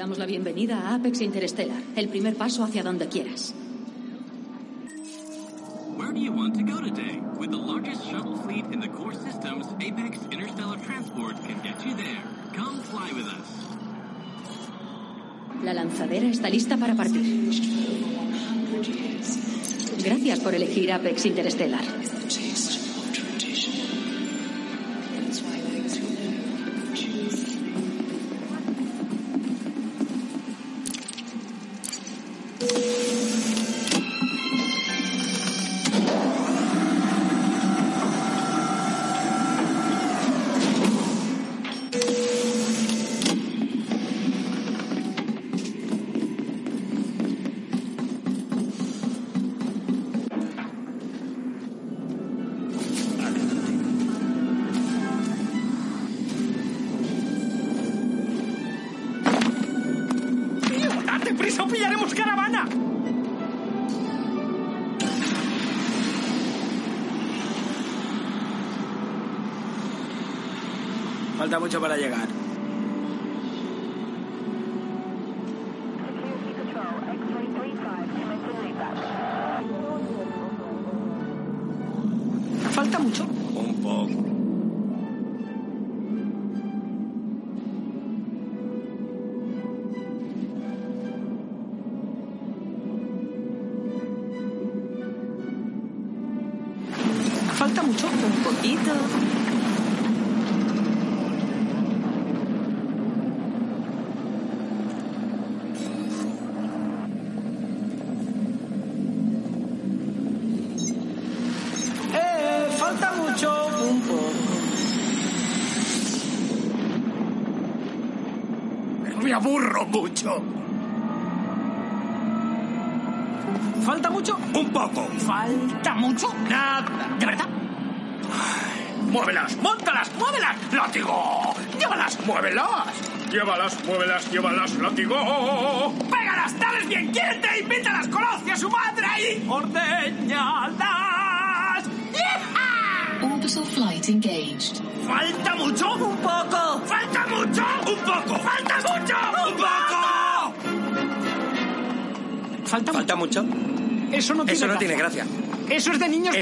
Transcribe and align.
damos 0.00 0.16
la 0.16 0.24
bienvenida 0.24 0.88
a 0.88 0.94
Apex 0.94 1.20
Interstellar, 1.20 1.82
el 1.94 2.08
primer 2.08 2.34
paso 2.34 2.64
hacia 2.64 2.82
donde 2.82 3.06
quieras. 3.08 3.52
Where 5.94 6.10
do 6.14 6.18
you 6.18 6.32
want 6.32 6.54
to 6.54 6.62
go 6.62 6.80
today? 6.80 7.20
With 7.38 7.50
the 7.50 7.58
largest 7.58 8.06
shuttle 8.08 8.34
fleet 8.38 8.64
in 8.72 8.80
the 8.80 8.88
core 8.88 9.12
systems, 9.12 9.66
Apex 9.78 10.16
Interstellar 10.30 10.78
Transport 10.86 11.36
can 11.46 11.60
get 11.62 11.84
you 11.84 11.94
there. 11.94 12.22
Come 12.56 12.80
fly 12.80 13.12
with 13.12 13.26
us. 13.26 13.46
La 15.62 15.74
lanzadera 15.74 16.28
está 16.28 16.48
lista 16.48 16.78
para 16.78 16.94
partir. 16.94 17.50
Gracias 20.02 20.40
por 20.40 20.54
elegir 20.54 20.92
Apex 20.92 21.26
Interstellar. 21.26 21.84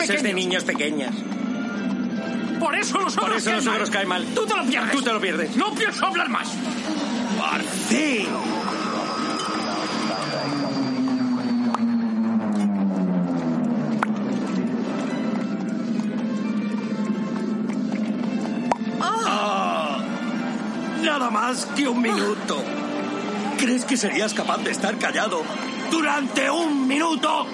De 0.09 0.33
niños 0.35 0.63
Eso 0.63 0.67
pequeños. 0.67 1.15
es 1.15 1.23
de 1.23 1.25
niños 1.25 1.39
pequeñas. 2.25 2.59
Por 2.59 2.75
eso 2.75 2.99
los 2.99 3.15
Por 3.15 3.25
ogros 3.25 3.43
eso 3.47 3.53
los 3.53 3.67
ogros 3.67 3.89
mal. 3.89 3.91
caen 3.91 4.09
mal. 4.09 4.25
Tú 4.35 4.47
te 4.47 4.57
lo 4.57 4.65
pierdes. 4.65 4.93
Tú 4.93 5.03
te 5.03 5.13
lo 5.13 5.21
pierdes. 5.21 5.57
No 5.57 5.73
pienso 5.75 6.07
hablar 6.07 6.29
más. 6.29 6.49
¡Por 7.39 7.63
fin! 7.63 8.27
Ah, 19.01 19.99
nada 21.03 21.31
más 21.31 21.67
que 21.77 21.89
un 21.89 22.01
minuto. 22.03 22.63
¿Crees 23.59 23.85
que 23.85 23.97
serías 23.97 24.35
capaz 24.35 24.59
de 24.59 24.71
estar 24.71 24.97
callado 24.99 25.43
durante 25.91 26.51
un 26.51 26.87
minuto? 26.87 27.47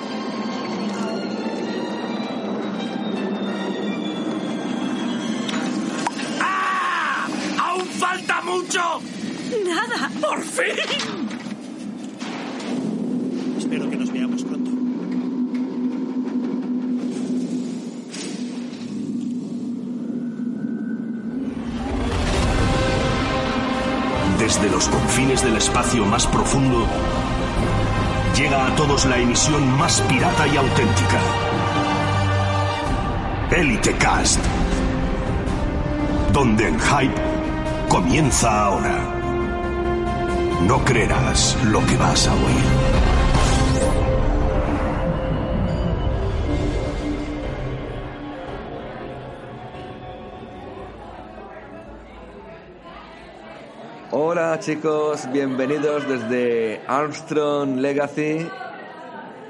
¡Nada! 8.75 10.11
¡Por 10.21 10.43
fin! 10.43 10.75
Espero 13.57 13.89
que 13.89 13.97
nos 13.97 14.13
veamos 14.13 14.43
pronto. 14.43 14.71
Desde 24.41 24.71
los 24.71 24.89
confines 24.89 25.45
del 25.45 25.57
espacio 25.57 26.05
más 26.07 26.27
profundo, 26.27 26.85
llega 28.37 28.67
a 28.67 28.75
todos 28.75 29.05
la 29.05 29.19
emisión 29.19 29.79
más 29.79 30.01
pirata 30.01 30.49
y 30.49 30.57
auténtica. 30.57 31.21
Elite 33.53 33.93
Cast. 33.99 34.41
Donde 36.33 36.67
el 36.67 36.81
hype 36.81 37.34
comienza 37.89 38.65
ahora. 38.67 38.99
No 40.67 40.85
creerás 40.85 41.57
lo 41.67 41.85
que 41.87 41.97
vas 41.97 42.27
a 42.29 42.35
oír. 42.35 42.95
Hola 54.11 54.59
chicos, 54.61 55.29
bienvenidos 55.33 56.09
desde 56.09 56.81
Armstrong 56.87 57.79
Legacy. 57.79 58.47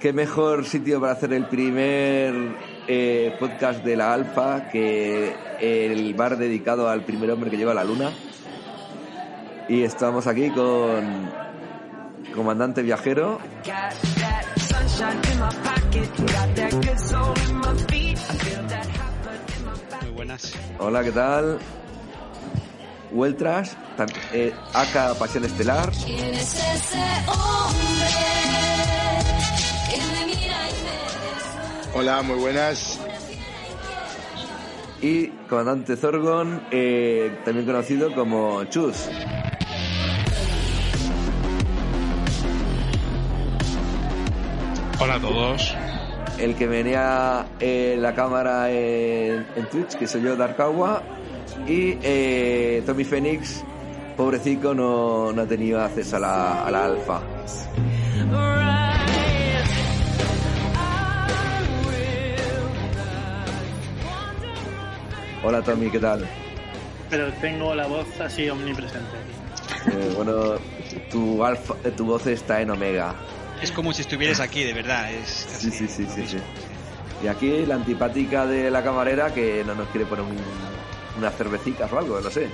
Qué 0.01 0.13
mejor 0.13 0.65
sitio 0.65 1.01
para 1.01 1.13
hacer 1.13 1.33
el 1.33 1.47
primer 1.47 2.35
eh, 2.89 3.35
podcast 3.39 3.85
de 3.85 3.97
la 3.97 4.13
Alfa 4.13 4.69
que 4.71 5.35
el 5.65 6.15
bar 6.15 6.37
dedicado 6.37 6.89
al 6.89 7.03
primer 7.05 7.31
hombre 7.31 7.51
que 7.51 7.57
llegó 7.57 7.71
a 7.71 7.75
la 7.75 7.85
luna. 7.85 8.11
Y 9.69 9.83
estamos 9.83 10.27
aquí 10.27 10.51
con 10.51 11.31
comandante 12.35 12.83
viajero. 12.83 13.39
Muy 20.03 20.11
buenas. 20.13 20.53
Hola, 20.79 21.03
¿qué 21.03 21.13
tal? 21.13 21.59
Weltras, 23.13 23.77
tan- 23.97 24.09
eh, 24.33 24.53
Pasión 25.19 25.45
Estelar. 25.45 25.91
¿Quién 26.05 26.35
es 26.35 26.55
ese 26.55 26.99
hombre 27.29 28.11
que 29.91 29.97
me 29.97 30.27
mira 30.27 30.57
y 30.69 31.95
me 31.95 31.99
Hola, 31.99 32.23
muy 32.23 32.37
buenas. 32.37 32.99
Y 35.05 35.27
comandante 35.51 35.97
Zorgon, 35.97 36.63
eh, 36.71 37.41
también 37.45 37.67
conocido 37.67 38.15
como 38.15 38.65
Chus. 38.65 39.07
Hola 44.99 45.17
a 45.17 45.21
todos. 45.21 45.77
El 46.39 46.55
que 46.55 46.67
venía 46.67 47.47
eh, 47.61 47.97
la 47.99 48.15
cámara 48.15 48.71
en, 48.71 49.47
en 49.55 49.69
Twitch, 49.71 49.95
que 49.99 50.07
soy 50.07 50.23
yo, 50.23 50.37
Darkawa, 50.37 51.03
y 51.69 51.99
eh, 52.03 52.83
Tommy 52.87 53.05
Phoenix, 53.05 53.63
pobrecito 54.17 54.75
no, 54.75 55.33
no 55.33 55.43
ha 55.43 55.47
tenido 55.47 55.83
acceso 55.83 56.17
a 56.17 56.21
la, 56.21 56.67
a 56.67 56.71
la 56.71 56.85
alfa. 56.87 57.21
Hola 65.45 65.63
Tommy, 65.63 65.91
¿qué 65.91 66.01
tal? 66.01 66.27
Pero 67.11 67.31
tengo 67.35 67.75
la 67.75 67.87
voz 67.87 68.19
así 68.21 68.49
omnipresente. 68.49 69.19
Eh, 69.93 70.11
bueno, 70.15 70.59
tu, 71.11 71.45
alfa, 71.45 71.75
eh, 71.85 71.91
tu 71.91 72.07
voz 72.07 72.27
está 72.27 72.63
en 72.63 72.71
Omega. 72.71 73.15
Es 73.61 73.71
como 73.71 73.93
si 73.93 74.01
estuvieras 74.03 74.41
aquí, 74.41 74.65
de 74.65 74.73
verdad. 74.73 75.13
Es 75.13 75.29
Sí, 75.29 75.47
casi 75.53 75.71
sí, 75.71 75.89
sí, 75.89 76.07
sí, 76.07 76.27
sí. 76.27 76.39
Y 77.23 77.27
aquí 77.27 77.65
la 77.67 77.75
antipática 77.77 78.47
de 78.47 78.71
la 78.71 78.83
camarera 78.83 79.33
que 79.33 79.63
no 79.65 79.75
nos 79.75 79.89
quiere 79.89 80.07
poner 80.07 80.25
un- 80.25 80.45
unas 81.17 81.37
cervecitas 81.37 81.93
o 81.93 81.99
algo, 81.99 82.21
no 82.21 82.31
sé. 82.31 82.49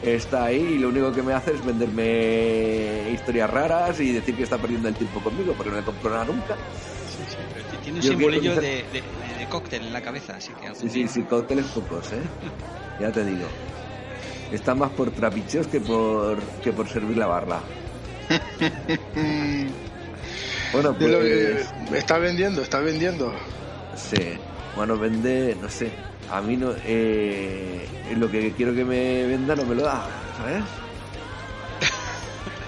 Está 0.00 0.44
ahí 0.44 0.60
y 0.74 0.78
lo 0.78 0.88
único 0.88 1.12
que 1.12 1.22
me 1.22 1.32
hace 1.34 1.52
es 1.54 1.64
venderme 1.64 3.10
historias 3.10 3.50
raras 3.50 3.98
y 4.00 4.12
decir 4.12 4.36
que 4.36 4.44
está 4.44 4.56
perdiendo 4.58 4.88
el 4.88 4.94
tiempo 4.94 5.20
conmigo 5.20 5.54
porque 5.54 5.70
no 5.70 5.76
le 5.76 5.82
compro 5.82 6.10
nada 6.10 6.24
nunca. 6.24 6.56
Sí, 7.16 7.24
sí, 7.28 7.42
un 7.98 8.02
Yo 8.04 8.10
simbolillo 8.12 8.54
de, 8.56 8.84
de- 8.92 9.02
de 9.38 9.46
cóctel 9.46 9.82
en 9.86 9.92
la 9.92 10.00
cabeza, 10.00 10.36
así 10.36 10.52
que 10.54 10.68
Sí, 10.74 10.88
sí, 10.88 11.00
día- 11.02 11.08
sí, 11.08 11.22
cócteles 11.24 11.66
pocos, 11.66 12.12
¿eh? 12.12 12.22
Ya 12.98 13.10
te 13.12 13.24
digo. 13.24 13.48
Está 14.50 14.74
más 14.74 14.90
por 14.90 15.10
trapicheos 15.10 15.66
que 15.66 15.80
por, 15.80 16.40
que 16.62 16.72
por 16.72 16.88
servir 16.88 17.16
la 17.16 17.26
barra. 17.26 17.60
Bueno, 20.72 20.92
De 20.92 21.08
lo 21.08 21.18
pues... 21.18 21.72
está 21.98 22.18
vendiendo, 22.18 22.60
está 22.62 22.80
vendiendo. 22.80 23.32
Sí, 23.96 24.36
bueno, 24.76 24.98
vende, 24.98 25.56
no 25.60 25.68
sé. 25.70 25.90
A 26.30 26.42
mí 26.42 26.56
no. 26.58 26.74
Eh, 26.84 27.88
lo 28.16 28.30
que 28.30 28.52
quiero 28.52 28.74
que 28.74 28.84
me 28.84 29.24
venda 29.26 29.56
no 29.56 29.64
me 29.64 29.74
lo 29.74 29.82
da, 29.84 30.06
¿sabes? 30.36 30.62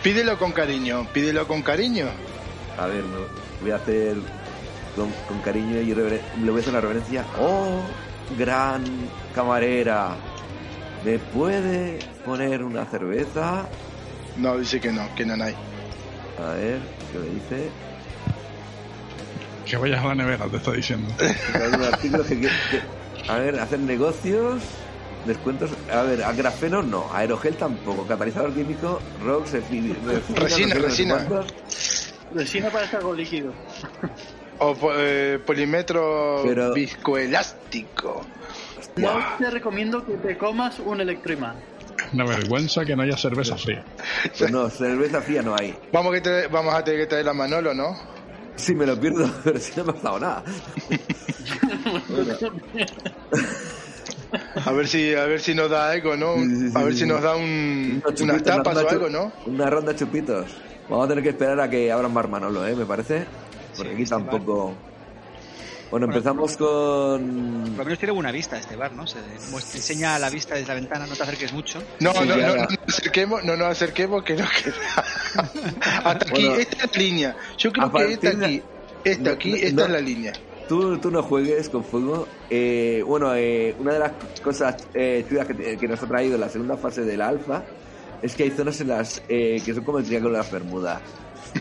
Pídelo 0.03 0.39
con 0.39 0.53
cariño, 0.53 1.07
pídelo 1.13 1.47
con 1.47 1.61
cariño. 1.61 2.07
A 2.79 2.87
ver, 2.87 3.05
no, 3.05 3.19
voy 3.61 3.71
a 3.73 3.77
hacer 3.77 4.17
con, 5.01 5.11
con 5.27 5.39
cariño 5.41 5.81
y 5.81 5.95
reveren- 5.95 6.21
le 6.43 6.51
voy 6.51 6.59
a 6.59 6.61
hacer 6.61 6.73
una 6.73 6.81
reverencia. 6.83 7.25
¡Oh, 7.39 7.81
gran 8.39 8.85
camarera! 9.35 10.17
¿Me 11.05 11.19
puede 11.19 11.99
poner 12.25 12.63
una 12.63 12.85
cerveza? 12.85 13.67
No, 14.37 14.59
dice 14.59 14.79
que 14.81 14.93
no, 14.93 15.09
que 15.15 15.25
no 15.25 15.43
hay. 15.43 15.55
A 16.39 16.53
ver, 16.53 16.81
¿qué 17.13 17.19
me 17.19 17.27
dice? 17.27 17.71
Que 19.65 19.77
vayas 19.79 20.05
a 20.05 20.09
la 20.09 20.15
nevera, 20.17 20.47
te 20.49 20.57
está 20.59 20.73
diciendo. 20.73 21.13
Que, 22.29 22.41
que- 22.41 22.51
a 23.29 23.39
ver, 23.39 23.59
hacer 23.61 23.79
negocios, 23.81 24.63
descuentos. 25.25 25.71
A 25.93 26.03
ver, 26.03 26.23
a 26.25 26.33
grafeno 26.33 26.83
no, 26.83 27.09
aerogel 27.13 27.57
tampoco, 27.57 28.07
catalizador 28.07 28.53
químico, 28.55 29.01
ROX, 29.23 29.55
efi- 29.55 29.95
refina, 30.05 30.41
Resina, 30.41 30.75
resina. 30.75 31.27
Resina 32.33 32.71
para 32.71 32.87
algo 32.87 33.15
líquido. 33.15 33.55
O 34.61 34.77
eh, 34.95 35.39
polímetro 35.45 36.43
Pero- 36.45 36.73
viscoelástico. 36.75 38.27
Yo 38.97 39.19
te 39.39 39.51
recomiendo 39.51 40.05
que 40.05 40.15
te 40.19 40.37
comas 40.37 40.79
un 40.81 41.01
electroimán. 41.01 41.57
Una 42.13 42.25
vergüenza 42.27 42.85
que 42.85 42.95
no 42.97 43.03
haya 43.03 43.17
cerveza 43.17 43.57
fría. 43.57 43.85
Pues 44.39 44.51
no, 44.51 44.69
cerveza 44.69 45.23
fría 45.23 45.43
no 45.43 45.55
hay. 45.59 45.75
Vamos, 45.93 46.13
que 46.15 46.21
te- 46.21 46.47
vamos 46.49 46.75
a 46.75 46.83
tener 46.85 47.01
que 47.01 47.07
traer 47.07 47.29
a 47.29 47.33
Manolo, 47.35 47.73
¿no? 47.73 47.97
Sí, 48.57 48.75
me 48.75 48.85
lo 48.87 48.99
pierdo, 49.01 49.31
pero 49.45 49.59
si 49.59 49.73
no 49.79 49.85
me 49.87 49.93
ha 49.99 50.03
dado 50.03 50.21
nada. 50.21 50.45
A 54.65 54.71
ver 54.73 54.87
si, 54.87 55.13
a 55.15 55.25
ver 55.25 55.41
si 55.41 55.55
nos 55.55 55.69
da 55.71 55.91
algo, 55.91 56.17
¿no? 56.17 56.35
Sí, 56.37 56.47
sí, 56.51 56.71
sí, 56.71 56.79
a 56.79 56.83
ver 56.85 56.93
sí, 56.93 56.99
si 57.01 57.05
sí. 57.05 57.11
nos 57.11 57.21
da 57.23 57.35
un, 57.35 58.01
unas 58.21 58.43
tapas 58.45 58.77
una 58.77 58.87
o 58.87 58.89
algo, 58.91 59.09
¿no? 59.11 59.33
Una 59.47 59.69
ronda 59.69 59.93
de 59.93 59.99
chupitos. 59.99 60.47
Vamos 60.89 61.07
a 61.07 61.09
tener 61.09 61.25
que 61.25 61.31
esperar 61.31 61.61
a 61.61 61.69
que 61.69 61.91
abran 61.91 62.15
Bar 62.15 62.29
Manolo, 62.29 62.65
¿eh? 62.67 62.77
Me 62.77 62.87
parece. 62.87 63.27
Porque 63.81 63.95
aquí 63.95 64.03
este 64.03 64.15
bar- 64.15 64.29
tampoco... 64.31 64.75
Bueno, 65.91 66.07
empezamos 66.07 66.57
con... 66.57 67.63
Por 67.71 67.79
lo 67.79 67.85
menos 67.85 67.99
tiene 67.99 68.13
buena 68.13 68.31
vista 68.31 68.57
este 68.57 68.77
bar, 68.77 68.93
¿no? 68.93 69.09
Se 69.09 69.19
muestra- 69.51 69.77
enseña 69.79 70.19
la 70.21 70.31
vista 70.31 70.55
desde 70.55 70.69
la 70.69 70.75
ventana, 70.75 71.05
no 71.05 71.17
te 71.17 71.23
acerques 71.25 71.53
mucho. 71.53 71.83
No, 71.99 72.13
Sí, 72.13 72.19
no, 72.29 72.37
no, 72.37 72.47
no 72.47 72.55
nos 72.55 72.79
acerquemos, 72.89 73.45
no 73.45 73.57
nos 73.57 73.69
acerquemos 73.69 74.23
que 74.23 74.37
no 74.37 74.45
queda. 74.63 75.05
Hasta 76.05 76.11
aquí, 76.31 76.31
Bueno. 76.47 76.55
esta 76.61 76.85
es 76.87 76.97
la 76.97 77.03
línea. 77.03 77.37
Yo 77.59 77.73
creo 77.73 77.87
A 77.87 77.93
que 77.93 78.13
esta 78.13 78.31
de- 78.31 78.45
aquí, 78.47 78.63
esta 79.05 79.23
No, 79.25 79.31
aquí, 79.35 79.51
no, 79.51 79.57
esta 79.57 79.73
no. 79.81 79.83
es 79.87 79.91
la 79.91 80.01
línea. 80.01 80.33
Tú, 80.69 80.99
tú 80.99 81.11
no 81.11 81.25
juegues 81.25 81.69
con 81.69 81.83
fuego. 81.83 82.29
Eh, 82.49 83.03
bueno, 83.05 83.35
eh, 83.35 83.75
una 83.81 83.95
de 83.95 83.99
las 83.99 84.13
cosas 84.41 84.77
eh, 84.95 85.27
chulas 85.29 85.49
que, 85.49 85.89
nos 85.89 86.01
ha 86.01 86.07
traído 86.07 86.39
la 86.39 86.49
segunda 86.49 86.77
fase 86.77 87.01
de 87.03 87.17
la 87.17 87.27
alfa 87.27 87.65
es 88.23 88.37
que 88.37 88.45
hay 88.45 88.51
zonas 88.51 88.81
en 88.81 88.89
las 88.89 89.21
eh, 89.29 89.61
que 89.65 89.75
son 89.75 89.83
como 89.83 89.99
el 89.99 90.05
triángulo 90.05 90.35
de 90.35 90.39
las 90.39 90.53
Bermudas. 90.53 91.01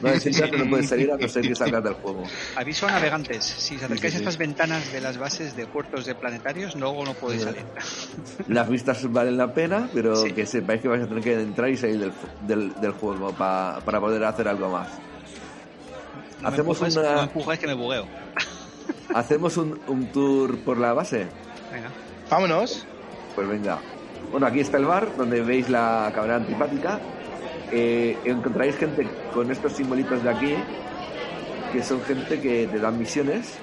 No 0.01 0.15
si 0.19 0.29
entras, 0.29 0.51
no 0.51 0.69
puedes 0.69 0.87
salir 0.89 1.11
a 1.11 1.17
no 1.17 1.27
ser 1.27 1.41
que 1.47 1.55
salgas 1.55 1.83
del 1.83 1.93
juego. 1.93 2.23
Aviso 2.55 2.87
a 2.87 2.91
navegantes, 2.91 3.43
si 3.45 3.75
os 3.75 3.83
acercáis 3.83 4.01
sí, 4.13 4.17
a 4.17 4.19
sí. 4.19 4.23
estas 4.23 4.37
ventanas 4.37 4.91
de 4.91 5.01
las 5.01 5.17
bases 5.17 5.55
de 5.55 5.65
puertos 5.67 6.05
de 6.05 6.15
planetarios, 6.15 6.75
luego 6.75 7.03
no 7.05 7.13
podéis 7.13 7.43
salir. 7.43 7.65
Las 8.47 8.69
vistas 8.69 9.11
valen 9.11 9.37
la 9.37 9.53
pena, 9.53 9.89
pero 9.93 10.15
Sí. 10.15 10.31
que 10.33 10.45
sepáis 10.45 10.81
que 10.81 10.87
vais 10.87 11.03
a 11.03 11.07
tener 11.07 11.23
que 11.23 11.33
entrar 11.33 11.69
y 11.69 11.77
salir 11.77 11.99
del, 11.99 12.13
del, 12.41 12.73
del 12.79 12.91
juego 12.91 13.33
pa- 13.33 13.81
para 13.83 13.99
poder 13.99 14.23
hacer 14.23 14.47
algo 14.47 14.69
más. 14.69 14.89
No 16.41 16.43
me 16.43 16.47
Hacemos 16.55 16.77
empujáis, 16.77 16.95
una- 16.97 17.09
no 17.11 17.17
me 17.17 17.23
empujáis 17.23 17.59
que 17.59 17.67
me 17.67 17.73
bugueo. 17.73 18.07
¿Hacemos 19.13 19.57
un, 19.57 19.79
un 19.87 20.11
tour 20.11 20.57
por 20.59 20.77
la 20.77 20.93
base? 20.93 21.27
Venga. 21.71 21.89
Vámonos. 22.29 22.85
Pues 23.35 23.47
venga. 23.47 23.79
Bueno, 24.31 24.45
aquí 24.47 24.59
está 24.59 24.77
el 24.77 24.85
bar, 24.85 25.15
donde 25.17 25.41
veis 25.41 25.69
la 25.69 26.11
cámara 26.13 26.35
antipática. 26.35 26.99
Eh, 27.71 28.17
encontraréis 28.25 28.75
gente 28.77 29.07
con 29.33 29.51
estos 29.51 29.73
simbolitos 29.73 30.23
de 30.23 30.29
aquí, 30.29 30.55
que 31.71 31.83
son 31.83 32.01
gente 32.01 32.39
que 32.41 32.67
te 32.67 32.79
dan 32.79 32.97
misiones, 32.97 33.53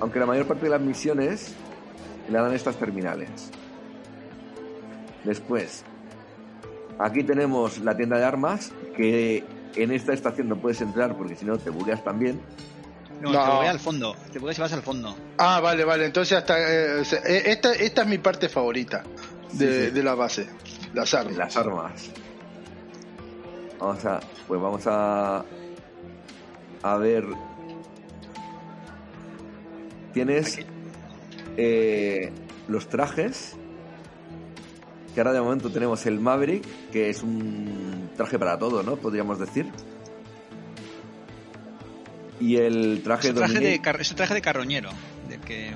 aunque 0.00 0.18
la 0.20 0.26
mayor 0.26 0.46
parte 0.46 0.64
de 0.64 0.70
las 0.70 0.80
misiones 0.80 1.54
le 2.28 2.38
dan 2.38 2.54
estas 2.54 2.76
terminales. 2.76 3.28
Después, 5.24 5.84
aquí 6.98 7.24
tenemos 7.24 7.78
la 7.78 7.96
tienda 7.96 8.16
de 8.18 8.24
armas, 8.24 8.72
que 8.96 9.44
en 9.76 9.90
esta 9.92 10.12
estación 10.12 10.48
no 10.48 10.56
puedes 10.56 10.80
entrar 10.80 11.16
porque 11.16 11.36
si 11.36 11.44
no 11.44 11.58
te 11.58 11.70
bugueas 11.70 12.02
también. 12.04 12.40
No, 13.20 13.32
No. 13.32 13.44
te 13.44 13.50
buguea 13.50 13.70
al 13.70 13.80
fondo. 13.80 14.16
Te 14.32 14.38
bugueas 14.38 14.58
y 14.58 14.60
vas 14.62 14.72
al 14.72 14.82
fondo. 14.82 15.14
Ah, 15.36 15.60
vale, 15.60 15.84
vale. 15.84 16.06
Entonces 16.06 16.38
hasta 16.38 16.58
eh, 16.58 17.02
eh, 17.02 17.42
esta, 17.46 17.72
esta 17.74 18.02
es 18.02 18.08
mi 18.08 18.16
parte 18.18 18.48
favorita 18.48 19.02
de, 19.52 19.80
Sí, 19.82 19.84
sí. 19.88 19.90
de 19.90 20.02
la 20.02 20.14
base. 20.14 20.48
Las 20.94 21.12
armas. 21.12 21.36
Las 21.36 21.56
armas. 21.56 22.10
Vamos 23.80 24.04
a. 24.04 24.20
Pues 24.46 24.60
vamos 24.60 24.82
a. 24.86 25.44
A 26.82 26.96
ver. 26.96 27.24
Tienes. 30.12 30.58
eh, 31.56 32.32
los 32.68 32.88
trajes. 32.88 33.56
Que 35.14 35.20
ahora 35.20 35.32
de 35.32 35.40
momento 35.40 35.70
tenemos 35.70 36.06
el 36.06 36.20
Maverick, 36.20 36.64
que 36.92 37.10
es 37.10 37.22
un 37.24 38.10
traje 38.16 38.38
para 38.38 38.56
todo, 38.58 38.82
¿no? 38.84 38.94
Podríamos 38.96 39.38
decir. 39.40 39.66
Y 42.38 42.56
el 42.56 43.02
traje, 43.02 43.28
Es 43.28 43.34
un 43.34 43.38
traje, 43.38 43.58
de, 43.60 43.80
es 44.00 44.10
un 44.10 44.16
traje 44.16 44.34
de 44.34 44.40
carroñero, 44.40 44.88
de 45.28 45.38
que 45.40 45.72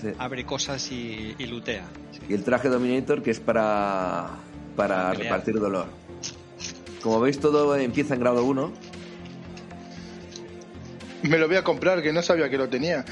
sí. 0.00 0.08
abre 0.18 0.46
cosas 0.46 0.90
y, 0.92 1.34
y 1.38 1.46
lutea. 1.46 1.84
Sí. 2.12 2.20
Y 2.30 2.34
el 2.34 2.44
traje 2.44 2.68
Dominator, 2.68 3.22
que 3.22 3.30
es 3.32 3.40
para. 3.40 4.28
Para 4.76 5.10
Pelear. 5.10 5.16
repartir 5.18 5.54
dolor. 5.58 5.86
Como 7.02 7.20
veis, 7.20 7.38
todo 7.40 7.76
empieza 7.76 8.14
en 8.14 8.20
grado 8.20 8.44
1. 8.44 8.72
Me 11.22 11.38
lo 11.38 11.48
voy 11.48 11.56
a 11.56 11.64
comprar, 11.64 12.02
que 12.02 12.12
no 12.12 12.22
sabía 12.22 12.48
que 12.48 12.56
lo 12.58 12.68
tenía. 12.68 13.04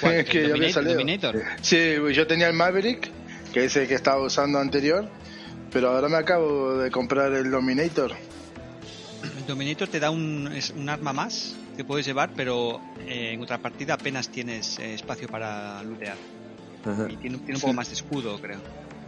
¿Cuál? 0.00 0.24
que 0.26 0.40
¿El 0.44 0.48
ya 0.48 0.54
había 0.54 0.68
Dominator- 0.68 0.72
salido. 0.72 0.94
Dominator? 0.94 1.42
Sí, 1.60 1.94
yo 2.12 2.26
tenía 2.26 2.48
el 2.48 2.54
Maverick, 2.54 3.10
que 3.52 3.64
es 3.64 3.76
el 3.76 3.86
que 3.88 3.94
estaba 3.94 4.22
usando 4.22 4.58
anterior. 4.58 5.08
Pero 5.72 5.90
ahora 5.90 6.08
me 6.08 6.16
acabo 6.18 6.76
de 6.78 6.90
comprar 6.90 7.32
el 7.32 7.50
Dominator. 7.50 8.12
El 9.38 9.46
Dominator 9.46 9.88
te 9.88 10.00
da 10.00 10.10
un, 10.10 10.50
es 10.54 10.70
un 10.70 10.88
arma 10.88 11.12
más 11.12 11.54
que 11.76 11.84
puedes 11.84 12.04
llevar, 12.04 12.30
pero 12.36 12.80
eh, 13.06 13.30
en 13.32 13.38
contrapartida 13.38 13.94
apenas 13.94 14.28
tienes 14.28 14.78
eh, 14.78 14.94
espacio 14.94 15.28
para 15.28 15.82
lootear. 15.82 16.16
Ajá. 16.84 17.06
Y 17.08 17.16
tiene, 17.16 17.38
tiene 17.38 17.54
un 17.54 17.60
poco 17.60 17.72
más 17.74 17.88
de 17.88 17.94
escudo, 17.94 18.38
creo. 18.40 18.58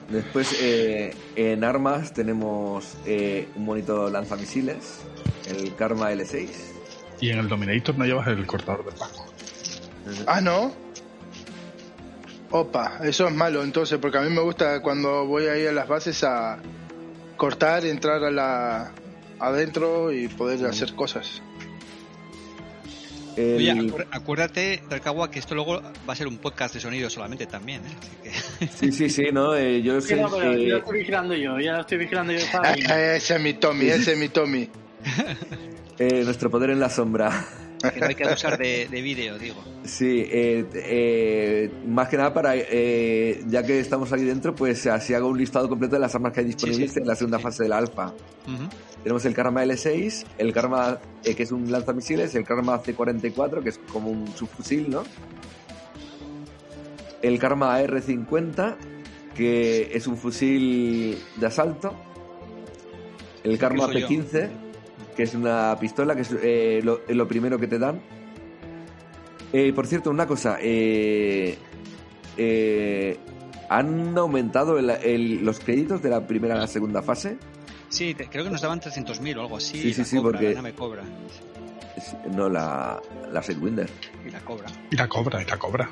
Después, 0.08 0.56
eh, 0.60 1.14
en 1.34 1.64
armas 1.64 2.12
tenemos 2.12 2.96
eh, 3.06 3.48
un 3.56 3.66
bonito 3.66 4.10
lanzamisiles, 4.10 5.00
el 5.48 5.74
Karma 5.74 6.12
L6. 6.12 6.48
Y 7.20 7.30
en 7.30 7.38
el 7.38 7.48
Dominator 7.48 7.96
no 7.96 8.04
llevas 8.04 8.28
el 8.28 8.46
cortador 8.46 8.84
de 8.84 8.92
paco. 8.92 9.26
Ah, 10.26 10.40
¿no? 10.40 10.72
Opa, 12.50 13.00
eso 13.02 13.26
es 13.26 13.34
malo 13.34 13.64
entonces, 13.64 13.98
porque 13.98 14.18
a 14.18 14.20
mí 14.20 14.30
me 14.30 14.42
gusta 14.42 14.80
cuando 14.80 15.26
voy 15.26 15.46
ahí 15.46 15.66
a 15.66 15.72
las 15.72 15.88
bases 15.88 16.22
a 16.22 16.58
cortar, 17.36 17.84
entrar 17.84 18.22
a 18.22 18.30
la 18.30 18.92
adentro 19.40 20.12
y 20.12 20.28
poder 20.28 20.64
hacer 20.66 20.94
cosas. 20.94 21.42
El- 23.36 23.56
Oye, 23.56 23.94
acuérdate, 24.10 24.82
Rancagua, 24.88 25.30
que 25.30 25.38
esto 25.40 25.54
luego 25.54 25.82
va 26.08 26.12
a 26.12 26.16
ser 26.16 26.26
un 26.28 26.38
podcast 26.38 26.74
de 26.74 26.80
sonido 26.80 27.10
solamente 27.10 27.46
también, 27.46 27.82
¿eh? 27.84 27.90
Así 27.98 28.16
que 28.60 28.66
Sí, 28.68 28.92
sí, 28.92 29.10
sí, 29.10 29.22
no, 29.32 29.54
eh, 29.56 29.82
yo 29.82 30.00
Sí, 30.00 30.08
sé 30.08 30.16
no, 30.16 30.30
pero 30.30 30.52
ya 30.56 30.68
lo 30.68 30.76
estoy 30.78 30.98
vigilando 30.98 31.34
yo, 31.34 31.58
ya 31.58 31.72
lo 31.74 31.80
estoy 31.80 31.98
vigilando 31.98 32.32
yo. 32.32 32.38
Eh, 32.38 33.16
ese 33.16 33.34
es 33.36 33.40
mi 33.40 33.54
Tommy, 33.54 33.86
ese 33.88 34.12
es 34.12 34.18
mi 34.18 34.28
Tommy. 34.28 34.68
eh, 35.98 36.22
nuestro 36.24 36.50
poder 36.50 36.70
en 36.70 36.80
la 36.80 36.90
sombra. 36.90 37.44
Que 37.92 38.00
no 38.00 38.06
hay 38.06 38.14
que 38.14 38.24
abusar 38.24 38.56
de, 38.58 38.88
de 38.88 39.02
vídeo, 39.02 39.38
digo. 39.38 39.62
Sí, 39.84 40.26
eh, 40.30 40.64
eh, 40.74 41.70
más 41.86 42.08
que 42.08 42.16
nada 42.16 42.32
para, 42.32 42.54
eh, 42.56 43.42
ya 43.46 43.62
que 43.62 43.78
estamos 43.80 44.12
aquí 44.12 44.24
dentro, 44.24 44.54
pues 44.54 44.86
así 44.86 45.12
hago 45.14 45.28
un 45.28 45.38
listado 45.38 45.68
completo 45.68 45.96
de 45.96 46.00
las 46.00 46.14
armas 46.14 46.32
que 46.32 46.40
hay 46.40 46.46
disponibles 46.46 46.90
Sí, 46.90 46.94
sí. 46.94 47.00
en 47.00 47.06
la 47.06 47.14
segunda 47.16 47.38
fase 47.38 47.64
de 47.64 47.68
la 47.68 47.78
alfa. 47.78 48.12
Tenemos 49.02 49.24
el 49.26 49.34
Karma 49.34 49.64
L6, 49.64 50.24
el 50.38 50.52
Karma, 50.52 50.98
eh, 51.24 51.34
que 51.34 51.42
es 51.42 51.52
un 51.52 51.70
lanzamisiles, 51.70 52.34
el 52.34 52.44
Karma 52.44 52.82
C44, 52.82 53.62
que 53.62 53.68
es 53.68 53.78
como 53.92 54.10
un 54.10 54.26
subfusil, 54.34 54.88
¿no? 54.90 55.04
El 57.22 57.38
Karma 57.38 57.74
AR-50, 57.76 58.76
que 59.34 59.90
es 59.94 60.06
un 60.06 60.16
fusil 60.16 61.18
de 61.36 61.46
asalto. 61.46 61.94
El 63.42 63.58
Karma 63.58 63.86
soy 63.86 64.00
yo. 64.02 64.08
P15, 64.08 64.48
que 65.16 65.22
es 65.24 65.34
una 65.34 65.76
pistola, 65.80 66.14
que 66.14 66.22
es 66.22 66.34
eh, 66.42 66.80
lo, 66.82 67.00
lo 67.08 67.28
primero 67.28 67.58
que 67.58 67.66
te 67.66 67.78
dan. 67.78 68.00
Eh, 69.52 69.72
por 69.72 69.86
cierto, 69.86 70.10
una 70.10 70.26
cosa. 70.26 70.58
eh, 70.60 71.56
eh, 72.36 73.18
¿Han 73.70 74.16
aumentado 74.18 74.78
el- 74.78 74.90
el- 74.90 75.44
los 75.44 75.58
créditos 75.60 76.02
de 76.02 76.10
la 76.10 76.26
primera 76.26 76.54
a 76.54 76.58
la 76.58 76.66
segunda 76.66 77.02
fase? 77.02 77.38
Sí, 77.88 78.14
te- 78.14 78.28
creo 78.28 78.44
que 78.44 78.50
nos 78.50 78.60
daban 78.60 78.80
300.000 78.80 79.36
o 79.38 79.42
algo 79.42 79.56
así. 79.56 79.80
Sí, 79.80 79.92
sí, 79.94 80.00
la 80.00 80.04
sí, 80.06 80.16
cobra, 80.16 80.30
porque- 80.38 80.48
la 80.54 80.62
nave 80.62 80.74
cobra. 80.74 81.02
No, 82.34 82.48
la, 82.50 83.00
la 83.32 83.42
Sidewinder. 83.42 83.88
Y 84.26 84.30
la 84.30 84.40
cobra. 84.40 84.66
Y 84.90 84.96
la 84.96 85.08
cobra, 85.08 85.42
y 85.42 85.46
la 85.46 85.56
cobra. 85.58 85.88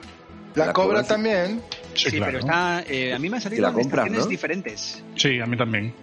La, 0.54 0.66
La 0.66 0.72
cobra 0.74 1.02
también. 1.02 1.62
Sí, 1.94 2.10
Sí, 2.10 2.16
claro. 2.18 2.26
pero 2.26 2.38
está. 2.40 2.82
eh, 2.86 3.14
a 3.14 3.18
mí 3.18 3.30
me 3.30 3.36
han 3.36 3.42
salido 3.42 3.66
en 3.68 3.72
compras, 3.74 4.28
diferentes. 4.28 5.02
Sí, 5.14 5.40
a 5.40 5.46
mí 5.46 5.56
también. 5.56 5.94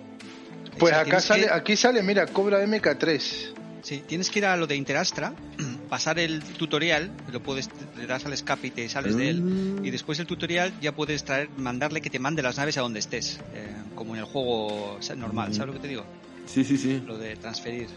Pues 0.77 0.93
O 0.93 0.95
sea, 0.95 0.99
acá 1.01 1.19
sale, 1.19 1.43
que- 1.43 1.51
aquí 1.51 1.75
sale, 1.75 2.03
mira, 2.03 2.27
cobra 2.27 2.63
MK3. 2.63 3.53
Sí, 3.81 4.03
tienes 4.05 4.29
que 4.29 4.39
ir 4.39 4.45
a 4.45 4.55
lo 4.57 4.67
de 4.67 4.75
Interastra, 4.75 5.33
pasar 5.89 6.19
el 6.19 6.41
tutorial, 6.43 7.11
lo 7.31 7.41
puedes, 7.41 7.69
le 7.97 8.05
das 8.05 8.25
al 8.25 8.33
escape 8.33 8.67
y 8.67 8.71
te 8.71 8.89
sales 8.89 9.15
de 9.15 9.29
él. 9.29 9.41
Mm. 9.41 9.85
Y 9.85 9.89
después 9.89 10.17
del 10.17 10.27
tutorial 10.27 10.73
ya 10.81 10.91
puedes 10.93 11.23
traer, 11.23 11.49
mandarle 11.57 12.01
que 12.01 12.09
te 12.09 12.19
mande 12.19 12.41
las 12.41 12.57
naves 12.57 12.77
a 12.77 12.81
donde 12.81 12.99
estés, 12.99 13.39
eh, 13.55 13.67
como 13.95 14.13
en 14.15 14.19
el 14.19 14.25
juego 14.25 14.99
normal, 15.17 15.53
¿sabes 15.53 15.67
lo 15.67 15.73
que 15.73 15.79
te 15.79 15.87
digo? 15.87 16.05
Sí, 16.45 16.63
sí, 16.63 16.77
sí. 16.77 17.01
Lo 17.05 17.17
de 17.17 17.35
transferir. 17.37 17.87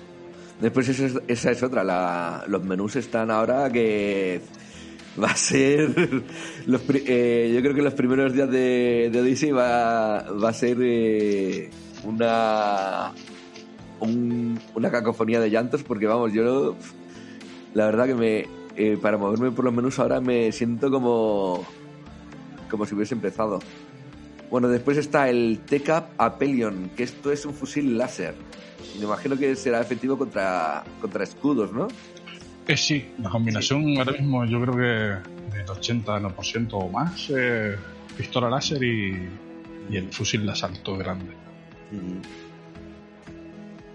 Después 0.61 0.89
esa 0.89 1.07
es, 1.07 1.15
esa 1.27 1.51
es 1.51 1.63
otra. 1.63 1.83
La, 1.83 2.45
los 2.47 2.63
menús 2.63 2.95
están 2.97 3.31
ahora 3.31 3.71
que 3.71 4.41
va 5.21 5.31
a 5.31 5.37
ser... 5.37 5.91
Los, 6.67 6.81
pri- 6.83 7.03
eh, 7.07 7.51
yo 7.53 7.61
creo 7.61 7.75
que 7.75 7.83
los 7.83 7.95
primeros 7.95 8.33
días 8.33 8.49
de, 8.49 9.09
de 9.13 9.21
Odyssey 9.21 9.51
va, 9.51 10.23
va 10.23 10.51
a 10.51 10.53
ser 10.53 10.77
eh, 10.81 11.71
una... 12.05 13.13
un- 14.01 14.59
una 14.75 14.91
cacofonía 14.91 15.41
de 15.41 15.51
llantos 15.51 15.83
porque 15.83 16.07
vamos, 16.07 16.33
yo 16.33 16.77
la 17.75 17.87
verdad 17.87 18.07
que 18.07 18.15
me 18.15 18.47
eh, 18.77 18.99
para 19.01 19.19
moverme 19.19 19.51
por 19.51 19.65
los 19.65 19.75
menús 19.75 19.99
ahora 19.99 20.21
me 20.21 20.51
siento 20.53 20.91
como 20.91 21.65
como 22.71 22.87
si 22.87 22.95
hubiese 22.95 23.15
empezado. 23.15 23.59
Bueno, 24.51 24.69
después 24.69 24.97
está 24.99 25.29
el 25.29 25.61
TCAP 25.67 26.11
Apelion, 26.19 26.91
que 26.97 27.03
esto 27.03 27.31
es 27.33 27.45
un 27.47 27.53
fusil 27.55 27.97
láser. 27.99 28.35
Me 28.99 29.05
imagino 29.05 29.37
que 29.37 29.55
será 29.57 29.81
efectivo 29.81 30.17
contra, 30.19 30.83
contra 31.01 31.23
escudos, 31.25 31.71
¿no? 31.73 31.89
Eh, 32.67 32.77
sí, 32.77 33.05
la 33.19 33.29
combinación 33.31 33.97
ahora 33.99 34.13
mismo 34.13 34.45
yo 34.47 34.61
creo 34.63 34.75
que 34.75 35.57
del 35.57 35.67
80% 35.67 36.69
o 36.73 36.89
más, 36.89 37.31
eh, 37.37 37.77
pistola 38.17 38.49
láser 38.49 38.83
y, 38.83 39.29
y 39.91 39.97
el 39.97 40.11
fusil 40.13 40.45
de 40.47 40.53
asalto 40.53 40.97
grande. 40.97 41.33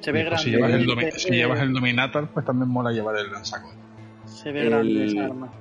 Se 0.01 0.11
ve 0.11 0.19
pues, 0.23 0.25
grande. 0.25 0.43
si, 0.43 0.49
llevas 0.51 0.71
el 0.71 0.81
eh, 0.81 0.85
domi- 0.85 1.11
si 1.11 1.29
llevas 1.31 1.59
el 1.61 1.73
Dominator, 1.73 2.27
pues 2.29 2.45
también 2.45 2.69
mola 2.69 2.91
llevar 2.91 3.17
el 3.17 3.31
lanzaco. 3.31 3.71
Se 4.25 4.51
ve 4.51 4.65
grande 4.65 5.03
el- 5.03 5.09
esa 5.17 5.25
arma. 5.25 5.51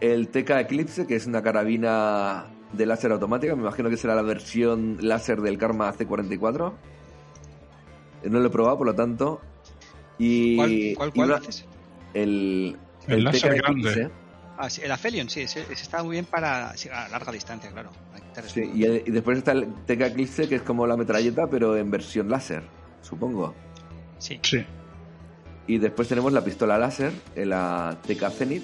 El 0.00 0.28
TK 0.28 0.50
Eclipse, 0.60 1.06
que 1.06 1.14
es 1.14 1.26
una 1.26 1.42
carabina 1.42 2.46
de 2.72 2.86
láser 2.86 3.12
automática, 3.12 3.54
me 3.54 3.62
imagino 3.62 3.88
que 3.88 3.96
será 3.96 4.14
la 4.16 4.22
versión 4.22 4.98
láser 5.00 5.40
del 5.42 5.58
Karma 5.58 5.92
C44. 5.92 6.72
Eh, 8.24 8.30
No 8.30 8.40
lo 8.40 8.46
he 8.46 8.50
probado, 8.50 8.78
por 8.78 8.86
lo 8.88 8.94
tanto. 8.94 9.40
Y, 10.18 10.56
¿Cuál, 10.56 10.70
cuál, 10.96 11.08
y 11.08 11.12
cuál 11.12 11.30
una- 11.30 11.40
el, 12.14 12.76
El 13.06 13.24
láser 13.24 13.52
TK 13.52 13.56
grande. 13.58 13.90
Eclipse. 13.90 14.10
Ah, 14.64 14.70
sí, 14.70 14.80
el 14.84 14.92
Aphelion, 14.92 15.28
sí, 15.28 15.40
ese, 15.40 15.62
ese 15.62 15.72
está 15.72 16.04
muy 16.04 16.12
bien 16.12 16.24
para 16.24 16.76
sí, 16.76 16.88
a 16.88 17.08
larga 17.08 17.32
distancia, 17.32 17.68
claro. 17.72 17.90
Sí, 18.46 18.60
escudo. 18.60 18.76
y, 18.76 18.84
el- 18.84 19.02
y 19.06 19.10
después 19.10 19.38
está 19.38 19.50
el 19.50 19.66
TK 19.86 20.02
Eclipse, 20.06 20.48
que 20.48 20.54
es 20.54 20.62
como 20.62 20.86
la 20.86 20.96
metralleta, 20.96 21.48
pero 21.50 21.76
en 21.76 21.90
versión 21.90 22.28
láser, 22.30 22.62
supongo. 23.00 23.56
Sí. 24.18 24.38
Sí. 24.44 24.64
Y 25.66 25.78
después 25.78 26.06
tenemos 26.06 26.32
la 26.32 26.44
pistola 26.44 26.78
láser, 26.78 27.10
eh, 27.34 27.44
la 27.44 27.98
TK 28.06 28.30
Zenith. 28.30 28.62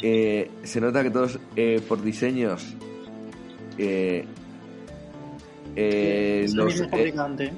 Eh, 0.00 0.48
se 0.62 0.80
nota 0.80 1.02
que 1.02 1.10
todos 1.10 1.40
eh, 1.56 1.82
por 1.88 2.00
diseños 2.00 2.74
eh, 3.78 4.24
eh, 5.74 6.42
Es 6.44 6.52
el 6.52 6.56
los, 6.56 6.66
mismo 6.66 6.84
eh, 6.86 6.88
fabricante. 6.90 7.52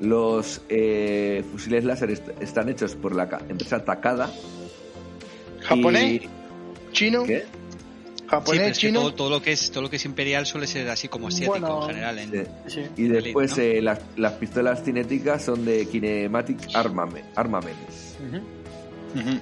Los 0.00 0.62
eh, 0.68 1.44
fusiles 1.52 1.84
láser 1.84 2.10
est- 2.10 2.28
están 2.40 2.68
hechos 2.68 2.94
por 2.96 3.14
la 3.14 3.28
ca- 3.28 3.42
empresa 3.48 3.84
Takada. 3.84 4.32
¿Japonés? 5.62 6.22
Y- 6.22 6.28
¿Chino? 6.92 7.22
¿Qué? 7.24 7.40
Sí, 7.40 7.46
pero 8.16 8.28
¿Japonés? 8.30 8.62
es 8.72 8.78
que 8.78 8.86
¿Chino? 8.86 9.00
todo, 9.00 9.14
todo 9.14 9.30
lo 9.30 9.42
que 9.42 9.52
es 9.52 9.70
todo 9.70 9.82
lo 9.82 9.90
que 9.90 9.96
es 9.96 10.04
imperial 10.04 10.46
suele 10.46 10.66
ser 10.66 10.88
así 10.88 11.08
como 11.08 11.28
asiático 11.28 11.50
Bueno, 11.58 11.82
en 11.82 11.88
general. 11.88 12.18
En, 12.18 12.30
Sí. 12.32 12.40
Sí. 12.68 12.80
Y 12.96 13.08
después 13.08 13.56
¿no? 13.56 13.62
eh, 13.62 13.82
las, 13.82 13.98
las 14.16 14.32
pistolas 14.34 14.82
cinéticas 14.84 15.44
son 15.44 15.64
de 15.64 15.86
Kinematic 15.86 16.58
Armame- 16.74 17.24
Armaments. 17.36 18.16
Ujú. 18.26 18.36
Ujú. 19.20 19.40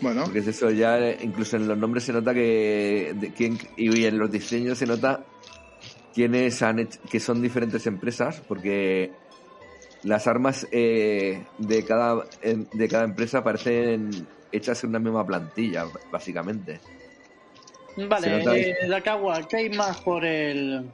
Bueno, 0.00 0.24
Porque 0.24 0.40
es 0.40 0.46
eso, 0.48 0.70
ya 0.70 0.98
eh, 0.98 1.18
incluso 1.22 1.56
en 1.56 1.66
los 1.66 1.78
nombres 1.78 2.04
se 2.04 2.12
nota 2.12 2.34
que 2.34 3.14
de 3.18 3.32
quién, 3.32 3.58
y 3.78 4.04
en 4.04 4.18
los 4.18 4.30
diseños 4.30 4.76
se 4.76 4.86
nota 4.86 5.24
quiénes 6.14 6.62
han 6.62 6.78
hecho, 6.78 7.00
que 7.10 7.20
son 7.20 7.42
diferentes 7.42 7.86
empresas, 7.86 8.40
porque 8.46 9.10
las 10.02 10.26
armas 10.26 10.66
eh, 10.70 11.42
de 11.58 11.84
cada 11.84 12.24
em- 12.42 12.66
de 12.72 12.88
cada 12.88 13.04
empresa 13.04 13.42
parecen 13.42 14.26
hechas 14.52 14.84
en 14.84 14.90
una 14.90 14.98
misma 14.98 15.26
plantilla, 15.26 15.86
básicamente. 16.10 16.80
Vale, 17.96 18.70
eh, 18.70 18.88
Dakawa, 18.88 19.46
¿qué 19.48 19.56
hay 19.56 19.70
más 19.70 20.00
por 20.00 20.24
el. 20.24 20.90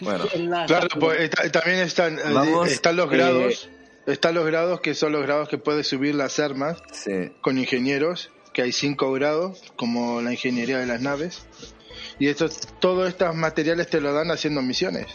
Bueno, 0.00 0.24
claro, 0.66 0.88
pues 0.98 1.30
también 1.52 1.80
están, 1.80 2.18
eh, 2.18 2.22
Vamos, 2.32 2.70
están 2.70 2.96
los 2.96 3.12
eh, 3.12 3.16
grados. 3.16 3.70
Están 4.06 4.34
los 4.34 4.44
grados 4.44 4.80
que 4.80 4.94
son 4.94 5.12
los 5.12 5.22
grados 5.22 5.48
que 5.48 5.56
puedes 5.56 5.86
subir 5.86 6.14
las 6.14 6.38
armas 6.38 6.82
sí. 6.92 7.32
con 7.40 7.56
ingenieros, 7.56 8.30
que 8.52 8.60
hay 8.60 8.72
cinco 8.72 9.10
grados, 9.12 9.62
como 9.76 10.20
la 10.20 10.32
ingeniería 10.32 10.78
de 10.78 10.86
las 10.86 11.00
naves. 11.00 11.46
Y 12.18 12.28
esto, 12.28 12.48
todos 12.80 13.08
estos 13.08 13.34
materiales 13.34 13.88
te 13.88 14.00
lo 14.00 14.12
dan 14.12 14.30
haciendo 14.30 14.62
misiones. 14.62 15.06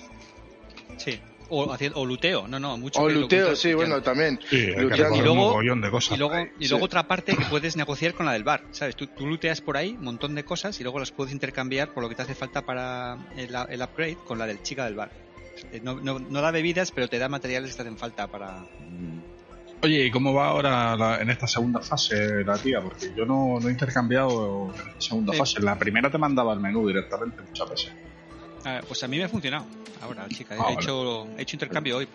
Sí. 0.98 1.20
O, 1.52 1.72
haciendo, 1.74 2.00
o 2.00 2.06
luteo, 2.06 2.48
no, 2.48 2.60
no, 2.60 2.78
mucho. 2.78 3.02
O 3.02 3.10
luteo, 3.10 3.56
sí, 3.56 3.74
bueno, 3.74 4.04
también. 4.04 4.40
Sí, 4.52 4.58
Y 4.58 4.76
luego- 4.76 5.60
de 5.60 5.90
cosas. 5.90 6.16
Y 6.16 6.20
luego, 6.20 6.36
y 6.60 6.66
Sí. 6.66 6.70
luego 6.70 6.86
otra 6.86 7.08
parte 7.08 7.36
que 7.36 7.44
puedes 7.46 7.76
negociar 7.76 8.14
con 8.14 8.28
la 8.28 8.34
del 8.34 8.44
bar, 8.44 8.66
¿sabes? 8.72 8.96
Tú, 8.96 9.08
tú 9.08 9.26
looteas 9.26 9.60
por 9.60 9.76
ahí 9.76 9.96
un 9.98 10.04
montón 10.04 10.36
de 10.36 10.46
cosas 10.46 10.80
y 10.80 10.84
luego 10.84 11.00
las 11.00 11.12
puedes 11.12 11.34
intercambiar 11.34 11.92
por 11.92 12.04
lo 12.04 12.10
que 12.10 12.14
te 12.14 12.22
hace 12.22 12.36
falta 12.36 12.62
para 12.66 13.18
el, 13.36 13.56
el 13.70 13.82
upgrade 13.82 14.18
con 14.28 14.38
la 14.38 14.46
del 14.46 14.62
chica 14.62 14.86
del 14.86 14.94
bar. 14.94 15.10
Eh, 15.72 15.80
No, 15.84 15.96
no, 16.00 16.20
no 16.20 16.42
da 16.42 16.52
bebidas, 16.52 16.92
pero 16.92 17.08
te 17.08 17.18
da 17.18 17.30
materiales 17.30 17.72
que 17.72 17.78
te 17.78 17.82
hacen 17.82 17.98
falta 17.98 18.28
para... 18.28 18.66
Oye, 19.82 20.06
¿y 20.08 20.12
cómo 20.12 20.34
va 20.34 20.48
ahora 20.48 20.96
la- 20.98 21.22
en 21.22 21.30
esta 21.30 21.48
segunda 21.48 21.80
fase 21.80 22.44
la 22.44 22.58
tía? 22.58 22.82
Porque 22.82 23.14
yo 23.16 23.26
no, 23.26 23.60
no 23.62 23.70
he 23.70 23.72
intercambiado 23.72 24.66
en 24.74 24.88
esta 24.90 25.02
segunda 25.02 25.32
Sí. 25.34 25.40
fase. 25.40 25.62
La 25.62 25.78
primera 25.80 26.12
te 26.12 26.18
mandaba 26.18 26.54
el 26.54 26.60
menú 26.60 26.86
directamente 26.88 27.42
muchas 27.42 27.70
veces. 27.70 27.92
Ah, 28.66 28.82
pues 28.86 29.02
a 29.04 29.08
mí 29.08 29.18
me 29.18 29.24
ha 29.24 29.30
funcionado. 29.30 29.66
Ahora, 30.02 30.28
chica, 30.28 30.56
Ah, 30.56 30.64
he, 30.72 30.76
vale. 30.76 30.76
hecho, 30.82 31.28
he 31.38 31.42
hecho 31.44 31.56
intercambio 31.56 31.98
hoy, 31.98 32.08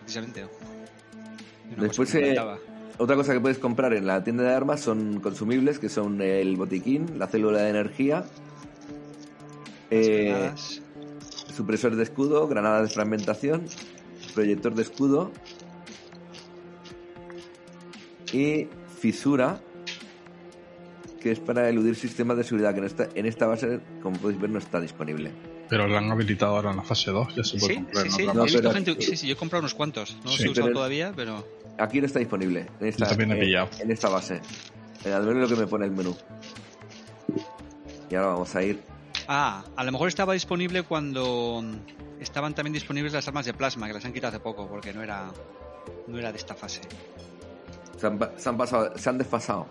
precisamente. 0.00 0.46
Después, 1.76 2.08
cosa 2.08 2.18
eh, 2.20 2.26
faltaba. 2.26 2.58
Otra 2.98 3.16
cosa 3.16 3.32
que 3.32 3.40
puedes 3.40 3.58
comprar 3.58 3.92
en 3.94 4.06
la 4.06 4.22
tienda 4.22 4.44
de 4.44 4.54
armas 4.54 4.80
son 4.80 5.20
consumibles, 5.20 5.78
que 5.80 5.88
son 5.88 6.20
el 6.22 6.56
botiquín, 6.56 7.18
la 7.18 7.26
célula 7.26 7.60
de 7.62 7.70
energía, 7.70 8.24
eh, 9.90 10.52
supresor 11.52 11.96
de 11.96 12.02
escudo, 12.04 12.46
granada 12.48 12.82
de 12.82 12.88
fragmentación, 12.88 13.64
proyector 14.34 14.74
de 14.74 14.82
escudo 14.82 15.32
y 18.32 18.68
fisura, 19.00 19.60
que 21.20 21.32
es 21.32 21.40
para 21.40 21.68
eludir 21.68 21.96
sistemas 21.96 22.36
de 22.36 22.44
seguridad, 22.44 22.72
que 22.74 22.80
en 22.80 22.86
esta, 22.86 23.08
en 23.14 23.26
esta 23.26 23.46
base, 23.46 23.80
como 24.02 24.16
podéis 24.18 24.40
ver, 24.40 24.50
no 24.50 24.58
está 24.58 24.80
disponible. 24.80 25.32
Pero 25.68 25.86
la 25.86 25.98
han 25.98 26.10
habilitado 26.10 26.56
ahora 26.56 26.70
en 26.70 26.76
la 26.78 26.82
fase 26.82 27.10
2, 27.10 27.34
ya 27.36 27.44
se 27.44 27.58
puede 27.58 27.74
Sí, 27.74 27.80
comprar 27.80 28.02
sí, 28.04 28.08
en 28.08 28.14
sí. 28.16 28.22
otra 28.22 28.34
No, 28.34 28.40
he 28.40 28.44
fase. 28.46 28.56
visto 28.56 28.68
pero- 28.70 28.84
gente- 28.84 29.02
sí, 29.04 29.16
sí, 29.16 29.26
yo 29.26 29.32
he 29.34 29.36
comprado 29.36 29.60
unos 29.60 29.74
cuantos. 29.74 30.16
No 30.18 30.30
los 30.30 30.36
Sí, 30.36 30.44
he 30.44 30.48
usado 30.50 30.70
todavía, 30.72 31.12
pero... 31.14 31.46
Aquí 31.78 32.00
no 32.00 32.06
está 32.06 32.18
disponible, 32.18 32.66
en 32.80 32.86
esta, 32.88 33.04
Yo 33.04 33.10
también 33.10 33.32
he 33.32 33.36
eh, 33.36 33.40
pillado. 33.44 33.68
en 33.80 33.90
esta 33.90 34.08
base. 34.08 34.40
Al 35.04 35.26
menos 35.26 35.48
lo 35.50 35.56
que 35.56 35.62
me 35.62 35.66
pone 35.68 35.84
el 35.84 35.92
menú. 35.92 36.16
Y 38.10 38.14
ahora 38.14 38.28
vamos 38.28 38.54
a 38.56 38.62
ir. 38.62 38.80
Ah, 39.28 39.62
a 39.76 39.84
lo 39.84 39.92
mejor 39.92 40.08
estaba 40.08 40.32
disponible 40.32 40.82
cuando 40.82 41.60
mm, 41.62 42.20
estaban 42.22 42.54
también 42.54 42.72
disponibles 42.72 43.12
las 43.12 43.28
armas 43.28 43.44
de 43.44 43.52
plasma, 43.54 43.86
que 43.86 43.92
las 43.92 44.04
han 44.04 44.12
quitado 44.12 44.30
hace 44.30 44.40
poco, 44.40 44.66
porque 44.66 44.92
no 44.94 45.02
era, 45.02 45.30
no 46.06 46.18
era 46.18 46.32
de 46.32 46.38
esta 46.38 46.54
fase. 46.54 46.80
Se 47.98 48.06
han, 48.06 48.18
pa- 48.18 48.30
se 48.36 48.48
han 48.48 48.56
pasado, 48.56 48.96
se 48.96 49.08
han 49.10 49.18
desfasado. 49.18 49.66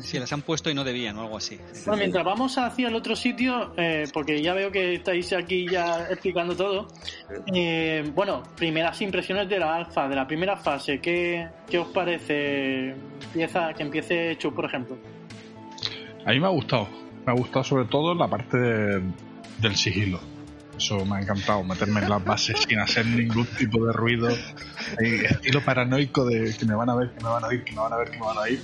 Sí, 0.00 0.18
las 0.18 0.32
han 0.32 0.42
puesto 0.42 0.70
y 0.70 0.74
no 0.74 0.82
debían 0.82 1.16
o 1.18 1.22
algo 1.22 1.36
así. 1.36 1.56
Bueno, 1.86 1.98
mientras 1.98 2.24
vamos 2.24 2.58
hacia 2.58 2.88
el 2.88 2.94
otro 2.96 3.14
sitio, 3.14 3.72
eh, 3.76 4.04
porque 4.12 4.42
ya 4.42 4.52
veo 4.52 4.70
que 4.72 4.94
estáis 4.94 5.32
aquí 5.32 5.66
ya 5.70 6.06
explicando 6.10 6.56
todo. 6.56 6.88
eh, 7.54 8.02
bueno, 8.14 8.42
primeras 8.56 9.00
impresiones 9.02 9.48
de 9.48 9.58
la 9.60 9.74
alfa, 9.76 10.08
de 10.08 10.16
la 10.16 10.26
primera 10.26 10.56
fase. 10.56 11.00
¿Qué, 11.00 11.46
qué 11.70 11.78
os 11.78 11.88
parece? 11.88 12.90
Empieza, 13.26 13.72
que 13.74 13.82
empiece 13.84 14.36
Chu, 14.38 14.52
por 14.52 14.64
ejemplo. 14.64 14.96
A 16.26 16.30
mí 16.32 16.40
me 16.40 16.46
ha 16.46 16.50
gustado. 16.50 16.88
Me 17.24 17.32
ha 17.32 17.36
gustado 17.36 17.62
sobre 17.64 17.84
todo 17.84 18.14
la 18.14 18.26
parte 18.28 18.56
de- 18.56 19.02
del 19.60 19.76
sigilo. 19.76 20.18
Eso 20.76 21.04
me 21.04 21.16
ha 21.16 21.20
encantado, 21.20 21.62
meterme 21.64 22.00
en 22.00 22.10
las 22.10 22.24
bases 22.24 22.60
sin 22.68 22.78
hacer 22.78 23.06
ningún 23.06 23.46
tipo 23.46 23.86
de 23.86 23.92
ruido. 23.92 24.28
Ahí, 24.98 25.20
estilo 25.24 25.64
paranoico 25.64 26.24
de 26.24 26.54
que 26.56 26.66
me 26.66 26.74
van 26.74 26.90
a 26.90 26.94
ver, 26.94 27.10
que 27.12 27.22
me 27.22 27.30
van 27.30 27.44
a 27.44 27.46
oír, 27.48 27.64
que 27.64 27.72
me 27.72 27.80
van 27.80 27.92
a 27.92 27.96
ver, 27.96 28.10
que 28.10 28.18
me 28.18 28.26
van 28.26 28.36
a 28.36 28.40
oír. 28.40 28.60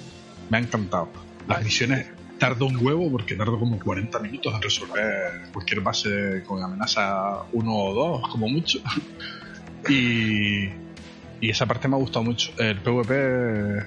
Me 0.48 0.58
ha 0.58 0.60
encantado. 0.60 1.08
Las 1.46 1.62
misiones 1.62 2.06
tardo 2.40 2.66
un 2.66 2.84
huevo 2.84 3.10
porque 3.12 3.36
tardo 3.36 3.58
como 3.58 3.78
40 3.78 4.18
minutos 4.18 4.54
en 4.54 4.62
resolver 4.62 5.50
cualquier 5.52 5.80
base 5.82 6.42
con 6.46 6.62
amenaza 6.62 7.42
uno 7.52 7.76
o 7.76 7.94
dos, 7.94 8.28
como 8.28 8.48
mucho. 8.48 8.80
Y, 9.88 10.68
y 11.40 11.50
esa 11.50 11.66
parte 11.66 11.88
me 11.88 11.96
ha 11.96 11.98
gustado 11.98 12.24
mucho. 12.24 12.52
El 12.58 12.80
PvP, 12.80 13.86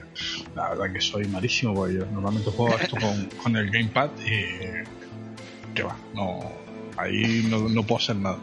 la 0.55 0.69
verdad 0.69 0.93
que 0.93 1.01
soy 1.01 1.25
malísimo, 1.25 1.73
porque 1.73 1.95
yo 1.95 2.05
normalmente 2.05 2.49
juego 2.51 2.75
esto 2.77 2.97
con, 2.97 3.25
con 3.41 3.55
el 3.57 3.69
Gamepad 3.69 4.09
y. 4.25 5.73
que 5.75 5.83
va, 5.83 5.95
no. 6.15 6.62
Ahí 6.97 7.45
no, 7.49 7.67
no 7.69 7.83
puedo 7.83 7.99
hacer 8.01 8.15
nada. 8.15 8.37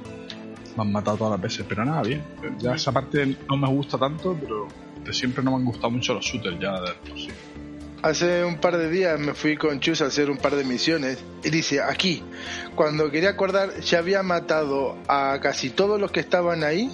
Me 0.77 0.83
han 0.83 0.93
matado 0.93 1.17
todas 1.17 1.33
las 1.33 1.41
veces, 1.41 1.65
pero 1.69 1.85
nada, 1.85 2.03
bien. 2.03 2.23
Ya 2.59 2.75
esa 2.75 2.93
parte 2.93 3.37
no 3.49 3.57
me 3.57 3.69
gusta 3.69 3.99
tanto, 3.99 4.37
pero 4.41 4.69
de 5.05 5.13
siempre 5.13 5.43
no 5.43 5.51
me 5.53 5.57
han 5.59 5.65
gustado 5.65 5.91
mucho 5.91 6.15
los 6.15 6.25
shooters 6.25 6.59
ya 6.61 6.81
de 6.81 6.93
por 7.09 7.19
sí. 7.19 7.29
Hace 8.03 8.45
un 8.45 8.57
par 8.59 8.79
de 8.79 8.89
días 8.89 9.19
me 9.21 9.35
fui 9.35 9.57
con 9.57 9.79
Chus 9.79 10.01
a 10.01 10.07
hacer 10.07 10.31
un 10.31 10.39
par 10.39 10.55
de 10.57 10.65
misiones 10.65 11.19
y 11.45 11.51
dice, 11.51 11.83
aquí, 11.83 12.23
cuando 12.75 13.11
quería 13.11 13.31
acordar, 13.31 13.79
ya 13.81 13.99
había 13.99 14.23
matado 14.23 14.97
a 15.07 15.39
casi 15.43 15.69
todos 15.71 16.01
los 16.01 16.11
que 16.11 16.21
estaban 16.21 16.65
ahí 16.65 16.91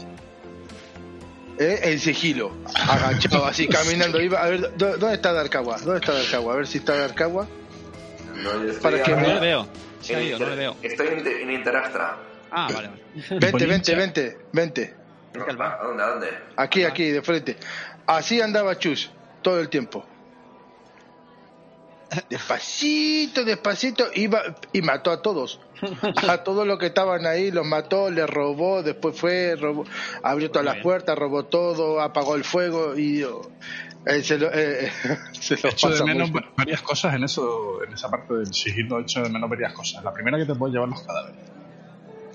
¿eh? 1.59 1.81
en 1.85 1.99
sigilo, 2.01 2.53
agachado, 2.89 3.47
así 3.47 3.69
caminando. 3.69 4.21
Iba 4.21 4.43
a 4.43 4.49
ver, 4.49 4.77
¿dó- 4.77 4.97
¿dónde 4.97 5.15
está 5.15 5.33
Darkawa? 5.33 5.79
¿Dónde 5.79 6.01
está 6.01 6.13
Darkawa? 6.13 6.53
A 6.55 6.57
ver 6.57 6.67
si 6.67 6.79
está 6.79 6.97
Darkawa. 6.97 7.47
No, 8.43 8.81
Para 8.83 9.03
que 9.03 9.15
me- 9.15 9.39
veo. 9.41 9.67
Se 10.07 10.17
ha 10.17 10.21
en 10.21 10.27
ido, 10.29 10.39
no 10.39 10.47
le 10.47 10.53
Inter- 10.53 10.59
veo. 10.59 10.77
Estoy 10.83 11.07
en, 11.09 11.27
en 11.27 11.51
Interastra. 11.53 12.17
Ah, 12.51 12.69
vale, 12.73 12.89
vale. 12.89 13.39
Vente, 13.41 13.67
vente, 13.67 13.95
vente, 13.95 14.39
vente. 14.53 14.95
¿A 15.35 15.39
dónde? 15.85 16.03
¿A 16.03 16.07
dónde? 16.09 16.29
Aquí, 16.57 16.85
aquí, 16.85 17.11
de 17.11 17.23
frente. 17.23 17.57
Así 18.07 18.41
andaba 18.41 18.79
Chus 18.79 19.11
todo 19.43 19.61
el 19.61 19.69
tiempo. 19.69 20.05
Despacito, 22.31 23.45
despacito, 23.45 24.07
iba 24.15 24.41
y 24.73 24.81
mató 24.81 25.11
a 25.11 25.21
todos. 25.23 25.61
A 26.29 26.39
todos 26.45 26.67
los 26.67 26.79
que 26.79 26.87
estaban 26.87 27.27
ahí, 27.27 27.51
los 27.51 27.67
mató, 27.67 28.11
les 28.11 28.31
robó, 28.31 28.83
después 28.83 29.19
fue, 29.19 29.57
robó, 29.57 29.85
abrió 30.23 30.49
todas 30.51 30.63
Muy 30.63 30.67
las 30.67 30.75
bien. 30.77 30.83
puertas, 30.85 31.19
robó 31.19 31.45
todo, 31.47 32.01
apagó 32.01 32.37
el 32.37 32.45
fuego 32.45 32.97
y 32.97 33.27
eh, 34.07 34.23
se 34.23 34.39
lo, 34.39 34.51
eh, 34.53 34.91
se 35.33 35.57
lo 35.63 35.69
Echo 35.69 35.91
de 35.91 36.05
menos 36.05 36.31
varias 36.57 36.81
cosas 36.83 37.15
en 37.15 37.25
eso, 37.25 37.83
en 37.87 37.93
esa 37.93 38.09
parte 38.11 38.35
del 38.35 38.53
sigilo, 38.55 39.01
echo 39.01 39.23
de 39.23 39.29
menos 39.31 39.51
varias 39.51 39.73
cosas. 39.73 40.03
La 40.05 40.13
primera 40.13 40.39
que 40.39 40.47
te 40.47 40.55
puedes 40.55 40.75
llevar 40.75 40.89
los 40.89 41.03
cadáveres. 41.03 41.41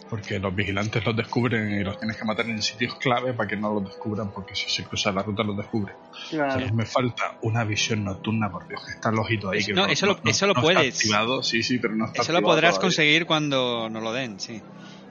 Porque 0.10 0.40
los 0.40 0.54
vigilantes 0.54 1.06
los 1.06 1.16
descubren 1.16 1.72
y 1.72 1.84
los 1.86 1.98
tienes 1.98 2.18
que 2.18 2.26
matar 2.26 2.46
en 2.46 2.62
sitios 2.62 2.96
clave 2.96 3.34
para 3.34 3.48
que 3.48 3.56
no 3.56 3.74
los 3.76 3.86
descubran, 3.86 4.30
porque 4.34 4.54
si 4.56 4.70
se 4.70 4.84
cruza 4.84 5.10
la 5.14 5.24
ruta 5.24 5.42
los 5.42 5.56
descubren. 5.56 5.96
Claro. 6.30 6.68
Me 6.74 6.86
falta 6.86 7.38
una 7.44 7.64
visión 7.64 8.04
nocturna, 8.04 8.52
por 8.52 8.68
Dios, 8.68 8.84
que 8.86 8.92
está 8.92 9.10
el 9.10 9.20
ojito 9.20 9.50
ahí. 9.52 9.64
Que 9.64 9.72
No, 9.72 9.86
eso 9.86 10.08
lo- 10.08 10.20
eso 10.26 10.48
lo 10.48 10.52
está 10.52 10.62
puedes. 10.62 10.96
activado, 10.98 11.42
sí, 11.44 11.64
sí, 11.64 11.80
pero 11.80 11.96
no 11.96 12.08
está 12.08 12.24
Eso 12.24 12.34
lo 12.34 12.42
podrás 12.42 12.72
todavía. 12.72 12.82
conseguir 12.82 13.26
cuando 13.26 13.90
nos 13.90 14.04
lo 14.04 14.12
den, 14.12 14.38
sí. 14.42 14.62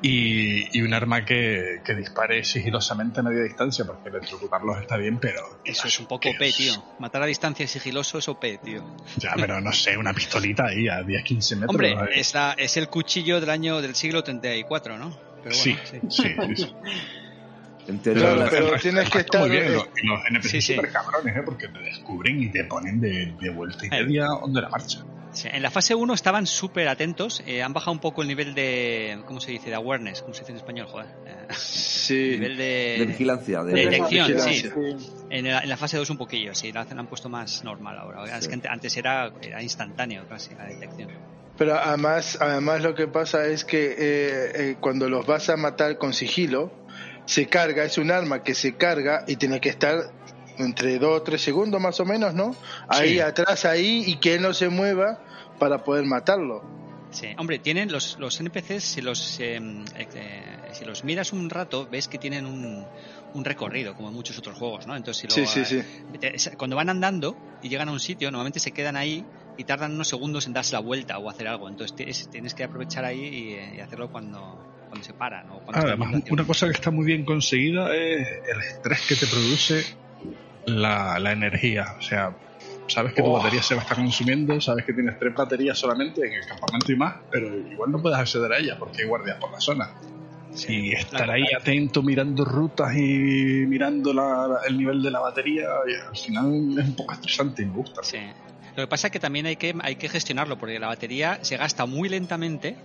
Y, 0.02 0.78
y 0.78 0.80
un 0.82 0.94
arma 0.94 1.26
que, 1.26 1.82
que 1.84 1.94
dispare 1.94 2.42
sigilosamente 2.42 3.20
a 3.20 3.22
media 3.22 3.42
distancia, 3.42 3.84
porque 3.84 4.08
electrocutarlos 4.08 4.80
está 4.80 4.96
bien, 4.96 5.18
pero. 5.18 5.60
Eso 5.64 5.88
es 5.88 6.00
un 6.00 6.06
poco 6.06 6.30
OP, 6.30 6.38
tío. 6.56 6.72
Matar 6.98 7.22
a 7.22 7.26
distancia 7.26 7.66
sigiloso 7.68 8.16
es 8.18 8.26
OP, 8.28 8.40
tío. 8.64 8.96
Ya, 9.18 9.34
pero 9.36 9.60
no 9.60 9.72
sé, 9.72 9.96
una 9.98 10.14
pistolita 10.14 10.66
ahí 10.68 10.88
a 10.88 11.02
10-15 11.02 11.50
metros. 11.56 11.68
Hombre, 11.68 11.94
¿no? 11.94 12.04
es, 12.06 12.32
la- 12.32 12.54
es 12.56 12.76
el 12.78 12.88
cuchillo 12.88 13.40
del 13.40 13.50
año 13.50 13.82
del 13.82 13.94
siglo 13.94 14.24
34, 14.24 14.96
¿no? 14.98 15.14
Pero 15.42 15.54
sí, 15.54 15.76
bueno, 15.90 16.10
sí, 16.10 16.22
sí, 16.22 16.56
sí. 16.56 16.74
Pero 18.04 18.76
tienes 18.80 19.10
que 19.10 19.18
está 19.20 19.40
muy 19.40 19.48
estar- 19.48 19.50
bien, 19.50 19.72
los, 19.74 19.88
y 20.02 20.06
los 20.06 20.20
NPC 20.30 20.48
Sí, 20.48 20.60
sí. 20.62 20.74
super 20.76 20.92
cabrones, 20.92 21.36
¿eh? 21.36 21.42
porque 21.44 21.68
te 21.68 21.78
descubren 21.80 22.40
y 22.42 22.50
te 22.50 22.64
ponen 22.64 23.00
de, 23.00 23.34
de 23.40 23.50
vuelta 23.50 23.84
y 23.84 23.88
Eh. 23.88 24.04
media 24.04 24.26
donde 24.26 24.60
la 24.60 24.68
marcha. 24.68 25.00
Sí, 25.32 25.48
en 25.52 25.62
la 25.62 25.70
fase 25.70 25.94
1 25.94 26.12
estaban 26.14 26.46
súper 26.46 26.88
atentos. 26.88 27.42
eh, 27.46 27.62
han 27.62 27.72
bajado 27.72 27.92
un 27.92 28.00
poco 28.00 28.22
el 28.22 28.28
nivel 28.28 28.54
de. 28.54 29.20
¿Cómo 29.26 29.40
se 29.40 29.52
dice? 29.52 29.68
De 29.70 29.76
awareness. 29.76 30.22
¿Cómo 30.22 30.34
se 30.34 30.40
dice 30.40 30.52
en 30.52 30.56
español? 30.58 30.86
Joder. 30.88 31.06
Eh, 31.26 31.46
Sí. 31.54 32.30
nivel 32.32 32.56
de. 32.56 32.96
de 32.98 33.06
vigilancia. 33.06 33.62
De, 33.62 33.72
de 33.72 33.84
detección, 33.84 34.26
vigilancia. 34.26 34.72
sí. 34.74 35.10
En, 35.30 35.44
la- 35.48 35.60
en 35.60 35.68
la 35.68 35.76
fase 35.76 35.96
2 35.96 36.10
un 36.10 36.18
poquillo, 36.18 36.54
sí. 36.54 36.72
La, 36.72 36.84
la 36.84 37.00
han 37.00 37.06
puesto 37.06 37.28
más 37.28 37.62
normal 37.62 37.96
ahora. 37.98 38.36
Es 38.36 38.48
que 38.48 38.54
ante- 38.54 38.68
antes 38.68 38.96
era, 38.96 39.32
era 39.40 39.62
instantáneo 39.62 40.26
casi 40.28 40.54
la 40.54 40.64
detección. 40.66 41.10
Pero 41.56 41.74
además, 41.78 42.38
además 42.40 42.82
lo 42.82 42.94
que 42.94 43.06
pasa 43.06 43.46
es 43.46 43.64
que 43.64 43.90
eh, 43.90 44.52
eh, 44.54 44.76
cuando 44.80 45.08
los 45.08 45.26
vas 45.26 45.48
a 45.50 45.56
matar 45.56 45.98
con 45.98 46.12
sigilo, 46.12 46.72
se 47.26 47.46
carga, 47.46 47.84
es 47.84 47.98
un 47.98 48.10
arma 48.10 48.42
que 48.42 48.54
se 48.54 48.76
carga 48.76 49.24
y 49.28 49.36
tiene 49.36 49.60
que 49.60 49.68
estar 49.68 50.10
entre 50.64 50.98
2 50.98 51.20
o 51.20 51.22
3 51.22 51.40
segundos 51.40 51.80
más 51.80 51.98
o 52.00 52.04
menos, 52.04 52.34
¿no? 52.34 52.54
Ahí 52.88 53.14
Sí. 53.14 53.20
atrás, 53.20 53.64
ahí, 53.64 54.04
y 54.06 54.16
que 54.16 54.34
él 54.34 54.42
no 54.42 54.52
se 54.54 54.68
mueva 54.68 55.18
para 55.58 55.84
poder 55.84 56.04
matarlo. 56.04 56.62
Sí, 57.10 57.26
hombre, 57.38 57.58
tienen 57.58 57.90
los, 57.90 58.18
los 58.20 58.38
NPCs, 58.38 58.84
si 58.84 59.00
los, 59.00 59.40
eh, 59.40 59.58
eh, 59.96 60.42
si 60.72 60.84
los 60.84 61.02
miras 61.02 61.32
un 61.32 61.50
rato, 61.50 61.88
ves 61.90 62.06
que 62.06 62.18
tienen 62.18 62.46
un, 62.46 62.86
un 63.34 63.44
recorrido, 63.44 63.94
como 63.96 64.08
en 64.08 64.14
muchos 64.14 64.38
otros 64.38 64.56
juegos, 64.56 64.86
¿no? 64.86 64.94
Entonces, 64.96 65.20
si 65.22 65.26
lo, 65.26 65.34
Sí, 65.34 65.64
sí, 65.64 65.82
sí. 65.82 66.50
cuando 66.56 66.76
van 66.76 66.88
andando 66.88 67.36
y 67.62 67.68
llegan 67.68 67.88
a 67.88 67.92
un 67.92 67.98
sitio, 67.98 68.30
normalmente 68.30 68.60
se 68.60 68.70
quedan 68.70 68.96
ahí 68.96 69.24
y 69.58 69.64
tardan 69.64 69.92
unos 69.92 70.06
segundos 70.06 70.46
en 70.46 70.52
darse 70.52 70.72
la 70.74 70.78
vuelta 70.78 71.18
o 71.18 71.28
hacer 71.28 71.48
algo. 71.48 71.68
Entonces, 71.68 71.96
tienes, 71.96 72.30
tienes 72.30 72.54
que 72.54 72.62
aprovechar 72.62 73.04
ahí 73.04 73.20
y, 73.20 73.76
y 73.76 73.80
hacerlo 73.80 74.10
cuando, 74.12 74.64
cuando 74.88 75.04
se 75.04 75.12
paran. 75.12 75.50
O 75.50 75.58
cuando 75.64 75.80
están 75.84 76.02
Además, 76.02 76.22
una 76.30 76.44
cosa 76.46 76.66
que 76.66 76.72
está 76.72 76.92
muy 76.92 77.04
bien 77.06 77.24
conseguida 77.24 77.92
es 77.94 78.24
el 78.54 78.60
estrés 78.60 79.00
que 79.08 79.16
te 79.16 79.26
produce 79.26 79.84
la, 80.66 81.18
la 81.18 81.32
energía. 81.32 81.94
O 81.98 82.02
sea, 82.02 82.36
sabes 82.86 83.12
que 83.14 83.22
tu 83.22 83.28
Oh. 83.28 83.38
batería 83.38 83.62
se 83.62 83.74
va 83.74 83.80
a 83.80 83.82
estar 83.84 83.96
consumiendo, 83.98 84.60
sabes 84.60 84.84
que 84.84 84.92
tienes 84.92 85.18
tres 85.18 85.34
baterías 85.34 85.78
solamente 85.78 86.26
en 86.26 86.32
el 86.34 86.46
campamento 86.46 86.90
y 86.92 86.96
más, 86.96 87.16
pero 87.30 87.46
igual 87.56 87.90
no 87.92 88.02
puedes 88.02 88.18
acceder 88.18 88.52
a 88.52 88.58
ellas 88.58 88.76
porque 88.78 89.02
hay 89.02 89.08
guardias 89.08 89.36
por 89.38 89.50
la 89.52 89.60
zona. 89.60 89.90
Y 90.68 90.92
estar 90.92 91.30
ahí 91.30 91.44
atento 91.56 92.02
mirando 92.02 92.44
rutas 92.44 92.92
y 92.96 93.64
mirando 93.68 94.12
la- 94.12 94.48
la- 94.48 94.60
el 94.66 94.76
nivel 94.76 95.00
de 95.00 95.10
la 95.12 95.20
batería, 95.20 95.68
y 95.86 96.08
al 96.08 96.16
final 96.16 96.76
es 96.78 96.88
un 96.88 96.96
poco 96.96 97.12
estresante 97.14 97.62
y 97.62 97.66
me 97.66 97.76
gusta. 97.76 98.02
Sí. 98.02 98.18
Lo 98.76 98.82
que 98.82 98.86
pasa 98.88 99.06
es 99.08 99.12
que 99.12 99.20
también 99.20 99.46
hay 99.46 99.54
que, 99.56 99.74
hay 99.80 99.94
que 99.94 100.08
gestionarlo, 100.08 100.58
porque 100.58 100.78
la 100.80 100.88
batería 100.88 101.38
se 101.42 101.56
gasta 101.56 101.86
muy 101.86 102.08
lentamente 102.08 102.76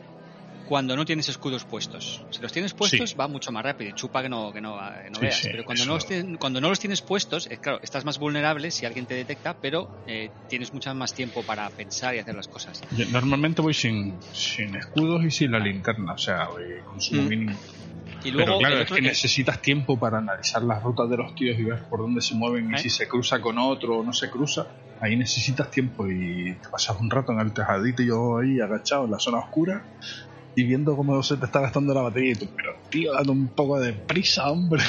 cuando 0.66 0.96
no 0.96 1.06
tienes 1.06 1.30
escudos 1.30 1.64
puestos. 1.66 2.26
Si 2.32 2.42
los 2.42 2.52
tienes 2.52 2.74
puestos 2.74 3.12
Sí. 3.12 3.16
va 3.16 3.28
mucho 3.28 3.52
más 3.52 3.64
rápido 3.64 3.90
y 3.90 3.94
chupa 3.94 4.22
que 4.24 4.30
no, 4.30 4.52
que 4.52 4.62
no, 4.62 4.78
que 5.04 5.10
no 5.12 5.20
Sí, 5.20 5.26
veas. 5.26 5.36
sí, 5.38 5.48
pero 5.52 5.64
cuando 5.64 5.86
no, 5.86 5.94
los 5.96 6.08
tien- 6.10 6.38
cuando 6.38 6.60
no 6.62 6.70
los 6.70 6.80
tienes 6.80 7.02
puestos, 7.02 7.48
eh, 7.52 7.58
claro, 7.60 7.80
estás 7.84 8.04
más 8.06 8.18
vulnerable 8.18 8.72
si 8.72 8.86
alguien 8.86 9.06
te 9.06 9.14
detecta, 9.14 9.56
pero 9.62 9.90
eh, 10.08 10.32
tienes 10.48 10.74
mucho 10.74 10.94
más 10.96 11.14
tiempo 11.14 11.44
para 11.44 11.70
pensar 11.70 12.16
y 12.16 12.20
hacer 12.20 12.36
las 12.36 12.48
cosas. 12.48 12.82
Yo 12.92 13.06
normalmente 13.12 13.62
voy 13.62 13.74
sin, 13.74 14.20
sin 14.34 14.76
escudos 14.76 15.24
y 15.24 15.32
sin 15.32 15.52
la 15.52 15.60
linterna, 15.60 16.14
o 16.14 16.18
sea, 16.18 16.48
voy 16.50 16.64
consumo 16.86 17.22
Mm. 17.24 17.28
mínimo. 17.28 17.60
Y 18.24 18.32
luego 18.32 18.58
Pero 18.58 18.58
claro, 18.60 18.82
es 18.82 18.90
que 18.90 18.96
el- 18.96 19.04
necesitas 19.04 19.62
tiempo 19.62 20.00
para 20.00 20.18
analizar 20.18 20.64
las 20.64 20.82
rutas 20.82 21.08
de 21.10 21.18
los 21.18 21.36
tíos 21.36 21.60
y 21.60 21.64
ver 21.64 21.84
por 21.90 22.00
dónde 22.00 22.22
se 22.22 22.34
mueven 22.34 22.72
y 22.72 22.76
¿Eh? 22.76 22.78
si 22.80 22.90
se 22.90 23.08
cruza 23.08 23.40
con 23.40 23.60
otro 23.60 24.00
o 24.00 24.04
no 24.04 24.14
se 24.14 24.32
cruza. 24.32 24.66
Ahí 25.02 25.16
necesitas 25.18 25.70
tiempo 25.70 26.08
y 26.10 26.54
te 26.56 26.70
pasas 26.72 26.98
un 27.00 27.12
rato 27.12 27.34
en 27.34 27.40
el 27.42 27.54
tejadito 27.54 28.02
y 28.02 28.08
yo 28.08 28.38
ahí 28.40 28.60
agachado 28.62 29.06
en 29.06 29.12
la 29.12 29.20
zona 29.20 29.40
oscura 29.40 29.86
y 30.56 30.64
viendo 30.64 30.96
cómo 30.96 31.22
se 31.22 31.38
te 31.38 31.46
está 31.46 31.60
gastando 31.62 31.94
la 31.94 32.02
batería 32.02 32.32
y 32.32 32.36
tú, 32.36 32.48
pero 32.56 32.72
tío, 32.90 33.14
date 33.14 33.30
un 33.32 33.50
poco 33.54 33.80
de 33.80 33.94
prisa, 33.94 34.50
hombre. 34.50 34.84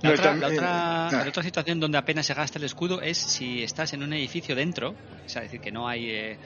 La, 0.00 0.10
otra, 0.10 0.24
también- 0.24 0.40
la 0.40 0.48
otra- 0.56 1.06
ah. 1.06 1.10
la 1.24 1.28
otra 1.28 1.42
situación 1.44 1.78
donde 1.78 1.96
apenas 1.98 2.26
se 2.26 2.34
gasta 2.34 2.58
el 2.58 2.64
escudo 2.64 3.00
es 3.00 3.18
si 3.18 3.62
estás 3.62 3.92
en 3.92 4.02
un 4.02 4.12
edificio 4.12 4.56
dentro, 4.56 4.90
o 4.90 5.28
sea, 5.28 5.42
es 5.42 5.50
decir, 5.50 5.60
que 5.60 5.70
no 5.70 5.86
hay 5.88 6.10
eh, 6.10 6.38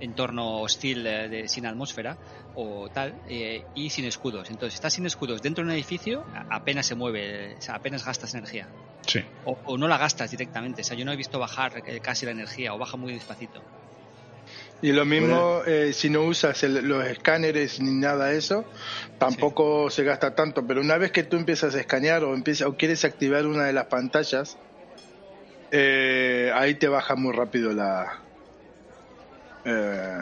entorno 0.00 0.60
hostil 0.62 1.06
eh, 1.06 1.28
de- 1.28 1.48
sin 1.48 1.64
atmósfera 1.66 2.18
o 2.54 2.88
tal, 2.92 3.14
eh, 3.28 3.62
y 3.74 3.90
sin 3.90 4.04
escudos. 4.06 4.50
Entonces, 4.50 4.72
si 4.72 4.76
estás 4.76 4.94
sin 4.94 5.06
escudos 5.06 5.40
dentro 5.42 5.62
de 5.62 5.70
un 5.70 5.74
edificio, 5.76 6.24
a- 6.34 6.56
apenas 6.56 6.86
se 6.86 6.96
mueve, 6.96 7.54
o 7.56 7.60
sea, 7.62 7.76
apenas 7.76 8.04
gastas 8.04 8.34
energía. 8.34 8.68
Sí. 9.06 9.20
O, 9.44 9.60
o 9.64 9.78
no 9.78 9.86
la 9.86 9.98
gastas 9.98 10.30
directamente. 10.32 10.80
O 10.80 10.84
sea, 10.84 10.96
yo 10.96 11.04
no 11.04 11.12
he 11.12 11.16
visto 11.16 11.38
bajar 11.38 11.82
eh, 11.86 12.00
casi 12.00 12.24
la 12.26 12.32
energía 12.32 12.74
o 12.74 12.78
baja 12.78 12.96
muy 12.96 13.12
despacito. 13.12 13.62
Y 14.80 14.92
lo 14.92 15.04
mismo 15.06 15.62
eh, 15.66 15.92
si 15.94 16.10
no 16.10 16.24
usas 16.24 16.62
el- 16.62 16.86
los 16.86 17.04
escáneres 17.06 17.80
ni 17.80 17.92
nada 17.92 18.26
de 18.28 18.36
eso, 18.38 18.70
tampoco 19.18 19.90
se 19.90 20.04
gasta 20.04 20.34
tanto. 20.34 20.66
Pero 20.66 20.80
una 20.82 20.98
vez 20.98 21.10
que 21.12 21.24
tú 21.24 21.36
empiezas 21.36 21.74
a 21.74 21.80
escanear 21.80 22.22
o, 22.24 22.34
empiezas, 22.34 22.68
o 22.68 22.76
quieres 22.76 23.04
activar 23.04 23.46
una 23.46 23.64
de 23.66 23.72
las 23.72 23.86
pantallas, 23.86 24.60
eh, 25.70 26.50
ahí 26.54 26.78
te 26.78 26.88
baja 26.88 27.16
muy 27.16 27.32
rápido 27.32 27.72
la... 27.72 28.06
eh, 29.64 30.18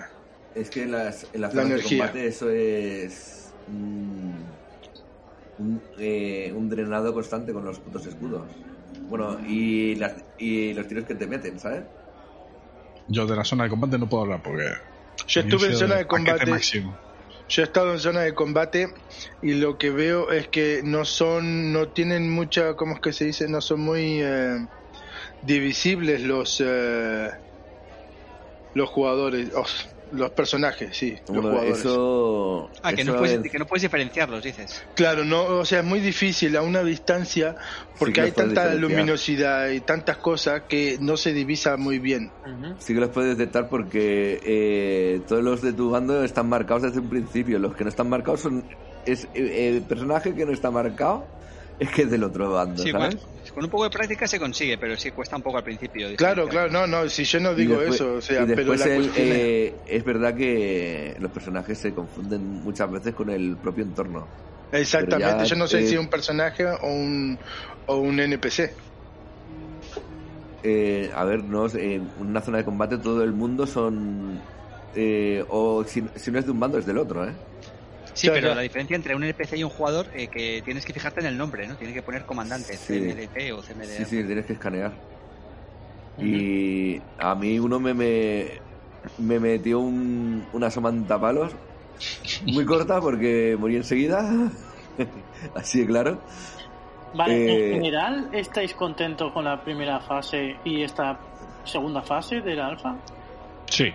Es 0.55 0.71
que 0.71 0.83
en 0.83 0.93
las, 0.93 1.29
en 1.33 1.41
las 1.41 1.55
La 1.55 1.65
de 1.65 1.83
combate 1.83 2.27
eso 2.27 2.51
es 2.51 3.57
mm, 3.67 4.53
un, 5.57 5.91
eh, 5.99 6.53
un 6.53 6.69
drenado 6.69 7.13
constante 7.15 7.53
con 7.53 7.65
los 7.65 7.81
putos 7.81 8.07
escudos. 8.07 8.59
Bueno, 9.07 9.39
y, 9.45 9.95
las, 9.97 10.25
y 10.37 10.73
los 10.75 10.87
tiros 10.87 11.05
que 11.05 11.15
te 11.15 11.27
meten, 11.27 11.59
¿sabes? 11.59 11.87
Yo 13.07 13.27
de 13.27 13.37
la 13.37 13.45
zona 13.45 13.65
de 13.65 13.71
combate 13.71 13.99
no 13.99 14.09
puedo 14.09 14.23
hablar 14.25 14.43
porque. 14.43 14.65
Yo 15.29 15.41
estuve 15.41 15.67
en 15.67 15.77
zona 15.77 15.97
de 15.97 16.07
combate. 16.07 16.51
máximo. 16.51 16.99
Yo 17.49 17.63
he 17.63 17.65
estado 17.67 17.93
en 17.93 17.99
zona 17.99 18.21
de 18.21 18.35
combate 18.35 18.89
y 19.43 19.55
lo 19.55 19.77
que 19.77 19.91
veo 19.91 20.31
es 20.31 20.49
que 20.49 20.81
no 20.85 21.05
son, 21.05 21.73
no 21.73 21.91
tienen 21.91 22.31
mucha, 22.31 22.75
¿cómo 22.77 22.95
es 22.95 23.01
que 23.01 23.13
se 23.13 23.27
dice? 23.27 23.49
No 23.49 23.61
son 23.61 23.81
muy 23.81 24.21
eh, 24.23 24.57
divisibles 25.43 26.23
los 26.23 26.63
eh, 26.65 27.31
los 28.75 28.89
jugadores, 28.91 29.53
os- 29.55 29.87
los 30.13 30.31
personajes, 30.33 30.97
sí, 30.97 31.13
los 31.29 31.37
Bueno, 31.37 31.49
jugadores. 31.51 31.79
eso. 31.81 32.71
Ah, 32.83 32.93
que 32.93 33.03
eso 33.03 33.13
no, 33.13 33.19
puedes, 33.19 33.45
es- 33.45 33.51
que 33.53 33.59
no 33.59 33.67
puedes 33.67 33.83
diferenciarlos, 33.83 34.43
dices. 34.45 34.83
Claro, 34.95 35.25
no, 35.25 35.45
o 35.45 35.65
sea, 35.65 35.81
es 35.81 35.85
muy 35.85 36.01
difícil 36.01 36.57
a 36.57 36.63
una 36.63 36.83
distancia 36.83 37.57
porque 37.99 38.13
que 38.15 38.21
hay 38.21 38.27
los 38.29 38.37
tanta 38.37 38.75
luminosidad 38.75 39.69
y 39.71 39.81
tantas 39.81 40.19
cosas 40.19 40.63
que 40.69 40.99
no 41.01 41.17
se 41.17 41.33
divisa 41.33 41.77
muy 41.77 41.99
bien. 41.99 42.31
Sí 42.79 42.95
que 42.95 43.01
los 43.01 43.11
puedes 43.11 43.37
detectar 43.37 43.69
porque 43.69 44.41
eh, 44.45 45.21
todos 45.27 45.43
los 45.43 45.63
de 45.63 45.73
tu 45.73 45.91
bando 45.91 46.23
están 46.25 46.49
marcados 46.49 46.83
desde 46.83 47.01
un 47.01 47.09
principio. 47.09 47.59
Los 47.59 47.75
que 47.75 47.85
no 47.85 47.91
están 47.91 48.09
marcados 48.09 48.41
son. 48.41 48.69
Es, 49.05 49.25
eh, 49.35 49.69
el 49.75 49.83
personaje 49.83 50.35
que 50.35 50.45
no 50.47 50.53
está 50.53 50.71
marcado 50.71 51.27
es 51.79 51.91
que 51.91 52.03
es 52.03 52.11
del 52.11 52.23
otro 52.25 52.51
bando, 52.53 52.83
Sí, 52.83 52.91
¿sabes? 52.91 53.17
con, 53.17 53.31
con 53.55 53.65
un 53.65 53.71
poco 53.71 53.85
de 53.85 53.91
práctica 53.91 54.27
se 54.27 54.39
consigue, 54.39 54.79
pero 54.79 54.97
sí 54.97 55.11
cuesta 55.11 55.37
un 55.37 55.43
poco 55.43 55.59
al 55.59 55.65
principio. 55.65 56.09
Claro, 56.17 56.47
claro, 56.49 56.71
no, 56.71 56.87
no, 56.87 57.09
si 57.09 57.25
yo 57.25 57.41
no 57.41 57.53
Y 57.53 57.57
digo 57.57 57.79
después- 57.79 57.97
eso, 58.01 58.15
o 58.15 58.21
sea, 58.21 58.45
y 58.45 58.47
pero 58.55 58.75
la 58.75 58.85
el, 58.87 59.11
eh, 59.17 59.83
es 59.87 60.05
verdad 60.05 60.35
que 60.37 61.17
los 61.19 61.31
personajes 61.33 61.79
se 61.79 61.95
confunden 61.95 62.63
muchas 62.63 62.91
veces 62.91 63.15
con 63.15 63.31
el 63.31 63.57
propio 63.59 63.85
entorno. 63.85 64.29
Exactamente, 64.71 65.43
ya, 65.43 65.45
yo 65.45 65.57
no 65.57 65.67
sé 65.67 65.81
eh, 65.81 65.87
si 65.87 65.95
es 65.95 66.01
un 66.01 66.09
personaje 66.09 66.65
o 66.67 66.87
un, 66.87 67.39
o 67.87 67.97
un 67.97 68.19
NPC. 68.21 68.75
Eh, 70.65 71.11
a 71.15 71.25
ver, 71.25 71.43
no, 71.45 71.67
en 71.75 72.13
una 72.17 72.41
zona 72.41 72.59
de 72.59 72.65
combate 72.65 72.99
todo 72.99 73.23
el 73.25 73.33
mundo 73.33 73.67
son... 73.67 74.41
eh, 74.95 75.45
o 75.49 75.85
si, 75.85 76.03
si 76.15 76.31
no 76.31 76.39
es 76.39 76.45
de 76.47 76.53
un 76.53 76.61
bando 76.61 76.79
es 76.79 76.87
del 76.87 76.99
otro, 76.99 77.27
¿eh? 77.29 77.35
Sí, 78.15 78.29
pero 78.33 78.55
la 78.55 78.61
diferencia 78.61 78.95
entre 78.95 79.15
un 79.15 79.25
NPC 79.25 79.57
y 79.57 79.65
un 79.65 79.71
jugador 79.71 80.07
eh, 80.15 80.29
que 80.29 80.63
tienes 80.65 80.85
que 80.85 80.93
fijarte 80.93 81.21
en 81.21 81.27
el 81.27 81.39
nombre, 81.39 81.67
¿no? 81.67 81.77
Tienes 81.77 81.95
que 81.95 82.03
poner 82.03 82.25
comandante, 82.27 82.77
Sí. 82.77 83.01
CMDP 83.01 83.53
o 83.55 83.63
CMD. 83.63 83.85
Sí, 83.85 84.05
sí, 84.05 84.25
tienes 84.25 84.45
que 84.47 84.53
escanear. 84.55 84.93
Y 86.19 87.01
a 87.19 87.35
mí 87.35 87.59
uno 87.59 87.81
me, 87.81 87.95
me, 87.95 88.47
me 89.19 89.41
metió 89.41 89.81
un, 89.81 90.47
una 90.53 90.71
somanta 90.71 91.19
palos 91.21 91.53
muy 92.47 92.65
corta 92.67 93.01
porque 93.01 93.57
morí 93.59 93.77
enseguida. 93.77 94.23
Así 95.55 95.81
de 95.81 95.87
claro. 95.87 96.21
Vale, 97.15 97.35
Eh, 97.35 97.67
en 97.69 97.75
general, 97.75 98.29
¿estáis 98.33 98.75
contentos 98.75 99.33
con 99.33 99.45
la 99.45 99.63
primera 99.63 100.01
fase 100.01 100.57
y 100.65 100.83
esta 100.83 101.19
segunda 101.65 102.03
fase 102.03 102.41
del 102.41 102.61
alfa? 102.61 102.95
Sí. 103.71 103.93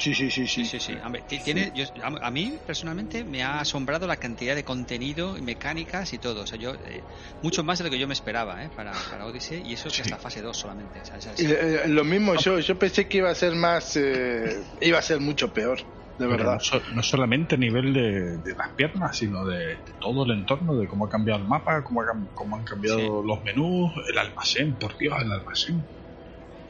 Sí, 0.00 0.14
sí, 0.14 0.30
sí, 0.30 0.46
Sí, 0.46 0.64
sí, 0.64 0.80
sí. 0.80 0.98
Ti- 1.26 1.38
tiene, 1.40 1.70
yo- 1.74 1.84
a, 2.02 2.26
a 2.26 2.30
mí, 2.30 2.58
personalmente, 2.64 3.22
me 3.24 3.42
ha 3.42 3.60
asombrado 3.60 4.06
la 4.06 4.16
cantidad 4.16 4.54
de 4.56 4.64
contenido, 4.64 5.36
y 5.36 5.42
mecánicas 5.42 6.12
y 6.14 6.18
todo. 6.18 6.40
O 6.42 6.46
sea, 6.46 6.58
yo, 6.58 6.74
eh, 6.74 7.04
mucho 7.42 7.62
más 7.62 7.78
de 7.78 7.84
lo 7.84 7.90
que 7.90 7.98
yo 7.98 8.08
me 8.08 8.14
esperaba, 8.14 8.64
¿eh? 8.64 8.70
Para, 8.74 8.92
para 9.10 9.26
Odyssey, 9.26 9.62
y 9.64 9.74
eso 9.74 9.90
que 9.90 10.02
hasta 10.02 10.18
fase 10.18 10.40
2 10.40 10.56
solamente. 10.56 11.00
es- 11.00 11.40
eh, 11.50 11.82
lo 11.88 12.04
mismo 12.04 12.34
yo, 12.36 12.58
yo 12.60 12.78
pensé 12.78 13.08
que 13.08 13.18
iba 13.18 13.30
a 13.30 13.34
ser 13.34 13.54
más, 13.54 13.94
eh, 13.96 14.64
iba 14.80 14.98
a 14.98 15.02
ser 15.02 15.20
mucho 15.20 15.52
peor, 15.52 15.78
de 16.16 16.26
verdad. 16.26 16.54
No, 16.54 16.60
so- 16.60 16.82
no 16.94 17.02
solamente 17.02 17.56
a 17.56 17.58
nivel 17.58 17.92
de, 17.92 18.38
de 18.38 18.54
las 18.54 18.70
piernas, 18.76 19.16
sino 19.18 19.44
de, 19.44 19.58
de 19.58 19.94
todo 20.00 20.24
el 20.24 20.32
entorno, 20.38 20.76
de 20.76 20.86
cómo 20.88 21.06
ha 21.06 21.08
cambiado 21.10 21.40
el 21.42 21.46
mapa, 21.46 21.84
cómo, 21.84 22.00
ha 22.02 22.06
cómo 22.34 22.56
han 22.56 22.64
cambiado 22.64 23.22
los 23.22 23.42
menús, 23.42 23.92
el 24.10 24.18
almacén, 24.18 24.78
por 24.78 24.96
Dios, 24.96 25.14
el 25.20 25.30
almacén. 25.30 25.86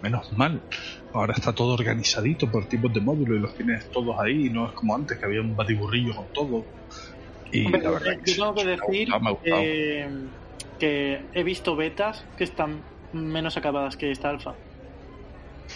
Menos 0.00 0.32
mal. 0.32 0.64
Ahora 1.12 1.34
está 1.36 1.52
todo 1.52 1.74
organizadito 1.74 2.50
por 2.50 2.66
tipos 2.66 2.92
de 2.92 3.00
módulos 3.00 3.38
y 3.38 3.40
los 3.40 3.54
tienes 3.54 3.90
todos 3.90 4.18
ahí, 4.18 4.48
no 4.48 4.66
es 4.66 4.72
como 4.72 4.94
antes 4.94 5.18
que 5.18 5.24
había 5.24 5.40
un 5.40 5.56
batiburrillo 5.56 6.14
con 6.14 6.26
todo. 6.32 6.64
Y 7.52 7.66
Hombre, 7.66 7.82
la 7.82 7.90
verdad 7.90 8.18
que 8.24 8.32
tengo 8.32 8.54
que 8.54 8.64
me 8.64 8.72
ha 8.72 8.76
decir 8.76 9.08
gustado, 9.10 9.32
me 9.42 9.52
ha 9.52 9.62
eh, 9.62 10.08
que 10.78 11.20
he 11.34 11.42
visto 11.42 11.74
betas 11.74 12.24
que 12.36 12.44
están 12.44 12.80
menos 13.12 13.56
acabadas 13.56 13.96
que 13.96 14.10
esta 14.10 14.30
alfa. 14.30 14.54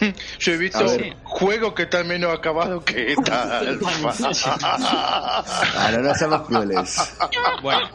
Yo 0.38 0.52
he 0.52 0.57
visto 0.57 0.85
juegos 1.22 1.74
que 1.74 1.85
están 1.85 2.09
menos 2.09 2.33
acabados 2.33 2.85
que 2.85 3.12
esta. 3.12 3.61
Ahora 5.76 5.98
no 5.98 6.14
seamos 6.14 6.46
crueles. 6.46 7.14
Bueno, 7.62 7.88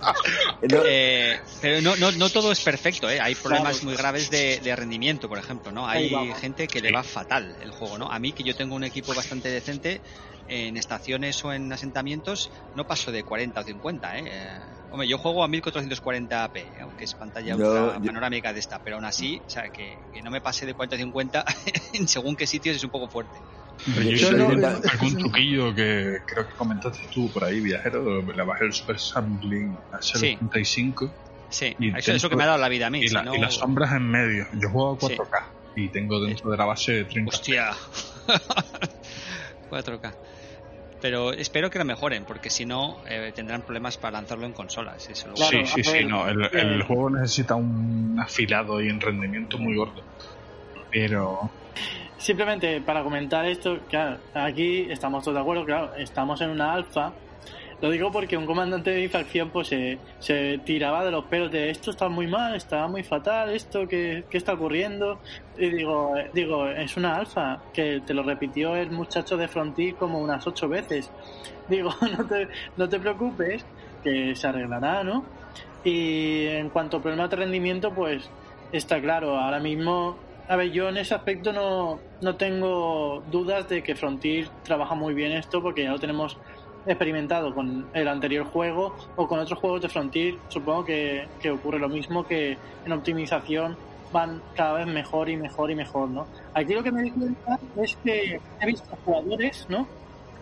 No, 0.69 0.81
eh, 0.85 1.39
pero 1.62 1.81
no, 1.81 1.95
no, 1.95 2.12
no 2.12 2.29
todo 2.29 2.51
es 2.51 2.62
perfecto, 2.62 3.09
¿eh? 3.09 3.19
Hay 3.19 3.35
problemas 3.35 3.83
muy 3.83 3.95
graves 3.95 4.29
de, 4.29 4.59
de 4.59 4.75
rendimiento, 4.75 5.29
por 5.29 5.38
ejemplo, 5.38 5.71
¿no? 5.71 5.88
Hay 5.88 6.09
gente 6.39 6.67
que 6.67 6.81
le 6.81 6.91
va 6.91 7.03
fatal 7.03 7.55
el 7.62 7.71
juego, 7.71 7.97
¿no? 7.97 8.12
A 8.12 8.19
mí, 8.19 8.33
que 8.33 8.43
yo 8.43 8.55
tengo 8.55 8.75
un 8.75 8.83
equipo 8.83 9.13
bastante 9.13 9.49
decente, 9.49 10.01
en 10.49 10.77
estaciones 10.77 11.43
o 11.45 11.53
en 11.53 11.71
asentamientos, 11.71 12.51
no 12.75 12.85
paso 12.85 13.12
de 13.12 13.23
40 13.23 13.62
o 13.62 13.63
50, 13.63 14.17
¿eh? 14.17 14.23
Hombre, 14.91 15.08
yo 15.08 15.17
juego 15.19 15.43
a 15.43 15.47
1440p, 15.47 16.82
aunque 16.82 17.06
es 17.06 17.13
pantalla 17.13 17.56
Yo- 17.56 17.58
ultra 17.58 17.99
yo- 17.99 18.06
panorámica 18.06 18.54
de 18.54 18.60
esta, 18.60 18.80
pero 18.80 18.95
aún 18.95 19.06
así, 19.06 19.41
o 19.45 19.49
sea, 19.49 19.69
que, 19.69 20.08
que 20.12 20.21
no 20.23 20.32
me 20.32 20.41
pase 20.41 20.65
de 20.65 20.73
40 20.73 20.95
o 20.95 20.99
50 20.99 21.45
en 21.93 22.08
según 22.08 22.36
qué 22.36 22.47
sitios 22.47 22.75
es 22.75 22.84
un 22.84 22.89
poco 22.89 23.08
fuerte. 23.08 23.41
Pero 23.95 24.10
yo 24.10 24.32
no- 24.34 24.47
algún- 24.91 25.17
truquillo 25.17 25.73
que 25.73 26.17
creo 26.28 26.47
que 26.47 26.54
comentaste 26.56 27.08
tú 27.13 27.32
por 27.32 27.43
ahí, 27.45 27.62
viajero. 27.62 28.21
Le 28.21 28.43
bajé 28.43 28.65
el 28.65 28.73
super 28.73 28.99
sampling 28.99 29.78
a 29.91 30.02
Sí. 30.02 30.38
0.35 30.41 31.13
Sí, 31.52 31.75
Y 31.80 31.97
eso 31.97 32.12
es 32.12 32.21
lo 32.21 32.30
que 32.30 32.36
me 32.36 32.43
ha 32.43 32.47
dado 32.47 32.60
la 32.60 32.69
vida 32.69 32.88
a 32.88 32.89
mí. 32.91 32.99
y, 33.04 33.08
si 33.08 33.13
la- 33.13 33.23
no- 33.23 33.34
y 33.36 33.39
las 33.39 33.56
sombras 33.56 33.91
en 33.93 34.04
medio. 34.10 34.45
Yo 34.54 34.69
juego 34.69 34.93
a 34.93 35.08
Sí. 35.08 35.15
4K 35.15 35.54
y 35.75 35.89
tengo 35.89 36.19
dentro 36.23 36.52
de 36.52 36.58
la 36.58 36.65
base 36.65 37.06
30. 37.06 37.30
Hostia. 37.36 37.71
4K. 39.69 40.13
Pero 41.01 41.31
espero 41.31 41.69
que 41.69 41.79
lo 41.79 41.85
mejoren, 41.85 42.25
porque 42.25 42.49
si 42.49 42.65
no, 42.65 42.97
eh, 43.07 43.31
tendrán 43.33 43.62
problemas 43.62 43.97
para 43.97 44.13
lanzarlo 44.13 44.45
en 44.45 44.53
consolas. 44.53 45.09
Eso 45.09 45.29
lo- 45.29 45.35
Claro, 45.35 45.65
sí, 45.65 45.65
sí, 45.65 45.83
sí, 45.83 46.03
no. 46.05 46.27
El, 46.27 46.43
eh, 46.43 46.49
el 46.53 46.83
juego 46.83 47.09
necesita 47.09 47.55
un 47.55 48.17
afilado 48.19 48.81
y 48.81 48.89
un 48.89 48.99
rendimiento 48.99 49.57
muy 49.57 49.75
gordo. 49.75 50.03
Pero 50.91 51.49
Simplemente 52.17 52.81
para 52.81 53.01
comentar 53.03 53.45
esto, 53.45 53.79
claro, 53.89 54.17
aquí 54.33 54.88
estamos 54.89 55.23
todos 55.23 55.35
de 55.35 55.41
acuerdo, 55.41 55.65
claro, 55.65 55.95
estamos 55.95 56.41
en 56.41 56.49
una 56.49 56.73
alfa. 56.73 57.13
Lo 57.81 57.89
digo 57.89 58.11
porque 58.11 58.35
un 58.35 58.45
comandante 58.45 58.91
de 58.91 59.01
mi 59.01 59.45
pues 59.45 59.69
se, 60.19 60.57
tiraba 60.65 61.05
de 61.05 61.11
los 61.11 61.25
pelos 61.25 61.49
de 61.49 61.69
esto 61.69 61.91
está 61.91 62.09
muy 62.09 62.27
mal, 62.27 62.55
está 62.55 62.87
muy 62.87 63.03
fatal, 63.03 63.51
esto 63.51 63.87
que 63.87 64.25
está 64.31 64.53
ocurriendo. 64.53 65.19
Y 65.57 65.69
digo, 65.69 66.15
eh, 66.17 66.29
digo, 66.33 66.67
es 66.67 66.97
una 66.97 67.15
alfa, 67.15 67.61
que 67.73 68.01
te 68.05 68.13
lo 68.13 68.23
repitió 68.23 68.75
el 68.75 68.91
muchacho 68.91 69.37
de 69.37 69.47
Frontier 69.47 69.95
como 69.95 70.19
unas 70.19 70.45
ocho 70.47 70.67
veces. 70.67 71.11
Digo, 71.69 71.93
no 72.17 72.25
te, 72.25 72.47
no 72.77 72.89
te 72.89 72.99
preocupes, 72.99 73.63
que 74.03 74.35
se 74.35 74.47
arreglará, 74.47 75.03
¿no? 75.03 75.23
Y 75.83 76.47
en 76.47 76.69
cuanto 76.69 76.97
a 76.97 77.01
problemas 77.01 77.29
de 77.29 77.35
rendimiento, 77.35 77.93
pues 77.93 78.27
está 78.71 78.99
claro, 78.99 79.37
ahora 79.37 79.59
mismo, 79.59 80.17
a 80.47 80.55
ver, 80.55 80.71
yo 80.71 80.89
en 80.89 80.97
ese 80.97 81.13
aspecto 81.13 81.53
no, 81.53 81.99
no 82.21 82.35
tengo 82.35 83.21
dudas 83.29 83.69
de 83.69 83.83
que 83.83 83.95
Frontier 83.95 84.49
trabaja 84.63 84.95
muy 84.95 85.13
bien 85.13 85.31
esto 85.33 85.61
porque 85.61 85.83
ya 85.83 85.91
lo 85.91 85.99
tenemos 85.99 86.37
experimentado 86.85 87.53
con 87.53 87.87
el 87.93 88.07
anterior 88.07 88.45
juego 88.45 88.95
o 89.15 89.27
con 89.27 89.39
otros 89.39 89.59
juegos 89.59 89.81
de 89.81 89.89
Frontier. 89.89 90.35
Supongo 90.47 90.85
que, 90.85 91.27
que 91.41 91.51
ocurre 91.51 91.79
lo 91.79 91.89
mismo 91.89 92.25
que 92.25 92.57
en 92.85 92.91
optimización 92.91 93.75
van 94.11 94.41
cada 94.55 94.73
vez 94.73 94.87
mejor 94.87 95.29
y 95.29 95.37
mejor 95.37 95.69
y 95.71 95.75
mejor, 95.75 96.09
¿no? 96.09 96.25
Aquí 96.53 96.73
lo 96.73 96.81
que 96.83 96.91
me 96.91 97.03
di 97.03 97.11
cuenta 97.11 97.59
es 97.81 97.95
que 98.03 98.39
he 98.59 98.65
visto 98.65 98.97
jugadores, 99.05 99.65
¿no? 99.69 99.87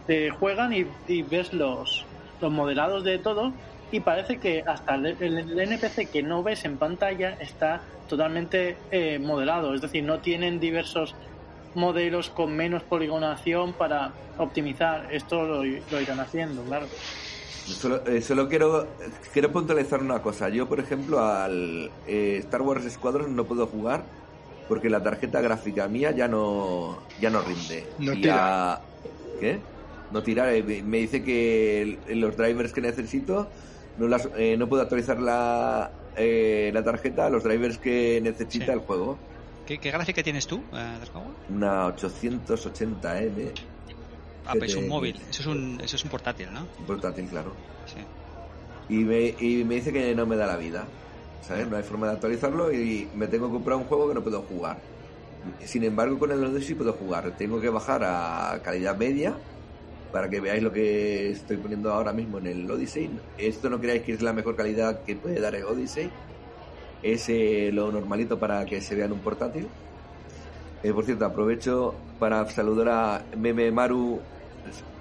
Que 0.05 0.29
juegan 0.29 0.71
y, 0.73 1.21
ves 1.23 1.51
los, 1.53 2.05
los 2.39 2.51
modelados 2.51 3.03
de 3.03 3.19
todo 3.19 3.51
y 3.91 3.99
parece 3.99 4.37
que 4.37 4.63
hasta 4.65 4.95
el, 4.95 5.05
el- 5.19 5.37
el 5.39 5.59
NPC 5.59 6.09
que 6.11 6.23
no 6.23 6.43
ves 6.43 6.63
en 6.65 6.77
pantalla 6.77 7.31
está 7.41 7.81
totalmente 8.07 8.77
eh, 8.91 9.19
modelado, 9.19 9.73
es 9.73 9.81
decir, 9.81 10.01
no 10.03 10.19
tienen 10.19 10.61
diversos 10.61 11.13
modelos 11.75 12.29
con 12.29 12.55
menos 12.55 12.83
poligonación 12.83 13.73
para 13.73 14.11
optimizar. 14.37 15.07
Esto 15.11 15.43
lo, 15.43 15.63
lo 15.63 16.01
irán 16.01 16.19
haciendo, 16.19 16.63
claro. 16.63 16.87
Solo, 17.65 18.01
eh, 18.07 18.21
solo 18.21 18.47
quiero, 18.47 18.87
quiero 19.33 19.51
puntualizar 19.51 20.01
una 20.01 20.21
cosa. 20.21 20.47
Yo, 20.49 20.67
por 20.69 20.79
ejemplo, 20.79 21.19
al 21.19 21.91
eh, 22.07 22.37
Star 22.39 22.61
Wars 22.61 22.89
Squadron 22.91 23.35
no 23.35 23.43
puedo 23.45 23.67
jugar 23.67 24.03
porque 24.69 24.89
la 24.89 25.01
tarjeta 25.03 25.41
gráfica 25.41 25.87
mía 25.87 26.11
ya 26.11 26.27
no 26.27 26.99
ya 27.19 27.29
no 27.29 27.41
rinde. 27.41 27.85
No 27.99 28.13
y, 28.13 28.21
tira. 28.21 28.73
a, 28.73 28.81
¿Qué? 29.39 29.59
No 30.11 30.23
tirar. 30.23 30.49
eh, 30.53 30.63
me 30.63 30.81
me 30.83 30.97
dice 30.99 31.23
que 31.23 31.99
el- 32.07 32.19
los 32.21 32.37
drivers 32.37 32.71
que 32.71 32.79
necesito 32.81 33.49
no, 33.97 34.07
las, 34.07 34.29
eh, 34.37 34.55
no 34.57 34.67
puedo 34.69 34.81
actualizar 34.83 35.19
la, 35.19 35.91
eh, 36.15 36.71
la 36.73 36.83
tarjeta 36.83 37.25
a 37.25 37.29
los 37.29 37.43
drivers 37.43 37.77
que 37.77 38.19
necesita 38.23 38.65
Sí. 38.67 38.71
el 38.71 38.79
juego. 38.79 39.17
¿Qué, 39.67 39.77
qué 39.79 39.91
gráfica 39.91 40.23
tienes 40.23 40.47
tú, 40.47 40.63
eh, 40.71 40.97
Darkawa? 40.99 41.25
Una 41.49 41.87
880M 41.89 43.51
Ah, 44.45 44.53
pero 44.53 44.65
es 44.65 44.75
un 44.75 44.87
móvil, 44.87 45.17
eso 45.29 45.41
es 45.41 45.45
un, 45.45 45.79
eso 45.83 45.97
es 45.97 46.03
un 46.05 46.09
portátil, 46.09 46.47
¿no? 46.53 46.65
portátil, 46.85 47.27
claro. 47.27 47.51
Sí. 47.85 47.99
Y 48.87 49.03
me, 49.03 49.35
y 49.39 49.65
me 49.65 49.75
dice 49.75 49.91
que 49.91 50.15
no 50.15 50.25
me 50.25 50.37
da 50.37 50.47
la 50.47 50.55
vida. 50.55 50.87
¿Sabes? 51.41 51.67
No 51.67 51.75
hay 51.75 51.83
forma 51.83 52.07
de 52.07 52.13
actualizarlo 52.13 52.71
y 52.73 53.09
me 53.13 53.27
tengo 53.27 53.47
que 53.47 53.53
comprar 53.53 53.77
un 53.77 53.83
juego 53.83 54.07
que 54.07 54.15
no 54.15 54.23
puedo 54.23 54.41
jugar. 54.43 54.81
Sin 55.65 55.83
embargo, 55.83 56.17
con 56.17 56.31
el 56.31 56.43
Odyssey 56.43 56.75
puedo 56.75 56.93
jugar. 56.93 57.35
Tengo 57.37 57.59
que 57.59 57.69
bajar 57.69 58.03
a 58.03 58.61
calidad 58.63 58.97
media 58.97 59.37
para 60.11 60.29
que 60.29 60.39
veáis 60.39 60.63
lo 60.63 60.71
que 60.71 61.29
estoy 61.31 61.57
poniendo 61.57 61.91
ahora 61.91 62.13
mismo 62.13 62.37
en 62.39 62.47
el 62.47 62.71
Odyssey. 62.71 63.09
Esto 63.37 63.69
no 63.69 63.79
creáis 63.79 64.03
que 64.03 64.13
es 64.13 64.21
la 64.21 64.33
mejor 64.33 64.55
calidad 64.55 65.03
que 65.03 65.15
puede 65.15 65.39
dar 65.39 65.55
el 65.55 65.63
Odyssey. 65.63 66.09
Es 67.03 67.29
eh, 67.29 67.69
lo 67.71 67.91
normalito 67.91 68.39
para 68.39 68.65
que 68.65 68.81
se 68.81 68.95
vea 68.95 69.05
en 69.05 69.13
un 69.13 69.19
portátil. 69.19 69.67
Eh, 70.83 70.93
por 70.93 71.05
cierto, 71.05 71.25
aprovecho 71.25 71.95
para 72.19 72.45
saludar 72.49 72.89
a 72.89 73.25
Meme 73.37 73.71
Maru 73.71 74.19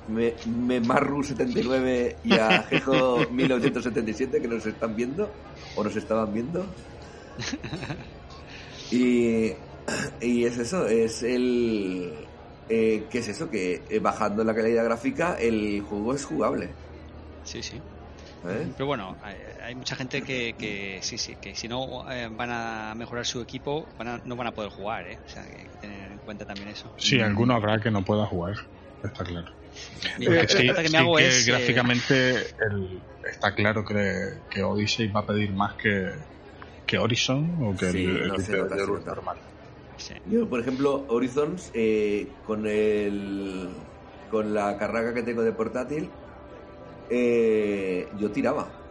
Me- 0.08 0.34
Memaru79 0.36 2.16
y 2.24 2.32
a 2.34 2.62
Jejo 2.70 3.26
1977 3.30 4.40
que 4.40 4.48
nos 4.48 4.64
están 4.66 4.94
viendo 4.94 5.30
o 5.76 5.82
nos 5.84 5.96
estaban 5.96 6.32
viendo. 6.32 6.64
Y, 8.90 9.52
y 10.20 10.44
es 10.44 10.58
eso, 10.58 10.86
es 10.86 11.22
el... 11.22 12.12
Eh, 12.68 13.04
¿Qué 13.10 13.18
es 13.18 13.28
eso? 13.28 13.48
Que 13.50 13.82
eh, 13.88 13.98
bajando 14.00 14.42
la 14.44 14.54
calidad 14.54 14.84
gráfica 14.84 15.36
el 15.38 15.80
juego 15.82 16.14
es 16.14 16.24
jugable. 16.24 16.68
Sí, 17.44 17.62
sí. 17.62 17.76
¿eh? 18.48 18.68
Pero 18.76 18.86
bueno, 18.86 19.16
hay, 19.66 19.74
mucha 19.74 19.96
gente 19.96 20.22
que, 20.22 20.54
que 20.58 21.00
sí, 21.02 21.18
sí, 21.18 21.36
que 21.36 21.54
si 21.54 21.68
no 21.68 22.10
eh, 22.10 22.28
van 22.30 22.50
a 22.52 22.94
mejorar 22.96 23.26
su 23.26 23.40
equipo, 23.40 23.88
van 23.96 24.08
a- 24.08 24.20
no 24.24 24.36
van 24.36 24.46
a 24.48 24.52
poder 24.52 24.70
jugar, 24.70 25.06
¿eh? 25.06 25.20
O 25.24 25.28
sea, 25.28 25.46
que 25.48 25.60
hay 25.62 25.68
que 25.68 25.78
tener 25.78 26.12
en 26.12 26.18
cuenta 26.20 26.44
también 26.46 26.68
eso. 26.70 26.94
Sí, 26.96 27.20
alguno 27.20 27.54
habrá 27.54 27.80
que 27.80 27.90
no 27.90 28.04
pueda 28.04 28.26
jugar, 28.26 28.54
está 29.02 29.24
claro. 29.24 29.46
Mira, 30.18 30.42
que 30.42 30.48
sí, 30.48 30.54
pregunta 30.56 30.82
que 30.82 30.88
me 30.88 30.98
sí 30.98 31.02
hago 31.02 31.16
que 31.16 31.26
es, 31.26 31.48
eh, 31.48 31.50
gráficamente 31.50 32.30
el- 32.58 33.02
está 33.22 33.54
claro 33.54 33.84
que, 33.84 34.42
que 34.50 34.62
Odyssey 34.62 35.10
va 35.10 35.20
a 35.20 35.26
pedir 35.26 35.52
más 35.52 35.76
que, 35.76 35.90
que 36.86 36.98
Horizon 36.98 37.56
o 37.60 37.76
que 37.76 37.86
Sí, 37.86 38.04
el, 38.04 38.06
no, 38.28 38.34
el 38.36 38.86
luz 38.86 39.00
nota. 39.00 39.14
normal. 39.14 39.36
sí. 39.96 40.14
Yo, 40.24 40.48
por 40.48 40.60
ejemplo, 40.60 41.06
Horizons, 41.08 41.70
eh, 41.74 42.38
con 42.42 42.66
el 42.66 43.88
con 44.28 44.52
la 44.54 44.76
carraca 44.76 45.14
que 45.14 45.22
tengo 45.22 45.42
de 45.42 45.52
portátil, 45.52 46.18
eh, 47.08 48.10
yo 48.16 48.32
tiraba 48.32 48.85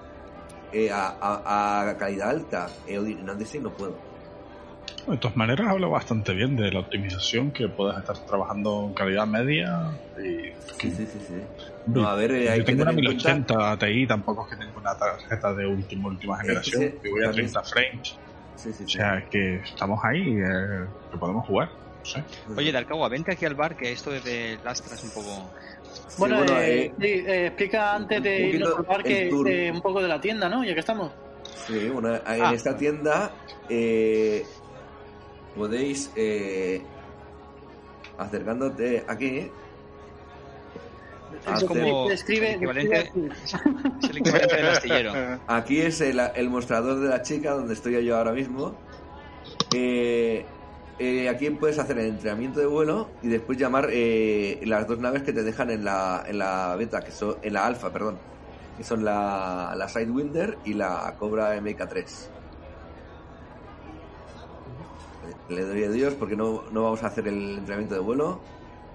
eh, 0.76 0.92
a, 0.92 1.08
a- 1.22 1.90
a 1.90 1.98
calidad 1.98 2.30
alta. 2.30 2.68
Eh, 2.86 2.96
en 2.98 3.30
Odyssey 3.30 3.62
no 3.62 3.76
puedo. 3.76 4.02
De 5.08 5.18
todas 5.18 5.38
maneras, 5.38 5.68
habla 5.68 5.88
bastante 5.88 6.34
bien 6.34 6.56
de 6.56 6.72
la 6.72 6.80
optimización, 6.80 7.52
que 7.52 7.68
puedas 7.70 7.98
estar 8.00 8.16
trabajando 8.28 8.88
en 8.88 8.94
calidad 8.94 9.28
media. 9.28 9.70
Y, 10.18 10.52
Sí, 10.82 10.92
sí, 10.92 11.06
sí. 11.08 11.20
sí. 11.20 11.36
No, 11.86 12.08
a 12.08 12.16
ver, 12.16 12.32
eh, 12.32 12.50
hay 12.50 12.60
Yo 12.60 12.66
que 12.66 12.72
tengo 12.72 12.84
una 12.84 12.92
tener 12.92 13.06
en 13.06 13.14
cuenta- 13.24 13.36
1080 13.36 13.78
Ti, 13.78 14.08
tampoco 14.08 14.46
es 14.46 14.50
que 14.58 14.66
tenga 14.66 14.78
una 14.80 14.98
tarjeta 14.98 15.54
de 15.54 15.68
última, 15.68 16.10
última 16.10 16.36
Es 16.38 16.42
generación. 16.42 16.82
sí, 16.82 17.00
y 17.04 17.10
voy 17.10 17.22
a 17.22 17.26
también- 17.26 17.46
30 17.52 17.64
frames. 17.64 18.20
Sí, 18.56 18.74
sí, 18.74 18.84
O 18.84 18.88
sí. 18.88 18.98
sea, 18.98 19.28
que 19.30 19.58
estamos 19.58 20.00
ahí, 20.04 20.38
eh, 20.38 20.88
que 21.12 21.18
podemos 21.20 21.46
jugar. 21.46 21.70
No 21.70 22.06
sé. 22.06 22.26
Oye, 22.56 22.72
Darkawa, 22.72 23.08
vente 23.10 23.32
aquí 23.32 23.46
al 23.46 23.56
bar, 23.56 23.76
que 23.76 23.92
esto 23.92 24.10
de 24.12 24.60
Lastra 24.64 24.96
es 24.96 25.04
un 25.04 25.12
poco... 25.12 25.52
Sí, 25.96 26.16
Bueno, 26.18 26.38
bueno, 26.38 26.60
eh, 26.60 26.86
eh, 26.86 26.94
eh, 27.02 27.46
explica 27.48 27.96
antes 27.96 28.22
de 28.22 28.44
un 28.44 28.50
irnos 28.56 28.76
al 28.78 28.84
bar 28.84 29.04
que, 29.04 29.30
eh, 29.30 29.72
un 29.72 29.82
poco 29.82 30.02
de 30.02 30.08
la 30.08 30.20
tienda, 30.22 30.50
¿no? 30.50 30.64
Ya 30.64 30.74
que 30.74 30.80
estamos. 30.82 31.12
Sí, 31.68 31.90
una- 31.90 32.18
en 32.28 32.44
Ah. 32.44 32.54
esta 32.54 32.76
tienda 32.78 33.32
eh, 33.70 34.46
podéis, 35.56 36.12
eh, 36.16 36.82
acercándote 38.18 39.04
aquí, 39.08 39.50
Es 41.54 41.64
como 41.66 42.08
Describe- 42.08 42.50
el 42.52 42.56
equivalente, 42.56 43.12
describe- 43.14 43.34
es 44.04 44.10
el 44.10 44.18
equivalente 44.18 44.56
del 44.56 44.68
astillero. 44.68 45.14
Aquí 45.48 45.82
es 45.82 46.00
el, 46.02 46.20
el 46.36 46.50
mostrador 46.50 47.00
de 47.02 47.10
la 47.10 47.22
chica 47.24 47.52
donde 47.52 47.74
estoy 47.74 48.04
yo 48.06 48.18
ahora 48.18 48.32
mismo. 48.32 48.76
Eh, 49.76 50.46
eh, 51.00 51.30
aquí 51.30 51.50
puedes 51.52 51.78
hacer 51.80 51.98
el 52.00 52.08
entrenamiento 52.08 52.60
de 52.60 52.66
vuelo 52.66 53.10
y 53.22 53.28
después 53.28 53.58
llamar 53.58 53.90
eh, 53.92 54.62
las 54.66 54.88
dos 54.88 55.00
naves 55.00 55.24
que 55.24 55.34
te 55.34 55.44
dejan 55.44 55.70
en 55.70 55.84
la, 55.86 56.24
en 56.28 56.38
la 56.38 56.76
beta, 56.78 57.02
que 57.02 57.12
son 57.12 57.36
en 57.42 57.54
la 57.54 57.66
alfa, 57.66 57.92
perdón, 57.92 58.18
que 58.78 58.84
son 58.84 59.04
la, 59.04 59.74
la 59.76 59.90
Sidewinder 59.90 60.58
y 60.66 60.74
la 60.74 61.16
Cobra 61.18 61.56
MK3. 61.58 62.06
Le 65.50 65.62
doy 65.64 65.84
a 65.84 65.90
Dios 65.90 66.14
porque 66.16 66.36
no, 66.36 66.64
no 66.72 66.84
vamos 66.84 67.04
a 67.04 67.08
hacer 67.08 67.28
el 67.28 67.58
entrenamiento 67.60 67.96
de 67.96 68.02
vuelo, 68.02 68.40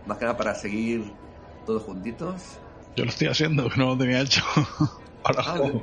más 0.07 0.19
que 0.19 0.25
nada 0.25 0.37
para 0.37 0.55
seguir 0.55 1.13
todos 1.67 1.83
juntitos. 1.83 2.43
Yo 2.97 3.05
lo 3.05 3.11
estoy 3.11 3.29
haciendo, 3.29 3.69
que 3.69 3.77
no 3.77 3.87
lo 3.87 3.99
tenía 3.99 4.21
hecho. 4.21 4.43
Ahora 5.25 5.43
Ah, 5.47 5.57
juego. 5.59 5.83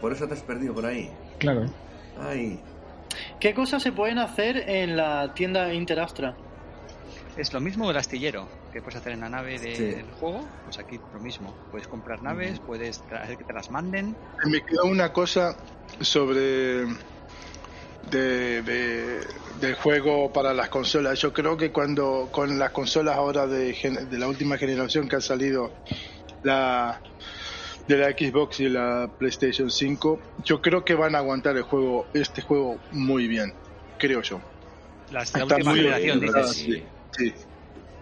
Por 0.00 0.12
eso 0.12 0.28
te 0.28 0.34
has 0.34 0.40
perdido 0.40 0.74
por 0.74 0.86
ahí. 0.86 1.10
Claro. 1.38 1.66
Ay, 2.20 2.60
¿Qué 3.40 3.54
cosas 3.54 3.82
se 3.82 3.92
pueden 3.92 4.18
hacer 4.18 4.64
en 4.68 4.96
la 4.96 5.32
tienda 5.34 5.72
Interastra? 5.72 6.36
Es 7.36 7.52
lo 7.52 7.60
mismo 7.60 7.86
del 7.88 7.96
astillero 7.98 8.48
que 8.72 8.80
puedes 8.80 8.96
hacer 8.96 9.12
en 9.12 9.20
la 9.20 9.28
nave 9.28 9.58
de- 9.58 9.74
Sí. 9.76 9.82
del 9.84 10.10
juego, 10.12 10.48
pues 10.64 10.78
aquí 10.78 10.98
lo 11.12 11.20
mismo. 11.20 11.54
Puedes 11.70 11.86
comprar 11.86 12.22
naves, 12.22 12.58
puedes 12.60 13.02
hacer 13.10 13.36
que 13.36 13.44
te 13.44 13.52
las 13.52 13.70
manden. 13.70 14.16
Me 14.44 14.60
quedó 14.62 14.84
una 14.90 15.12
cosa 15.12 15.56
sobre 16.00 16.86
de, 18.10 18.62
de- 18.62 19.20
del 19.60 19.74
juego 19.74 20.32
para 20.32 20.54
las 20.54 20.68
consolas. 20.68 21.18
Yo 21.20 21.32
creo 21.32 21.56
que 21.56 21.72
cuando 21.72 22.28
con 22.30 22.58
las 22.58 22.70
consolas 22.70 23.16
ahora 23.16 23.46
de, 23.46 23.74
gen- 23.74 24.08
de 24.08 24.18
la 24.18 24.28
última 24.28 24.56
generación 24.58 25.08
que 25.08 25.16
ha 25.16 25.20
salido, 25.20 25.72
la 26.42 27.00
de 27.88 27.96
la 27.96 28.10
Xbox 28.10 28.60
y 28.60 28.68
la 28.68 29.08
PlayStation 29.18 29.70
5, 29.70 30.20
yo 30.44 30.60
creo 30.60 30.84
que 30.84 30.94
van 30.94 31.14
a 31.14 31.18
aguantar 31.18 31.56
el 31.56 31.62
juego, 31.62 32.06
este 32.14 32.42
juego 32.42 32.78
muy 32.92 33.28
bien, 33.28 33.52
creo 33.98 34.22
yo. 34.22 34.40
La 35.12 35.22
Está 35.22 35.44
última 35.44 35.70
muy 35.70 35.80
generación, 35.80 36.20
bien, 36.20 36.32
dices. 36.34 36.50
sí. 36.56 37.32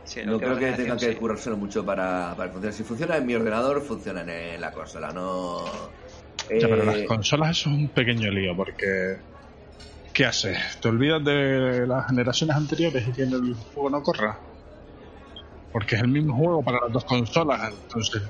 Sí. 0.05 0.21
No 0.27 0.39
creo 0.39 0.59
que 0.59 0.73
tenga 0.73 0.97
que 0.99 1.13
sí. 1.13 1.15
currárselo 1.15 1.57
mucho 1.57 1.83
para, 1.85 2.35
para 2.37 2.51
funcionar. 2.51 2.75
Si 2.75 2.83
funciona 2.83 3.17
en 3.17 3.25
mi 3.27 3.35
ordenador, 3.35 3.81
funciona 3.83 4.21
en 4.21 4.61
la 4.61 4.71
consola. 4.71 5.13
No. 5.13 5.65
Ya, 5.65 6.69
pero 6.69 6.83
Eh, 6.83 6.85
las 6.87 7.03
consolas 7.09 7.53
eso 7.59 7.71
es 7.71 7.77
un 7.77 7.89
pequeño 7.89 8.31
lío 8.31 8.55
porque 8.55 9.17
¿qué 10.13 10.27
haces? 10.27 10.59
¿Te 10.81 10.89
olvidas 10.89 11.25
de 11.25 11.87
las 11.87 12.07
generaciones 12.07 12.55
anteriores 12.55 13.09
y 13.09 13.13
que 13.13 13.23
en 13.23 13.33
el 13.33 13.55
juego 13.55 13.89
no 13.89 14.03
corra? 14.03 14.39
Porque 15.73 15.95
es 15.97 16.03
el 16.03 16.09
mismo 16.09 16.37
juego 16.37 16.63
para 16.63 16.81
las 16.83 16.93
dos 16.93 17.05
consolas, 17.07 17.73
entonces 17.73 18.23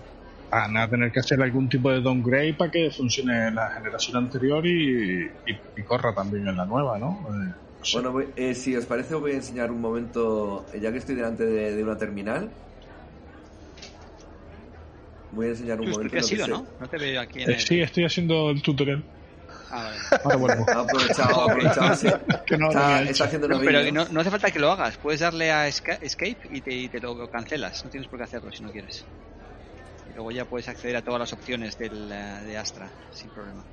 van 0.61 0.77
a 0.77 0.89
tener 0.89 1.11
que 1.13 1.21
hacer 1.21 1.41
algún 1.43 1.69
tipo 1.69 1.91
de 1.91 2.01
downgrade 2.01 2.55
para 2.55 2.71
que 2.71 2.91
funcione 2.91 3.49
en 3.49 3.55
la 3.55 3.71
generación 3.71 4.17
anterior 4.17 4.67
y, 4.67 5.25
y- 5.47 5.61
y 5.77 5.83
corra 5.83 6.15
también 6.15 6.47
en 6.49 6.57
la 6.57 6.65
nueva, 6.67 6.99
¿no? 6.99 7.21
Eh, 7.29 7.53
no 7.79 7.85
sé. 7.85 7.97
Bueno, 7.97 8.13
voy- 8.13 8.29
eh, 8.37 8.55
si 8.55 8.75
os 8.77 8.85
parece, 8.87 9.15
os 9.15 9.21
voy 9.21 9.33
a 9.33 9.37
enseñar 9.37 9.71
un 9.71 9.81
momento, 9.81 10.65
eh, 10.73 10.81
ya 10.81 10.91
que 10.93 10.99
estoy 10.99 11.15
delante 11.15 11.45
de, 11.45 11.75
de 11.77 11.83
una 11.83 11.97
terminal. 11.99 12.51
Voy 15.33 15.47
a 15.47 15.51
enseñar 15.51 15.81
un 15.81 15.87
tú 15.87 15.93
momento. 15.93 16.17
has 16.17 16.23
lo 16.23 16.29
que 16.29 16.35
ido, 16.37 16.45
sé. 16.47 16.51
¿no? 16.53 16.67
No 16.79 16.89
te 16.89 16.99
veo 16.99 17.21
aquí 17.21 17.43
en 17.43 17.51
Eh, 17.51 17.55
el... 17.55 17.61
sí, 17.61 17.81
estoy 17.81 18.05
haciendo 18.05 18.51
el 18.51 18.63
tutorial. 18.63 19.03
Ah, 19.71 19.91
vale. 20.25 20.53
Aprovechado, 20.73 21.41
ha 21.41 21.45
aprovechado. 21.51 21.97
sí. 21.97 22.07
Que 22.47 22.57
no 22.57 22.67
lo 22.67 22.71
está, 22.71 23.03
está 23.03 23.25
haciendo 23.25 23.47
una 23.49 23.59
Pero 23.59 23.93
no, 23.93 24.07
no 24.11 24.21
hace 24.21 24.31
falta 24.31 24.51
que 24.53 24.59
lo 24.61 24.71
hagas. 24.71 24.97
Puedes 24.99 25.21
darle 25.21 25.51
a 25.51 25.67
esca- 25.69 25.99
Escape 26.01 26.37
y 26.53 26.61
te, 26.61 26.71
y 26.73 26.89
te 26.89 27.01
lo 27.01 27.29
cancelas. 27.29 27.85
No 27.85 27.91
tienes 27.91 28.09
por 28.09 28.19
qué 28.21 28.25
hacerlo 28.25 28.53
si 28.53 28.63
no 28.63 28.71
quieres. 28.71 29.05
Luego 30.15 30.31
ya 30.31 30.45
puedes 30.45 30.69
acceder 30.69 30.97
a 30.97 31.03
todas 31.03 31.21
las 31.21 31.33
opciones 31.33 31.77
del, 31.79 32.11
eh, 32.13 32.41
de 32.47 32.57
Astra 32.57 32.89
sin 33.13 33.29
problema. 33.31 33.65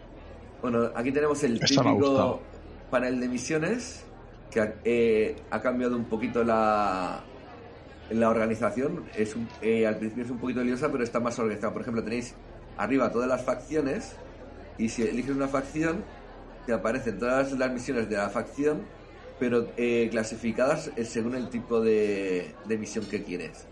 Bueno, 0.61 0.91
aquí 0.95 1.11
tenemos 1.11 1.43
el 1.43 1.59
típico 1.59 2.41
panel 2.89 3.19
de 3.19 3.27
misiones 3.27 4.03
que 4.49 4.59
ha, 4.59 4.73
eh, 4.83 5.35
ha 5.49 5.61
cambiado 5.61 5.95
un 5.95 6.05
poquito 6.05 6.43
la, 6.43 7.21
la 8.11 8.29
organización. 8.29 9.05
Es 9.15 9.35
un- 9.35 9.47
eh, 9.61 9.85
al 9.87 9.97
principio 9.97 10.25
es 10.25 10.31
un 10.31 10.39
poquito 10.39 10.63
liosa, 10.63 10.91
pero 10.91 11.03
está 11.03 11.19
más 11.19 11.37
organizada. 11.39 11.73
Por 11.73 11.81
ejemplo, 11.83 12.03
tenéis 12.03 12.33
arriba 12.77 13.11
todas 13.11 13.27
las 13.27 13.43
facciones 13.43 14.13
y 14.77 14.89
si 14.89 15.03
eliges 15.03 15.35
una 15.35 15.47
facción 15.47 16.03
te 16.65 16.73
aparecen 16.73 17.17
todas 17.17 17.51
las 17.53 17.71
misiones 17.71 18.07
de 18.09 18.17
la 18.17 18.29
facción, 18.29 18.81
pero 19.39 19.67
eh, 19.77 20.07
clasificadas 20.11 20.91
eh, 20.95 21.05
según 21.05 21.35
el 21.35 21.49
tipo 21.49 21.81
de, 21.81 22.53
de 22.65 22.77
misión 22.77 23.05
que 23.05 23.23
quieres. 23.23 23.65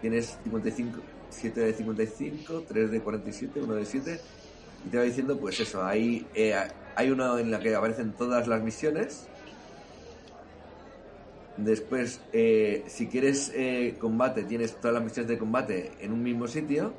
Tienes 0.00 0.36
55, 0.42 1.00
7 1.34 1.60
de 1.60 1.74
55, 1.74 2.64
3 2.68 2.90
de 2.90 3.00
47, 3.00 3.60
1 3.60 3.74
de 3.74 3.84
7 3.84 4.20
y 4.86 4.88
te 4.90 4.98
va 4.98 5.04
diciendo, 5.04 5.38
pues 5.38 5.58
eso, 5.60 5.84
hay, 5.84 6.26
eh, 6.34 6.54
hay 6.94 7.10
una 7.10 7.40
en 7.40 7.50
la 7.50 7.58
que 7.58 7.74
aparecen 7.74 8.12
todas 8.12 8.46
las 8.46 8.62
misiones 8.62 9.28
Después, 11.56 12.20
eh, 12.32 12.82
si 12.88 13.06
quieres 13.06 13.52
eh, 13.54 13.94
combate, 14.00 14.42
tienes 14.42 14.74
todas 14.74 14.94
las 14.94 15.04
misiones 15.04 15.28
de 15.28 15.38
combate 15.38 15.92
en 16.00 16.12
un 16.12 16.22
mismo 16.22 16.48
sitio. 16.48 16.92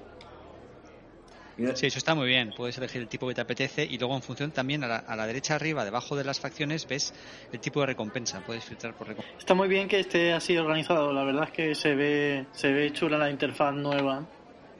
Sí, 1.75 1.85
eso 1.87 1.97
está 1.97 2.15
muy 2.15 2.27
bien. 2.27 2.53
Puedes 2.55 2.77
elegir 2.77 3.01
el 3.01 3.07
tipo 3.07 3.27
que 3.27 3.33
te 3.33 3.41
apetece 3.41 3.85
y 3.85 3.97
luego 3.97 4.13
en 4.15 4.21
función 4.21 4.51
también 4.51 4.83
a 4.83 4.87
la, 4.87 4.97
a 4.97 5.15
la 5.15 5.25
derecha 5.25 5.55
arriba, 5.55 5.85
debajo 5.85 6.15
de 6.15 6.23
las 6.25 6.39
facciones, 6.39 6.85
ves 6.87 7.13
el 7.51 7.59
tipo 7.61 7.79
de 7.79 7.85
recompensa. 7.87 8.41
Puedes 8.45 8.65
filtrar 8.65 8.93
por 8.95 9.07
recompensa. 9.07 9.39
Está 9.39 9.53
muy 9.53 9.67
bien 9.69 9.87
que 9.87 9.99
esté 10.01 10.33
así 10.33 10.57
organizado. 10.57 11.13
La 11.13 11.23
verdad 11.23 11.45
es 11.45 11.51
que 11.51 11.75
se 11.75 11.95
ve, 11.95 12.45
se 12.51 12.71
ve 12.73 12.91
chula 12.91 13.17
la 13.17 13.29
interfaz 13.29 13.73
nueva. 13.73 14.25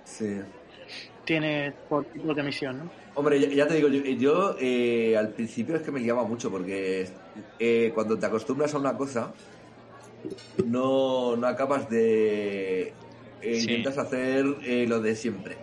Sí. 0.04 0.40
Tiene 1.24 1.74
por 1.90 2.06
tipo 2.06 2.34
de 2.34 2.44
misión, 2.44 2.78
¿no? 2.80 2.92
Hombre, 3.16 3.40
ya, 3.40 3.48
ya 3.48 3.68
te 3.68 3.76
digo, 3.76 3.88
yo, 3.88 4.02
yo, 4.04 4.56
eh, 4.60 5.16
al 5.18 5.30
principio 5.30 5.78
es 5.78 5.82
que 5.82 5.92
me 5.92 6.02
guiaba 6.02 6.24
mucho 6.26 6.52
porque 6.52 7.08
eh, 7.58 7.92
cuando 7.96 8.20
te 8.20 8.26
acostumbras 8.26 8.74
a 8.74 8.78
una 8.78 8.98
cosa, 8.98 9.34
no, 10.66 11.36
no 11.38 11.48
acabas 11.48 11.90
de... 11.90 12.88
eh, 12.90 12.94
Sí. 13.42 13.62
Intentas 13.72 13.98
hacer 13.98 14.46
eh, 14.64 14.86
lo 14.88 15.00
de 15.00 15.16
siempre. 15.16 15.56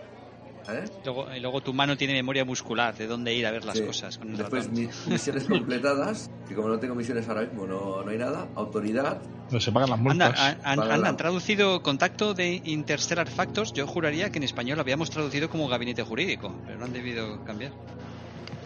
¿Sabes? 0.65 0.91
Luego, 1.03 1.33
y 1.35 1.39
luego 1.39 1.61
tu 1.61 1.73
mano 1.73 1.95
tiene 1.97 2.13
memoria 2.13 2.45
muscular 2.45 2.95
de 2.95 3.07
dónde 3.07 3.33
ir 3.33 3.45
a 3.45 3.51
ver 3.51 3.65
las 3.65 3.77
Sí. 3.77 3.85
cosas. 3.85 4.17
Con 4.17 4.33
Después 4.35 4.69
mi- 4.71 4.89
misiones 5.07 5.43
completadas, 5.45 6.29
que 6.47 6.55
como 6.55 6.69
no 6.69 6.79
tengo 6.79 6.95
misiones 6.95 7.27
ahora 7.29 7.41
mismo, 7.41 7.65
no, 7.67 8.03
no 8.03 8.09
hay 8.09 8.17
nada. 8.17 8.47
Autoridad. 8.55 9.21
No 9.51 9.59
se 9.59 9.71
pagan 9.71 9.89
las 9.89 9.99
Anda, 9.99 10.25
multas. 10.29 10.39
han, 10.63 10.79
han- 10.81 11.01
la- 11.01 11.09
han 11.09 11.17
traducido 11.17 11.81
contacto 11.83 12.33
de 12.33 12.61
Interstellar 12.65 13.27
Factors. 13.29 13.73
Yo 13.73 13.85
juraría 13.87 14.29
que 14.31 14.37
en 14.39 14.43
español 14.43 14.77
lo 14.77 14.81
habíamos 14.81 15.09
traducido 15.09 15.49
como 15.49 15.67
gabinete 15.67 16.01
jurídico, 16.03 16.55
pero 16.65 16.77
no 16.79 16.85
han 16.85 16.93
debido 16.93 17.43
cambiar. 17.43 17.71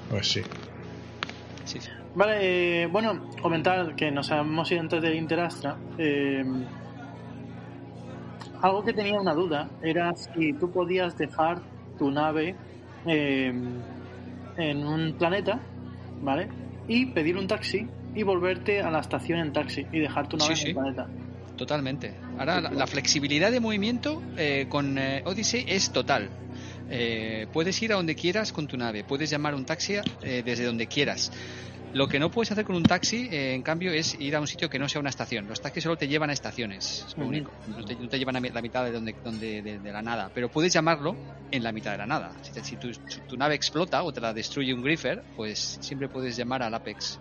Pues 0.10 0.28
sí. 0.32 0.42
Sí, 1.66 1.82
sí. 1.82 1.90
Vale, 2.16 2.84
eh, 2.84 2.88
bueno, 2.88 3.30
comentar 3.42 3.94
que 3.96 4.10
nos 4.10 4.32
hemos 4.32 4.72
ido 4.72 4.80
antes 4.82 5.02
de 5.02 5.16
Interastra. 5.16 5.78
eh, 5.98 6.44
algo 8.62 8.84
que 8.84 8.94
tenía 8.94 9.20
una 9.20 9.34
duda 9.34 9.70
era 9.84 10.14
si 10.16 10.54
tú 10.54 10.72
podías 10.72 11.16
dejar 11.18 11.62
tu 11.98 12.12
nave 12.12 12.56
eh, 13.06 13.54
en 14.58 14.86
un 14.86 15.14
planeta, 15.18 15.60
¿vale? 16.22 16.50
Y 16.88 17.08
pedir 17.08 17.38
un 17.38 17.48
taxi 17.48 17.88
y 18.16 18.24
volverte 18.24 18.82
a 18.82 18.90
la 18.90 19.00
estación 19.00 19.40
en 19.40 19.54
taxi 19.54 19.86
y 19.92 20.00
dejar 20.00 20.28
tu 20.28 20.38
nave 20.38 20.56
Sí, 20.56 20.62
en 20.62 20.66
sí. 20.66 20.68
el 20.70 20.74
planeta. 20.76 21.08
Totalmente. 21.56 22.14
Ahora, 22.38 22.62
la, 22.62 22.70
la 22.72 22.88
flexibilidad 22.88 23.52
de 23.52 23.60
movimiento 23.60 24.22
eh, 24.38 24.68
con 24.70 24.98
eh, 24.98 25.24
Odyssey 25.26 25.66
es 25.68 25.92
total. 25.92 26.30
Eh, 26.90 27.48
puedes 27.52 27.82
ir 27.82 27.92
a 27.92 27.96
donde 27.96 28.16
quieras 28.16 28.54
con 28.54 28.68
tu 28.68 28.78
nave, 28.78 29.04
puedes 29.04 29.30
llamar 29.30 29.54
un 29.56 29.66
taxi 29.66 29.96
eh, 30.22 30.42
desde 30.46 30.64
donde 30.66 30.88
quieras. 30.88 31.32
Lo 31.98 32.08
que 32.08 32.20
no 32.20 32.30
puedes 32.30 32.52
hacer 32.52 32.64
con 32.64 32.76
un 32.76 32.84
taxi, 32.84 33.28
eh, 33.32 33.54
en 33.56 33.64
cambio, 33.64 33.92
es 33.92 34.16
ir 34.20 34.36
a 34.36 34.40
un 34.40 34.46
sitio 34.48 34.70
que 34.70 34.78
no 34.78 34.88
sea 34.88 35.02
una 35.02 35.10
estación. 35.10 35.48
Los 35.48 35.62
taxis 35.62 35.84
solo 35.84 35.98
te 35.98 36.08
llevan 36.08 36.30
a 36.30 36.34
estaciones, 36.34 37.04
es 37.08 37.18
lo 37.18 37.26
único. 37.26 37.52
No 37.68 37.84
te, 37.84 37.96
no 37.96 38.08
te 38.08 38.20
llevan 38.20 38.36
a 38.36 38.40
la 38.40 38.62
mitad 38.62 38.84
de, 38.86 38.92
donde, 38.92 39.16
donde, 39.24 39.62
de, 39.64 39.80
de 39.80 39.92
la 39.92 40.02
nada. 40.04 40.30
Pero 40.34 40.48
puedes 40.50 40.72
llamarlo 40.72 41.16
en 41.50 41.64
la 41.64 41.72
mitad 41.72 41.92
de 41.94 41.98
la 41.98 42.06
nada. 42.06 42.34
Si, 42.44 42.52
te- 42.52 42.64
si 42.64 42.76
tu, 42.76 42.92
tu 43.28 43.36
nave 43.36 43.56
explota 43.56 44.04
o 44.04 44.14
te 44.14 44.22
la 44.22 44.32
destruye 44.34 44.74
un 44.74 44.84
griffer, 44.84 45.24
pues 45.36 45.80
siempre 45.82 46.08
puedes 46.08 46.38
llamar 46.38 46.62
al 46.62 46.74
Apex. 46.76 47.20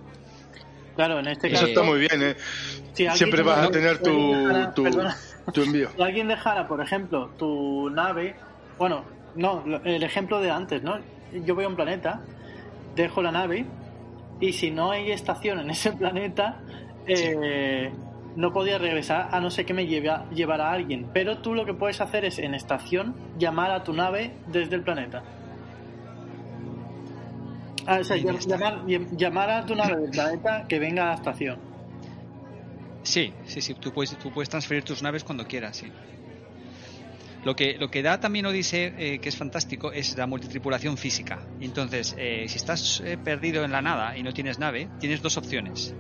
Claro, 0.95 1.21
en 1.21 1.29
este 1.29 1.51
caso. 1.51 1.63
Eso 1.65 1.69
está 1.73 1.83
muy 1.83 1.99
bien, 2.01 2.23
¿eh? 2.23 2.37
si 2.93 3.09
Siempre 3.11 3.43
vas 3.43 3.59
a 3.67 3.71
tener 3.71 3.99
tu, 4.03 4.11
dejara- 4.33 4.75
tu, 5.53 5.63
envío. 5.63 5.91
Si 5.97 6.03
alguien 6.03 6.29
dejara, 6.29 6.67
por 6.69 6.81
ejemplo, 6.83 7.31
tu 7.39 7.89
nave, 7.91 8.35
bueno, 8.79 9.05
no, 9.35 9.63
el 9.85 10.03
ejemplo 10.03 10.41
de 10.41 10.51
antes, 10.51 10.83
¿no? 10.83 10.99
Yo 11.45 11.55
voy 11.55 11.65
a 11.65 11.69
un 11.69 11.77
planeta, 11.77 12.23
dejo 12.95 13.23
la 13.23 13.31
nave 13.31 13.67
y 14.41 14.53
si 14.53 14.71
no 14.71 14.91
hay 14.91 15.11
estación 15.11 15.61
en 15.61 15.71
ese 15.71 15.93
planeta, 15.97 16.61
eh, 17.07 17.91
no 18.37 18.53
podía 18.53 18.79
regresar 18.79 19.29
a 19.33 19.41
no 19.41 19.51
ser 19.51 19.65
que 19.65 19.73
me 19.75 19.87
lleve 19.87 20.11
a- 20.11 20.29
llevara 20.31 20.69
a 20.71 20.73
alguien. 20.73 21.09
Pero 21.15 21.39
tú 21.39 21.55
lo 21.55 21.65
que 21.65 21.73
puedes 21.75 22.01
hacer 22.01 22.25
es 22.25 22.39
en 22.39 22.55
estación 22.55 23.15
llamar 23.39 23.71
a 23.71 23.83
tu 23.85 23.93
nave 23.93 24.33
desde 24.49 24.75
el 24.77 24.83
planeta. 24.83 25.23
Ah, 27.87 27.99
o 28.01 28.05
sea, 28.05 28.17
llamar, 28.17 28.85
llam- 28.87 29.17
llamar 29.17 29.51
a 29.51 29.65
tu 29.65 29.75
nave 29.77 29.97
del 30.03 30.11
planeta 30.11 30.67
que 30.69 30.79
venga 30.81 31.05
a 31.05 31.07
la 31.09 31.15
estación. 31.15 31.59
Sí, 33.05 33.33
sí, 33.47 33.61
sí, 33.61 33.75
tú 33.75 33.93
puedes, 33.93 34.17
tú 34.19 34.33
puedes 34.33 34.49
transferir 34.49 34.83
tus 34.83 35.03
naves 35.03 35.23
cuando 35.23 35.47
quieras, 35.47 35.77
sí. 35.77 35.87
Lo 37.47 37.55
que, 37.55 37.77
lo 37.79 37.89
que 37.89 38.03
da 38.03 38.19
también 38.19 38.45
Odyssey, 38.47 38.93
eh, 38.99 39.21
que 39.23 39.29
es 39.29 39.37
fantástico, 39.37 39.93
es 39.93 40.17
la 40.17 40.27
multitripulación 40.27 40.97
física. 40.97 41.47
Entonces, 41.61 42.13
eh, 42.19 42.47
si 42.49 42.57
estás 42.57 43.01
eh, 43.07 43.17
perdido 43.19 43.65
en 43.65 43.71
la 43.71 43.81
nada 43.81 44.17
y 44.17 44.25
no 44.25 44.33
tienes 44.33 44.59
nave, 44.59 44.89
tienes 44.99 45.23
dos 45.23 45.37
opciones. 45.37 45.95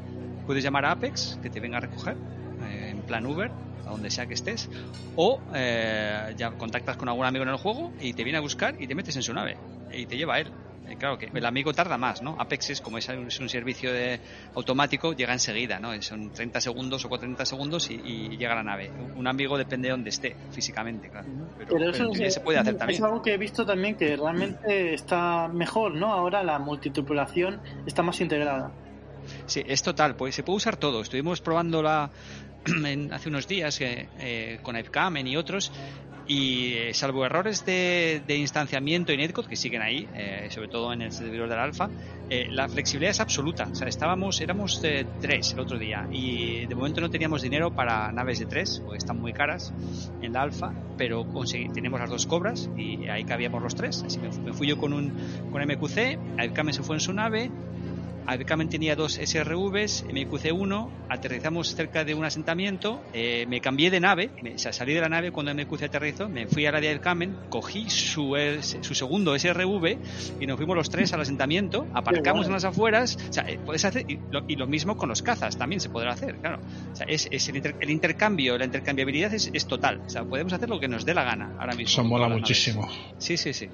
Puedes 0.44 0.64
llamar 0.64 0.84
a 0.86 0.90
Apex, 0.90 1.38
que 1.40 1.48
te 1.48 1.60
venga 1.60 1.76
a 1.76 1.80
recoger, 1.80 2.16
eh, 2.64 2.88
en 2.90 3.00
plan 3.02 3.24
Uber, 3.24 3.52
a 3.86 3.90
donde 3.90 4.10
sea 4.10 4.26
que 4.26 4.34
estés, 4.34 4.68
o 5.14 5.40
eh, 5.54 6.34
ya 6.36 6.50
contactas 6.50 6.96
con 6.96 7.08
algún 7.08 7.24
amigo 7.24 7.44
en 7.44 7.50
el 7.50 7.58
juego 7.58 7.92
y 8.00 8.12
te 8.12 8.24
viene 8.24 8.38
a 8.38 8.42
buscar 8.42 8.74
y 8.80 8.88
te 8.88 8.96
metes 8.96 9.14
en 9.14 9.22
su 9.22 9.32
nave 9.32 9.56
y 9.92 10.04
te 10.06 10.16
lleva 10.16 10.34
a 10.34 10.40
él. 10.40 10.52
Claro 10.98 11.18
que 11.18 11.28
el 11.32 11.44
amigo 11.46 11.72
tarda 11.74 11.98
más, 11.98 12.22
¿no? 12.22 12.36
Apex 12.38 12.70
es 12.70 12.80
como 12.80 12.96
es 12.98 13.08
un, 13.08 13.26
es 13.26 13.38
un 13.38 13.48
servicio 13.48 13.92
de 13.92 14.18
automático, 14.54 15.12
llega 15.12 15.32
enseguida, 15.32 15.78
¿no? 15.78 16.00
Son 16.00 16.30
30 16.30 16.60
segundos 16.60 17.04
o 17.04 17.08
40 17.08 17.44
segundos 17.44 17.90
y, 17.90 17.94
y 18.04 18.36
llega 18.36 18.54
la 18.54 18.62
nave. 18.62 18.90
Un 19.14 19.26
amigo 19.26 19.58
depende 19.58 19.88
de 19.88 19.92
donde 19.92 20.10
esté 20.10 20.34
físicamente, 20.50 21.10
claro. 21.10 21.26
Pero, 21.58 21.70
Pero 21.70 21.84
eso 21.90 21.92
pero 21.92 22.04
es, 22.04 22.12
teoría 22.12 22.30
se 22.30 22.40
puede 22.40 22.58
hacer 22.58 22.72
es 22.74 22.78
también. 22.78 23.04
algo 23.04 23.20
que 23.22 23.34
he 23.34 23.38
visto 23.38 23.66
también 23.66 23.94
que 23.96 24.16
realmente 24.16 24.94
está 24.94 25.48
mejor, 25.48 25.94
¿no? 25.94 26.12
Ahora 26.12 26.42
la 26.42 26.58
multitripulación 26.58 27.60
está 27.86 28.02
más 28.02 28.20
integrada. 28.20 28.70
Sí, 29.46 29.62
es 29.66 29.82
total, 29.82 30.16
pues 30.16 30.34
se 30.34 30.42
puede 30.44 30.56
usar 30.58 30.76
todo. 30.76 31.02
Estuvimos 31.02 31.40
probándola 31.40 32.10
en- 32.84 33.12
hace 33.12 33.28
unos 33.28 33.46
días 33.46 33.80
eh, 33.80 34.08
eh, 34.18 34.58
con 34.62 34.76
Epcamen 34.76 35.26
y 35.26 35.36
otros 35.36 35.70
y 36.26 36.74
eh, 36.74 36.94
salvo 36.94 37.24
errores 37.24 37.64
de, 37.64 38.22
de 38.26 38.36
instanciamiento 38.36 39.12
y 39.12 39.16
netcode 39.16 39.48
que 39.48 39.56
siguen 39.56 39.82
ahí, 39.82 40.08
eh, 40.14 40.48
sobre 40.50 40.68
todo 40.68 40.92
en 40.92 41.02
el 41.02 41.12
servidor 41.12 41.48
del 41.48 41.58
alfa, 41.58 41.88
eh, 42.28 42.48
la 42.50 42.68
flexibilidad 42.68 43.12
es 43.12 43.20
absoluta. 43.20 43.68
O 43.70 43.74
sea, 43.74 43.86
estábamos, 43.86 44.40
éramos 44.40 44.80
eh, 44.82 45.06
tres 45.20 45.52
el 45.52 45.60
otro 45.60 45.78
día 45.78 46.08
y 46.10 46.66
de 46.66 46.74
momento 46.74 47.00
no 47.00 47.08
teníamos 47.08 47.42
dinero 47.42 47.72
para 47.72 48.10
naves 48.10 48.40
de 48.40 48.46
tres, 48.46 48.80
porque 48.84 48.98
están 48.98 49.20
muy 49.20 49.32
caras 49.32 49.72
en 50.22 50.32
la 50.32 50.42
alfa, 50.42 50.72
pero 50.98 51.24
tenemos 51.72 52.00
las 52.00 52.10
dos 52.10 52.26
cobras 52.26 52.68
y 52.76 53.08
ahí 53.08 53.24
cabíamos 53.24 53.62
los 53.62 53.76
tres. 53.76 54.02
Así 54.04 54.18
que 54.18 54.28
me 54.40 54.52
fui 54.52 54.66
yo 54.66 54.76
con 54.78 54.92
un 54.92 55.12
con 55.52 55.62
MQC, 55.62 56.18
Epcamen 56.38 56.74
se 56.74 56.82
fue 56.82 56.96
en 56.96 57.00
su 57.00 57.12
nave, 57.12 57.50
Abecamen 58.26 58.68
tenía 58.68 58.96
dos 58.96 59.18
SRVs, 59.18 60.04
MQC1, 60.08 60.90
aterrizamos 61.08 61.68
cerca 61.74 62.04
de 62.04 62.14
un 62.14 62.24
asentamiento, 62.24 63.04
eh, 63.12 63.46
me 63.48 63.60
cambié 63.60 63.90
de 63.90 64.00
nave, 64.00 64.30
me, 64.42 64.54
o 64.54 64.58
sea, 64.58 64.72
salí 64.72 64.92
de 64.94 65.00
la 65.00 65.08
nave 65.08 65.30
cuando 65.30 65.52
MQC 65.54 65.82
aterrizó, 65.84 66.28
me 66.28 66.46
fui 66.48 66.66
a 66.66 66.72
la 66.72 66.80
de 66.80 66.88
Abecamen, 66.90 67.36
cogí 67.48 67.88
su, 67.88 68.34
su 68.82 68.94
segundo 68.94 69.34
SRV 69.38 69.98
y 70.40 70.46
nos 70.46 70.56
fuimos 70.56 70.76
los 70.76 70.90
tres 70.90 71.12
al 71.12 71.20
asentamiento, 71.20 71.86
aparcamos 71.94 72.46
en 72.46 72.52
las 72.52 72.64
afueras, 72.64 73.16
o 73.30 73.32
sea, 73.32 73.44
eh, 73.48 73.58
puedes 73.64 73.84
hacer, 73.84 74.04
y 74.08 74.18
lo, 74.30 74.42
y 74.48 74.56
lo 74.56 74.66
mismo 74.66 74.96
con 74.96 75.08
los 75.08 75.22
cazas, 75.22 75.56
también 75.56 75.80
se 75.80 75.88
podrá 75.88 76.12
hacer, 76.12 76.38
claro. 76.40 76.58
O 76.92 76.96
sea, 76.96 77.06
es, 77.08 77.28
es 77.30 77.48
el, 77.48 77.56
inter- 77.56 77.76
el 77.80 77.90
intercambio, 77.90 78.58
la 78.58 78.64
intercambiabilidad 78.64 79.32
es, 79.34 79.50
es 79.52 79.66
total, 79.66 80.00
o 80.04 80.08
sea, 80.10 80.24
podemos 80.24 80.52
hacer 80.52 80.68
lo 80.68 80.80
que 80.80 80.88
nos 80.88 81.04
dé 81.04 81.14
la 81.14 81.22
gana 81.24 81.54
ahora 81.58 81.74
mismo. 81.74 81.92
Eso 81.92 82.04
mola 82.04 82.28
muchísimo. 82.28 82.88
Sí, 83.18 83.36
sí, 83.36 83.52
sí. 83.52 83.68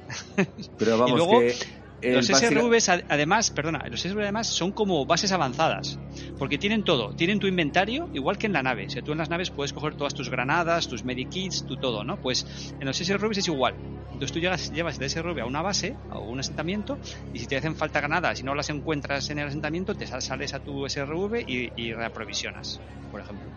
Pero 0.77 0.93
vamos, 0.99 1.11
Y 1.11 1.15
luego, 1.17 1.41
que. 1.41 1.55
El 2.03 2.15
Los 2.17 2.29
básica- 2.29 2.49
SRVs, 2.51 2.89
ad- 2.89 3.03
además, 3.09 3.51
perdona, 3.51 3.83
los 3.89 4.01
SRVs 4.05 4.23
además 4.25 4.49
son 4.49 4.73
como 4.73 5.07
bases 5.07 5.33
avanzadas, 5.33 5.99
porque 6.37 6.59
tienen 6.59 6.85
todo, 6.85 7.15
tienen 7.15 7.39
tu 7.39 7.47
inventario 7.47 8.09
igual 8.13 8.39
que 8.39 8.47
en 8.49 8.53
la 8.53 8.63
nave. 8.63 8.87
O 8.87 8.91
sea, 8.91 9.03
tú 9.03 9.13
en 9.13 9.19
las 9.19 9.31
naves 9.31 9.51
puedes 9.51 9.73
coger 9.73 9.95
todas 9.95 10.13
tus 10.15 10.29
granadas, 10.29 10.89
tus 10.89 11.05
medikits, 11.05 11.65
tu 11.65 11.77
todo, 11.77 12.05
¿no? 12.05 12.19
Pues 12.19 12.75
en 12.79 12.87
los 12.87 13.01
SRVs 13.01 13.39
es 13.39 13.49
igual. 13.49 13.77
Entonces 14.13 14.33
tú 14.33 14.41
llegas, 14.41 14.69
llevas 14.69 14.99
el 15.01 15.05
SRV 15.09 15.41
a 15.41 15.47
una 15.47 15.63
base, 15.63 15.97
a 16.09 16.19
un 16.19 16.39
asentamiento, 16.39 16.99
y 17.33 17.39
si 17.39 17.47
te 17.47 17.57
hacen 17.57 17.75
falta 17.77 18.01
granadas 18.01 18.41
y 18.41 18.45
no 18.45 18.55
las 18.55 18.69
encuentras 18.69 19.31
en 19.31 19.39
el 19.39 19.49
asentamiento, 19.49 19.95
te 19.95 20.07
sal- 20.07 20.21
sales 20.21 20.53
a 20.55 20.61
tu 20.61 20.85
SRV 20.87 21.45
y, 21.47 21.73
y 21.77 21.95
reaprovisionas, 21.95 22.81
por 23.11 23.21
ejemplo. 23.21 23.51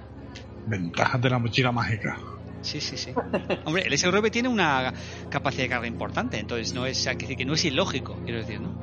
Ventajas 0.64 1.22
de 1.22 1.30
la 1.30 1.40
mochila 1.40 1.72
mágica. 1.72 2.18
Sí, 2.66 2.82
sí, 2.82 2.98
sí. 2.98 3.12
Hombre, 3.66 3.84
el 3.86 3.96
SRV 3.96 4.32
tiene 4.32 4.50
una 4.50 4.92
capacidad 5.30 5.66
de 5.66 5.70
carga 5.70 5.88
importante, 5.88 6.40
entonces 6.40 6.74
no 6.74 6.88
es, 6.88 7.08
que 7.18 7.46
no 7.46 7.54
es 7.54 7.64
ilógico, 7.64 8.20
quiero 8.26 8.40
decir, 8.40 8.60
¿no? 8.60 8.74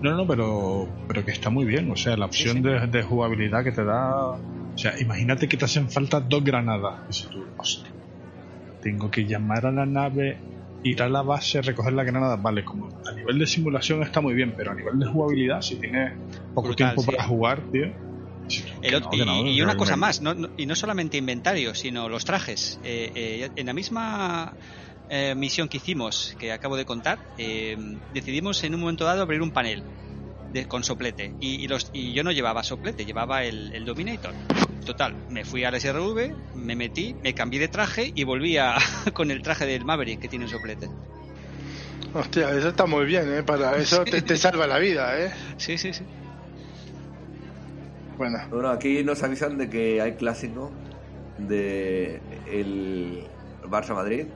No, 0.00 0.14
no, 0.14 0.26
pero, 0.26 0.88
pero 1.08 1.24
que 1.24 1.32
está 1.32 1.50
muy 1.50 1.64
bien. 1.64 1.90
O 1.90 1.96
sea, 1.96 2.16
la 2.16 2.26
opción 2.26 2.58
sí. 2.58 2.62
De, 2.62 2.86
de 2.86 3.02
jugabilidad 3.02 3.64
que 3.64 3.72
te 3.72 3.84
da. 3.84 4.14
O 4.14 4.78
sea, 4.78 4.94
imagínate 5.00 5.48
que 5.48 5.56
te 5.56 5.64
hacen 5.64 5.90
falta 5.90 6.20
dos 6.20 6.44
granadas. 6.44 7.00
Y 7.10 7.12
si 7.12 7.26
tú, 7.26 7.44
hostia, 7.56 7.90
tengo 8.80 9.10
que 9.10 9.24
llamar 9.24 9.66
a 9.66 9.72
la 9.72 9.86
nave, 9.86 10.38
ir 10.84 11.02
a 11.02 11.08
la 11.08 11.22
base, 11.22 11.62
recoger 11.62 11.94
la 11.94 12.04
granada. 12.04 12.36
Vale, 12.36 12.64
como 12.64 12.88
a 13.04 13.12
nivel 13.12 13.40
de 13.40 13.46
simulación 13.46 14.02
está 14.02 14.20
muy 14.20 14.34
bien, 14.34 14.54
pero 14.56 14.70
a 14.70 14.74
nivel 14.74 15.00
de 15.00 15.06
jugabilidad, 15.06 15.62
si 15.62 15.76
tienes 15.76 16.12
poco 16.54 16.68
Brutal, 16.68 16.94
tiempo 16.94 17.02
sí. 17.02 17.10
para 17.10 17.24
jugar, 17.24 17.62
tío. 17.72 18.05
El 18.82 19.00
no, 19.00 19.10
no, 19.24 19.48
y, 19.48 19.60
una 19.62 19.76
cosa 19.76 19.96
más, 19.96 20.20
no, 20.20 20.34
no- 20.34 20.48
y 20.56 20.66
no 20.66 20.74
solamente 20.76 21.16
inventario, 21.16 21.74
sino 21.74 22.08
los 22.08 22.24
trajes. 22.24 22.78
Eh, 22.82 23.10
eh, 23.14 23.50
en 23.56 23.66
la 23.66 23.72
misma 23.72 24.56
eh, 25.08 25.34
misión 25.36 25.68
que 25.68 25.78
hicimos, 25.78 26.34
que 26.38 26.52
acabo 26.52 26.76
de 26.76 26.84
contar, 26.84 27.18
eh, 27.36 27.76
decidimos 28.12 28.62
en 28.64 28.74
un 28.74 28.80
momento 28.80 29.04
dado 29.04 29.22
abrir 29.22 29.40
un 29.42 29.50
panel 29.52 29.82
de- 30.52 30.66
con 30.66 30.84
soplete. 30.84 31.34
Y, 31.40 31.64
y 31.64 31.68
los, 31.68 31.90
y 31.92 32.12
yo 32.12 32.22
no 32.22 32.32
llevaba 32.32 32.62
soplete, 32.62 33.04
llevaba 33.04 33.44
el, 33.44 33.72
el 33.74 33.84
Dominator. 33.84 34.34
Total, 34.84 35.16
me 35.28 35.44
fui 35.44 35.64
al 35.64 35.74
SRV, 35.74 36.32
me 36.54 36.76
metí, 36.76 37.16
me 37.22 37.34
cambié 37.34 37.58
de 37.58 37.68
traje 37.68 38.12
y 38.14 38.22
volví 38.24 38.56
a, 38.56 38.76
con 39.14 39.30
el 39.30 39.42
traje 39.42 39.66
del 39.66 39.84
Maverick 39.84 40.20
que 40.20 40.28
tiene 40.28 40.44
un 40.44 40.50
soplete. 40.50 40.88
Hostia, 42.12 42.50
eso 42.56 42.68
está 42.68 42.86
muy 42.86 43.04
bien, 43.04 43.30
¿eh? 43.32 43.42
Para 43.42 43.76
eso 43.76 44.04
te, 44.04 44.22
te 44.22 44.36
salva 44.36 44.66
la 44.66 44.78
vida, 44.78 45.20
¿eh? 45.20 45.34
Sí, 45.58 45.76
sí, 45.76 45.92
sí. 45.92 46.04
Bueno, 48.16 48.38
Bueno, 48.50 48.70
aquí 48.70 49.04
nos 49.04 49.22
avisan 49.22 49.58
de 49.58 49.68
que 49.68 50.00
hay 50.00 50.12
clásico 50.12 50.70
de 51.38 52.20
el 52.50 53.24
Barça 53.64 53.94
Madrid. 53.94 54.26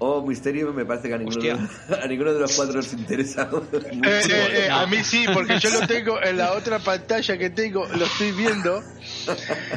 O 0.00 0.24
Misterio, 0.24 0.72
me 0.72 0.84
parece 0.84 1.08
que 1.08 1.14
a 1.14 1.18
ninguno, 1.18 1.68
a 2.02 2.06
ninguno 2.06 2.32
de 2.32 2.38
los 2.38 2.54
cuatro 2.54 2.76
nos 2.76 2.92
interesa. 2.92 3.50
Eh, 3.82 4.20
eh, 4.30 4.66
eh, 4.66 4.70
a 4.70 4.86
mí 4.86 5.02
sí, 5.02 5.26
porque 5.32 5.58
yo 5.58 5.70
lo 5.70 5.86
tengo 5.86 6.22
en 6.22 6.36
la 6.38 6.52
otra 6.52 6.78
pantalla 6.78 7.36
que 7.36 7.50
tengo, 7.50 7.84
lo 7.86 8.04
estoy 8.04 8.30
viendo. 8.32 8.82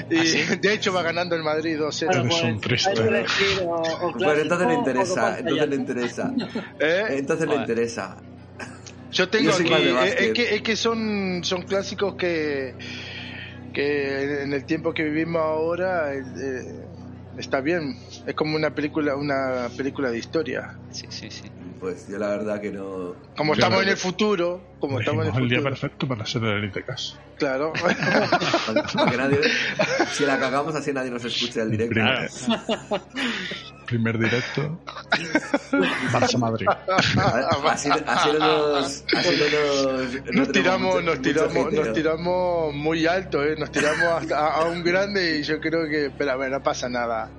Y 0.10 0.58
de 0.58 0.74
hecho 0.74 0.94
va 0.94 1.02
ganando 1.02 1.36
el 1.36 1.44
Madrid 1.44 1.80
2-0. 1.80 2.08
Claro, 2.08 2.28
Eres 3.04 3.32
pues, 3.58 4.14
Pues 4.14 4.40
entonces 4.40 4.68
le 4.68 4.74
interesa, 4.76 5.40
entonces 5.40 5.70
le 5.70 5.76
interesa. 5.76 6.34
¿Eh? 6.80 7.04
Entonces 7.10 7.48
le 7.48 7.56
interesa. 7.56 8.18
Yo 9.12 9.30
tengo 9.30 9.52
aquí, 9.52 9.74
eh, 9.74 10.16
es 10.18 10.34
que, 10.34 10.56
es 10.56 10.62
que 10.62 10.76
son, 10.76 11.44
son 11.44 11.64
clásicos 11.64 12.16
que, 12.16 12.76
que 13.74 14.44
en 14.44 14.54
el 14.54 14.66
tiempo 14.66 14.94
que 14.94 15.04
vivimos 15.04 15.42
ahora 15.42 16.14
eh, 16.14 16.20
eh, 16.20 16.88
está 17.38 17.62
bien. 17.62 17.96
Es 18.26 18.36
como 18.36 18.56
una 18.56 18.74
película, 18.74 19.16
una 19.16 19.70
película 19.76 20.12
de 20.12 20.18
historia. 20.18 20.70
Sí, 20.90 21.08
sí, 21.10 21.30
sí. 21.30 21.52
Pues 21.82 22.08
yo 22.08 22.18
la 22.20 22.28
verdad 22.30 22.62
que 22.62 22.72
no. 22.72 23.16
Como 23.36 23.54
estamos 23.54 23.78
no- 23.78 23.82
en 23.84 23.90
el 23.90 23.98
futuro, 23.98 24.62
como 24.80 25.00
estamos 25.00 25.26
en 25.28 25.36
el 25.36 25.42
el 25.44 25.50
día 25.50 25.58
futuro. 25.58 25.76
perfecto 25.76 26.08
para 26.08 26.22
hacer 26.24 26.44
el 26.44 26.64
Elite 26.64 26.84
Cast. 26.86 27.16
Claro. 27.40 27.74
nadie, 29.18 29.40
si 30.12 30.26
la 30.26 30.40
cagamos 30.40 30.76
así 30.76 30.94
nadie 30.94 31.10
nos 31.10 31.26
escuche 31.26 31.60
al 31.60 31.72
directo. 31.72 31.96
Primer, 31.96 32.30
primer 33.88 34.20
directo. 34.20 34.80
Barça 36.12 36.38
Madrid. 36.38 36.68
Así, 37.68 37.90
así 37.90 38.30
no 38.34 38.40
nos. 38.40 39.04
Así 39.16 39.40
no 40.34 40.40
nos. 40.44 40.52
tiramos, 40.52 40.94
mucho- 40.96 41.02
nos 41.06 41.22
tiramos, 41.22 41.74
nos 41.74 41.94
tiramos 41.94 42.74
muy 42.76 43.08
alto, 43.08 43.44
¿eh? 43.44 43.56
nos 43.58 43.72
tiramos 43.72 44.04
hasta 44.22 44.38
a, 44.38 44.54
a 44.62 44.66
un 44.66 44.84
grande 44.84 45.40
y 45.40 45.44
yo 45.44 45.60
creo 45.60 45.90
que, 45.90 46.12
pero 46.16 46.32
a 46.32 46.36
ver, 46.36 46.52
no 46.52 46.62
pasa 46.62 46.88
nada, 46.90 47.30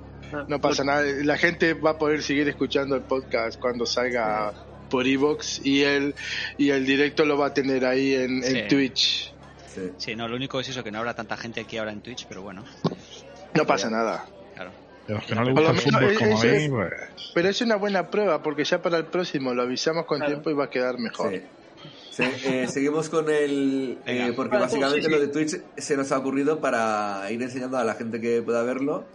no 0.47 0.59
pasa 0.61 0.83
nada. 0.83 1.03
La 1.23 1.37
gente 1.37 1.73
va 1.73 1.91
a 1.91 1.97
poder 1.97 2.21
seguir 2.23 2.47
escuchando 2.49 2.95
el 2.95 3.01
podcast 3.01 3.59
cuando 3.59 3.85
salga 3.85 4.53
por 4.89 5.07
Evox 5.07 5.61
y 5.65 5.81
el 5.83 6.13
y 6.57 6.69
el 6.69 6.85
directo 6.85 7.25
lo 7.25 7.37
va 7.37 7.47
a 7.47 7.53
tener 7.53 7.85
ahí 7.85 8.13
en. 8.13 8.67
Twitch. 8.67 9.33
Sí. 9.73 9.81
Sí, 9.97 10.15
no, 10.15 10.27
lo 10.27 10.35
único 10.35 10.59
es 10.59 10.69
eso, 10.69 10.83
que 10.83 10.91
no 10.91 10.99
habrá 10.99 11.15
tanta 11.15 11.35
gente 11.37 11.61
aquí 11.61 11.77
ahora 11.77 11.91
en 11.91 12.01
Twitch, 12.01 12.25
pero 12.27 12.41
bueno, 12.43 12.63
No 13.55 13.65
pasa 13.65 13.89
nada. 13.89 14.25
claro. 14.55 14.71
De 15.07 15.15
los 15.15 15.23
que 15.25 15.35
no 15.35 15.43
les 15.43 15.53
Por 15.53 15.63
lo 15.63 15.73
gusta 15.73 15.89
el 15.89 15.95
menos 15.95 16.13
fútbol 16.13 16.29
como 16.29 16.41
a 16.41 16.45
es- 16.45 16.61
mí, 16.61 16.69
pues. 16.69 17.31
Pero 17.33 17.49
es 17.49 17.61
una 17.61 17.75
buena 17.77 18.09
prueba 18.11 18.41
porque 18.43 18.63
ya 18.63 18.81
para 18.81 18.97
el 18.99 19.05
próximo 19.05 19.53
lo 19.53 19.63
avisamos 19.63 20.05
con 20.05 20.19
Claro. 20.19 20.31
tiempo 20.33 20.49
y 20.51 20.53
va 20.53 20.65
a 20.65 20.69
quedar 20.69 20.99
mejor. 20.99 21.33
Sí. 22.11 22.23
Eh, 22.45 22.67
seguimos 22.71 23.09
con 23.09 23.27
el. 23.29 23.97
Eh, 24.05 24.31
porque 24.35 24.51
Vale, 24.57 24.65
básicamente 24.65 25.01
sí, 25.01 25.05
sí. 25.07 25.11
lo 25.11 25.19
de 25.19 25.27
Twitch 25.29 25.59
se 25.75 25.97
nos 25.97 26.11
ha 26.11 26.19
ocurrido 26.19 26.59
para 26.61 27.25
ir 27.31 27.41
enseñando 27.41 27.77
a 27.79 27.83
la 27.83 27.95
gente 27.95 28.21
que 28.21 28.41
pueda 28.43 28.61
verlo. 28.63 29.05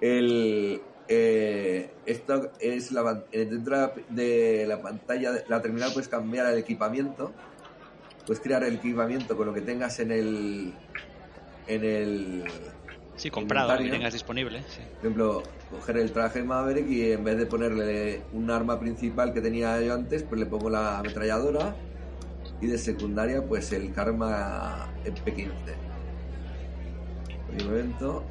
El. 0.00 0.80
eh, 1.08 1.90
esto 2.04 2.50
es 2.60 2.92
la, 2.92 3.24
eh, 3.32 3.44
dentro 3.46 3.92
de 4.08 4.64
la 4.66 4.80
pantalla, 4.82 5.32
la 5.48 5.62
terminal 5.62 5.90
puedes 5.92 6.08
cambiar 6.08 6.52
el 6.52 6.58
equipamiento. 6.58 7.32
Puedes 8.26 8.42
crear 8.42 8.64
el 8.64 8.74
equipamiento 8.74 9.36
con 9.36 9.46
lo 9.46 9.54
que 9.54 9.60
tengas 9.60 9.98
en 10.00 10.10
el. 10.10 10.74
En 11.68 11.84
el. 11.84 12.44
Sí, 13.16 13.30
comprado, 13.30 13.68
que 13.68 13.74
Inventario. 13.74 13.98
tengas 14.00 14.12
disponible. 14.12 14.62
Sí. 14.68 14.80
Por 14.90 14.98
ejemplo, 14.98 15.42
coger 15.70 15.96
el 15.96 16.12
traje 16.12 16.42
Maverick 16.42 16.86
y 16.88 17.12
en 17.12 17.24
vez 17.24 17.38
de 17.38 17.46
ponerle 17.46 18.20
un 18.32 18.50
arma 18.50 18.78
principal 18.78 19.32
que 19.32 19.40
tenía 19.40 19.80
yo 19.80 19.94
antes, 19.94 20.22
pues 20.22 20.38
le 20.38 20.46
pongo 20.46 20.68
la 20.68 20.98
ametralladora 20.98 21.74
y 22.60 22.66
de 22.66 22.76
secundaria 22.76 23.42
pues 23.46 23.72
el 23.72 23.92
Karma 23.94 24.88
MP15. 25.04 25.48
Un 27.58 27.66
momento. 27.66 28.24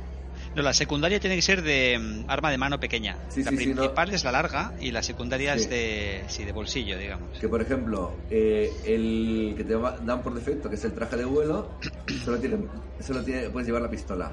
No, 0.55 0.61
la 0.61 0.73
secundaria 0.73 1.19
tiene 1.19 1.35
que 1.35 1.41
ser 1.41 1.61
de 1.61 1.99
mm, 1.99 2.29
arma 2.29 2.49
de 2.49 2.57
mano 2.57 2.79
pequeña. 2.79 3.17
Sí, 3.29 3.43
la 3.43 3.51
sí, 3.51 3.57
sí, 3.57 3.65
principal 3.73 4.09
es 4.13 4.23
la 4.23 4.31
larga 4.31 4.73
y 4.79 4.91
la 4.91 5.03
secundaria 5.03 5.53
es 5.55 5.69
de, 5.69 6.23
sí, 6.29 6.45
de 6.45 6.51
bolsillo, 6.53 6.97
digamos. 6.97 7.37
Que 7.39 7.49
por 7.49 7.61
ejemplo, 7.61 8.15
eh, 8.29 8.71
el 8.85 9.53
que 9.57 9.63
te 9.65 9.73
dan 10.05 10.23
por 10.23 10.33
defecto, 10.33 10.69
que 10.69 10.75
es 10.75 10.85
el 10.85 10.93
traje 10.93 11.17
de 11.17 11.25
vuelo, 11.25 11.71
solo 12.23 12.37
tiene, 12.39 12.57
solo 13.01 13.21
tiene, 13.23 13.49
puedes 13.49 13.67
llevar 13.67 13.81
la 13.81 13.89
pistola. 13.89 14.31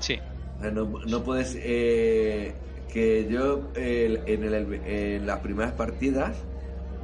Sí, 0.00 0.18
O 0.58 0.62
sea, 0.62 0.70
no, 0.70 0.90
no 1.06 1.22
puedes. 1.22 1.54
eh, 1.60 2.54
que 2.90 3.26
yo 3.30 3.70
eh, 3.76 4.22
en, 4.26 4.44
el- 4.44 4.80
en 4.86 5.26
las 5.26 5.40
primeras 5.40 5.72
partidas 5.72 6.38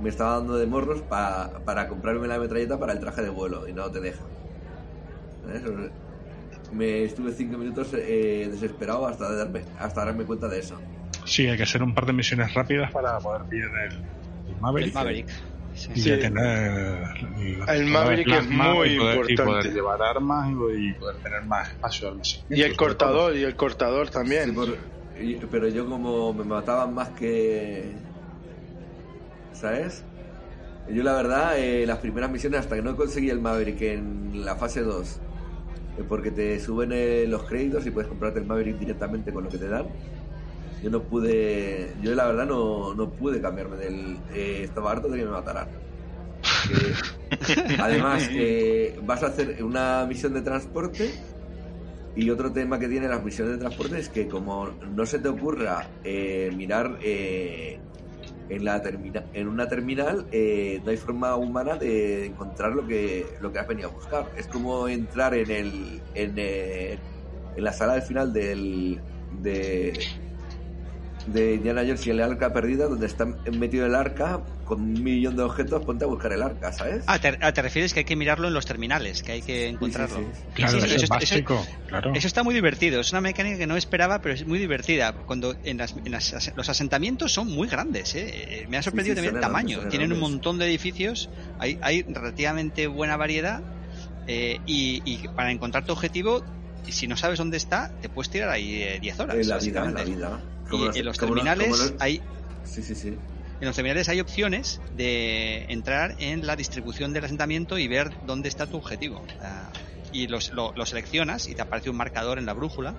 me 0.01 0.09
estaba 0.09 0.37
dando 0.39 0.57
de 0.57 0.67
morros 0.67 1.03
pa- 1.03 1.51
para 1.67 1.89
comprarme 1.89 2.27
la 2.29 2.39
metralleta 2.39 2.79
para 2.79 2.95
el 2.95 3.01
traje 3.01 3.21
de 3.21 3.29
vuelo 3.29 3.69
y 3.69 3.73
no 3.75 3.91
te 3.91 4.01
deja. 4.01 4.23
¿Sabes? 5.43 5.63
Me 6.73 7.05
estuve 7.05 7.33
cinco 7.33 7.59
minutos 7.59 7.93
eh, 7.95 8.49
desesperado 8.51 9.07
hasta 9.07 9.31
darme, 9.35 9.63
hasta 9.79 10.05
darme 10.05 10.25
cuenta 10.25 10.49
de 10.49 10.59
eso. 10.61 10.81
Sí, 11.25 11.47
hay 11.47 11.57
que 11.57 11.63
hacer 11.65 11.83
un 11.83 11.95
par 11.95 12.07
de 12.07 12.13
misiones 12.15 12.53
rápidas 12.55 12.91
para 12.93 13.19
poder 13.19 13.43
pillar 13.49 13.71
el, 13.91 13.95
el 14.55 14.61
Maverick. 14.61 14.89
el 14.89 14.95
Maverick. 14.95 15.29
Sí. 15.75 15.93
Y 15.95 16.01
Sí. 16.01 16.11
ya 16.11 16.19
tener 16.19 17.03
la 17.59 17.75
El 17.75 17.87
Maverick 17.87 18.29
es 18.29 18.49
muy 18.49 18.89
y 18.95 18.99
poder, 18.99 19.17
Y 19.17 19.19
importante. 19.33 19.45
poder 19.45 19.73
llevar 19.73 20.03
armas 20.03 20.51
y, 20.51 20.93
poder 20.95 21.17
tener 21.23 21.43
más 21.47 21.71
espacio 21.71 22.07
de 22.09 22.13
almacenamiento. 22.13 22.55
Y 22.57 22.63
el 22.63 22.77
cortador, 22.77 23.37
y 23.37 23.43
el 23.45 23.57
cortador 23.57 24.07
Sí, 24.09 24.13
también. 24.13 24.55
por- 24.55 24.77
y- 25.21 25.35
pero 25.51 25.69
yo 25.69 25.87
como 25.89 26.33
me 26.35 26.45
mataban 26.45 26.93
más 26.95 27.11
que... 27.11 27.93
¿Sabes? 29.53 30.05
Yo 30.91 31.03
la 31.03 31.13
verdad, 31.15 31.59
eh, 31.59 31.87
las 31.87 31.99
primeras 31.99 32.31
misiones 32.31 32.61
hasta 32.61 32.75
que 32.77 32.83
no 32.83 32.97
conseguí 32.97 33.31
el 33.31 33.41
Maverick 33.41 33.81
en 33.83 34.45
la 34.45 34.57
fase 34.57 34.81
2, 34.83 35.09
eh, 35.17 35.32
porque 36.09 36.31
te 36.31 36.59
suben 36.59 36.91
eh, 36.93 37.27
los 37.29 37.45
créditos 37.45 37.87
y 37.87 37.91
puedes 37.91 38.09
comprarte 38.09 38.41
el 38.41 38.47
Maverick 38.47 38.79
directamente 38.79 39.33
con 39.33 39.45
lo 39.45 39.51
que 39.51 39.59
te 39.59 39.69
dan. 39.69 39.89
Yo 40.83 40.91
no 40.91 41.03
pude, 41.05 41.95
yo 42.01 42.15
la 42.15 42.27
verdad 42.27 42.47
no, 42.47 42.95
no 42.95 43.13
pude 43.13 43.41
cambiarme 43.41 43.77
del... 43.77 44.25
eh, 44.35 44.63
estaba 44.65 44.91
harto 44.91 45.09
de 45.09 45.19
que 45.19 45.25
me 45.25 45.31
mataran. 45.31 45.69
Que- 46.69 47.23
además, 47.81 48.29
eh, 48.33 48.97
vas 49.03 49.23
a 49.23 49.27
hacer 49.29 49.63
una 49.63 50.05
misión 50.09 50.35
de 50.35 50.43
transporte 50.43 51.09
y 52.15 52.29
otro 52.31 52.53
tema 52.53 52.79
que 52.79 52.89
tiene 52.89 53.09
las 53.09 53.25
misiones 53.25 53.55
de 53.55 53.61
transporte 53.61 53.99
es 53.99 54.09
que 54.09 54.29
como 54.29 54.69
no 54.91 55.07
se 55.07 55.19
te 55.19 55.29
ocurra 55.29 55.89
eh, 56.05 56.51
mirar 56.55 56.99
en 58.55 59.49
una 59.49 59.69
terminal, 59.69 60.27
eh, 60.33 60.81
no 60.85 60.91
hay 60.91 60.97
forma 60.97 61.37
humana 61.37 61.77
de 61.77 62.27
encontrar 62.27 62.73
lo 62.73 62.87
que 62.87 63.27
lo 63.41 63.53
que 63.53 63.59
has 63.59 63.67
venido 63.67 63.89
a 63.89 63.93
buscar. 63.93 64.31
Es 64.37 64.47
como 64.47 64.89
entrar 64.89 65.35
en 65.35 65.51
el 65.51 66.01
en, 66.15 66.39
en 66.39 67.65
la 67.65 67.73
sala 67.73 67.95
del 67.95 68.03
final 68.03 68.33
del 68.33 69.01
de 69.43 69.93
de 71.27 71.55
Indiana 71.55 71.83
Jones 71.83 72.07
y 72.07 72.11
el 72.11 72.21
arca 72.21 72.53
perdida, 72.53 72.87
donde 72.87 73.07
está 73.07 73.27
metido 73.53 73.87
el 73.87 73.95
arca 73.95 74.41
con 74.65 74.81
un 74.81 75.03
millón 75.03 75.37
de 75.37 75.43
objetos, 75.43 75.85
ponte 75.85 76.05
a 76.05 76.09
buscar 76.09 76.33
el 76.33 76.43
arca, 76.43 76.73
¿sabes? 76.73 77.05
Ah, 77.07 77.19
te, 77.19 77.37
ah, 77.41 77.53
te 77.53 77.63
refieres 77.63 77.93
que 77.93 78.01
hay 78.01 78.05
que 78.05 78.17
mirarlo 78.17 78.49
en 78.49 78.55
los 78.55 78.65
terminales, 78.65 79.23
que 79.23 79.33
hay 79.33 79.43
que 79.43 79.69
encontrarlo. 79.69 80.17
sí, 80.17 80.25
sí. 80.35 80.43
Claro, 80.55 80.73
Sí, 80.73 80.77
eso, 80.79 80.87
eso 80.87 80.97
es 80.97 81.03
está- 81.05 81.15
básico. 81.17 81.67
claro. 81.87 82.13
Eso 82.15 82.27
está 82.27 82.43
muy 82.43 82.55
divertido, 82.55 83.01
es 83.01 83.13
una 83.13 83.21
mecánica 83.21 83.59
que 83.59 83.67
no 83.67 83.77
esperaba, 83.77 84.21
pero 84.21 84.35
es 84.35 84.47
muy 84.47 84.59
divertida. 84.59 85.13
Cuando 85.13 85.55
en, 85.65 85.79
las- 85.79 85.95
en 85.97 86.11
las 86.13 86.53
los 86.57 86.69
asentamientos 86.69 87.33
son 87.33 87.49
muy 87.49 87.69
grandes, 87.69 88.15
¿eh? 88.15 88.25
Eh, 88.63 88.67
me 88.69 88.77
ha 88.79 88.83
sorprendido 88.83 89.15
Sí, 89.17 89.21
sí, 89.21 89.27
también 89.27 89.37
el 89.45 89.49
enormes, 89.51 89.75
tamaño. 89.77 89.89
Tienen 89.91 90.13
un 90.13 90.21
montón 90.21 90.59
de 90.59 90.67
edificios, 90.67 91.29
hay, 91.59 91.79
hay 91.83 92.03
relativamente 92.03 92.87
buena 92.87 93.17
variedad 93.17 93.63
eh, 94.27 94.59
y, 94.67 95.03
y 95.05 95.29
para 95.29 95.51
encontrar 95.51 95.85
tu 95.85 95.93
objetivo, 95.93 96.45
si 96.89 97.07
no 97.07 97.17
sabes 97.17 97.39
dónde 97.39 97.57
está, 97.57 97.91
te 98.01 98.09
puedes 98.09 98.31
tirar 98.31 98.49
ahí 98.49 98.83
eh, 98.83 98.99
10 99.01 99.21
horas. 99.21 99.37
en 99.37 99.49
la 99.49 99.59
vida, 99.59 99.85
en 99.85 99.95
la 99.95 100.05
vida. 100.05 100.41
Y 100.79 100.99
en 100.99 101.05
los 101.05 101.19
terminales 101.19 101.95
hay 101.99 102.23
Sí, 102.65 102.83
sí, 102.83 102.95
sí. 102.95 103.09
en 103.09 103.67
los 103.67 103.75
terminales 103.77 104.09
hay 104.09 104.21
opciones 104.21 104.81
de 104.93 105.67
entrar 105.69 106.15
en 106.19 106.47
la 106.47 106.57
distribución 106.57 107.13
del 107.13 107.25
asentamiento 107.25 107.79
y 107.79 107.89
ver 107.89 108.11
dónde 108.23 108.49
está 108.49 108.67
tu 108.67 108.77
objetivo. 108.79 109.25
Ah, 109.41 109.71
y 110.11 110.27
los, 110.29 110.53
lo, 110.53 110.73
lo 110.77 110.85
seleccionas 110.87 111.49
y 111.49 111.55
te 111.55 111.63
aparece 111.63 111.91
un 111.91 111.97
marcador 111.97 112.39
en 112.39 112.47
la 112.47 112.53
brújula 112.55 112.95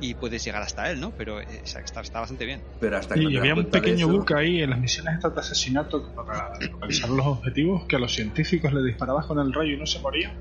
y 0.00 0.14
puedes 0.14 0.44
llegar 0.44 0.62
hasta 0.62 0.90
él, 0.90 0.98
¿no? 1.00 1.12
Pero 1.16 1.40
eh, 1.40 1.62
está, 1.64 1.80
está 2.00 2.20
bastante 2.20 2.44
bien. 2.46 2.62
Pero 2.80 2.96
hasta 2.96 3.14
que 3.14 3.20
Y 3.22 3.32
no 3.32 3.38
había 3.40 3.54
un 3.54 3.70
pequeño 3.70 4.06
eso- 4.06 4.08
bug 4.08 4.32
ahí 4.34 4.60
en 4.62 4.70
las 4.70 4.78
misiones 4.80 5.14
estas 5.14 5.34
de 5.34 5.40
asesinato 5.40 6.12
para 6.14 6.50
localizar 6.72 7.08
los 7.10 7.26
objetivos 7.26 7.86
que 7.88 7.96
a 7.96 7.98
los 7.98 8.12
científicos 8.12 8.72
le 8.72 8.82
disparabas 8.84 9.26
con 9.26 9.38
el 9.38 9.52
rayo 9.52 9.74
y 9.74 9.78
no 9.78 9.86
se 9.86 10.00
morían. 10.00 10.32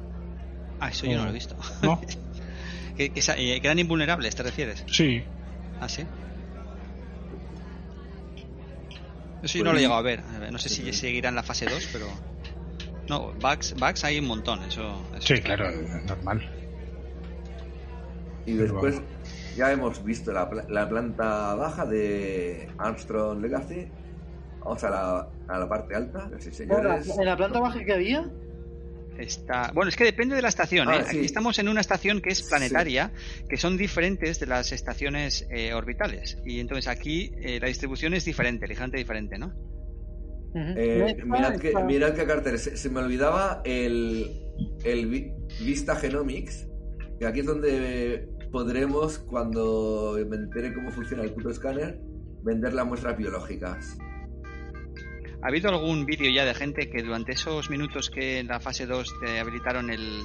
Ah, 0.80 0.90
eso 0.90 1.06
yo 1.08 1.18
no 1.18 1.26
lo 1.26 1.30
he 1.32 1.34
visto. 1.34 1.56
¿No? 1.82 2.00
que, 2.96 3.12
que, 3.12 3.20
eh, 3.20 3.62
que 3.62 3.68
eran 3.68 3.80
invulnerables, 3.80 4.34
¿te 4.36 4.44
refieres? 4.44 4.84
Sí. 4.88 5.24
Ah, 5.80 5.90
sí. 5.90 6.04
Eso 9.42 9.58
yo 9.58 9.64
no 9.64 9.72
lo 9.74 9.78
he 9.78 9.82
llegado 9.82 10.00
a 10.00 10.04
ver. 10.04 10.22
No 10.52 10.60
sé 10.60 10.70
si 10.70 10.92
seguirá 10.94 11.30
en 11.30 11.36
la 11.36 11.44
fase 11.44 11.66
2, 11.66 11.90
pero... 11.92 12.08
No, 13.08 13.34
bugs, 13.42 13.74
bugs 13.80 14.04
hay 14.04 14.20
un 14.20 14.26
montón, 14.28 14.62
eso. 14.64 15.02
eso 15.18 15.36
Sí, 15.36 15.42
claro, 15.42 15.68
es 15.70 16.06
normal. 16.06 16.48
Y 18.46 18.54
después 18.54 19.02
ya 19.56 19.72
hemos 19.72 20.04
visto 20.04 20.32
la, 20.32 20.50
pla- 20.50 20.66
la 20.70 20.88
planta 20.88 21.56
baja 21.56 21.86
de 21.86 22.68
Armstrong 22.78 23.42
Legacy. 23.42 23.92
Vamos 24.64 24.84
a 24.84 24.90
la, 24.90 25.28
a 25.48 25.60
la 25.60 25.68
parte 25.70 25.96
alta. 25.96 26.30
Señores. 26.40 27.08
¿En 27.18 27.26
la 27.26 27.36
planta 27.38 27.60
baja 27.60 27.84
que 27.84 27.94
había? 27.94 28.30
Está... 29.20 29.72
Bueno, 29.74 29.90
es 29.90 29.96
que 29.96 30.06
depende 30.06 30.36
de 30.36 30.42
la 30.42 30.48
estación. 30.50 30.88
Ah, 30.90 30.98
¿eh? 30.98 31.04
sí. 31.10 31.18
Aquí 31.18 31.26
estamos 31.26 31.60
en 31.60 31.68
una 31.68 31.82
estación 31.82 32.22
que 32.22 32.30
es 32.30 32.42
planetaria, 32.44 33.12
que 33.50 33.58
son 33.58 33.78
diferentes 33.78 34.40
de 34.40 34.48
las 34.48 34.72
estaciones 34.72 35.46
eh, 35.52 35.74
orbitales. 35.74 36.38
Y 36.46 36.60
entonces 36.60 36.88
aquí 36.88 37.32
eh, 37.42 37.60
la 37.60 37.68
distribución 37.68 38.14
es 38.14 38.26
diferente, 38.26 38.68
ligeramente 38.68 38.98
diferente, 38.98 39.38
¿no? 39.38 39.54
Eh, 40.56 41.18
mirad, 41.26 41.58
que, 41.58 41.74
mirad 41.86 42.14
qué 42.14 42.26
cartel. 42.26 42.58
Se, 42.58 42.76
se 42.76 42.90
me 42.90 43.00
olvidaba 43.02 43.62
el, 43.66 44.42
el 44.84 45.08
Vi- 45.08 45.32
Vista 45.64 45.96
Genomics. 45.96 46.68
Que 47.20 47.28
aquí 47.28 47.42
es 47.42 47.46
donde 47.46 48.30
podremos, 48.52 49.20
cuando 49.20 50.18
me 50.28 50.38
entere 50.38 50.74
cómo 50.74 50.90
funciona 50.92 51.24
el 51.24 51.34
puto 51.34 51.50
escáner, 51.50 52.00
vender 52.42 52.74
las 52.74 52.86
muestras 52.88 53.18
biológicas. 53.18 53.98
¿Ha 55.42 55.48
habido 55.48 55.70
algún 55.70 56.06
vídeo 56.06 56.30
ya 56.30 56.44
de 56.44 56.54
gente 56.54 56.90
que 56.90 57.02
durante 57.02 57.32
esos 57.32 57.70
minutos 57.70 58.10
que 58.10 58.40
en 58.40 58.48
la 58.48 58.60
fase 58.60 58.86
2 58.86 59.08
te 59.22 59.40
habilitaron 59.40 59.90
el- 59.90 60.24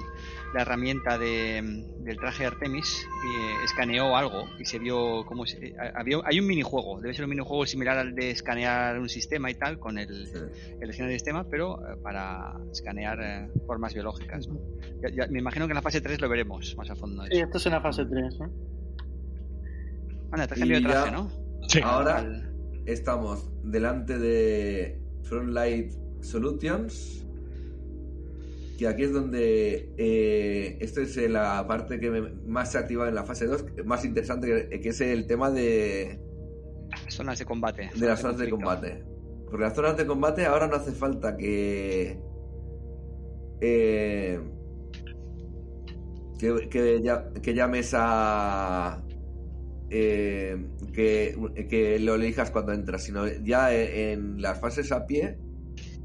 la 0.52 0.62
herramienta 0.62 1.16
de- 1.18 1.84
del 2.00 2.16
traje 2.16 2.44
Artemis 2.46 3.06
eh, 3.24 3.54
escaneó 3.64 4.16
algo 4.16 4.48
y 4.58 4.64
se 4.64 4.80
vio 4.80 5.24
cómo 5.24 5.46
se, 5.46 5.66
eh, 5.68 5.74
había, 5.94 6.18
hay 6.24 6.40
un 6.40 6.46
minijuego, 6.48 7.00
debe 7.00 7.14
ser 7.14 7.24
un 7.26 7.30
minijuego 7.30 7.64
similar 7.64 7.96
al 7.98 8.14
de 8.14 8.30
escanear 8.30 8.98
un 8.98 9.08
sistema 9.08 9.48
y 9.50 9.54
tal 9.54 9.78
con 9.78 9.98
el, 9.98 10.08
de 10.80 10.92
sistema, 11.12 11.44
pero 11.48 11.78
eh, 11.78 11.96
para 12.02 12.52
escanear 12.72 13.18
eh, 13.22 13.48
formas 13.66 13.94
biológicas. 13.94 14.48
¿no? 14.48 14.58
Ya- 15.00 15.10
ya- 15.14 15.26
me 15.30 15.38
imagino 15.38 15.66
que 15.66 15.72
en 15.72 15.76
la 15.76 15.82
fase 15.82 16.00
3 16.00 16.20
lo 16.20 16.28
veremos 16.28 16.74
más 16.76 16.90
a 16.90 16.96
fondo. 16.96 17.24
Sí, 17.30 17.38
esto 17.38 17.58
es 17.58 17.66
en 17.66 17.72
la 17.72 17.80
fase 17.80 18.04
3. 18.04 18.38
¿no? 18.40 18.50
Anda, 20.32 20.46
te 20.48 20.54
has 20.54 20.58
cambiado 20.60 20.82
de 20.82 20.88
traje, 20.88 21.10
ya- 21.10 21.16
¿no? 21.16 21.30
Ahora 21.88 22.24
estamos 22.86 23.48
delante 23.62 24.18
de 24.18 25.00
Frontlight 25.24 25.92
Solutions. 26.20 27.26
Que 28.78 28.88
aquí 28.88 29.04
es 29.04 29.12
donde. 29.12 29.92
eh, 29.96 30.78
esto 30.80 31.00
es 31.00 31.16
eh, 31.16 31.28
la 31.28 31.64
parte 31.68 32.00
que 32.00 32.10
me- 32.10 32.32
más 32.46 32.72
se 32.72 32.78
activa 32.78 33.08
en 33.08 33.14
la 33.14 33.24
fase 33.24 33.46
2. 33.46 33.64
Más 33.84 34.04
interesante, 34.04 34.68
que, 34.70 34.80
que 34.80 34.88
es 34.88 35.00
el 35.00 35.26
tema 35.26 35.50
de, 35.50 36.20
Zonas 37.08 37.38
de 37.38 37.44
combate. 37.44 37.90
de 37.94 38.06
las 38.06 38.20
zonas 38.20 38.38
de 38.38 38.50
combate. 38.50 39.04
Porque 39.48 39.62
las 39.64 39.74
zonas 39.74 39.96
de 39.96 40.06
combate 40.06 40.44
ahora 40.46 40.66
no 40.66 40.74
hace 40.76 40.90
falta 40.92 41.36
que. 41.36 42.18
eh, 43.60 44.40
que, 46.38 46.68
que, 46.68 47.00
que 47.40 47.54
llames 47.54 47.92
a. 47.96 49.02
eh, 49.96 50.56
que, 50.92 51.36
que 51.70 52.00
lo 52.00 52.16
elijas 52.16 52.50
cuando 52.50 52.72
entras, 52.72 53.04
sino 53.04 53.28
ya 53.44 53.72
en 53.72 54.42
las 54.42 54.58
fases 54.60 54.90
a 54.90 55.06
pie, 55.06 55.38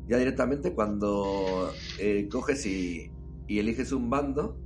ya 0.07 0.17
directamente 0.17 0.73
cuando 0.73 1.73
eh, 1.97 2.27
coges 2.31 2.67
y, 2.67 3.09
y 3.47 3.57
eliges 3.57 3.91
un 3.91 4.07
bando, 4.11 4.59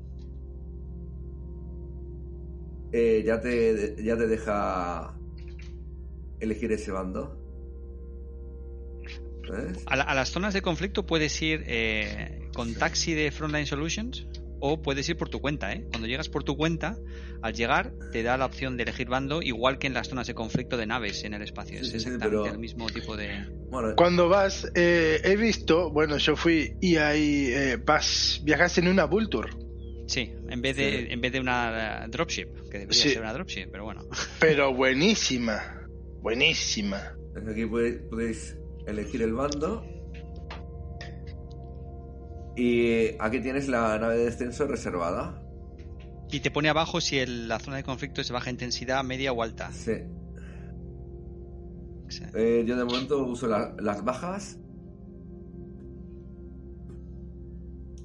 eh, 2.92 3.24
ya, 3.26 3.40
te, 3.40 3.96
ya 4.04 4.18
te 4.18 4.28
deja 4.28 5.14
elegir 6.42 6.74
ese 6.74 6.92
bando. 6.92 7.40
A, 9.86 9.96
la- 9.96 10.04
a 10.04 10.16
las 10.16 10.32
zonas 10.32 10.54
de 10.54 10.62
conflicto 10.62 11.06
puedes 11.06 11.42
ir 11.42 11.64
con 12.54 12.74
taxi 12.76 13.14
de 13.14 13.32
Frontline 13.32 13.66
Solutions 13.68 14.28
o 14.66 14.82
puedes 14.82 15.10
ir 15.10 15.18
por 15.18 15.28
tu 15.28 15.42
cuenta. 15.42 15.74
¿eh? 15.74 15.86
Cuando 15.90 16.08
llegas 16.08 16.30
por 16.30 16.46
tu 16.46 16.56
cuenta, 16.56 16.96
al 17.42 17.54
llegar 17.54 17.92
te 18.14 18.24
da 18.24 18.38
la 18.38 18.46
opción 18.46 18.78
de 18.78 18.84
elegir 18.84 19.10
bando, 19.10 19.42
igual 19.42 19.78
que 19.78 19.88
en 19.88 19.94
las 19.94 20.08
zonas 20.08 20.26
de 20.26 20.34
conflicto 20.34 20.78
de 20.78 20.86
naves 20.86 21.26
en 21.26 21.34
el 21.34 21.42
espacio. 21.42 21.80
Sí, 21.80 21.84
es 21.84 21.90
sí, 21.90 21.96
exactamente 21.98 22.38
pero- 22.44 22.46
el 22.54 22.60
mismo 22.60 22.88
tipo 22.88 23.18
de. 23.18 23.46
Cuando 23.98 24.30
vas, 24.30 24.66
eh, 24.76 25.20
he 25.26 25.36
visto, 25.36 25.92
bueno, 25.92 26.18
yo 26.18 26.38
fui 26.38 26.78
y 26.80 26.96
ahí 26.96 27.48
eh, 27.52 27.78
vas, 27.86 28.40
viajas 28.46 28.78
en 28.78 28.88
una 28.88 29.04
Vulture. 29.04 29.50
Sí, 30.08 30.32
en 30.50 30.62
vez 30.62 30.78
de, 30.78 31.12
en 31.12 31.20
vez 31.20 31.32
de 31.34 31.40
una 31.42 32.04
eh, 32.06 32.08
dropship, 32.10 32.48
que 32.72 32.80
debería 32.80 33.02
Sí. 33.04 33.10
ser 33.10 33.22
una 33.22 33.34
dropship, 33.34 33.68
pero 33.72 33.84
bueno. 33.84 34.06
Pero 34.40 34.74
buenísima, 34.74 35.60
buenísima. 36.22 37.02
Aquí 37.50 37.66
podéis 37.66 38.56
elegir 38.88 39.22
el 39.24 39.34
bando. 39.34 39.84
Y 42.56 43.16
aquí 43.20 43.40
tienes 43.42 43.68
la 43.68 43.98
nave 43.98 44.18
de 44.18 44.26
descenso 44.26 44.68
reservada. 44.68 45.42
Y 46.32 46.40
te 46.40 46.52
pone 46.52 46.70
abajo 46.70 47.02
si 47.02 47.18
el- 47.20 47.48
la 47.48 47.60
zona 47.60 47.78
de 47.78 47.84
conflicto 47.84 48.22
es 48.22 48.28
de 48.28 48.34
baja 48.34 48.50
intensidad, 48.50 49.04
media 49.04 49.32
o 49.34 49.42
alta. 49.44 49.72
Sí. 49.72 49.94
Eh, 52.36 52.64
yo 52.68 52.76
de 52.78 52.86
momento 52.86 53.26
uso 53.26 53.48
la- 53.48 53.76
las 53.80 54.04
bajas. 54.04 54.60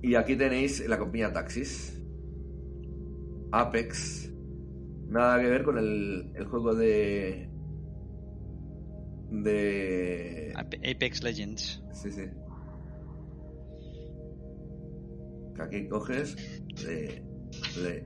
Y 0.03 0.15
aquí 0.15 0.37
tenéis 0.37 0.87
la 0.89 0.99
compañía 0.99 1.33
Taxis. 1.33 2.01
Apex. 3.51 4.31
Nada 5.09 5.41
que 5.41 5.49
ver 5.49 5.65
con 5.65 5.79
el, 5.79 6.33
el 6.35 6.47
juego 6.47 6.75
de. 6.75 7.49
De. 9.31 10.53
Apex 10.57 11.23
Legends. 11.23 11.83
Sí, 11.93 12.11
sí. 12.11 12.23
Que 15.59 15.63
Aquí 15.79 15.89
coges. 15.89 16.37
le- 16.87 17.23
le- 17.83 18.05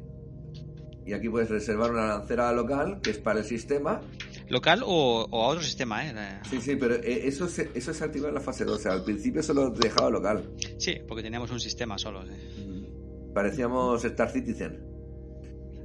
y 1.04 1.12
aquí 1.14 1.28
puedes 1.28 1.50
reservar 1.50 1.90
una 1.90 2.06
lancera 2.06 2.52
local 2.52 3.00
que 3.02 3.10
es 3.10 3.18
para 3.18 3.40
el 3.40 3.44
sistema. 3.44 4.00
¿Local 4.48 4.82
o, 4.86 5.26
o 5.30 5.42
a 5.44 5.48
otro 5.48 5.62
sistema, 5.62 6.06
eh? 6.08 6.40
Sí, 6.48 6.60
sí, 6.60 6.76
pero 6.76 6.94
eh, 6.94 7.26
eso 7.26 7.48
se, 7.48 7.70
eso 7.74 7.92
se 7.92 8.04
activa 8.04 8.28
en 8.28 8.34
la 8.34 8.40
fase 8.40 8.64
2. 8.64 8.76
O 8.78 8.80
sea, 8.80 8.92
al 8.92 9.02
principio 9.02 9.42
solo 9.42 9.70
dejaba 9.70 10.10
local. 10.10 10.48
Sí, 10.78 10.96
porque 11.08 11.22
teníamos 11.24 11.50
un 11.50 11.58
sistema 11.58 11.98
solo. 11.98 12.22
sí. 12.24 12.86
Parecíamos 13.34 14.04
Star 14.04 14.30
Citizen. 14.30 14.78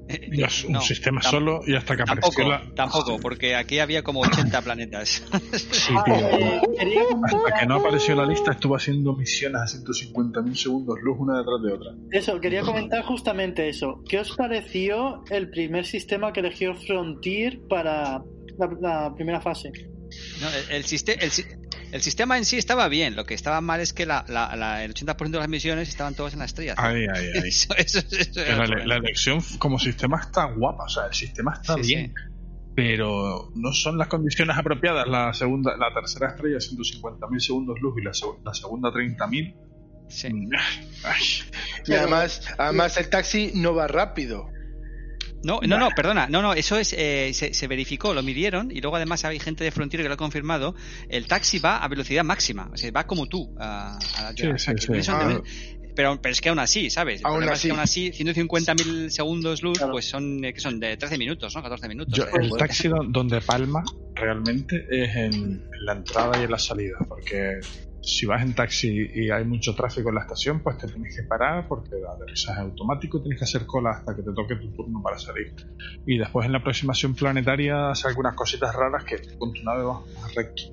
Es 0.08 0.64
un 0.64 0.74
No, 0.74 0.82
sistema 0.82 1.22
solo 1.22 1.62
y 1.66 1.76
hasta 1.76 1.96
que 1.98 2.04
Tampoco, 2.04 2.42
apareció 2.42 2.48
la... 2.70 2.76
tampoco, 2.76 3.20
porque 3.20 3.56
aquí 3.56 3.80
había 3.80 4.04
como 4.04 4.22
80 4.22 4.62
planetas. 4.62 5.24
Sí, 5.58 5.94
tío. 6.06 6.16
Hasta 7.26 7.60
que 7.60 7.66
no 7.66 7.76
apareció 7.76 8.16
la 8.16 8.26
lista 8.26 8.52
estuvo 8.52 8.76
haciendo 8.76 9.14
misiones 9.16 9.62
a 9.62 9.66
150.000 9.66 10.56
segundos 10.56 10.98
luz 11.02 11.18
una 11.20 11.38
detrás 11.40 11.62
de 11.64 11.74
otra. 11.74 11.92
Eso, 12.12 12.40
quería 12.40 12.62
comentar 12.62 13.04
justamente 13.04 13.68
eso. 13.70 14.02
¿Qué 14.08 14.20
os 14.20 14.36
pareció 14.36 15.24
el 15.30 15.50
primer 15.50 15.86
sistema 15.86 16.32
que 16.34 16.40
eligió 16.42 16.76
Frontier 16.76 17.60
para 17.68 18.22
la, 18.58 18.70
la 18.82 19.16
primera 19.16 19.42
fase? 19.42 19.72
No, 20.42 20.48
el, 20.50 20.78
el 20.78 20.86
el 21.22 21.67
el 21.92 22.02
sistema 22.02 22.38
en 22.38 22.46
sí 22.46 22.58
estaba 22.58 22.88
bien, 22.88 23.16
lo 23.16 23.26
que 23.26 23.34
estaba 23.34 23.62
mal 23.62 23.80
es 23.80 23.94
que 23.94 24.06
la, 24.06 24.26
la- 24.28 24.56
la- 24.56 24.84
el 24.84 24.94
80% 24.94 25.30
de 25.30 25.40
las 25.40 25.50
misiones 25.50 25.90
estaban 25.90 26.14
todas 26.16 26.34
en 26.34 26.40
la 26.40 26.46
estrella. 26.46 26.76
Ahí, 26.78 27.06
ahí, 27.14 27.28
ahí. 27.36 27.40
Eso- 27.50 27.74
eso- 27.78 28.00
eso 28.12 28.42
era 28.42 28.66
la, 28.68 28.96
elección 28.98 29.40
como 29.60 29.80
sistema 29.80 30.20
está 30.22 30.46
guapa, 30.46 30.84
o 30.86 30.90
sea, 30.90 31.06
el 31.08 31.14
sistema 31.14 31.54
está 31.54 31.76
Sí, 31.76 31.82
bien. 31.96 32.14
Pero 32.76 33.52
no 33.56 33.74
son 33.74 33.98
las 33.98 34.08
condiciones 34.08 34.56
apropiadas. 34.56 35.08
La 35.08 35.34
segunda, 35.34 35.76
la 35.78 35.92
tercera 35.94 36.28
estrella 36.30 36.58
150.000 36.58 37.40
segundos 37.40 37.80
luz 37.82 37.96
y 38.00 38.04
la, 38.04 38.12
la 38.46 38.54
segunda 38.54 38.90
30.000. 38.90 39.56
Sí. 40.10 40.28
Y 41.88 41.94
además, 41.94 42.42
además 42.58 42.98
el 42.98 43.10
taxi 43.10 43.52
no 43.56 43.74
va 43.74 43.88
rápido. 43.88 44.50
No, 45.48 45.60
no, 45.66 45.78
no, 45.80 45.90
perdona, 45.96 46.28
no, 46.28 46.42
no, 46.42 46.54
eso 46.54 46.78
es, 46.78 46.94
eh, 46.94 47.32
se, 47.34 47.54
se 47.54 47.68
verificó, 47.68 48.14
lo 48.14 48.22
midieron 48.22 48.70
y 48.70 48.82
luego 48.82 48.98
además 48.98 49.24
hay 49.26 49.40
gente 49.40 49.64
de 49.64 49.72
Frontier 49.72 50.04
que 50.04 50.08
lo 50.10 50.14
ha 50.16 50.18
confirmado. 50.18 50.76
El 51.10 51.26
taxi 51.26 51.58
va 51.60 51.78
a 51.78 51.88
velocidad 51.88 52.24
máxima, 52.24 52.70
o 52.74 52.78
sea, 52.78 52.92
va 52.92 53.08
como 53.08 53.28
tú. 53.28 53.56
a- 53.60 53.98
a- 53.98 54.34
Sí, 54.36 54.48
sí, 54.58 54.72
sí. 55.02 55.10
Ah. 55.12 55.42
pero, 55.96 56.22
pero 56.22 56.32
es 56.34 56.42
que 56.42 56.50
aún 56.50 56.60
así, 56.60 56.90
¿sabes? 56.92 57.22
El 57.22 57.26
Aún 57.26 57.36
problema 57.38 57.54
es 57.54 57.62
que 57.62 57.68
así. 57.68 57.70
aún 57.72 57.80
así, 57.80 58.12
150.000 58.12 59.10
segundos 59.10 59.64
luz, 59.64 59.80
pues 59.90 60.06
son, 60.08 60.44
eh, 60.46 60.54
que 60.54 60.60
son 60.60 60.80
de 60.80 60.96
13 60.98 61.18
minutos, 61.18 61.56
¿no? 61.56 61.62
14 61.64 61.88
minutos. 61.88 62.14
Yo, 62.16 62.26
Eh, 62.26 62.30
el 62.42 62.52
taxi 62.58 62.88
do- 62.88 63.06
donde 63.08 63.42
palma 63.42 63.84
realmente 64.16 64.86
es 64.92 65.16
en, 65.16 65.34
en 65.34 65.86
la 65.86 65.94
entrada 65.94 66.40
y 66.40 66.44
en 66.44 66.52
la 66.52 66.60
salida, 66.60 66.98
porque 67.08 67.60
si 68.08 68.26
vas 68.26 68.42
en 68.42 68.56
taxi 68.56 69.10
y 69.14 69.30
hay 69.30 69.44
mucho 69.44 69.76
tráfico 69.76 70.10
en 70.10 70.16
la 70.16 70.22
estación, 70.22 70.62
pues 70.64 70.78
te 70.78 70.88
tienes 70.88 71.14
que 71.14 71.24
parar 71.24 71.68
porque 71.68 71.96
el 71.96 72.06
aterrizaje 72.06 72.62
es 72.62 72.66
automático, 72.66 73.22
tienes 73.22 73.38
que 73.38 73.44
hacer 73.44 73.66
cola 73.66 73.92
hasta 73.92 74.16
que 74.16 74.22
te 74.22 74.32
toque 74.34 74.56
tu 74.56 74.72
turno 74.72 75.02
para 75.04 75.20
salir. 75.20 75.54
Y 76.06 76.18
después 76.18 76.46
en 76.46 76.54
la 76.54 76.60
aproximación 76.60 77.16
planetaria 77.16 77.92
hace 77.92 78.08
algunas 78.08 78.34
cositas 78.34 78.74
raras 78.74 79.04
que 79.04 79.18
con 79.38 79.52
tu 79.52 79.62
nave 79.64 79.84
vas 79.84 80.00
más 80.22 80.34
recto. 80.34 80.64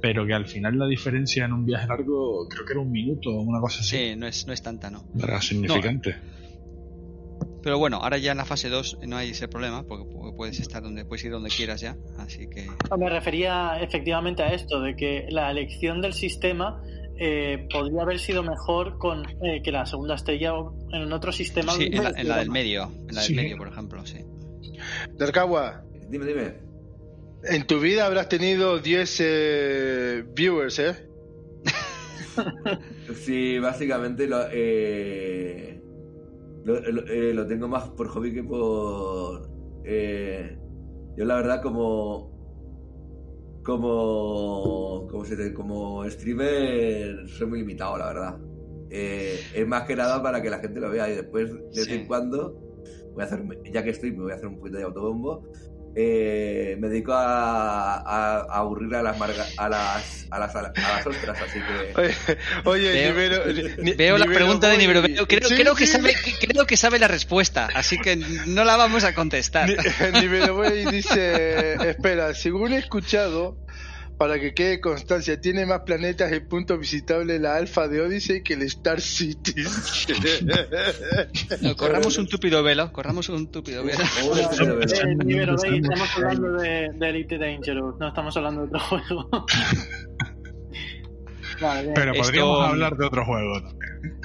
Pero 0.00 0.26
que 0.26 0.32
al 0.32 0.46
final 0.46 0.78
la 0.78 0.86
diferencia 0.86 1.44
en 1.44 1.52
un 1.52 1.66
viaje 1.66 1.86
largo 1.86 2.48
creo 2.48 2.64
que 2.64 2.72
era 2.72 2.80
un 2.80 2.90
minuto 2.90 3.30
o 3.30 3.42
una 3.42 3.60
cosa 3.60 3.80
así. 3.80 3.96
Sí, 3.96 4.16
no 4.16 4.26
es, 4.26 4.46
no 4.46 4.54
es 4.54 4.62
tanta, 4.62 4.90
¿no? 4.90 5.04
Era 5.22 5.42
significante. 5.42 6.16
Pero 7.62 7.78
bueno, 7.78 7.98
ahora 7.98 8.18
ya 8.18 8.32
en 8.32 8.38
la 8.38 8.44
fase 8.44 8.68
2 8.68 8.98
no 9.06 9.16
hay 9.16 9.30
ese 9.30 9.48
problema, 9.48 9.84
porque 9.84 10.04
pu- 10.04 10.34
puedes 10.36 10.58
estar 10.60 10.82
donde, 10.82 11.04
puedes 11.04 11.24
ir 11.24 11.32
donde 11.32 11.50
quieras 11.50 11.80
ya, 11.80 11.96
así 12.18 12.48
que... 12.48 12.66
Me 12.96 13.08
refería 13.10 13.78
efectivamente 13.80 14.42
a 14.42 14.52
esto, 14.54 14.80
de 14.80 14.94
que 14.96 15.26
la 15.30 15.50
elección 15.50 16.00
del 16.00 16.14
sistema 16.14 16.80
eh, 17.20 17.66
podría 17.70 18.02
haber 18.02 18.20
sido 18.20 18.42
mejor 18.44 18.96
con 18.98 19.24
eh, 19.44 19.60
que 19.62 19.72
la 19.72 19.84
segunda 19.86 20.14
estrella 20.14 20.52
en 20.92 21.12
otro 21.12 21.32
sistema. 21.32 21.72
Sí, 21.72 21.88
en 21.92 22.04
la, 22.04 22.10
en 22.10 22.28
la 22.28 22.36
del 22.38 22.50
medio. 22.50 22.84
En 23.08 23.14
la 23.14 23.20
del 23.22 23.28
Sí. 23.28 23.34
medio, 23.34 23.56
por 23.56 23.68
ejemplo, 23.68 24.06
sí. 24.06 24.24
Darkawa, 25.16 25.82
Dime, 26.08 26.24
dime. 26.26 26.54
en 27.44 27.66
tu 27.66 27.80
vida 27.80 28.06
habrás 28.06 28.28
tenido 28.28 28.78
10 28.78 29.16
eh, 29.20 30.24
viewers, 30.32 30.78
¿eh? 30.78 30.94
Sí, 33.24 33.58
básicamente 33.58 34.26
lo, 34.26 34.46
eh, 34.52 35.77
lo, 36.68 36.80
lo- 36.92 37.06
eh, 37.06 37.32
lo 37.34 37.46
tengo 37.46 37.68
más 37.68 37.88
por 37.90 38.08
hobby 38.08 38.32
que 38.34 38.42
por... 38.44 39.48
eh, 39.84 40.58
yo 41.16 41.24
la 41.24 41.36
verdad 41.36 41.62
como... 41.62 42.30
Como... 43.64 45.06
Como, 45.10 45.24
se 45.24 45.36
dice? 45.36 45.54
como 45.54 46.08
streamer 46.08 47.28
soy 47.28 47.46
muy 47.46 47.58
limitado, 47.60 47.98
la 47.98 48.06
verdad. 48.06 48.38
Eh, 48.90 49.38
es 49.54 49.66
más 49.66 49.82
que 49.82 49.96
nada 49.96 50.22
para 50.22 50.40
que 50.40 50.48
la 50.50 50.58
gente 50.58 50.80
lo 50.80 50.90
vea 50.90 51.10
y 51.10 51.16
después 51.16 51.52
de 51.52 51.60
vez 51.74 51.88
en 51.88 52.06
cuando 52.06 52.58
voy 53.12 53.22
a 53.22 53.26
hacer, 53.26 53.44
ya 53.72 53.82
que 53.82 53.90
estoy, 53.90 54.12
me 54.12 54.22
voy 54.22 54.32
a 54.32 54.36
hacer 54.36 54.48
un 54.48 54.58
poquito 54.58 54.78
de 54.78 54.84
autobombo. 54.84 55.42
Eh, 56.00 56.76
me 56.78 56.88
dedico 56.88 57.12
a, 57.12 57.96
a- 57.96 58.46
a 58.48 58.58
aburrir 58.58 58.94
a 58.94 59.02
las, 59.02 59.18
marga- 59.18 59.46
a 59.56 59.68
las 59.68 60.26
a 60.30 60.38
las 60.38 60.54
a 60.54 60.62
las 60.62 61.06
ostras, 61.06 61.38
así 61.42 61.58
que 61.58 61.92
Oye, 62.64 62.92
oye 62.92 62.92
Veo- 62.92 63.44
Nivero- 63.44 63.76
ni- 63.82 63.92
Veo 63.94 64.16
la 64.16 64.26
Nivero 64.26 64.38
pregunta 64.38 64.68
de 64.68 64.78
Nibro. 64.78 65.02
Creo, 65.26 65.48
Sí, 65.48 65.56
creo 65.56 65.74
que 65.74 65.86
sí. 65.86 65.92
sabe, 65.94 66.14
creo 66.40 66.66
que 66.66 66.76
sabe 66.76 67.00
la 67.00 67.08
respuesta, 67.08 67.68
así 67.74 67.98
que 67.98 68.14
no 68.14 68.62
la 68.64 68.76
vamos 68.76 69.02
a 69.02 69.12
contestar. 69.12 69.68
Ni- 69.68 69.76
Nivero 70.20 70.54
Boy 70.54 70.84
dice, 70.86 71.74
espera, 71.90 72.32
según 72.32 72.74
he 72.74 72.78
escuchado, 72.78 73.56
para 74.18 74.38
que 74.40 74.52
quede 74.52 74.80
constancia, 74.80 75.40
tiene 75.40 75.64
más 75.64 75.80
planetas 75.86 76.32
y 76.32 76.40
puntos 76.40 76.78
visitables 76.80 77.40
la 77.40 77.54
Alfa 77.56 77.86
de 77.86 78.00
Odyssey 78.00 78.42
que 78.42 78.54
el 78.54 78.62
Star 78.62 79.00
City. 79.00 79.54
No, 81.62 81.76
corramos 81.76 82.18
un 82.18 82.26
túpido 82.28 82.62
velo, 82.62 82.92
corramos 82.92 83.28
un 83.28 83.50
túpido 83.50 83.84
velo. 83.84 83.98
Eh, 84.38 85.14
Nivero, 85.24 85.54
Estamos 85.54 85.62
veis, 85.62 85.82
estamos 85.84 86.10
hablando 86.16 86.52
de, 86.60 86.90
de 86.94 87.08
Elite 87.08 87.38
Dangerous, 87.38 87.96
no 87.98 88.08
estamos 88.08 88.36
hablando 88.36 88.62
de 88.62 88.66
otro 88.68 88.80
juego. 88.80 89.28
vale, 91.60 91.82
bien. 91.82 91.94
Pero 91.94 92.10
Esto- 92.12 92.22
podríamos 92.24 92.68
hablar 92.68 92.96
de 92.96 93.06
otro 93.06 93.24
juego 93.24 93.60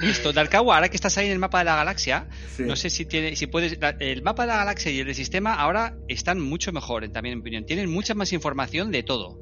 Esto, 0.02 0.32
Darkawa, 0.32 0.74
ahora 0.76 0.88
que 0.88 0.96
estás 0.96 1.16
ahí 1.18 1.26
en 1.26 1.32
el 1.32 1.38
mapa 1.38 1.58
de 1.60 1.64
la 1.66 1.76
galaxia, 1.76 2.28
sí. 2.56 2.62
no 2.64 2.76
sé 2.76 2.90
si 2.90 3.04
tiene, 3.06 3.36
si 3.36 3.46
puedes, 3.46 3.78
el 4.00 4.22
mapa 4.22 4.42
de 4.42 4.48
la 4.48 4.56
galaxia 4.58 4.90
y 4.92 5.00
el 5.00 5.06
del 5.06 5.14
sistema 5.14 5.54
ahora 5.54 5.96
están 6.08 6.40
mucho 6.40 6.72
mejor, 6.72 7.08
también 7.10 7.32
en 7.34 7.38
mi 7.38 7.42
opinión. 7.42 7.64
Tienen 7.66 7.90
mucha 7.90 8.14
más 8.14 8.32
información 8.32 8.90
de 8.90 9.02
todo. 9.02 9.38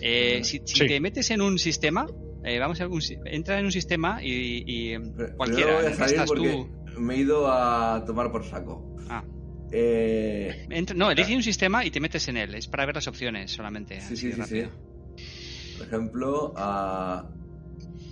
Eh, 0.00 0.40
si 0.44 0.58
si 0.64 0.74
Sí. 0.80 0.86
te 0.86 1.00
metes 1.00 1.30
en 1.30 1.40
un 1.42 1.58
sistema, 1.58 2.06
eh, 2.44 2.58
vamos 2.58 2.80
a 2.80 2.84
algún, 2.84 3.02
si- 3.02 3.16
entra 3.24 3.58
en 3.58 3.64
un 3.66 3.72
sistema 3.72 4.20
y, 4.22 4.94
cualquiera, 5.36 5.76
voy 5.80 5.86
a 5.86 5.94
salir 5.94 6.14
estás 6.20 6.30
tú. 6.30 6.68
me 6.98 7.14
he 7.14 7.18
ido 7.18 7.50
a 7.50 8.04
tomar 8.06 8.30
por 8.30 8.44
saco. 8.44 8.94
Ah. 9.08 9.24
Eh, 9.72 10.66
Entra- 10.70 10.94
no, 10.94 11.10
elige 11.10 11.34
un 11.34 11.42
sistema 11.42 11.84
y 11.84 11.90
te 11.90 11.98
metes 12.00 12.28
en 12.28 12.36
él. 12.36 12.54
Es 12.54 12.68
para 12.68 12.86
ver 12.86 12.94
las 12.94 13.08
opciones 13.08 13.50
solamente. 13.50 14.00
sí, 14.00 14.06
así 14.06 14.16
sí, 14.16 14.28
de 14.28 14.44
sí, 14.46 14.60
sí. 14.62 15.76
Por 15.78 15.86
ejemplo, 15.88 16.52
a 16.56 17.28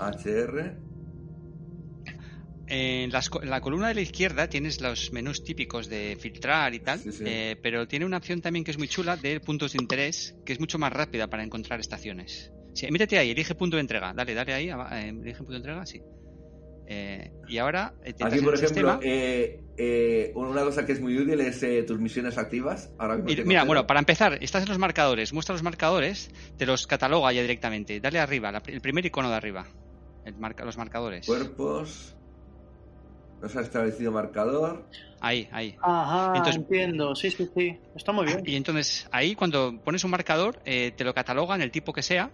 HR. 0.00 0.76
En, 2.74 3.10
las 3.12 3.28
co- 3.28 3.42
en 3.42 3.50
la 3.50 3.60
columna 3.60 3.88
de 3.88 3.94
la 3.94 4.00
izquierda 4.00 4.48
tienes 4.48 4.80
los 4.80 5.12
menús 5.12 5.44
típicos 5.44 5.88
de 5.90 6.16
filtrar 6.18 6.72
y 6.74 6.80
tal, 6.80 6.98
Sí, 7.00 7.12
sí. 7.12 7.24
eh, 7.26 7.56
pero 7.62 7.86
tiene 7.86 8.06
una 8.06 8.16
opción 8.16 8.40
también 8.40 8.64
que 8.64 8.70
es 8.70 8.78
muy 8.78 8.88
chula 8.88 9.16
de 9.16 9.40
puntos 9.40 9.72
de 9.74 9.82
interés, 9.82 10.34
que 10.46 10.54
es 10.54 10.60
mucho 10.60 10.78
más 10.78 10.90
rápida 10.90 11.28
para 11.28 11.42
encontrar 11.44 11.80
estaciones. 11.80 12.50
Sí, 12.74 12.90
métete 12.90 13.18
ahí, 13.18 13.30
elige 13.32 13.54
punto 13.54 13.76
de 13.76 13.82
entrega. 13.82 14.14
Dale, 14.14 14.32
dale 14.32 14.54
ahí, 14.54 14.70
eh, 14.70 15.08
elige 15.08 15.36
punto 15.38 15.52
de 15.52 15.58
entrega, 15.58 15.84
sí. 15.84 16.00
Eh, 16.86 17.30
y 17.48 17.58
ahora 17.58 17.94
eh, 18.04 18.14
Aquí, 18.20 18.40
por 18.40 18.54
ejemplo, 18.54 18.98
eh, 19.02 19.60
eh, 19.76 20.32
una 20.34 20.62
cosa 20.64 20.84
que 20.86 20.92
es 20.92 21.00
muy 21.00 21.16
útil 21.16 21.40
es 21.40 21.62
eh, 21.62 21.82
tus 21.82 21.98
misiones 22.00 22.38
activas. 22.38 22.90
Ahora 22.98 23.16
mismo 23.18 23.44
Mira, 23.44 23.64
bueno, 23.64 23.86
para 23.86 24.00
empezar, 24.00 24.38
estás 24.42 24.62
en 24.62 24.68
los 24.70 24.78
marcadores, 24.78 25.32
muestra 25.34 25.54
los 25.54 25.62
marcadores, 25.62 26.30
te 26.56 26.64
los 26.66 26.86
cataloga 26.86 27.32
ya 27.32 27.42
directamente. 27.42 28.00
Dale 28.00 28.18
arriba, 28.18 28.50
la- 28.50 28.62
el 28.66 28.80
primer 28.80 29.04
icono 29.04 29.28
de 29.28 29.36
arriba. 29.36 29.66
El 30.24 30.36
marca, 30.38 30.64
los 30.64 30.76
marcadores. 30.78 31.26
Cuerpos. 31.26 32.16
No 33.42 33.48
se 33.48 33.58
ha 33.58 33.62
establecido 33.62 34.12
marcador. 34.12 34.86
Ahí, 35.20 35.48
ahí. 35.52 35.76
Ajá, 35.82 36.32
Entonces- 36.36 36.56
entiendo, 36.62 37.14
sí, 37.16 37.30
sí, 37.30 37.48
sí, 37.56 37.76
está 37.96 38.12
muy 38.12 38.24
bien. 38.26 38.40
Y 38.46 38.54
entonces 38.56 39.08
ahí 39.10 39.34
cuando 39.34 39.76
pones 39.84 40.04
un 40.04 40.12
marcador 40.12 40.60
eh, 40.64 40.92
te 40.96 41.02
lo 41.04 41.12
cataloga 41.12 41.54
en 41.56 41.62
el 41.62 41.70
tipo 41.72 41.92
que 41.92 42.02
sea 42.02 42.30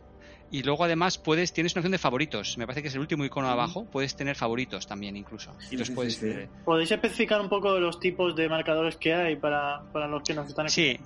y 0.50 0.62
luego 0.62 0.84
además 0.84 1.18
puedes 1.18 1.52
tienes 1.52 1.74
una 1.74 1.80
opción 1.80 1.92
de 1.92 1.98
favoritos. 1.98 2.56
Me 2.59 2.66
parece 2.66 2.82
que 2.82 2.88
es 2.88 2.94
el 2.94 3.00
último 3.00 3.24
icono 3.24 3.46
de 3.46 3.52
abajo. 3.54 3.84
Puedes 3.86 4.16
tener 4.16 4.36
favoritos 4.36 4.86
también 4.86 5.16
incluso. 5.16 5.54
Y 5.62 5.64
Sí, 5.70 5.76
los 5.78 5.88
sí, 5.88 5.94
puedes 5.94 6.14
sí, 6.16 6.26
eh, 6.28 6.48
¿Podéis 6.64 6.90
especificar 6.90 7.40
un 7.40 7.48
poco 7.48 7.78
los 7.78 7.98
tipos 8.00 8.36
de 8.36 8.48
marcadores 8.48 8.96
que 8.96 9.14
hay 9.14 9.36
para, 9.36 9.82
para 9.92 10.06
los 10.09 10.22
que 10.22 10.34
nos 10.34 10.46
están 10.48 10.68
Sí, 10.68 10.98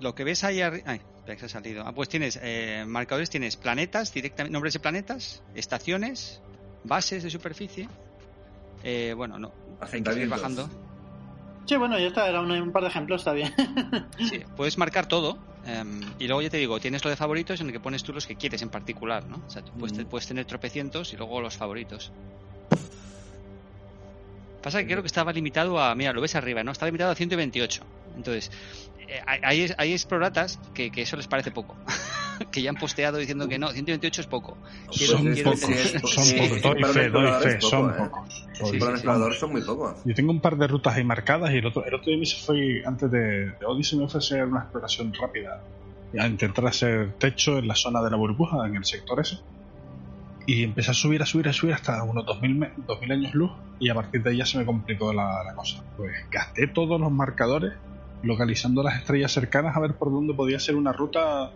lo 0.00 0.14
que 0.14 0.24
ves 0.24 0.44
ahí 0.44 0.60
arriba... 0.60 0.84
Ay, 0.86 1.00
espera 1.16 1.34
que 1.34 1.40
se 1.40 1.46
ha 1.46 1.48
salido. 1.48 1.82
Ah, 1.86 1.92
pues 1.94 2.08
tienes 2.10 2.38
eh, 2.42 2.84
marcadores, 2.86 3.28
tienes 3.30 3.56
planetas, 3.56 4.12
directamente 4.12 4.52
nombres 4.52 4.72
de 4.74 4.80
planetas, 4.80 5.42
estaciones, 5.54 6.40
bases 6.84 7.22
de 7.22 7.30
superficie. 7.30 7.88
Eh, 8.82 9.14
bueno, 9.16 9.38
no. 9.38 9.52
Hay 9.80 10.02
que 10.02 10.12
seguir 10.12 10.28
bajando. 10.28 10.68
Sí, 11.66 11.76
bueno, 11.76 11.98
ya 11.98 12.06
está, 12.06 12.28
era 12.28 12.40
un, 12.40 12.72
par 12.72 12.82
de 12.82 12.88
ejemplos, 12.88 13.20
está 13.20 13.32
bien. 13.32 13.52
Sí, 14.18 14.42
puedes 14.56 14.78
marcar 14.78 15.06
todo. 15.06 15.38
em, 15.66 16.00
y 16.18 16.26
luego 16.26 16.40
ya 16.40 16.48
te 16.48 16.56
digo, 16.56 16.80
tienes 16.80 17.04
lo 17.04 17.10
de 17.10 17.16
favoritos 17.16 17.60
en 17.60 17.66
el 17.66 17.72
que 17.72 17.80
pones 17.80 18.02
tú 18.02 18.12
los 18.14 18.26
que 18.26 18.36
quieres 18.36 18.62
en 18.62 18.70
particular, 18.70 19.26
¿no? 19.26 19.42
O 19.46 19.50
sea, 19.50 19.62
tú 19.62 19.72
puedes, 19.72 19.98
Mm. 19.98 20.08
puedes 20.08 20.26
tener 20.26 20.46
tropecientos 20.46 21.12
y 21.12 21.16
luego 21.16 21.40
los 21.42 21.56
favoritos. 21.56 22.10
Pasa 24.62 24.80
que 24.80 24.86
creo 24.86 25.02
que 25.02 25.06
estaba 25.06 25.32
limitado 25.32 25.78
a. 25.80 25.94
Mira, 25.94 26.12
lo 26.12 26.20
ves 26.20 26.34
arriba, 26.34 26.64
¿no? 26.64 26.72
Está 26.72 26.86
limitado 26.86 27.10
a 27.12 27.14
128. 27.14 27.82
Entonces, 28.16 28.50
eh, 29.06 29.20
hay, 29.26 29.40
hay, 29.42 29.72
hay 29.76 29.92
exploratas 29.92 30.58
que, 30.74 30.90
que 30.90 31.02
eso 31.02 31.16
les 31.16 31.26
parece 31.28 31.50
poco. 31.50 31.76
que 32.50 32.62
ya 32.62 32.70
han 32.70 32.76
posteado 32.76 33.18
diciendo 33.18 33.48
que 33.48 33.58
no, 33.58 33.68
128 33.70 34.20
es 34.20 34.26
poco. 34.26 34.58
Quiero- 34.92 35.12
son 35.18 35.32
quiero 35.32 35.50
pocos, 35.52 35.60
son 36.14 36.24
Sí, 36.24 36.36
pocos, 36.38 36.62
doy 36.62 36.84
fe, 36.84 37.08
doy 37.10 37.24
explorador 37.26 37.42
fe, 37.42 37.48
es 37.48 37.54
poco, 37.56 37.70
son 37.70 37.90
¿eh? 37.90 37.94
pocos. 37.98 38.46
Sí, 38.52 38.62
Para 38.62 38.72
un 38.72 38.78
sí. 38.80 38.86
explorador 38.86 39.34
son 39.34 39.52
muy 39.52 39.62
pocos. 39.62 39.96
Yo 40.04 40.14
tengo 40.14 40.32
un 40.32 40.40
par 40.40 40.56
de 40.56 40.66
rutas 40.66 40.96
ahí 40.96 41.04
marcadas 41.04 41.50
y 41.52 41.56
el 41.58 41.66
otro, 41.66 41.84
el 41.84 41.94
otro 41.94 42.06
día 42.10 42.18
me 42.18 42.26
fui, 42.26 42.82
antes 42.84 43.10
de, 43.10 43.18
de 43.52 43.66
Odyssey, 43.66 43.98
me 43.98 44.08
fui 44.08 44.18
a 44.18 44.18
hacer 44.18 44.44
una 44.44 44.60
exploración 44.62 45.12
rápida. 45.14 45.62
A 46.18 46.26
intentar 46.26 46.66
hacer 46.66 47.12
techo 47.18 47.58
en 47.58 47.68
la 47.68 47.74
zona 47.74 48.02
de 48.02 48.10
la 48.10 48.16
burbuja, 48.16 48.66
en 48.66 48.76
el 48.76 48.84
sector 48.86 49.20
ese. 49.20 49.38
Y 50.46 50.64
empecé 50.64 50.92
a 50.92 50.94
subir, 50.94 51.20
a 51.22 51.26
subir, 51.26 51.46
a 51.48 51.52
subir 51.52 51.74
hasta 51.74 52.02
unos 52.04 52.24
2000, 52.24 52.54
me- 52.54 52.72
2000 52.78 53.12
años 53.12 53.34
luz. 53.34 53.50
Y 53.78 53.90
a 53.90 53.94
partir 53.94 54.22
de 54.22 54.30
ahí 54.30 54.38
ya 54.38 54.46
se 54.46 54.56
me 54.56 54.64
complicó 54.64 55.12
la, 55.12 55.44
la 55.44 55.54
cosa. 55.54 55.84
Pues 55.98 56.12
gasté 56.32 56.66
todos 56.66 56.98
los 56.98 57.12
marcadores 57.12 57.74
localizando 58.22 58.82
las 58.82 58.96
estrellas 58.96 59.30
cercanas 59.32 59.76
a 59.76 59.80
ver 59.80 59.94
por 59.96 60.10
dónde 60.10 60.32
podía 60.34 60.58
ser 60.58 60.74
una 60.76 60.92
ruta 60.92 61.50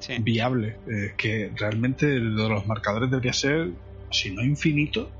Sí. 0.00 0.14
viable. 0.20 0.76
Eh, 0.86 1.14
que 1.16 1.50
realmente 1.56 2.06
lo 2.18 2.44
de 2.44 2.48
los 2.50 2.66
marcadores 2.66 3.10
debería 3.10 3.32
ser, 3.32 3.70
si 4.10 4.34
no 4.34 4.42
infinito, 4.44 5.10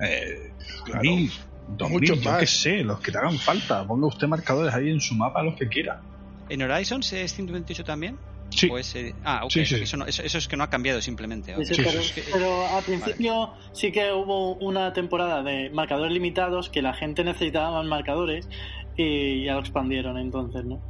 eh, 0.00 0.52
Claro. 0.84 1.02
mil, 1.02 1.30
dos 1.76 1.90
Mucho 1.90 2.14
mil, 2.14 2.22
yo 2.24 2.30
más. 2.30 2.40
qué 2.40 2.46
sé, 2.46 2.84
los 2.84 3.00
que 3.00 3.12
te 3.12 3.18
hagan 3.18 3.38
falta. 3.38 3.86
Ponga 3.86 4.06
usted 4.06 4.26
marcadores 4.26 4.74
ahí 4.74 4.90
en 4.90 5.00
su 5.00 5.14
mapa, 5.14 5.42
los 5.42 5.54
que 5.56 5.68
quiera. 5.68 6.00
¿En 6.48 6.62
Horizons 6.62 7.12
es 7.12 7.32
128 7.34 7.84
también? 7.84 8.16
Sí, 8.50 8.68
¿O 8.70 8.78
es, 8.78 8.94
eh, 8.96 9.14
ah, 9.24 9.42
ok. 9.44 9.50
Sí, 9.50 9.66
sí. 9.66 9.74
Eso, 9.82 9.98
no- 9.98 10.06
eso, 10.06 10.22
eso 10.22 10.38
es 10.38 10.48
que 10.48 10.56
no 10.56 10.64
ha 10.64 10.70
cambiado 10.70 11.02
simplemente. 11.02 11.54
ok. 11.54 11.62
Sí, 11.64 11.74
Sí, 11.74 11.82
pero, 11.84 12.02
sí, 12.02 12.22
pero 12.32 12.66
al 12.66 12.82
principio 12.84 13.52
sí 13.72 13.92
que 13.92 14.10
hubo 14.12 14.54
una 14.56 14.92
temporada 14.94 15.42
de 15.42 15.68
marcadores 15.70 16.12
limitados 16.12 16.70
que 16.70 16.80
la 16.80 16.94
gente 16.94 17.22
necesitaba 17.24 17.72
más 17.72 17.86
marcadores 17.86 18.48
y 18.96 19.44
ya 19.44 19.52
lo 19.54 19.60
expandieron 19.60 20.16
entonces, 20.16 20.64
¿no? 20.64 20.80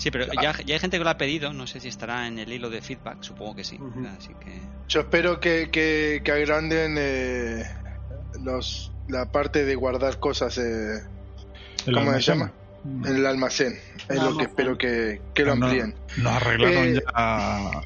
Sí, 0.00 0.10
pero 0.10 0.24
ya, 0.40 0.54
ya 0.64 0.74
hay 0.74 0.80
gente 0.80 0.96
que 0.96 1.04
lo 1.04 1.10
ha 1.10 1.18
pedido, 1.18 1.52
no 1.52 1.66
sé 1.66 1.78
si 1.78 1.88
estará 1.88 2.26
en 2.26 2.38
el 2.38 2.50
hilo 2.50 2.70
de 2.70 2.80
feedback, 2.80 3.18
supongo 3.20 3.54
que 3.56 3.64
sí. 3.64 3.76
Ujú. 3.78 4.06
Así 4.18 4.32
que 4.42 4.58
Yo 4.88 5.00
espero 5.00 5.40
que, 5.40 5.68
que, 5.70 6.22
que 6.24 6.32
agranden 6.32 6.94
eh, 6.98 7.64
los, 8.42 8.92
la 9.08 9.26
parte 9.30 9.66
de 9.66 9.74
guardar 9.74 10.18
cosas, 10.18 10.56
eh, 10.56 11.02
¿cómo 11.84 11.96
se 11.96 11.98
almacén. 12.00 12.34
llama? 12.38 12.52
En 13.04 13.14
el 13.16 13.26
almacén. 13.26 13.74
Es 14.08 14.16
lo 14.16 14.22
que 14.38 14.44
Almacén. 14.44 14.46
espero 14.48 14.78
que, 14.78 15.20
que 15.34 15.44
lo 15.44 15.54
No, 15.54 15.66
amplíen. 15.66 15.94
Nos 16.16 16.32
arreglaron 16.32 16.86
Eh, 16.88 16.94
ya 16.94 17.12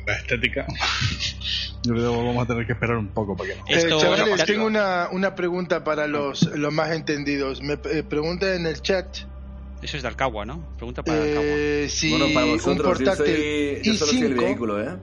la 0.06 0.12
estética. 0.14 0.66
Yo 1.82 1.92
creo 1.94 2.12
que 2.12 2.16
vamos 2.26 2.44
a 2.44 2.46
tener 2.46 2.64
que 2.66 2.72
esperar 2.74 2.96
un 2.96 3.08
poco 3.08 3.36
para 3.36 3.50
que 3.50 3.56
nos- 3.58 3.68
Eh, 3.70 3.74
Esto- 3.74 3.98
chavales, 4.00 4.36
ya- 4.38 4.44
tengo 4.46 4.66
una, 4.66 5.08
una 5.10 5.34
pregunta 5.34 5.82
para 5.82 6.06
los, 6.06 6.42
los 6.56 6.72
más 6.72 6.92
entendidos. 6.92 7.60
Me 7.60 7.74
eh, 7.92 8.04
preguntan 8.08 8.50
en 8.54 8.66
el 8.66 8.80
chat 8.82 9.06
eso 9.84 9.96
es 9.98 10.02
de 10.02 10.08
Alcagua, 10.08 10.44
¿no? 10.44 10.60
Pregunta 10.76 11.02
para 11.02 11.22
Alcagua. 11.22 11.44
eh, 11.56 11.86
si 11.88 12.10
bueno, 12.10 12.26
para 12.34 12.46
un 12.46 12.52
vosotros, 12.52 12.98
yo, 12.98 13.04
portátil 13.04 13.34
soy, 13.36 13.80
yo 13.84 13.94
solo 13.94 14.12
soy 14.12 14.22
el 14.22 14.36
i5 14.36 14.44
vehículo, 14.44 14.80
¿eh? 14.82 14.96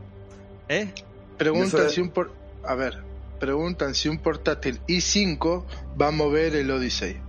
¿Eh? 0.69 0.93
preguntan 1.37 1.71
Yo 1.71 1.77
soy- 1.85 1.89
si 1.95 2.01
un 2.01 2.09
por, 2.11 2.33
a 2.63 2.75
ver, 2.75 2.97
preguntan 3.39 3.93
si 3.95 4.09
un 4.09 4.19
portátil 4.19 4.79
i5 4.87 5.65
va 5.99 6.07
a 6.07 6.11
mover 6.11 6.55
el 6.55 6.69
Odyssey. 6.71 7.21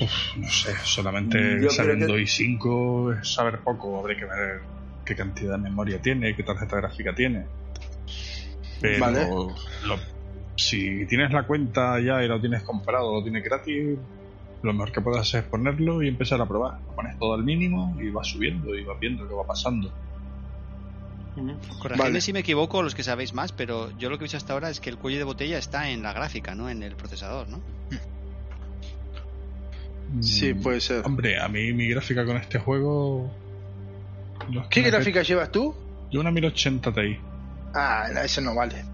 Uf, 0.00 0.36
no 0.36 0.48
sé, 0.48 0.72
solamente 0.84 1.38
Yo 1.38 1.56
creo 1.58 1.70
sabiendo 1.70 2.14
que- 2.14 2.22
i5 2.22 3.20
es 3.20 3.32
saber 3.34 3.58
poco. 3.60 3.98
Habría 3.98 4.16
que 4.18 4.24
ver 4.26 4.60
qué 5.04 5.16
cantidad 5.16 5.52
de 5.56 5.58
memoria 5.58 6.00
tiene, 6.00 6.36
qué 6.36 6.42
tarjeta 6.44 6.76
gráfica 6.76 7.14
tiene. 7.14 7.46
Pero 8.80 9.00
Vale. 9.00 9.26
lo- 9.86 9.98
si 10.56 11.04
tienes 11.06 11.32
la 11.32 11.44
cuenta 11.46 11.98
ya 12.00 12.22
y 12.22 12.28
lo 12.28 12.40
tienes 12.40 12.62
comprado, 12.62 13.14
lo 13.16 13.22
tienes 13.22 13.42
gratis, 13.42 13.98
lo 14.62 14.72
mejor 14.72 14.92
que 14.92 15.00
puedes 15.00 15.20
hacer 15.20 15.44
es 15.44 15.50
ponerlo 15.50 16.02
y 16.02 16.08
empezar 16.08 16.40
a 16.40 16.46
probar. 16.46 16.78
Lo 16.86 16.94
pones 16.94 17.18
todo 17.18 17.34
al 17.34 17.44
mínimo 17.44 17.96
y 18.00 18.10
vas 18.10 18.26
subiendo 18.26 18.74
y 18.74 18.84
vas 18.84 18.98
viendo 18.98 19.26
qué 19.28 19.34
va 19.34 19.46
pasando. 19.46 19.92
Corregidme 21.78 21.96
Vale. 21.96 22.20
si 22.20 22.32
me 22.32 22.40
equivoco, 22.40 22.82
los 22.82 22.96
que 22.96 23.04
sabéis 23.04 23.32
más, 23.32 23.52
pero 23.52 23.96
yo 23.96 24.10
lo 24.10 24.18
que 24.18 24.24
he 24.24 24.26
visto 24.26 24.36
hasta 24.36 24.54
ahora 24.54 24.70
es 24.70 24.80
que 24.80 24.90
el 24.90 24.98
cuello 24.98 25.18
de 25.18 25.24
botella 25.24 25.58
está 25.58 25.90
en 25.90 26.02
la 26.02 26.12
gráfica, 26.12 26.54
no 26.56 26.68
en 26.68 26.82
el 26.82 26.96
procesador, 26.96 27.48
¿no? 27.48 27.60
Sí, 30.20 30.54
Mm, 30.54 30.62
puede 30.62 30.80
ser. 30.80 31.04
Hombre, 31.06 31.38
a 31.38 31.48
mí 31.48 31.72
mi 31.72 31.86
gráfica 31.88 32.24
con 32.24 32.36
este 32.38 32.58
juego... 32.58 33.30
no 34.50 34.62
es 34.62 34.68
que 34.68 34.82
¿Qué 34.82 34.90
gráfica 34.90 35.22
llevas 35.22 35.52
tú? 35.52 35.74
Yo 36.10 36.20
una 36.20 36.30
1080 36.30 36.92
Ti. 36.92 37.18
Ah, 37.74 38.08
eso 38.24 38.40
no 38.40 38.54
vale. 38.54 38.84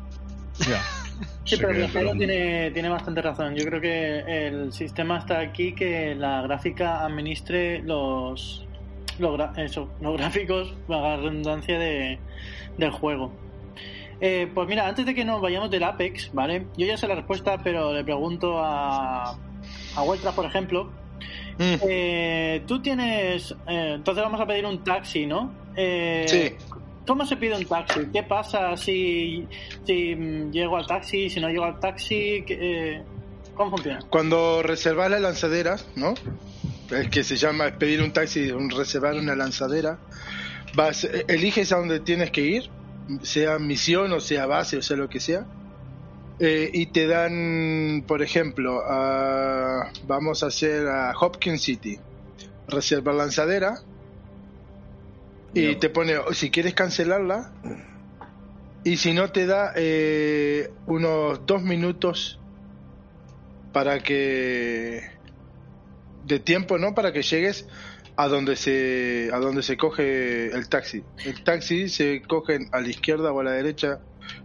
Ya. 0.69 0.83
Sí, 1.45 1.57
pero 1.61 1.87
pero- 1.93 2.13
tiene, 2.13 2.71
tiene 2.71 2.89
bastante 2.89 3.21
razón. 3.23 3.55
Yo 3.55 3.65
creo 3.67 3.81
que 3.81 4.47
el 4.47 4.73
sistema 4.73 5.19
está 5.19 5.41
aquí 5.41 5.73
que 5.75 6.15
la 6.15 6.41
gráfica 6.43 7.05
administre 7.05 7.83
los, 7.83 8.65
los, 9.19 9.41
eso, 9.59 9.91
los 10.01 10.17
gráficos, 10.17 10.73
vaga 10.89 11.17
redundancia, 11.17 11.79
de, 11.79 12.19
del 12.79 12.91
juego. 12.91 13.31
Eh, 14.21 14.49
pues 14.55 14.69
mira, 14.69 14.89
antes 14.89 15.05
de 15.05 15.15
que 15.15 15.25
nos 15.25 15.41
vayamos 15.43 15.71
del 15.71 15.83
Apex, 15.85 16.31
¿vale? 16.33 16.67
Yo 16.77 16.87
ya 16.87 16.97
sé 16.97 17.07
la 17.09 17.15
respuesta, 17.17 17.59
pero 17.63 17.93
le 17.93 18.05
pregunto 18.05 18.59
a, 18.65 19.33
a 19.33 20.33
por 20.35 20.47
ejemplo. 20.47 20.91
Mm. 21.59 21.75
Eh, 21.89 22.63
tú 22.67 22.81
tienes. 22.81 23.53
eh, 23.69 23.93
entonces 23.97 24.25
vamos 24.25 24.41
a 24.41 24.47
pedir 24.47 24.67
un 24.67 24.83
taxi, 24.83 25.27
¿no? 25.27 25.53
Eh, 25.77 26.25
Sí. 26.27 26.67
¿Cómo 27.07 27.27
se 27.27 27.37
pide 27.37 27.57
un 27.57 27.67
taxi? 27.67 28.01
¿Qué 28.13 28.23
pasa 28.23 28.77
si, 28.77 29.47
si 29.85 30.15
mm, 30.15 30.51
llego 30.51 30.77
al 30.77 30.87
taxi, 30.87 31.29
si 31.29 31.41
no 31.41 31.49
llego 31.49 31.65
al 31.65 31.79
taxi? 31.79 32.45
¿Qué, 32.47 32.59
eh, 32.97 33.03
¿Cómo 33.55 33.71
funciona? 33.73 34.01
Cuando 34.11 34.63
reservas 34.63 35.11
la 35.11 35.21
lanzadera, 35.21 35.77
¿no? 35.97 36.15
Es 36.91 37.09
que 37.11 37.23
se 37.25 37.37
llama 37.37 37.71
pedir 37.79 38.03
un 38.03 38.13
taxi, 38.13 38.51
reservar 38.77 39.15
una 39.15 39.35
lanzadera. 39.37 39.99
Vas, 40.75 41.05
eh, 41.05 41.25
eliges 41.29 41.73
a 41.73 41.77
dónde 41.79 42.01
tienes 42.01 42.31
que 42.31 42.41
ir, 42.41 42.71
sea 43.23 43.59
misión 43.59 44.13
o 44.13 44.21
sea 44.21 44.47
base 44.47 44.77
o 44.79 44.83
sea 44.83 44.97
lo 44.97 45.09
que 45.09 45.21
sea. 45.21 45.47
Eh, 46.41 46.69
y 46.73 46.87
te 46.87 47.07
dan, 47.07 48.05
por 48.09 48.23
ejemplo, 48.23 48.81
a- 48.89 49.91
vamos 50.07 50.43
a 50.43 50.47
hacer 50.47 50.87
a 50.89 51.13
Hopkins 51.19 51.63
City. 51.63 51.99
Reserva 52.67 53.13
lanzadera. 53.13 53.75
Y 55.55 55.77
te 55.77 55.89
pone, 55.89 56.19
o 56.19 56.33
si 56.33 56.51
quieres 56.51 56.75
cancelarla. 56.75 57.53
Y 58.83 58.97
si 58.99 59.13
no, 59.13 59.31
te 59.31 59.47
da 59.47 59.73
eh, 59.77 60.71
unos 60.87 61.47
dos 61.47 61.63
minutos 61.63 62.41
para 63.73 64.01
que 64.01 65.03
de 66.27 66.39
tiempo 66.39 66.79
no 66.79 66.95
para 66.95 67.13
que 67.13 67.23
llegues 67.23 67.67
a 68.17 68.29
donde 68.29 68.57
se 68.57 69.31
a 69.33 69.39
donde 69.39 69.63
se 69.63 69.77
coge 69.77 70.47
el 70.47 70.69
taxi 70.69 71.03
el 71.25 71.43
taxi 71.43 71.89
se 71.89 72.23
coge 72.23 72.69
a 72.71 72.81
la 72.81 72.89
izquierda 72.89 73.33
o 73.33 73.41
a 73.41 73.45
la 73.45 73.51
derecha 73.51 74.01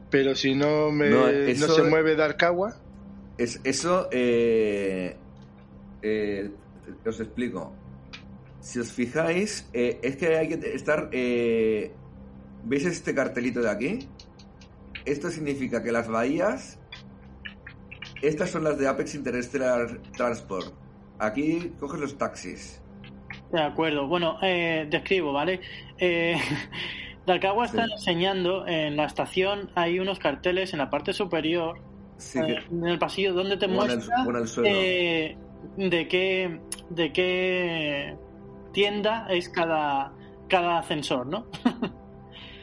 pero 0.09 0.35
si 0.35 0.55
no 0.55 0.91
me 0.91 1.09
No, 1.09 1.67
se 1.67 1.83
mueve 1.83 2.15
Darkawa 2.15 2.75
Es, 3.37 3.61
eso, 3.63 4.09
eh, 4.11 5.15
eh, 6.01 6.51
os 7.05 7.19
explico. 7.21 7.73
Si 8.61 8.79
os 8.79 8.91
fijáis, 8.91 9.69
eh, 9.73 9.99
es 10.03 10.15
que 10.17 10.37
hay 10.37 10.47
que 10.49 10.73
estar... 10.75 11.09
eh, 11.11 11.91
¿Veis 12.63 12.85
este 12.85 13.15
cartelito 13.15 13.61
de 13.61 13.69
aquí? 13.69 13.99
Esto 15.05 15.29
significa 15.29 15.81
que 15.83 15.91
las 15.91 16.07
bahías... 16.09 16.77
Estas 18.21 18.49
son 18.49 18.65
las 18.65 18.77
de 18.77 18.87
Apex 18.87 19.15
Interstellar 19.15 20.01
Transport. 20.17 20.73
Aquí 21.19 21.71
coges 21.79 22.01
los 22.01 22.17
taxis. 22.17 22.81
De 23.51 23.61
acuerdo. 23.61 24.07
Bueno, 24.07 24.37
eh, 24.41 24.87
describo, 24.89 25.31
¿vale? 25.31 25.61
Eh, 25.97 26.35
Darkawa 27.25 27.65
está 27.65 27.85
Sí. 27.85 27.91
enseñando 27.93 28.67
en 28.67 28.97
la 28.97 29.05
estación, 29.05 29.71
hay 29.75 29.99
unos 29.99 30.19
carteles 30.19 30.73
en 30.73 30.79
la 30.79 30.89
parte 30.89 31.13
superior, 31.13 31.79
Sí, 32.17 32.39
eh, 32.39 32.57
en 32.69 32.85
el 32.87 32.99
pasillo, 32.99 33.33
donde 33.33 33.55
te 33.55 33.67
o 33.67 33.69
en 33.69 33.73
el- 33.75 33.77
muestra 33.95 34.15
o 34.25 34.29
en 34.31 34.35
el 34.35 34.47
suelo. 34.47 34.69
eh, 34.73 35.37
de 35.77 36.07
qué 36.09 36.59
de 36.89 37.13
qué 37.13 38.15
tienda 38.71 39.27
es 39.29 39.49
cada 39.49 40.13
cada 40.49 40.79
ascensor, 40.79 41.25
¿no? 41.27 41.45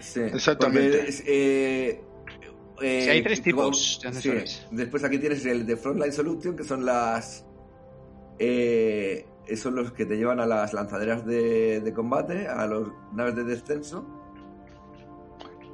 Sí, 0.01 0.21
Exactamente. 0.21 1.09
es, 1.09 1.21
eh, 1.27 2.01
eh, 2.81 3.01
Sí, 3.03 3.11
hay 3.11 3.23
tres 3.23 3.43
tipos 3.43 3.99
de 4.03 4.13
sí. 4.13 4.19
ascensores. 4.19 4.67
Después 4.71 5.03
aquí 5.05 5.19
tienes 5.19 5.45
el 5.47 5.67
de 5.67 5.77
Frontline 5.77 6.13
Solution, 6.13 6.57
que 6.57 6.63
son 6.65 6.85
las. 6.85 7.45
eh, 8.39 9.27
son 9.57 9.75
los 9.77 9.93
que 9.93 10.07
te 10.07 10.17
llevan 10.17 10.41
a 10.41 10.47
las 10.47 10.73
lanzaderas 10.73 11.25
de, 11.27 11.81
de 11.81 11.93
combate, 11.93 12.47
a 12.49 12.67
las 12.67 12.81
naves 13.13 13.37
de 13.37 13.45
descenso. 13.45 14.07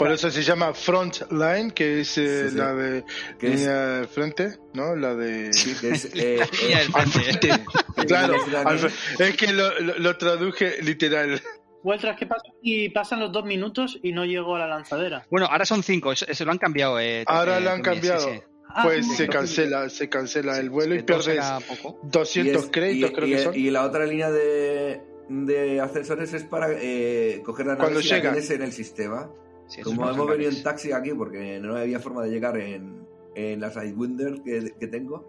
Por 0.05 0.13
eso 0.13 0.31
se 0.31 0.43
llama 0.43 0.73
front 0.75 1.31
line 1.31 1.73
que 1.75 2.01
es 2.01 2.19
eh, 2.19 2.45
Sí, 2.45 2.51
sí. 2.51 2.57
la 2.57 2.75
de 2.75 3.05
Que 3.39 3.47
es- 3.53 3.61
línea 3.61 3.87
de 4.01 4.07
frente 4.09 4.49
no 4.75 4.95
la 4.97 5.15
de 5.15 5.53
Sí, 5.53 5.75
que 5.81 5.91
es. 5.91 6.05
eh, 6.15 6.41
Línea 6.63 6.79
del 6.79 6.89
al 6.95 7.07
frente. 7.09 7.49
frente. 7.49 7.65
que 7.97 8.05
claro 8.07 8.35
al 8.65 8.79
es 9.19 9.37
que 9.37 9.53
lo, 9.53 9.81
lo- 9.81 9.99
lo 9.99 10.17
traduje 10.19 10.83
literal 10.83 11.41
Vueltras, 11.85 12.17
¿qué 12.17 12.27
pasa? 12.27 12.43
Y 12.63 12.91
pasan 12.91 13.19
los 13.19 13.33
dos 13.33 13.45
minutos 13.45 13.99
y 14.05 14.13
no 14.13 14.25
llego 14.25 14.55
a 14.55 14.61
la 14.61 14.69
lanzadera. 14.69 15.27
Bueno, 15.31 15.47
ahora 15.51 15.65
son 15.65 15.83
cinco, 15.83 16.13
eso, 16.13 16.25
eso 16.29 16.45
lo 16.45 16.53
han 16.53 16.59
cambiado. 16.59 17.01
Eh, 17.01 17.25
ahora 17.27 17.59
eh, 17.59 17.61
lo 17.61 17.71
han 17.71 17.79
sí, 17.79 17.83
cambiado 17.83 18.21
sí. 18.33 18.41
Ah, 18.69 18.85
pues 18.85 19.05
sí, 19.05 19.17
se 19.17 19.25
que- 19.27 19.33
cancela 19.33 19.89
se 19.89 20.09
cancela 20.09 20.59
el 20.59 20.71
vuelo 20.71 20.95
y 20.95 20.99
Que 20.99 21.05
pierdes 21.05 21.27
era 21.29 21.59
poco. 21.59 21.99
200 22.05 22.55
Y 22.55 22.65
es- 22.67 22.71
créditos 22.71 23.11
y- 23.11 23.13
creo 23.15 23.27
y- 23.27 23.31
que 23.33 23.39
son 23.41 23.55
Y 23.57 23.71
la 23.71 23.83
otra 23.85 24.07
línea 24.07 24.31
de, 24.31 25.01
de 25.29 25.81
ascensores 25.81 26.33
es 26.33 26.45
para 26.45 26.69
eh, 26.71 27.43
coger 27.45 27.67
la 27.67 27.73
nave 27.73 27.83
Cuando 27.85 28.01
si 28.01 28.09
en 28.55 28.63
el 28.63 28.73
sistema. 28.73 29.29
Sí, 29.73 29.83
Como 29.83 30.09
hemos 30.11 30.29
venido 30.29 30.51
en 30.51 30.63
taxi 30.63 30.93
aquí 30.93 31.13
porque 31.15 31.59
no 31.61 31.77
había 31.77 31.99
forma 31.99 32.23
de 32.25 32.31
llegar 32.31 32.59
en, 32.59 33.07
en 33.35 33.61
la 33.61 33.71
Sidewinder 33.71 34.43
que, 34.45 34.73
que 34.79 34.87
tengo. 34.87 35.25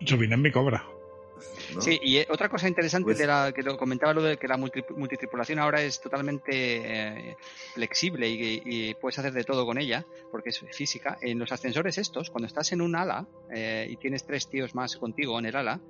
Yo 0.00 0.18
vine 0.18 0.34
en 0.34 0.42
mi 0.42 0.50
cobra. 0.50 0.84
¿no? 1.74 1.80
Sí, 1.80 1.98
y 2.02 2.18
otra 2.30 2.48
cosa 2.48 2.66
interesante 2.68 3.04
Pues- 3.04 3.18
de 3.18 3.26
la, 3.26 3.52
que 3.54 3.62
lo 3.62 3.76
comentaba 3.76 4.12
lo 4.14 4.22
de 4.22 4.36
que 4.36 4.46
la 4.48 4.56
multi- 4.56 4.84
multitripulación 4.96 5.58
ahora 5.58 5.80
es 5.82 6.00
totalmente 6.00 6.50
eh, 6.52 7.36
flexible 7.74 8.28
y, 8.28 8.62
y 8.64 8.94
puedes 8.94 9.18
hacer 9.18 9.32
de 9.32 9.42
todo 9.44 9.64
con 9.66 9.78
ella, 9.78 10.04
porque 10.30 10.50
es 10.50 10.58
física. 10.72 11.18
En 11.20 11.38
los 11.38 11.50
ascensores 11.52 11.98
estos, 11.98 12.30
cuando 12.30 12.46
estás 12.46 12.72
en 12.72 12.80
un 12.80 12.94
ala 12.96 13.26
eh, 13.52 13.86
y 13.90 13.96
tienes 13.96 14.24
tres 14.24 14.48
tíos 14.48 14.74
más 14.74 14.96
contigo 14.96 15.38
en 15.38 15.46
el 15.46 15.56
ala, 15.56 15.80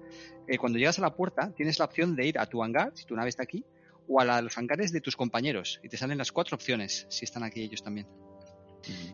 eh, 0.46 0.58
cuando 0.58 0.78
llegas 0.78 0.98
a 0.98 1.02
la 1.02 1.14
puerta 1.14 1.52
tienes 1.54 1.78
la 1.78 1.84
opción 1.86 2.16
de 2.16 2.26
ir 2.26 2.38
a 2.38 2.46
tu 2.46 2.62
hangar, 2.62 2.92
si 2.94 3.04
tu 3.06 3.14
nave 3.16 3.28
está 3.30 3.42
aquí, 3.42 3.64
o 4.12 4.20
a 4.20 4.24
la- 4.24 4.42
los 4.42 4.56
hangares 4.58 4.92
de 4.92 5.00
tus 5.00 5.16
compañeros. 5.16 5.80
Y 5.82 5.88
te 5.88 5.96
salen 5.96 6.18
las 6.18 6.30
cuatro 6.32 6.54
opciones, 6.56 7.06
si 7.08 7.24
están 7.24 7.42
aquí 7.42 7.62
ellos 7.62 7.82
también. 7.82 8.06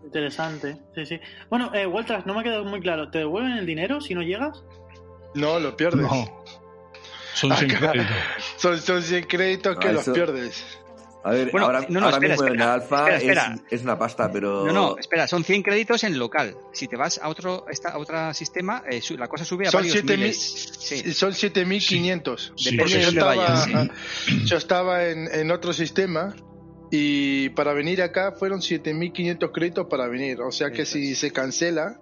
Interesante, 0.02 0.76
sí, 0.94 1.04
sí. 1.06 1.20
Bueno, 1.50 1.74
eh, 1.74 1.86
Vueltras, 1.86 2.24
no 2.26 2.34
me 2.34 2.40
ha 2.40 2.42
quedado 2.42 2.64
muy 2.64 2.80
claro. 2.80 3.10
¿Te 3.10 3.18
devuelven 3.18 3.52
el 3.58 3.66
dinero 3.66 4.00
si 4.00 4.14
no 4.14 4.22
llegas? 4.22 4.62
no 5.34 5.58
lo 5.60 5.76
pierdes 5.76 6.00
No. 6.02 6.42
Son 7.34 7.50
sin 7.56 7.70
Acá. 7.76 7.92
crédito. 7.92 8.12
son, 8.56 8.78
son 8.80 9.02
100 9.02 9.24
créditos 9.26 9.76
que 9.78 9.88
Ah, 9.88 9.92
los 9.92 10.02
eso- 10.02 10.12
pierdes 10.14 10.64
A 11.24 11.32
ver, 11.32 11.50
Bueno, 11.50 11.66
ahora, 11.66 11.80
no, 11.88 12.00
no, 12.00 12.06
ahora 12.06 12.16
espera, 12.16 12.34
mismo 12.34 12.46
en 12.46 12.52
espera, 12.54 12.74
el 12.74 12.80
alfa 12.80 13.10
espera, 13.10 13.16
espera. 13.18 13.54
Es, 13.66 13.72
es 13.80 13.82
una 13.82 13.98
pasta, 13.98 14.30
pero. 14.32 14.64
No, 14.66 14.72
no, 14.72 14.98
espera, 14.98 15.26
son 15.26 15.42
100 15.44 15.62
créditos 15.62 16.04
en 16.04 16.18
local. 16.18 16.56
Si 16.72 16.86
te 16.86 16.96
vas 16.96 17.18
a 17.18 17.28
otro, 17.28 17.66
esta, 17.68 17.90
a 17.90 17.98
otro 17.98 18.32
sistema, 18.34 18.82
eh, 18.88 19.00
su- 19.02 19.16
la 19.18 19.26
cosa 19.26 19.44
sube 19.44 19.66
a 19.66 19.70
Son 19.70 19.80
varios 19.80 19.94
7000 19.96 20.18
miles. 20.18 20.38
Sí. 20.78 21.12
son 21.12 21.34
7500 21.34 22.52
Sí, 22.56 22.70
Depende 22.76 22.94
de 22.94 23.00
yo 23.00 23.06
dónde 23.06 23.20
estaba, 23.20 23.34
vayas. 23.66 23.90
yo 24.44 24.56
estaba 24.56 25.04
en, 25.08 25.28
en 25.34 25.50
otro 25.50 25.72
sistema 25.72 26.34
y 26.90 27.48
para 27.50 27.72
venir 27.74 28.00
acá 28.00 28.32
fueron 28.38 28.62
7500 28.62 29.50
créditos 29.52 29.86
para 29.90 30.06
venir. 30.06 30.40
O 30.40 30.52
sea 30.52 30.70
que 30.70 30.82
Eso 30.82 30.92
si 30.94 31.14
se 31.16 31.32
cancela, 31.32 32.00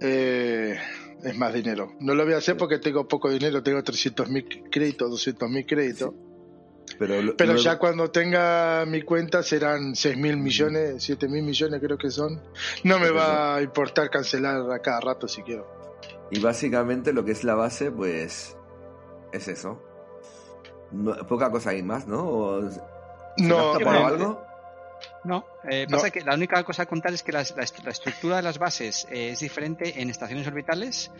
eh, 0.00 0.76
es 1.24 1.36
más 1.36 1.54
dinero. 1.54 1.94
No 2.00 2.14
lo 2.14 2.24
voy 2.24 2.34
a 2.34 2.38
hacer 2.38 2.56
porque 2.56 2.78
tengo 2.78 3.08
poco 3.08 3.30
dinero, 3.30 3.62
tengo 3.62 3.82
300.000 3.82 4.68
créditos, 4.70 5.10
200.000 5.10 5.66
créditos. 5.66 6.10
Pero, 6.98 7.20
lo- 7.22 7.36
Pero 7.36 7.52
luego- 7.54 7.64
ya 7.64 7.78
cuando 7.78 8.10
tenga 8.10 8.84
mi 8.86 9.02
cuenta 9.02 9.42
serán 9.42 9.94
6.000 9.94 10.36
millones, 10.36 11.02
7.000 11.02 11.42
millones 11.42 11.80
creo 11.82 11.98
que 11.98 12.10
son. 12.10 12.40
No 12.84 12.98
me 12.98 13.06
Pero 13.06 13.16
va 13.16 13.56
a 13.56 13.62
importar 13.62 14.10
cancelar 14.10 14.70
a 14.70 14.78
cada 14.80 15.00
rato 15.00 15.26
si 15.26 15.42
quiero. 15.42 15.66
Y 16.30 16.40
básicamente 16.40 17.12
lo 17.12 17.24
que 17.24 17.32
es 17.32 17.42
la 17.44 17.54
base, 17.54 17.90
pues. 17.90 18.56
Es 19.32 19.48
eso. 19.48 19.82
No- 20.92 21.16
poca 21.26 21.50
cosa 21.50 21.70
hay 21.70 21.82
más, 21.82 22.06
¿no? 22.06 22.22
¿O 22.28 22.70
¿Se 22.70 22.80
No, 23.38 23.72
algo? 23.72 24.43
No, 25.24 25.44
eh, 25.70 25.86
pasa 25.90 26.10
que 26.10 26.20
la 26.20 26.34
única 26.34 26.62
cosa 26.64 26.82
a 26.82 26.86
contar 26.86 27.12
es 27.14 27.22
que 27.22 27.32
las- 27.32 27.56
la, 27.56 27.62
est- 27.62 27.82
la 27.84 27.90
estructura 27.90 28.36
de 28.36 28.42
las 28.42 28.58
bases 28.58 29.06
eh, 29.10 29.30
es 29.30 29.40
diferente 29.40 30.00
en 30.00 30.10
estaciones 30.10 30.46
orbitales 30.46 31.10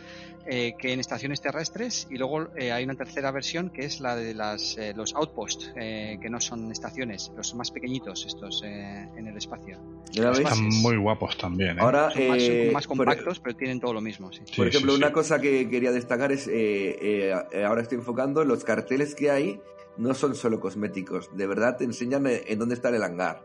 eh, 0.47 0.75
que 0.79 0.93
en 0.93 1.01
estaciones 1.01 1.41
terrestres 1.41 2.07
y 2.11 2.17
luego 2.19 2.49
eh, 2.57 2.71
hay 2.71 2.85
una 2.85 2.95
tercera 2.97 3.31
versión 3.31 3.71
que 3.71 3.87
es 3.87 4.01
la 4.01 4.15
de 4.15 4.35
las, 4.35 4.77
eh, 4.77 4.93
los 4.95 5.15
outposts, 5.15 5.73
eh, 5.77 6.19
que 6.21 6.29
no 6.29 6.39
son 6.41 6.71
estaciones, 6.71 7.33
los 7.35 7.55
más 7.55 7.71
pequeñitos 7.71 8.27
estos 8.27 8.63
eh, 8.65 9.09
en 9.17 9.27
el 9.27 9.37
espacio. 9.39 9.79
Están 10.13 10.69
muy 10.83 10.97
guapos 10.99 11.37
también. 11.39 11.79
¿eh? 11.79 11.81
Ahora, 11.81 12.11
son 12.11 12.29
más, 12.29 12.43
son 12.43 12.73
más 12.73 12.87
por- 12.87 12.97
compactos, 12.99 13.41
pero 13.41 13.57
tienen 13.57 13.81
todo 13.81 13.95
lo 13.95 14.01
mismo. 14.03 14.31
Sí. 14.33 14.41
Por 14.55 14.67
Sí, 14.67 14.69
ejemplo, 14.69 14.93
sí, 14.93 14.99
una 14.99 15.09
sí. 15.09 15.13
cosa 15.15 15.41
que 15.41 15.69
quería 15.71 15.93
destacar 15.93 16.31
es, 16.31 16.47
eh, 16.47 16.53
eh, 17.01 17.35
eh, 17.53 17.65
ahora 17.65 17.81
estoy 17.81 17.99
enfocando, 17.99 18.45
los 18.45 18.65
carteles 18.65 19.15
que 19.15 19.31
hay 19.31 19.61
no 19.97 20.13
son 20.15 20.35
solo 20.35 20.61
cosméticos, 20.61 21.35
de 21.37 21.47
verdad 21.47 21.77
te 21.79 21.85
enseñan 21.85 22.27
en 22.27 22.59
dónde 22.59 22.75
está 22.75 22.89
el 22.91 23.03
hangar. 23.03 23.43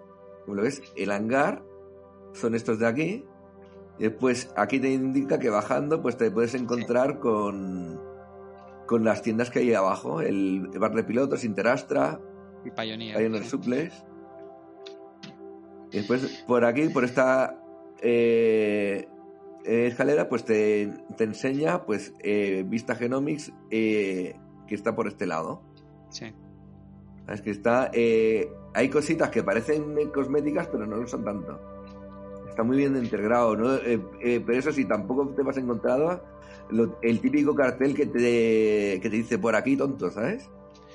Como 0.50 0.62
lo 0.62 0.64
ves, 0.64 0.82
el 0.96 1.12
hangar 1.12 1.64
son 2.34 2.56
estos 2.56 2.80
de 2.80 2.88
aquí, 2.88 3.24
después 4.00 4.52
aquí 4.58 4.80
te 4.80 4.92
indica 4.92 5.38
que 5.38 5.52
bajando 5.52 6.02
pues 6.02 6.18
te 6.18 6.32
puedes 6.32 6.56
encontrar 6.56 7.20
con, 7.20 8.02
con 8.88 9.04
las 9.04 9.22
tiendas 9.22 9.52
que 9.52 9.60
hay 9.60 9.76
abajo, 9.76 10.22
el 10.22 10.70
bar 10.80 10.96
de 10.96 11.04
pilotos, 11.04 11.44
Interastra, 11.44 12.20
Y 12.66 12.72
Pioneer. 12.72 13.16
Pioneer 13.16 13.44
sí. 13.44 13.50
Suples. 13.52 14.04
Y 15.92 15.98
después 15.98 16.44
por 16.48 16.66
aquí, 16.66 16.90
por 16.90 17.04
esta 17.04 17.62
eh, 18.02 19.08
eh, 19.66 19.86
escalera, 19.86 20.30
pues 20.30 20.46
te, 20.46 20.92
te 21.16 21.26
enseña 21.26 21.86
pues 21.86 22.16
eh, 22.24 22.66
Vista 22.68 22.96
Genomics 22.96 23.54
eh, 23.70 24.36
que 24.68 24.74
está 24.74 24.96
por 24.96 25.08
este 25.08 25.28
lado. 25.28 25.62
Sí. 26.10 26.34
Es 27.34 27.42
que 27.42 27.52
está. 27.52 27.90
eh, 27.94 28.52
hay 28.74 28.90
cositas 28.90 29.30
que 29.30 29.44
parecen 29.44 29.96
cosméticas, 30.14 30.68
pero 30.68 30.86
no 30.86 30.98
lo 30.98 31.08
son 31.08 31.24
tanto. 31.24 31.60
Está 32.48 32.64
muy 32.64 32.78
bien 32.78 32.96
integrado, 32.96 33.56
¿no? 33.56 33.76
Eh, 33.76 34.00
eh, 34.22 34.44
pero 34.46 34.60
eso 34.60 34.72
sí, 34.72 34.86
tampoco 34.86 35.28
te 35.30 35.44
vas 35.44 35.58
a 35.58 35.60
encontrar 35.60 36.24
lo- 36.70 36.98
el 37.02 37.20
típico 37.20 37.56
cartel 37.56 37.96
que 37.96 38.06
te, 38.06 39.00
que 39.02 39.10
te 39.10 39.16
dice 39.16 39.38
por 39.40 39.56
aquí, 39.56 39.76
tonto, 39.78 40.10
¿sabes? 40.12 40.50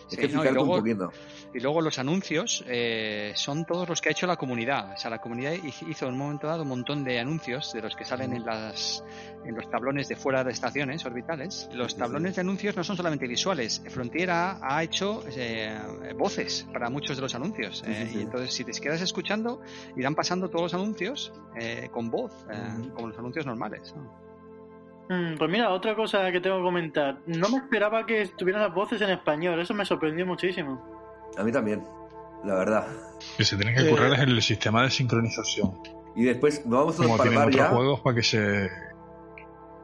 Sí, 0.09 0.17
es 0.17 0.19
que 0.19 0.29
no, 0.29 0.45
y 0.45 0.49
luego- 0.53 0.75
un 0.75 0.79
poquito. 0.81 1.11
Y 1.55 1.61
luego 1.61 1.81
los 1.81 1.99
anuncios 1.99 2.65
eh, 2.67 3.33
son 3.37 3.65
todos 3.65 3.89
los 3.89 4.01
que 4.01 4.09
ha 4.09 4.13
hecho 4.13 4.27
la 4.27 4.37
comunidad. 4.37 4.93
O 4.93 4.97
sea, 4.97 5.09
la 5.11 5.21
comunidad 5.21 5.53
hi- 5.53 5.73
hizo 5.89 6.07
en 6.07 6.13
un 6.15 6.19
momento 6.19 6.47
dado 6.49 6.63
un 6.63 6.69
montón 6.69 7.05
de 7.05 7.21
anuncios 7.21 7.73
de 7.73 7.81
los 7.81 7.95
que 7.95 8.05
salen 8.05 8.33
en, 8.35 8.45
las, 8.45 9.05
en 9.45 9.55
los 9.55 9.71
tablones 9.71 10.09
de 10.09 10.17
fuera 10.17 10.43
de 10.43 10.51
estaciones 10.53 11.05
orbitales. 11.07 11.69
Los 11.73 11.97
tablones 11.97 12.35
de 12.35 12.41
anuncios 12.41 12.77
no 12.77 12.83
son 12.83 12.97
solamente 12.97 13.27
visuales. 13.29 13.83
Frontier 13.89 14.31
ha, 14.33 14.83
hecho 14.83 15.23
eh, 15.37 15.79
voces 16.19 16.67
para 16.73 16.91
muchos 16.91 17.17
de 17.17 17.23
los 17.23 17.35
anuncios. 17.35 17.83
Eh, 17.87 17.95
Sí, 17.95 17.95
sí, 18.07 18.13
sí. 18.13 18.19
Y 18.19 18.23
entonces, 18.23 18.53
si 18.53 18.65
te 18.65 18.73
quedas 18.81 19.01
escuchando, 19.01 19.61
irán 19.97 20.15
pasando 20.17 20.49
todos 20.49 20.63
los 20.65 20.75
anuncios 20.75 21.33
eh, 21.57 21.89
con 21.93 22.11
voz, 22.11 22.33
eh, 22.51 22.91
como 22.95 23.09
los 23.09 23.19
anuncios 23.19 23.47
normales. 23.47 23.95
¿no? 23.97 24.24
Mm, 25.09 25.37
Pues 25.37 25.51
mira, 25.51 25.71
otra 25.71 25.95
cosa 25.95 26.31
que 26.33 26.41
tengo 26.41 26.57
que 26.59 26.63
comentar. 26.63 27.19
No 27.27 27.49
me 27.51 27.59
esperaba 27.59 28.07
que 28.07 28.23
estuvieran 28.23 28.63
las 28.63 28.75
voces 28.75 29.01
en 29.03 29.11
español, 29.11 29.61
eso 29.61 29.75
me 29.75 29.85
sorprendió 29.85 30.25
muchísimo. 30.27 30.83
A 31.37 31.43
mí 31.43 31.53
también, 31.53 31.83
la 32.45 32.55
verdad. 32.55 32.87
Que 33.37 33.45
se 33.45 33.57
tienen 33.57 33.75
que 33.75 33.83
Eh, 33.87 33.91
currar 33.91 34.13
es 34.15 34.21
el 34.21 34.41
sistema 34.43 34.83
de 34.83 34.91
sincronización. 34.91 35.79
Y 36.17 36.25
después 36.25 36.63
vamos 36.65 36.99
a 36.99 37.03
Como 37.03 37.17
para 37.17 37.29
tienen 37.31 37.49
otros 37.49 37.57
ya. 37.57 37.69
juegos 37.71 38.01
para 38.01 38.17
que 38.17 38.23
se 38.23 38.71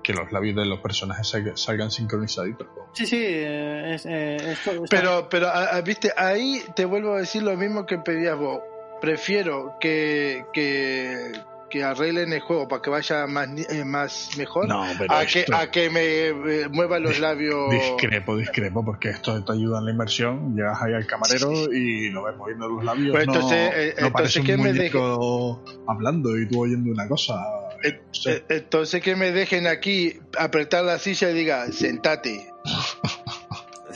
que 0.03 0.15
los 0.15 0.33
labios 0.33 0.57
de 0.57 0.65
los 0.65 0.81
personajes 0.81 1.29
salga- 1.29 1.57
salgan 1.59 1.91
sincronizaditos. 1.91 2.67
Sí, 2.95 3.05
sí, 3.05 3.19
eh, 3.23 3.95
es, 3.95 4.07
eh, 4.07 4.37
está- 4.53 4.71
Pero, 4.89 5.29
pero, 5.29 5.49
a- 5.49 5.77
a- 5.77 5.81
viste, 5.83 6.11
ahí 6.17 6.63
te 6.75 6.87
vuelvo 6.87 7.15
a 7.15 7.19
decir 7.19 7.43
lo 7.43 7.55
mismo 7.55 7.85
que 7.85 7.99
pedías 7.99 8.39
vos. 8.39 8.61
Prefiero 9.03 9.75
que, 9.79 10.47
que, 10.55 11.33
que 11.71 11.83
arreglen 11.85 12.33
el 12.35 12.41
juego 12.41 12.69
para 12.69 12.83
que 12.83 12.91
vaya 12.91 13.27
más, 13.27 13.49
eh, 13.71 13.85
más 13.85 14.31
mejor 14.37 14.69
No, 14.69 14.85
pero 14.99 15.15
a, 15.15 15.25
que, 15.25 15.41
esto- 15.41 15.55
a 15.57 15.71
que 15.71 15.89
me 15.89 16.03
eh, 16.29 16.69
muevan 16.71 17.03
los 17.03 17.19
labios. 17.19 17.71
Discrepo, 17.71 18.37
discrepo, 18.37 18.85
porque 18.85 19.09
esto 19.11 19.43
te 19.45 19.53
ayuda 19.53 19.79
en 19.79 19.85
la 19.87 19.91
inmersión. 19.93 20.55
Llegas 20.55 20.83
ahí 20.83 20.93
al 20.93 21.07
camarero 21.07 21.73
y 21.73 22.11
lo 22.11 22.25
ves 22.25 22.37
moviendo 22.37 22.69
los 22.69 22.85
labios. 22.85 23.13
Pues 23.13 23.27
no, 23.27 23.35
entonces, 23.35 23.59
eh, 23.75 23.95
no 24.01 24.07
entonces 24.09 24.13
parece 24.13 24.41
un 24.41 24.47
que 24.47 24.57
me 24.59 24.73
muñeco 24.73 25.65
hablando 25.87 26.37
y 26.39 26.47
tú 26.49 26.61
oyendo 26.61 26.91
una 26.91 27.09
cosa. 27.09 27.35
Eh, 27.83 27.99
eh, 28.27 28.45
Entonces 28.51 29.03
que 29.03 29.17
me 29.17 29.33
dejen 29.33 29.67
aquí 29.67 30.19
apretar 30.39 30.85
la 30.85 30.99
silla 30.99 31.31
y 31.31 31.35
diga, 31.35 31.73
sentate. 31.73 32.47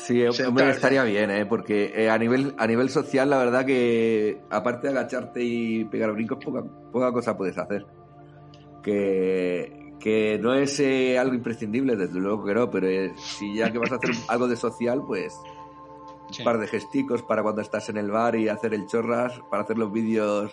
Sí, 0.07 0.23
hombre, 0.47 0.69
estaría 0.71 1.03
bien, 1.05 1.31
¿eh? 1.31 1.47
Porque 1.47 1.93
eh, 1.95 2.11
a 2.11 2.19
nivel 2.19 2.55
a 2.59 2.67
nivel 2.67 2.91
social, 2.91 3.31
la 3.31 3.39
verdad 3.39 3.65
que 3.65 4.43
aparte 4.51 4.89
de 4.89 4.99
agacharte 4.99 5.43
y 5.43 5.85
pegar 5.87 6.13
brincos, 6.13 6.45
poca, 6.45 6.63
poca 6.93 7.13
cosa 7.13 7.37
puedes 7.37 7.57
hacer. 7.57 7.87
Que, 8.83 9.95
que 9.99 10.39
no 10.43 10.55
es 10.55 10.79
eh, 10.81 11.19
algo 11.19 11.35
imprescindible, 11.35 11.97
desde 11.97 12.19
luego 12.21 12.45
que 12.45 12.55
no, 12.55 12.71
pero 12.71 12.87
eh, 12.87 13.13
si 13.17 13.55
ya 13.57 13.73
que 13.73 13.79
vas 13.79 13.93
a 13.93 13.97
hacer 13.97 14.11
algo 14.29 14.47
de 14.49 14.57
social, 14.57 15.03
pues 15.07 15.35
Sí. 16.31 16.41
un 16.41 16.45
par 16.47 16.59
de 16.59 16.67
gesticos 16.67 17.23
para 17.23 17.43
cuando 17.43 17.61
estás 17.61 17.89
en 17.91 17.99
el 17.99 18.11
bar 18.11 18.35
y 18.35 18.49
hacer 18.49 18.73
el 18.75 18.87
chorras, 18.87 19.39
para 19.51 19.63
hacer 19.63 19.77
los 19.79 19.93
vídeos 19.93 20.51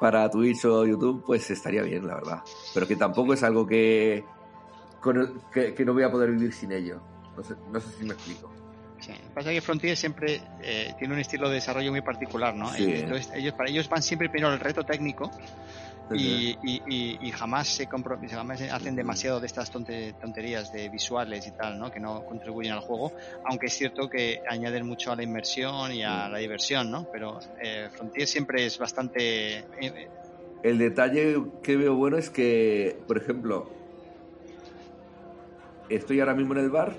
para 0.00 0.28
Twitch 0.30 0.64
o 0.64 0.84
YouTube, 0.86 1.22
pues 1.24 1.50
estaría 1.50 1.82
bien, 1.82 2.06
la 2.06 2.14
verdad. 2.14 2.42
Pero 2.74 2.86
que 2.88 2.96
tampoco 2.96 3.34
es 3.34 3.42
algo 3.42 3.66
que, 3.66 4.24
con 5.00 5.18
el- 5.18 5.34
que, 5.52 5.74
que 5.74 5.84
no 5.84 5.92
voy 5.92 6.02
a 6.04 6.10
poder 6.10 6.30
vivir 6.32 6.52
sin 6.54 6.72
ello. 6.72 7.00
No 7.36 7.44
sé, 7.44 7.54
no 7.70 7.80
sé 7.80 7.90
si 7.98 8.04
me 8.04 8.14
explico. 8.14 8.50
Sí. 9.00 9.12
Lo 9.12 9.18
que 9.18 9.34
Pasa 9.34 9.50
es 9.52 9.56
que 9.56 9.60
Frontier 9.60 9.96
siempre 9.96 10.40
eh, 10.62 10.94
tiene 10.98 11.14
un 11.14 11.20
estilo 11.20 11.48
de 11.48 11.56
desarrollo 11.56 11.90
muy 11.90 12.00
particular, 12.00 12.54
¿no? 12.54 12.72
Sí. 12.72 12.84
Entonces, 12.88 13.30
ellos, 13.34 13.54
para 13.54 13.70
ellos 13.70 13.88
van 13.88 14.02
siempre 14.02 14.28
primero 14.30 14.52
al 14.52 14.58
reto 14.58 14.84
técnico 14.84 15.30
y, 16.14 16.56
y- 16.62 16.82
y- 16.86 17.18
y 17.28 17.32
jamás 17.32 17.66
se 17.68 17.86
jamás 17.88 18.60
hacen 18.62 18.94
demasiado 18.96 19.40
de 19.40 19.46
estas 19.46 19.70
tonte- 19.72 20.14
tonterías 20.18 20.70
de 20.72 20.88
visuales 20.88 21.46
y 21.46 21.52
tal, 21.52 21.78
¿no? 21.78 21.90
Que 21.90 22.00
no 22.00 22.24
contribuyen 22.24 22.72
al 22.72 22.80
juego, 22.80 23.12
aunque 23.44 23.66
es 23.66 23.74
cierto 23.74 24.08
que 24.08 24.40
añaden 24.48 24.86
mucho 24.86 25.12
a 25.12 25.16
la 25.16 25.24
inmersión 25.24 25.92
y 25.92 26.02
a 26.02 26.28
la 26.28 26.38
diversión, 26.38 26.90
¿no? 26.90 27.06
Pero 27.12 27.38
eh, 27.62 27.88
Frontier 27.92 28.26
siempre 28.26 28.64
es 28.66 28.78
bastante... 28.78 29.58
eh, 29.58 30.10
El 30.62 30.78
detalle 30.78 31.36
que 31.62 31.76
veo 31.76 31.94
bueno 31.96 32.16
es 32.18 32.30
que, 32.30 33.02
por 33.06 33.18
ejemplo, 33.18 33.74
estoy 35.88 36.20
ahora 36.20 36.34
mismo 36.34 36.54
en 36.54 36.60
el 36.60 36.70
bar, 36.70 36.96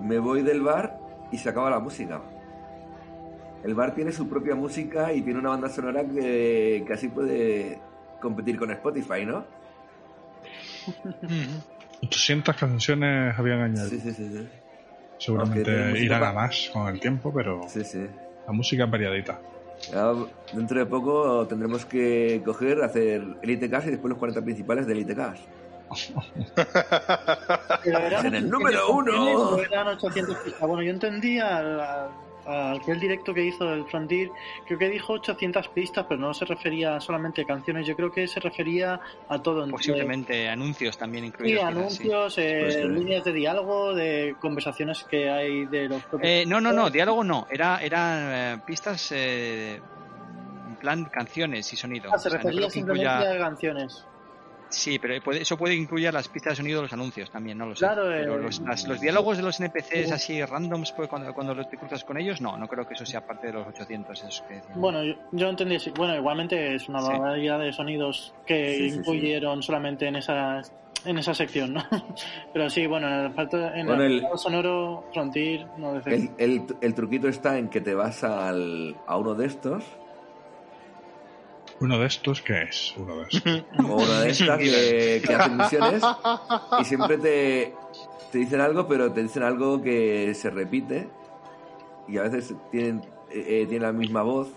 me 0.00 0.18
voy 0.18 0.42
del 0.42 0.62
bar 0.62 0.98
y 1.32 1.38
se 1.38 1.48
acaba 1.48 1.70
la 1.70 1.78
música. 1.80 2.20
El 3.64 3.74
bar 3.74 3.94
tiene 3.94 4.12
su 4.12 4.28
propia 4.28 4.54
música 4.54 5.12
y 5.12 5.22
tiene 5.22 5.38
una 5.40 5.50
banda 5.50 5.68
sonora 5.68 6.04
que 6.04 6.84
casi 6.86 7.08
puede 7.08 7.78
competir 8.20 8.58
con 8.58 8.70
Spotify, 8.70 9.24
¿no? 9.26 9.44
800 12.02 12.56
canciones 12.56 13.38
habían 13.38 13.60
añadido. 13.60 13.88
Sí, 13.90 14.00
sí, 14.00 14.12
sí. 14.12 14.28
sí. 14.36 14.48
Seguramente 15.18 15.98
irán 16.00 16.22
a 16.22 16.32
más 16.32 16.70
con 16.72 16.86
el 16.86 17.00
tiempo, 17.00 17.32
pero 17.34 17.62
Sí, 17.68 17.82
sí. 17.84 18.06
la 18.46 18.52
música 18.52 18.84
es 18.84 18.90
variadita. 18.90 19.40
Ya 19.92 20.12
dentro 20.52 20.78
de 20.78 20.86
poco 20.86 21.46
tendremos 21.46 21.84
que 21.84 22.40
coger, 22.44 22.82
hacer 22.82 23.22
Elite 23.42 23.68
Cast 23.68 23.88
y 23.88 23.90
después 23.90 24.10
los 24.10 24.18
40 24.18 24.42
principales 24.42 24.86
de 24.86 24.92
Elite 24.92 25.14
Cast. 25.16 25.42
Eran 27.84 28.26
En 28.26 28.34
el 28.34 28.44
800 28.46 28.50
número 28.50 28.90
uno. 28.92 29.58
eran 29.62 29.88
800 29.88 30.36
pistas. 30.38 30.60
Bueno, 30.68 30.82
yo 30.82 30.90
entendía 30.90 31.58
al 31.58 32.10
aquel 32.50 32.98
directo 32.98 33.34
que 33.34 33.44
hizo 33.44 33.70
el 33.74 33.84
Frontier, 33.84 34.30
creo 34.66 34.78
que 34.78 34.88
dijo 34.88 35.12
800 35.12 35.68
pistas, 35.68 36.06
pero 36.08 36.18
no 36.18 36.32
se 36.32 36.46
refería 36.46 36.98
solamente 36.98 37.42
a 37.42 37.44
canciones, 37.44 37.86
yo 37.86 37.94
creo 37.94 38.10
que 38.10 38.26
se 38.26 38.40
refería 38.40 38.98
a 39.28 39.42
todo. 39.42 39.58
entre- 39.64 39.72
posiblemente 39.72 40.48
anuncios 40.48 40.96
también 40.96 41.24
Sí, 41.24 41.28
incluidos. 41.28 41.60
sí. 41.60 41.66
anuncios, 41.66 42.38
eh, 42.38 42.56
Puede 42.60 42.72
ser. 42.72 42.84
líneas 42.86 43.24
de 43.24 43.32
diálogo, 43.34 43.94
de 43.94 44.34
conversaciones 44.40 45.04
que 45.04 45.28
hay 45.28 45.66
de 45.66 45.88
los 45.90 46.02
propios. 46.04 46.22
Eh, 46.30 46.44
no, 46.46 46.58
no, 46.58 46.72
no, 46.72 46.88
diálogo 46.88 47.22
no. 47.22 47.46
Era, 47.50 47.82
era 47.82 48.54
eh, 48.54 48.58
pistas 48.66 49.12
eh, 49.12 49.82
en 50.68 50.76
plan 50.76 51.04
canciones 51.04 51.70
y 51.70 51.76
sonido. 51.76 52.10
Ah, 52.10 52.18
se 52.18 52.28
O 52.28 52.30
sea, 52.30 52.38
no 52.40 52.44
refería 52.48 52.70
simplemente 52.70 53.12
incluya- 53.14 53.34
a 53.34 53.38
canciones. 53.38 54.06
Sí, 54.70 54.98
pero 54.98 55.20
puede- 55.22 55.42
eso 55.42 55.56
puede 55.56 55.74
incluir 55.74 56.12
las 56.12 56.28
pistas 56.28 56.52
de 56.52 56.56
sonido 56.56 56.78
de 56.78 56.82
los 56.82 56.92
anuncios 56.92 57.30
también, 57.30 57.56
no 57.58 57.66
lo 57.66 57.74
sé. 57.74 57.80
Claro, 57.84 58.02
pero 58.06 58.34
eh, 58.38 58.42
los, 58.42 58.60
las- 58.60 58.86
los 58.86 59.00
diálogos 59.00 59.36
de 59.36 59.42
los 59.42 59.58
NPCs 59.60 60.06
sí. 60.08 60.12
así 60.12 60.44
randoms 60.44 60.92
pues, 60.92 61.08
cuando, 61.08 61.32
cuando 61.34 61.54
los 61.54 61.68
te 61.70 61.76
cruzas 61.76 62.04
con 62.04 62.18
ellos, 62.18 62.40
no, 62.40 62.56
no 62.56 62.68
creo 62.68 62.86
que 62.86 62.94
eso 62.94 63.06
sea 63.06 63.26
parte 63.26 63.46
de 63.48 63.54
los 63.54 63.66
800. 63.66 64.18
esos 64.22 64.42
que. 64.48 64.60
Bueno, 64.74 65.02
yo, 65.04 65.14
yo 65.32 65.48
entendí 65.48 65.76
así. 65.76 65.90
Bueno, 65.96 66.14
igualmente 66.16 66.74
es 66.74 66.88
una 66.88 67.00
Sí. 67.00 67.12
variedad 67.18 67.58
de 67.58 67.72
sonidos 67.72 68.34
que 68.46 68.74
Sí, 68.74 68.82
sí, 68.84 68.90
sí. 68.90 68.98
incluyeron 68.98 69.62
solamente 69.62 70.06
en 70.06 70.16
esa 70.16 70.60
en 71.04 71.16
esa 71.16 71.32
sección, 71.32 71.74
¿no? 71.74 71.82
Pero 72.52 72.68
sí, 72.68 72.86
bueno, 72.86 73.06
en 73.08 73.14
el, 73.14 73.54
en 73.78 73.86
Bueno, 73.86 74.02
el 74.02 74.22
sonoro, 74.34 75.04
Frontier, 75.12 75.66
no 75.78 75.94
El, 76.04 76.30
el, 76.38 76.62
el 76.80 76.94
truquito 76.94 77.28
está 77.28 77.56
en 77.56 77.68
que 77.68 77.80
te 77.80 77.94
vas 77.94 78.24
al, 78.24 78.96
a 79.06 79.16
uno 79.16 79.34
de 79.34 79.46
estos, 79.46 79.84
Uno 81.80 81.98
de 81.98 82.06
estos, 82.06 82.42
¿qué 82.42 82.62
es? 82.62 82.94
Uno 82.96 83.16
de 83.18 83.22
estos. 83.30 83.64
o 83.88 83.94
una 84.02 84.20
de 84.22 84.30
estas 84.30 84.58
que, 84.58 85.22
que 85.24 85.34
hacen 85.34 85.56
misiones, 85.56 86.02
y 86.80 86.84
siempre 86.84 87.18
te, 87.18 87.74
te 88.32 88.38
dicen 88.38 88.60
algo, 88.60 88.88
pero 88.88 89.12
te 89.12 89.22
dicen 89.22 89.42
algo 89.44 89.80
que 89.80 90.34
se 90.34 90.50
repite, 90.50 91.08
y 92.08 92.18
a 92.18 92.22
veces 92.22 92.54
tienen 92.72 93.02
eh, 93.30 93.66
tiene 93.68 93.86
la 93.86 93.92
misma 93.92 94.22
voz. 94.22 94.48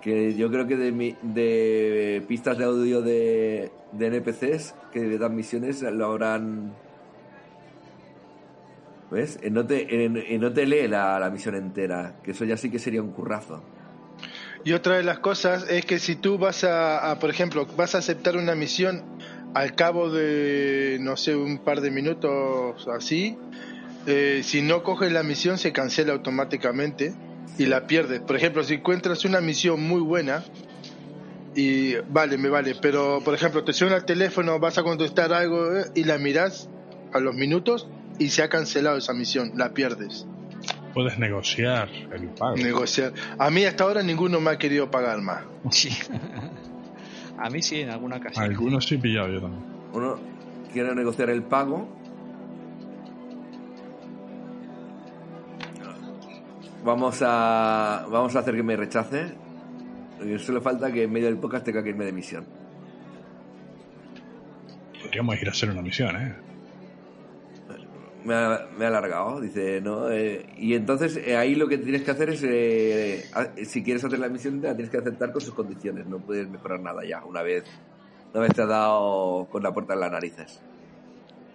Que 0.00 0.34
yo 0.34 0.48
creo 0.48 0.66
que 0.68 0.76
de, 0.76 0.92
mi- 0.92 1.16
de 1.22 2.22
pistas 2.28 2.56
de 2.56 2.64
audio 2.64 3.02
de, 3.02 3.72
de 3.90 4.06
NPCs 4.06 4.74
que 4.92 5.18
dan 5.18 5.34
misiones 5.34 5.82
lo 5.82 6.06
habrán. 6.06 6.72
¿Ves? 9.10 9.38
Eh, 9.42 9.50
No 9.50 9.66
te, 9.66 9.82
eh, 9.82 10.10
eh, 10.28 10.38
no 10.38 10.52
te 10.52 10.66
lee 10.66 10.86
la, 10.86 11.18
la 11.18 11.30
misión 11.30 11.56
entera, 11.56 12.14
que 12.22 12.30
eso 12.30 12.44
ya 12.44 12.56
sí 12.56 12.70
que 12.70 12.78
sería 12.78 13.02
un 13.02 13.10
currazo. 13.10 13.60
Y 14.68 14.74
otra 14.74 14.98
de 14.98 15.02
las 15.02 15.18
cosas 15.18 15.64
es 15.70 15.86
que 15.86 15.98
si 15.98 16.14
tú 16.14 16.36
vas 16.36 16.62
a, 16.62 17.16
por 17.22 17.30
ejemplo, 17.30 17.66
vas 17.78 17.94
a 17.94 17.98
aceptar 17.98 18.36
una 18.36 18.54
misión 18.54 19.02
al 19.54 19.74
cabo 19.74 20.10
de, 20.10 20.98
no 21.00 21.16
sé, 21.16 21.34
un 21.34 21.56
par 21.56 21.80
de 21.80 21.90
minutos 21.90 22.86
así, 22.94 23.34
eh, 24.06 24.42
si 24.44 24.60
no 24.60 24.82
coges 24.82 25.10
la 25.10 25.22
misión 25.22 25.56
se 25.56 25.72
cancela 25.72 26.12
automáticamente 26.12 27.14
y 27.56 27.64
la 27.64 27.86
pierdes. 27.86 28.20
Por 28.20 28.36
ejemplo, 28.36 28.62
si 28.62 28.74
encuentras 28.74 29.24
una 29.24 29.40
misión 29.40 29.80
muy 29.80 30.02
buena 30.02 30.44
y 31.54 31.94
vale, 32.10 32.36
me 32.36 32.50
vale, 32.50 32.74
pero 32.82 33.22
por 33.24 33.32
ejemplo 33.32 33.64
te 33.64 33.72
suena 33.72 33.96
el 33.96 34.04
teléfono, 34.04 34.60
vas 34.60 34.76
a 34.76 34.82
contestar 34.82 35.32
algo 35.32 35.78
eh, 35.78 35.86
y 35.94 36.04
la 36.04 36.18
miras 36.18 36.68
a 37.14 37.20
los 37.20 37.34
minutos 37.34 37.88
y 38.18 38.28
se 38.28 38.42
ha 38.42 38.50
cancelado 38.50 38.98
esa 38.98 39.14
misión, 39.14 39.50
la 39.54 39.72
pierdes. 39.72 40.26
Puedes 40.98 41.16
negociar 41.16 41.88
el 42.12 42.26
pago. 42.30 42.56
Negociar. 42.56 43.12
A 43.38 43.50
mí 43.50 43.64
hasta 43.64 43.84
ahora 43.84 44.02
ninguno 44.02 44.40
me 44.40 44.50
ha 44.50 44.58
querido 44.58 44.90
pagar 44.90 45.20
más. 45.22 45.44
Sí. 45.70 45.90
A 47.38 47.48
mí 47.50 47.62
sí, 47.62 47.82
en 47.82 47.90
alguna 47.90 48.16
ocasión. 48.16 48.44
Algunos 48.44 48.84
sí 48.84 48.96
he 48.96 48.98
pillado 48.98 49.28
yo 49.28 49.40
también. 49.40 49.62
Uno 49.92 50.18
quiere 50.72 50.92
negociar 50.96 51.30
el 51.30 51.44
pago. 51.44 51.88
Vamos 56.84 57.22
a 57.22 58.04
vamos 58.10 58.34
a 58.34 58.40
hacer 58.40 58.56
que 58.56 58.64
me 58.64 58.74
rechace. 58.74 59.34
Solo 60.38 60.60
falta 60.60 60.90
que 60.90 61.04
en 61.04 61.12
medio 61.12 61.26
del 61.26 61.38
podcast 61.38 61.64
tenga 61.64 61.80
que 61.84 61.90
irme 61.90 62.06
de 62.06 62.12
misión. 62.12 62.44
Podríamos 65.00 65.40
ir 65.40 65.46
a 65.46 65.52
hacer 65.52 65.70
una 65.70 65.80
misión, 65.80 66.16
¿eh? 66.16 66.47
Me 68.28 68.34
ha, 68.34 68.68
me 68.76 68.84
ha 68.84 68.88
alargado, 68.88 69.40
dice, 69.40 69.80
¿no? 69.80 70.10
Eh, 70.10 70.44
y 70.58 70.74
entonces 70.74 71.16
eh, 71.16 71.34
ahí 71.34 71.54
lo 71.54 71.66
que 71.66 71.78
tienes 71.78 72.02
que 72.02 72.10
hacer 72.10 72.28
es, 72.28 72.42
eh, 72.44 73.24
si 73.64 73.82
quieres 73.82 74.04
hacer 74.04 74.18
la 74.18 74.28
misión, 74.28 74.60
la 74.60 74.74
tienes 74.74 74.90
que 74.90 74.98
aceptar 74.98 75.32
con 75.32 75.40
sus 75.40 75.54
condiciones. 75.54 76.06
No 76.06 76.18
puedes 76.18 76.46
mejorar 76.46 76.78
nada 76.78 77.02
ya, 77.06 77.24
una 77.24 77.40
vez, 77.40 77.64
una 78.34 78.42
vez 78.42 78.52
te 78.52 78.60
has 78.60 78.68
dado 78.68 79.48
con 79.50 79.62
la 79.62 79.72
puerta 79.72 79.94
en 79.94 80.00
las 80.00 80.12
narices. 80.12 80.60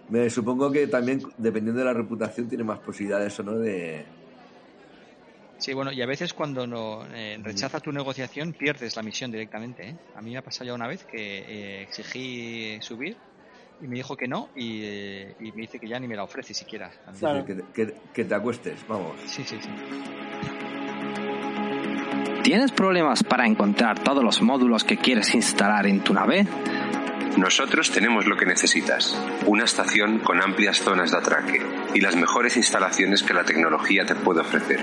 Me 0.08 0.28
supongo 0.28 0.72
que 0.72 0.88
también, 0.88 1.22
dependiendo 1.38 1.78
de 1.78 1.84
la 1.84 1.92
reputación, 1.92 2.48
tiene 2.48 2.64
más 2.64 2.80
posibilidades 2.80 3.38
o 3.38 3.44
no 3.44 3.56
de... 3.56 4.04
Sí, 5.58 5.74
bueno, 5.74 5.92
y 5.92 6.02
a 6.02 6.06
veces 6.06 6.34
cuando 6.34 6.66
no 6.66 7.06
eh, 7.14 7.38
rechaza 7.40 7.78
tu 7.78 7.92
negociación 7.92 8.52
pierdes 8.52 8.96
la 8.96 9.04
misión 9.04 9.30
directamente. 9.30 9.90
¿eh? 9.90 9.96
A 10.16 10.20
mí 10.20 10.32
me 10.32 10.38
ha 10.38 10.42
pasado 10.42 10.66
ya 10.66 10.74
una 10.74 10.88
vez 10.88 11.04
que 11.04 11.82
exigí 11.82 12.78
subir 12.80 13.16
y 13.84 13.86
me 13.86 13.96
dijo 13.96 14.16
que 14.16 14.26
no 14.26 14.48
y, 14.56 14.80
eh, 14.82 15.34
y 15.40 15.52
me 15.52 15.62
dice 15.62 15.78
que 15.78 15.86
ya 15.86 16.00
ni 16.00 16.08
me 16.08 16.16
la 16.16 16.24
ofrece 16.24 16.54
siquiera. 16.54 16.90
que, 17.46 17.62
que- 17.74 17.94
que 18.14 18.24
te 18.24 18.34
acuestes, 18.34 18.80
vamos. 18.88 19.12
Sí, 19.26 19.44
sí, 19.44 19.58
sí. 19.60 19.68
¿Tienes 22.42 22.72
problemas 22.72 23.22
para 23.22 23.46
encontrar 23.46 23.98
todos 24.02 24.22
los 24.22 24.40
módulos 24.42 24.84
que 24.84 24.96
quieres 24.96 25.34
instalar 25.34 25.86
en 25.86 26.00
tu 26.00 26.12
nave? 26.14 26.46
Nosotros 27.38 27.90
tenemos 27.90 28.26
lo 28.26 28.36
que 28.36 28.46
necesitas. 28.46 29.18
Una 29.46 29.64
estación 29.64 30.20
con 30.20 30.40
amplias 30.40 30.78
zonas 30.80 31.10
de 31.10 31.18
atraque 31.18 31.60
y 31.94 32.00
las 32.00 32.16
mejores 32.16 32.56
instalaciones 32.56 33.22
que 33.22 33.34
la 33.34 33.44
tecnología 33.44 34.04
te 34.06 34.14
puede 34.14 34.40
ofrecer. 34.40 34.80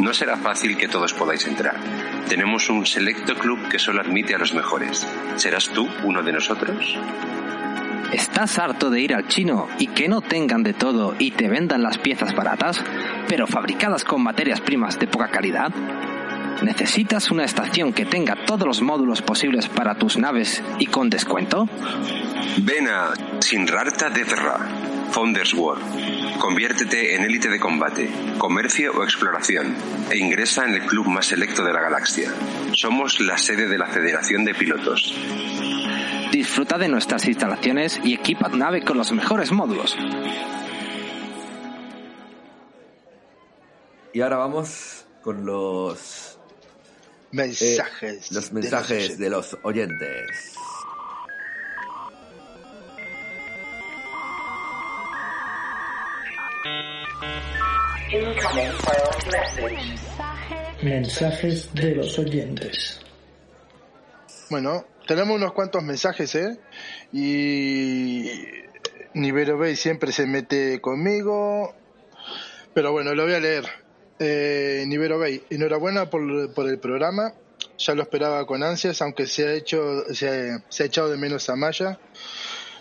No 0.00 0.12
será 0.12 0.36
fácil 0.36 0.76
que 0.76 0.88
todos 0.88 1.12
podáis 1.14 1.46
entrar. 1.46 1.76
Tenemos 2.28 2.68
un 2.68 2.84
selecto 2.84 3.34
club 3.36 3.68
que 3.68 3.78
solo 3.78 4.00
admite 4.00 4.34
a 4.34 4.38
los 4.38 4.54
mejores. 4.54 5.06
¿Serás 5.36 5.68
tú 5.68 5.88
uno 6.04 6.22
de 6.22 6.32
nosotros? 6.32 6.98
¿Estás 8.14 8.60
harto 8.60 8.90
de 8.90 9.00
ir 9.00 9.12
al 9.12 9.26
chino 9.26 9.66
y 9.76 9.88
que 9.88 10.06
no 10.06 10.20
tengan 10.20 10.62
de 10.62 10.72
todo 10.72 11.16
y 11.18 11.32
te 11.32 11.48
vendan 11.48 11.82
las 11.82 11.98
piezas 11.98 12.32
baratas, 12.32 12.80
pero 13.28 13.48
fabricadas 13.48 14.04
con 14.04 14.22
materias 14.22 14.60
primas 14.60 15.00
de 15.00 15.08
poca 15.08 15.32
calidad? 15.32 15.72
¿Necesitas 16.62 17.32
una 17.32 17.44
estación 17.44 17.92
que 17.92 18.04
tenga 18.04 18.36
todos 18.46 18.68
los 18.68 18.82
módulos 18.82 19.20
posibles 19.20 19.66
para 19.66 19.96
tus 19.96 20.16
naves 20.16 20.62
y 20.78 20.86
con 20.86 21.10
descuento? 21.10 21.68
Ven 22.58 22.86
a 22.86 23.14
Sinrarta 23.40 24.10
Devra, 24.10 24.58
Founders 25.10 25.52
World. 25.52 26.38
Conviértete 26.38 27.16
en 27.16 27.24
élite 27.24 27.48
de 27.48 27.58
combate, 27.58 28.08
comercio 28.38 28.92
o 28.92 29.02
exploración 29.02 29.74
e 30.08 30.18
ingresa 30.18 30.64
en 30.64 30.74
el 30.74 30.82
club 30.82 31.08
más 31.08 31.26
selecto 31.26 31.64
de 31.64 31.72
la 31.72 31.80
galaxia. 31.80 32.32
Somos 32.74 33.18
la 33.18 33.38
sede 33.38 33.66
de 33.66 33.76
la 33.76 33.86
Federación 33.86 34.44
de 34.44 34.54
Pilotos. 34.54 35.18
Disfruta 36.34 36.78
de 36.78 36.88
nuestras 36.88 37.26
instalaciones 37.26 38.00
y 38.02 38.14
equipa 38.14 38.50
tu 38.50 38.56
nave 38.56 38.82
con 38.84 38.98
los 38.98 39.12
mejores 39.12 39.52
módulos. 39.52 39.96
Y 44.12 44.20
ahora 44.20 44.38
vamos 44.38 45.04
con 45.22 45.46
los... 45.46 46.36
Mensajes. 47.30 48.32
los 48.32 48.34
de 48.34 48.34
los 48.34 48.52
mensajes 48.52 49.16
de 49.16 49.30
los 49.30 49.56
oyentes. 49.62 50.54
Mensajes 60.82 61.74
de 61.74 61.94
los 61.94 62.18
oyentes. 62.18 63.00
Bueno, 64.50 64.84
tenemos 65.06 65.36
unos 65.36 65.52
cuantos 65.52 65.82
mensajes, 65.82 66.34
¿eh? 66.34 66.58
Y 67.12 68.30
Nivero 69.14 69.58
Bay 69.58 69.76
siempre 69.76 70.12
se 70.12 70.26
mete 70.26 70.80
conmigo. 70.80 71.74
Pero 72.74 72.92
bueno, 72.92 73.14
lo 73.14 73.24
voy 73.24 73.34
a 73.34 73.40
leer. 73.40 73.64
Eh, 74.18 74.84
Nivero 74.86 75.18
Bay, 75.18 75.42
enhorabuena 75.50 76.10
por, 76.10 76.52
por 76.54 76.68
el 76.68 76.78
programa. 76.78 77.34
Ya 77.78 77.94
lo 77.94 78.02
esperaba 78.02 78.46
con 78.46 78.62
ansias, 78.62 79.02
aunque 79.02 79.26
se 79.26 79.46
ha 79.46 79.52
hecho 79.52 80.04
se, 80.12 80.58
se 80.68 80.82
ha 80.82 80.86
echado 80.86 81.10
de 81.10 81.16
menos 81.16 81.48
a 81.48 81.56
Maya. 81.56 81.98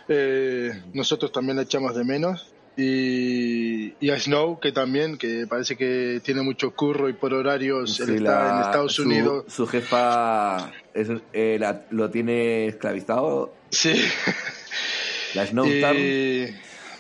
Eh, 0.07 0.71
nosotros 0.93 1.31
también 1.31 1.57
la 1.57 1.63
echamos 1.63 1.95
de 1.95 2.03
menos. 2.03 2.52
Y, 2.75 3.93
y 3.99 4.09
a 4.09 4.19
Snow, 4.19 4.59
que 4.59 4.71
también, 4.71 5.17
que 5.17 5.45
parece 5.47 5.75
que 5.75 6.21
tiene 6.23 6.41
mucho 6.41 6.71
curro 6.71 7.07
y 7.09 7.13
por 7.13 7.33
horarios 7.33 7.99
él 7.99 8.15
está 8.15 8.43
la- 8.43 8.55
en 8.55 8.61
Estados 8.65 8.93
su- 8.93 9.03
Unidos. 9.03 9.45
Su 9.47 9.67
jefa 9.67 10.71
es- 10.93 11.09
eh, 11.33 11.57
la- 11.59 11.85
lo 11.91 12.09
tiene 12.09 12.67
esclavizado. 12.67 13.53
Sí. 13.69 13.93
La 15.35 15.45
Snowtown. 15.45 15.97
Y 15.97 16.47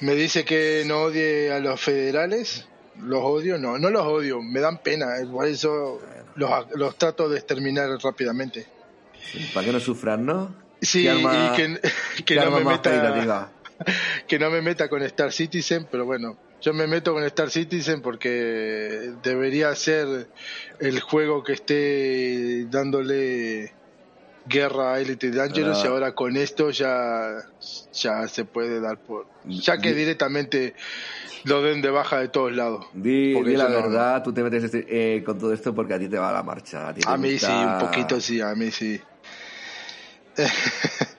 me 0.01 0.15
dice 0.15 0.45
que 0.45 0.83
no 0.85 1.03
odie 1.03 1.51
a 1.51 1.59
los 1.59 1.79
federales. 1.81 2.67
Los 3.01 3.21
odio, 3.23 3.57
no, 3.57 3.79
no 3.79 3.89
los 3.89 4.03
odio, 4.05 4.41
me 4.41 4.59
dan 4.59 4.77
pena. 4.83 5.07
Por 5.31 5.47
eso 5.47 5.99
los, 6.35 6.49
los 6.75 6.95
trato 6.97 7.27
de 7.29 7.37
exterminar 7.39 7.89
rápidamente. 8.03 8.67
Para 9.53 9.65
que 9.65 9.71
no 9.71 9.79
sufran, 9.79 10.25
¿no? 10.25 10.53
Sí, 10.81 11.03
¿Qué 11.03 11.09
arma- 11.09 11.53
y 11.53 12.23
que, 12.23 12.35
no 12.35 12.51
me 12.51 12.63
meta? 12.63 13.51
que 14.27 14.39
no 14.39 14.49
me 14.49 14.61
meta 14.61 14.87
con 14.89 15.01
Star 15.03 15.31
Citizen, 15.31 15.87
pero 15.91 16.05
bueno, 16.05 16.37
yo 16.61 16.73
me 16.73 16.87
meto 16.87 17.13
con 17.13 17.23
Star 17.25 17.49
Citizen 17.49 18.01
porque 18.01 19.11
debería 19.23 19.73
ser 19.75 20.29
el 20.79 20.99
juego 21.01 21.43
que 21.43 21.53
esté 21.53 22.65
dándole 22.69 23.73
guerra 24.45 24.93
a 24.95 24.99
Elite 24.99 25.31
Dangerous 25.31 25.79
Ah. 25.79 25.85
y 25.85 25.87
ahora 25.87 26.11
con 26.13 26.35
esto 26.35 26.69
ya 26.69 27.29
ya 27.93 28.27
se 28.27 28.43
puede 28.45 28.81
dar 28.81 28.97
por 28.97 29.25
ya 29.45 29.77
que 29.77 29.89
Di- 29.93 29.99
directamente 29.99 30.73
lo 31.45 31.61
den 31.61 31.81
de 31.81 31.89
baja 31.89 32.19
de 32.19 32.27
todos 32.29 32.53
lados. 32.53 32.85
Di, 32.93 33.33
di 33.33 33.55
la 33.55 33.65
eso 33.65 33.69
no- 33.69 33.81
verdad, 33.83 34.23
tú 34.23 34.33
te 34.33 34.43
metes 34.43 34.69
eh, 34.73 35.21
con 35.25 35.37
todo 35.39 35.53
esto 35.53 35.73
porque 35.73 35.93
a 35.93 35.99
ti 35.99 36.07
te 36.09 36.17
va 36.17 36.31
la 36.31 36.43
marcha. 36.43 36.89
A, 36.89 36.93
ti 36.93 37.01
A 37.05 37.17
mí 37.17 37.37
sí, 37.39 37.45
un 37.51 37.77
poquito 37.79 38.19
sí, 38.19 38.39
a 38.41 38.53
mí 38.55 38.69
sí. 38.71 38.99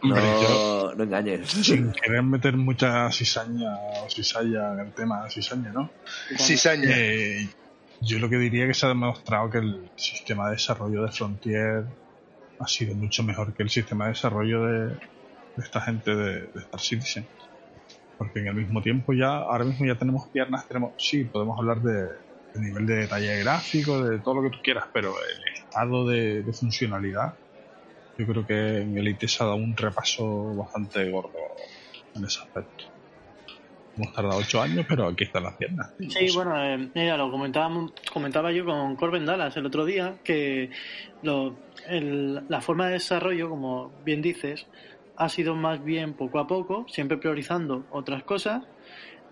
No, 0.02 0.94
no 0.94 1.04
engañes. 1.04 1.48
Sin 1.48 1.92
querer 1.92 2.22
meter 2.22 2.56
mucha 2.56 3.10
cizaña 3.10 3.74
o 4.02 4.10
cizalla 4.10 4.72
en 4.74 4.80
el 4.80 4.92
tema 4.92 5.28
cizaña, 5.30 5.72
¿no? 5.72 5.90
Cizaña. 6.36 6.88
Eh, 6.90 7.48
yo 8.00 8.18
lo 8.18 8.28
que 8.28 8.36
diría 8.36 8.66
que 8.66 8.74
se 8.74 8.86
ha 8.86 8.90
demostrado 8.90 9.50
que 9.50 9.58
el 9.58 9.90
sistema 9.96 10.46
de 10.46 10.52
desarrollo 10.52 11.02
de 11.02 11.10
Frontier 11.10 11.84
ha 12.58 12.66
sido 12.66 12.94
mucho 12.94 13.22
mejor 13.22 13.54
que 13.54 13.62
el 13.62 13.70
sistema 13.70 14.04
de 14.04 14.10
desarrollo 14.10 14.64
de, 14.66 14.86
de 14.88 14.96
esta 15.62 15.80
gente 15.80 16.14
de, 16.14 16.40
de 16.42 16.60
Star 16.60 16.80
Citizen. 16.80 17.26
Porque 18.18 18.40
en 18.40 18.48
el 18.48 18.54
mismo 18.54 18.82
tiempo 18.82 19.12
ya, 19.12 19.28
ahora 19.28 19.64
mismo 19.64 19.86
ya 19.86 19.96
tenemos 19.96 20.28
piernas, 20.28 20.68
tenemos, 20.68 20.92
sí, 20.98 21.24
podemos 21.24 21.58
hablar 21.58 21.80
de, 21.82 22.04
de 22.54 22.60
nivel 22.60 22.86
de 22.86 22.96
detalle 22.96 23.40
gráfico, 23.40 24.04
de 24.04 24.18
todo 24.18 24.40
lo 24.40 24.42
que 24.42 24.56
tú 24.56 24.62
quieras, 24.62 24.84
pero 24.92 25.14
el 25.18 25.54
estado 25.54 26.06
de, 26.06 26.42
de 26.42 26.52
funcionalidad, 26.52 27.34
yo 28.18 28.26
creo 28.26 28.46
que 28.46 28.82
en 28.82 28.96
Elite 28.96 29.28
se 29.28 29.42
ha 29.42 29.46
dado 29.46 29.58
un 29.58 29.76
repaso 29.76 30.54
bastante 30.54 31.10
gordo 31.10 31.38
en 32.14 32.24
ese 32.24 32.40
aspecto. 32.40 32.84
Hemos 33.96 34.12
tardado 34.12 34.38
ocho 34.38 34.60
años, 34.60 34.84
pero 34.88 35.06
aquí 35.06 35.24
están 35.24 35.44
las 35.44 35.54
piernas. 35.54 35.92
Sí, 36.08 36.26
bueno, 36.34 36.60
eh, 36.62 36.90
mira, 36.94 37.16
lo 37.16 37.30
comentaba, 37.30 37.70
comentaba 38.12 38.50
yo 38.50 38.64
con 38.64 38.96
Corbin 38.96 39.24
Dallas 39.24 39.56
el 39.56 39.66
otro 39.66 39.84
día, 39.84 40.16
que 40.24 40.70
lo, 41.22 41.54
la 41.88 42.60
forma 42.60 42.86
de 42.86 42.94
desarrollo, 42.94 43.48
como 43.48 43.92
bien 44.04 44.20
dices, 44.20 44.66
ha 45.16 45.28
sido 45.28 45.54
más 45.54 45.84
bien 45.84 46.14
poco 46.14 46.40
a 46.40 46.46
poco, 46.46 46.86
siempre 46.88 47.18
priorizando 47.18 47.86
otras 47.90 48.24
cosas, 48.24 48.64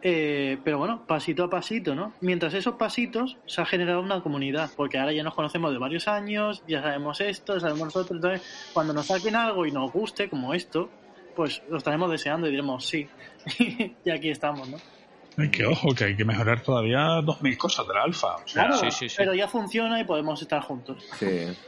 eh, 0.03 0.59
pero 0.65 0.79
bueno, 0.79 1.07
pasito 1.07 1.45
a 1.45 1.51
pasito, 1.51 1.95
¿no? 1.95 2.13
Mientras 2.21 2.55
esos 2.55 2.75
pasitos 2.75 3.39
se 3.47 3.61
ha 3.61 3.67
generado 3.67 4.01
una 4.01 4.21
comunidad, 4.21 4.71
porque 4.77 4.99
ahora 4.99 5.13
ya 5.13 5.23
nos 5.23 5.35
conocemos 5.35 5.73
de 5.73 5.79
varios 5.79 6.09
años, 6.09 6.63
ya 6.67 6.83
sabemos 6.83 7.21
esto, 7.21 7.61
sabemos 7.61 7.87
nosotros, 7.87 8.17
entonces 8.17 8.71
cuando 8.73 8.93
nos 8.93 9.07
saquen 9.07 9.37
algo 9.37 9.65
y 9.65 9.71
nos 9.71 9.93
guste, 9.93 10.29
como 10.29 10.55
esto, 10.55 10.91
pues 11.37 11.63
lo 11.71 11.79
estaremos 11.79 12.11
deseando 12.11 12.49
y 12.49 12.51
diremos 12.51 12.85
sí, 12.85 13.09
y 14.05 14.11
aquí 14.11 14.31
estamos, 14.31 14.69
¿no? 14.69 14.79
Ay, 15.39 15.51
que 15.51 15.65
ojo, 15.65 15.95
que 15.95 16.05
hay 16.05 16.17
que 16.17 16.25
mejorar 16.25 16.61
todavía 16.61 17.23
2000 17.25 17.57
cosas 17.57 17.87
de 17.87 17.95
la 17.95 18.03
alfa. 18.03 18.37
O 18.37 18.47
sea, 18.47 18.67
Claro, 18.67 18.89
pero 19.17 19.35
ya 19.35 19.49
funciona 19.49 19.99
y 20.01 20.05
podemos 20.05 20.43
estar 20.43 20.61
juntos. 20.63 21.03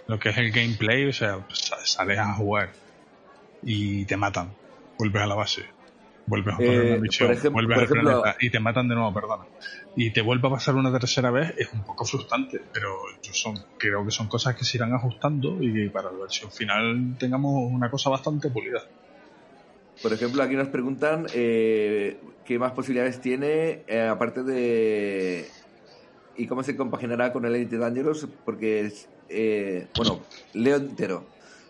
lo 0.07 0.19
que 0.19 0.29
es 0.31 0.37
el 0.37 0.51
gameplay, 0.51 1.07
o 1.07 1.13
sea, 1.13 1.39
pues, 1.47 1.73
sales 1.85 2.19
a 2.19 2.35
jugar 2.35 2.73
y 3.63 4.05
te 4.05 4.17
matan. 4.17 4.53
Vuelves 4.99 5.23
a 5.23 5.27
la 5.27 5.35
base. 5.35 5.74
Vuelves 6.27 6.55
a 6.55 6.57
poner 6.57 6.73
Eh, 6.73 6.93
una 6.93 7.01
misión. 7.03 7.29
por 7.29 7.37
ejem- 7.37 7.53
vuelves 7.53 7.75
por 7.75 7.83
al 7.83 7.85
ejemplo- 7.91 8.21
planeta 8.23 8.37
y 8.41 8.51
te 8.51 8.61
matan 8.61 8.89
de 8.89 8.95
nuevo, 8.95 9.13
perdona. 9.13 9.45
Y 9.97 10.11
te 10.13 10.23
vuelve 10.23 10.49
a 10.49 10.51
pasar 10.53 10.75
una 10.75 10.91
tercera 10.99 11.31
vez, 11.31 11.55
es 11.59 11.73
un 11.73 11.85
poco 11.85 12.05
frustrante, 12.05 12.61
pero 12.73 12.97
son, 13.33 13.55
creo 13.79 14.05
que 14.05 14.11
son 14.11 14.27
cosas 14.29 14.57
que 14.57 14.65
se 14.65 14.79
irán 14.79 14.93
ajustando 14.95 15.63
y 15.63 15.73
que 15.73 15.91
para 15.91 16.11
la 16.11 16.19
versión 16.21 16.51
final 16.51 17.15
tengamos 17.19 17.53
una 17.71 17.91
cosa 17.91 18.11
bastante 18.11 18.49
pulida. 18.51 18.83
Por 20.03 20.13
ejemplo, 20.13 20.43
aquí 20.43 20.55
nos 20.57 20.69
preguntan 20.69 21.27
eh, 21.35 22.19
qué 22.45 22.59
más 22.59 22.73
posibilidades 22.73 23.21
tiene, 23.21 23.85
eh, 23.87 24.09
aparte 24.11 24.43
de. 24.43 25.47
y 26.37 26.47
cómo 26.47 26.63
se 26.65 26.77
compaginará 26.77 27.33
con 27.33 27.45
el 27.45 27.55
Elite 27.55 27.79
Dangerous, 27.79 28.27
porque 28.45 28.81
es. 28.81 29.09
eh, 29.29 29.87
bueno, 29.97 30.21
leo 30.55 30.77
entero. 30.77 31.27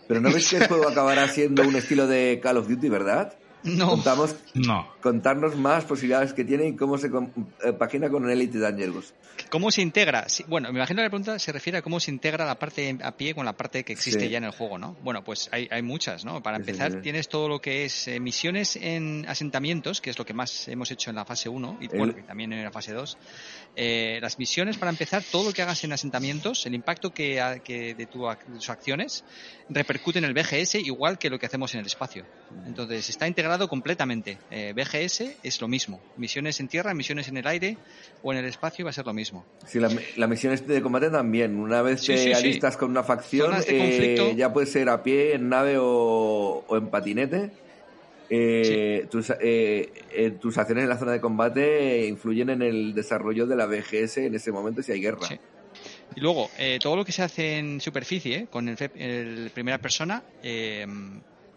Pero 0.09 0.21
no 0.21 0.31
ves 0.33 0.49
que 0.51 0.57
el 0.59 0.67
juego 0.69 0.89
acabará 0.89 1.29
siendo 1.29 1.63
un 1.67 1.77
estilo 1.77 2.07
de 2.07 2.41
Call 2.43 2.57
of 2.59 2.69
Duty, 2.69 2.89
¿verdad? 2.89 3.35
No. 3.65 3.89
Contamos, 3.89 4.37
No. 4.55 4.87
contarnos 5.01 5.57
más 5.57 5.85
posibilidades 5.85 6.33
que 6.35 6.45
tiene 6.45 6.69
y 6.69 6.77
cómo 6.77 6.99
se 6.99 7.11
compagina 7.11 8.09
con 8.11 8.25
el 8.25 8.31
Elite 8.31 8.59
Dangerous. 8.59 9.15
¿Cómo 9.51 9.71
se 9.71 9.83
integra? 9.83 10.29
Sí, 10.29 10.45
bueno, 10.47 10.71
me 10.71 10.79
imagino 10.79 10.99
que 10.99 11.03
la 11.05 11.09
pregunta 11.11 11.39
se 11.39 11.51
refiere 11.51 11.79
a 11.79 11.83
cómo 11.83 11.99
se 11.99 12.11
integra 12.11 12.45
la 12.45 12.59
parte 12.59 12.97
a 13.03 13.17
pie 13.17 13.35
con 13.35 13.45
la 13.45 13.55
parte 13.55 13.83
que 13.85 13.93
existe 13.95 14.21
Sí. 14.21 14.29
ya 14.29 14.39
en 14.39 14.45
el 14.45 14.51
juego, 14.53 14.79
¿no? 14.79 14.97
Bueno, 15.03 15.25
pues 15.25 15.49
hay, 15.51 15.67
hay 15.71 15.83
muchas, 15.83 16.25
¿no? 16.25 16.43
Para 16.43 16.59
Sí, 16.59 16.65
sí, 16.65 16.71
empezar, 16.71 16.93
sí. 16.93 16.99
tienes 17.03 17.29
todo 17.29 17.49
lo 17.49 17.61
que 17.61 17.85
es 17.87 18.07
eh, 18.09 18.21
misiones 18.21 18.77
en 18.77 19.25
asentamientos, 19.29 20.01
que 20.01 20.11
es 20.11 20.19
lo 20.19 20.25
que 20.27 20.35
más 20.35 20.69
hemos 20.69 20.91
hecho 20.91 21.11
en 21.11 21.17
la 21.17 21.25
fase 21.25 21.49
1 21.49 21.79
y 21.81 21.85
El- 21.91 21.99
bueno, 21.99 22.15
también 22.27 22.53
en 22.53 22.63
la 22.65 22.71
fase 22.71 22.93
2. 22.93 23.17
Eh, 23.77 24.19
las 24.23 24.39
misiones, 24.39 24.77
para 24.79 24.91
empezar, 24.91 25.23
todo 25.33 25.45
lo 25.47 25.53
que 25.53 25.63
hagas 25.63 25.83
en 25.85 25.93
asentamientos, 25.93 26.65
el 26.67 26.75
impacto 26.75 27.13
que, 27.13 27.41
ha- 27.41 27.59
que 27.59 27.95
de, 27.95 28.07
tu 28.07 28.21
ac- 28.27 28.45
de 28.47 28.55
tus 28.55 28.71
acciones 28.71 29.25
repercute 29.69 30.19
en 30.19 30.27
el 30.27 30.35
BGS 30.35 30.77
igual 30.77 31.19
que 31.19 31.31
lo 31.31 31.39
que 31.39 31.47
hacemos 31.47 31.73
en 31.75 31.81
el 31.81 31.87
espacio. 31.87 32.25
Entonces, 32.67 33.09
está 33.09 33.27
integrado 33.27 33.54
completamente. 33.69 34.39
Eh, 34.51 34.73
BGS 34.75 35.37
es 35.43 35.61
lo 35.61 35.69
mismo. 35.69 36.01
Misiones 36.17 36.61
en 36.61 36.69
tierra, 36.69 36.95
misiones 36.95 37.29
en 37.29 37.37
el 37.37 37.47
aire 37.47 37.77
o 38.23 38.33
en 38.33 38.39
el 38.39 38.45
espacio 38.47 38.85
va 38.85 38.91
a 38.91 38.95
ser 38.95 39.07
lo 39.07 39.13
mismo. 39.15 39.45
Sí, 39.67 39.79
la, 39.81 39.91
la 40.17 40.27
misión 40.27 40.53
este 40.53 40.73
de 40.73 40.83
combate 40.83 41.11
también. 41.11 41.57
Una 41.57 41.83
vez 41.83 42.01
Sí, 42.01 42.09
te 42.09 42.19
sí, 42.19 42.25
sí. 42.25 42.33
alistas 42.33 42.77
con 42.77 42.91
una 42.91 43.03
facción, 43.05 43.55
eh, 43.67 44.35
ya 44.37 44.53
puede 44.53 44.67
ser 44.67 44.89
a 44.89 45.03
pie, 45.03 45.35
en 45.35 45.49
nave 45.49 45.77
o, 45.79 46.65
o 46.67 46.77
en 46.77 46.89
patinete. 46.89 47.51
Eh, 48.31 49.07
tus, 49.11 49.31
eh, 49.31 49.93
eh, 50.13 50.31
tus 50.41 50.57
acciones 50.57 50.85
en 50.85 50.89
la 50.89 50.99
zona 50.99 51.13
de 51.13 51.21
combate 51.21 52.07
influyen 52.07 52.49
en 52.51 52.63
el 52.63 52.95
desarrollo 52.95 53.47
de 53.47 53.55
la 53.55 53.67
BGS 53.67 54.17
en 54.19 54.35
ese 54.35 54.51
momento 54.51 54.83
si 54.83 54.93
hay 54.93 55.01
guerra. 55.01 55.29
Y 56.17 56.21
luego, 56.21 56.49
eh, 56.59 56.79
todo 56.81 56.97
lo 56.97 57.05
que 57.05 57.13
se 57.13 57.23
hace 57.23 57.59
en 57.59 57.81
superficie, 57.81 58.47
con 58.51 58.69
el, 58.69 58.77
el 58.97 59.51
primera 59.53 59.79
persona, 59.79 60.23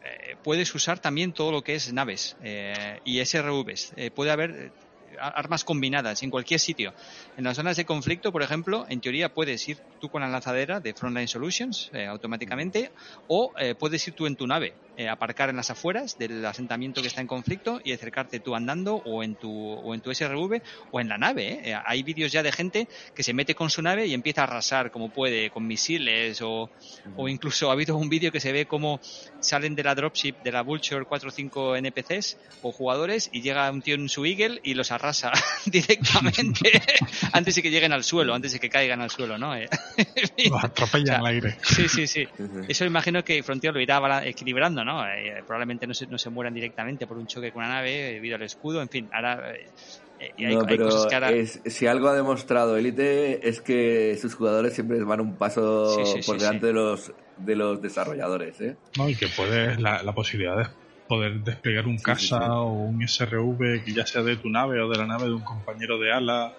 eh, 0.07 0.35
puedes 0.43 0.73
usar 0.73 0.99
también 0.99 1.33
todo 1.33 1.51
lo 1.51 1.63
que 1.63 1.75
es 1.75 1.91
naves 1.91 2.35
eh, 2.41 2.99
y 3.03 3.23
SRVs. 3.23 3.93
Eh, 3.95 4.11
puede 4.11 4.31
haber 4.31 4.51
eh, 4.51 4.71
armas 5.19 5.63
combinadas 5.63 6.23
en 6.23 6.29
cualquier 6.29 6.59
sitio. 6.59 6.93
En 7.37 7.43
las 7.43 7.57
zonas 7.57 7.77
de 7.77 7.85
conflicto, 7.85 8.31
por 8.31 8.43
ejemplo, 8.43 8.85
en 8.89 9.01
teoría 9.01 9.33
puedes 9.33 9.67
ir 9.67 9.77
tú 9.99 10.09
con 10.09 10.21
la 10.21 10.27
lanzadera 10.27 10.79
de 10.79 10.93
Frontline 10.93 11.27
Solutions 11.27 11.91
automáticamente 12.07 12.91
o 13.27 13.53
puedes 13.79 14.07
ir 14.07 14.13
tú 14.13 14.27
en 14.27 14.35
tu 14.35 14.45
nave, 14.45 14.73
eh, 14.97 15.07
aparcar 15.07 15.49
en 15.49 15.55
las 15.55 15.69
afueras 15.69 16.17
del 16.17 16.45
asentamiento 16.45 17.01
que 17.01 17.07
está 17.07 17.21
en 17.21 17.27
conflicto 17.27 17.79
y 17.83 17.93
acercarte 17.93 18.39
tú 18.39 18.55
andando 18.55 18.95
o 18.95 19.23
en 19.23 19.35
tu, 19.35 19.51
o 19.51 19.93
en 19.93 20.01
tu 20.01 20.13
SRV 20.13 20.61
o 20.91 20.99
en 20.99 21.07
la 21.07 21.17
nave. 21.17 21.47
¿eh? 21.47 21.61
Eh, 21.71 21.77
Hay 21.85 22.03
vídeos 22.03 22.31
ya 22.31 22.43
de 22.43 22.51
gente 22.51 22.87
que 23.15 23.23
se 23.23 23.33
mete 23.33 23.55
con 23.55 23.69
su 23.69 23.81
nave 23.81 24.07
y 24.07 24.13
empieza 24.13 24.41
a 24.41 24.43
arrasar 24.45 24.91
como 24.91 25.09
puede 25.09 25.49
con 25.51 25.67
misiles 25.67 26.41
o, 26.41 26.69
o 27.15 27.27
incluso 27.29 27.69
ha 27.69 27.73
habido 27.73 27.95
un 27.95 28.09
vídeo 28.09 28.31
que 28.31 28.39
se 28.39 28.51
ve 28.51 28.65
como 28.65 28.99
salen 29.39 29.75
de 29.75 29.83
la 29.83 29.93
dropship 29.95 30.35
de 30.43 30.51
la 30.51 30.61
Vulture 30.61 31.05
4 31.05 31.29
o 31.29 31.31
5 31.31 31.75
NPCs 31.77 32.37
o 32.63 32.71
jugadores 32.71 33.29
y 33.31 33.41
llega 33.41 33.69
un 33.69 33.81
tío 33.81 33.95
en 33.95 34.09
su 34.09 34.25
Eagle 34.25 34.59
y 34.63 34.73
los 34.73 34.91
arrasa 34.91 35.31
directamente 35.65 36.81
antes 37.33 37.55
de 37.55 37.61
que 37.61 37.69
lleguen 37.69 37.93
al 37.93 38.03
suelo, 38.03 38.33
antes 38.33 38.53
de 38.53 38.59
que 38.59 38.69
caigan 38.69 39.01
al 39.01 39.11
suelo, 39.11 39.37
¿no? 39.37 39.55
Eh, 39.55 39.69
Los 40.49 40.63
atropellan 40.63 41.19
al 41.19 41.25
aire. 41.27 41.57
Sí, 41.63 41.87
sí, 41.87 42.07
sí. 42.07 42.27
Eso 42.67 42.85
imagino 42.85 43.23
que 43.23 43.43
Frontier 43.43 43.73
lo 43.73 43.81
irá 43.81 44.25
equilibrando, 44.25 44.83
¿no? 44.83 44.86
Eh, 45.07 45.43
probablemente 45.45 45.85
no 45.87 45.93
se, 45.93 46.07
no 46.07 46.17
se 46.17 46.29
mueran 46.29 46.53
directamente 46.53 47.07
por 47.07 47.17
un 47.17 47.27
choque 47.27 47.51
con 47.51 47.63
una 47.63 47.75
nave 47.75 48.13
debido 48.13 48.35
al 48.35 48.43
escudo, 48.43 48.81
en 48.81 48.89
fin, 48.89 49.09
ahora... 49.11 49.53
eh, 49.53 49.71
eh, 50.19 50.33
hay, 50.47 50.55
No, 50.55 50.65
cosas 50.65 51.05
que 51.07 51.15
ahora... 51.15 51.29
es- 51.31 51.61
si 51.65 51.85
algo 51.87 52.07
ha 52.07 52.15
demostrado 52.15 52.75
Elite 52.77 53.47
es 53.47 53.61
que 53.61 54.17
sus 54.19 54.33
jugadores 54.33 54.73
siempre 54.73 55.03
van 55.03 55.21
un 55.21 55.37
paso 55.37 55.95
Sí, 55.95 56.05
sí, 56.21 56.25
por 56.25 56.39
sí, 56.39 56.45
delante 56.45 56.61
sí. 56.61 56.67
de 56.67 56.73
los 56.73 57.13
de 57.35 57.55
los 57.55 57.81
desarrolladores. 57.81 58.59
¿eh? 58.61 58.77
¿no? 58.97 59.07
Y 59.09 59.15
que 59.15 59.27
puedes, 59.27 59.79
la, 59.79 60.01
la 60.01 60.13
posibilidad 60.15 60.57
de 60.57 60.63
poder 61.07 61.41
desplegar 61.41 61.85
un 61.85 61.97
casa 61.99 62.39
o 62.61 62.73
un 62.89 63.01
SRV 63.03 63.83
que 63.85 63.93
ya 63.93 64.05
sea 64.07 64.23
de 64.23 64.37
tu 64.37 64.49
nave 64.49 64.81
o 64.81 64.89
de 64.89 64.97
la 64.97 65.05
nave 65.05 65.25
de 65.25 65.33
un 65.33 65.43
compañero 65.43 65.99
de 65.99 66.11
ala, 66.11 66.51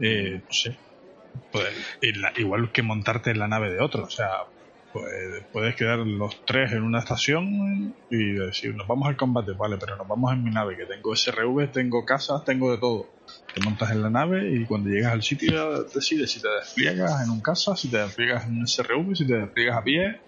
eh, 0.00 0.40
no 0.42 0.50
sé. 0.50 0.76
Pues, 1.52 1.68
y 2.00 2.12
la- 2.18 2.32
igual 2.36 2.72
que 2.72 2.82
montarte 2.82 3.30
en 3.30 3.38
la 3.38 3.46
nave 3.48 3.70
de 3.72 3.80
otro, 3.80 4.04
o 4.04 4.10
sea, 4.10 4.28
pues, 4.92 5.44
puedes 5.52 5.74
quedar 5.76 5.98
los 5.98 6.44
tres 6.46 6.72
en 6.72 6.82
una 6.82 7.00
estación 7.00 7.94
y 8.10 8.32
decir, 8.32 8.74
nos 8.74 8.86
vamos 8.86 9.08
al 9.08 9.16
combate, 9.16 9.52
vale, 9.52 9.76
pero 9.78 9.96
nos 9.96 10.08
vamos 10.08 10.32
en 10.32 10.42
mi 10.44 10.50
nave, 10.50 10.76
que 10.76 10.86
tengo 10.86 11.14
SRV, 11.14 11.70
tengo 11.72 12.04
casas, 12.04 12.44
tengo 12.44 12.70
de 12.72 12.78
todo. 12.78 13.06
Te 13.54 13.60
montas 13.62 13.90
en 13.90 14.02
la 14.02 14.10
nave 14.10 14.50
y 14.54 14.64
cuando 14.64 14.88
llegas 14.90 15.12
al 15.12 15.22
sitio 15.22 15.84
decides 15.84 16.30
si 16.32 16.40
te 16.40 16.48
despliegas 16.48 17.22
en 17.24 17.30
un 17.30 17.40
casa, 17.40 17.76
si 17.76 17.88
te 17.90 17.98
despliegas 17.98 18.46
en 18.46 18.58
un 18.58 18.66
SRV, 18.66 19.14
si 19.14 19.26
te 19.26 19.34
despliegas 19.34 19.76
a 19.76 19.84
pie, 19.84 20.20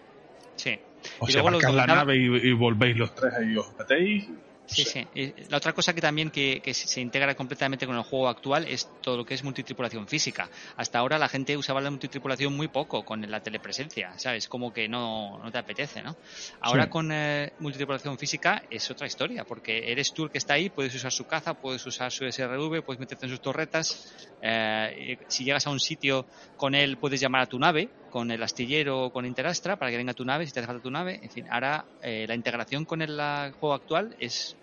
Sí. 0.57 0.79
o 1.19 1.27
Y 1.29 1.33
sea, 1.33 1.43
la 1.43 1.87
nave 1.87 2.17
y, 2.17 2.25
y 2.49 2.53
volvéis 2.53 2.97
los 2.99 3.15
tres 3.15 3.33
y 3.47 3.57
os 3.57 3.73
metéis. 3.79 4.29
Sí, 4.73 4.85
sí. 4.85 5.05
Y 5.15 5.49
la 5.51 5.57
otra 5.57 5.73
cosa 5.73 5.93
que 5.93 6.01
también 6.01 6.31
que, 6.31 6.61
que 6.63 6.75
se 6.75 7.01
integra 7.01 7.35
completamente 7.35 7.87
con 7.87 7.97
el 7.97 8.03
juego 8.03 8.29
actual 8.29 8.67
es 8.69 8.89
todo 9.01 9.17
lo 9.17 9.25
que 9.25 9.35
es 9.35 9.43
multitripulación 9.43 10.07
física. 10.07 10.49
Hasta 10.77 10.99
ahora 11.01 11.19
la 11.19 11.29
gente 11.29 11.57
usaba 11.57 11.81
la 11.81 11.91
multitripulación 11.91 12.55
muy 12.57 12.69
poco 12.69 13.05
con 13.05 13.21
la 13.29 13.41
telepresencia, 13.41 14.17
¿sabes? 14.19 14.47
Como 14.49 14.73
que 14.73 14.89
no, 14.89 15.39
no 15.43 15.51
te 15.51 15.59
apetece, 15.59 16.03
¿no? 16.03 16.17
Ahora 16.61 16.85
Sí. 16.85 16.91
con 16.91 17.11
eh, 17.13 17.53
multitripulación 17.59 18.17
física 18.19 18.63
es 18.71 18.89
otra 18.91 19.07
historia, 19.07 19.45
porque 19.45 19.91
eres 19.91 20.13
tú 20.13 20.25
el 20.25 20.31
que 20.31 20.39
está 20.39 20.55
ahí, 20.55 20.71
puedes 20.71 20.95
usar 20.95 21.11
su 21.13 21.25
caza, 21.27 21.55
puedes 21.55 21.85
usar 21.87 22.13
su 22.13 22.25
SRV, 22.25 22.83
puedes 22.85 23.01
meterte 23.01 23.27
en 23.27 23.31
sus 23.31 23.41
torretas. 23.41 24.13
eh, 24.43 25.19
si 25.29 25.45
llegas 25.45 25.67
a 25.67 25.71
un 25.71 25.81
sitio 25.81 26.27
con 26.57 26.75
él, 26.75 26.97
puedes 26.99 27.21
llamar 27.21 27.43
a 27.43 27.47
tu 27.47 27.59
nave, 27.59 27.91
con 28.09 28.31
el 28.31 28.43
astillero 28.43 29.05
o 29.05 29.11
con 29.13 29.25
Interastra, 29.27 29.77
para 29.77 29.91
que 29.91 29.97
venga 29.97 30.15
tu 30.15 30.25
nave, 30.25 30.47
si 30.47 30.53
te 30.53 30.61
hace 30.61 30.67
falta 30.67 30.83
tu 30.83 30.91
nave. 30.91 31.19
En 31.23 31.31
fin, 31.31 31.47
ahora 31.51 31.87
eh, 32.03 32.25
la 32.27 32.35
integración 32.35 32.85
con 32.85 33.03
el 33.03 33.17
la- 33.17 33.53
juego 33.59 33.75
actual 33.75 34.15
es 34.19 34.57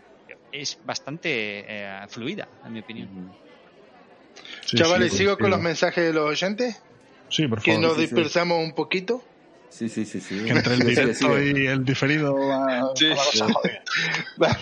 es 0.51 0.77
bastante 0.85 1.29
eh, 1.67 2.05
fluida, 2.09 2.47
en 2.65 2.73
mi 2.73 2.79
opinión. 2.79 3.33
Chavales, 4.65 5.13
¿sigo 5.13 5.37
con 5.37 5.49
los 5.49 5.59
mensajes 5.59 6.03
de 6.05 6.13
los 6.13 6.29
oyentes? 6.29 6.81
Sí, 7.29 7.47
por 7.47 7.61
Que 7.61 7.77
nos 7.77 7.93
Sí, 7.95 7.95
sí. 7.95 8.01
dispersamos 8.03 8.63
un 8.63 8.73
poquito. 8.73 9.23
Sí, 9.69 9.89
sí, 9.89 10.05
sí, 10.05 10.21
sí. 10.21 10.43
Que 10.45 10.51
entre 10.51 10.75
el 10.75 10.79
directo 10.79 11.39
y 11.41 11.67
el 11.67 11.83
diferido 11.83 12.35
Sí, 12.95 13.05
la 13.07 13.17
sí. 13.17 13.39
jodida. 13.39 13.81
Vale. 14.37 14.57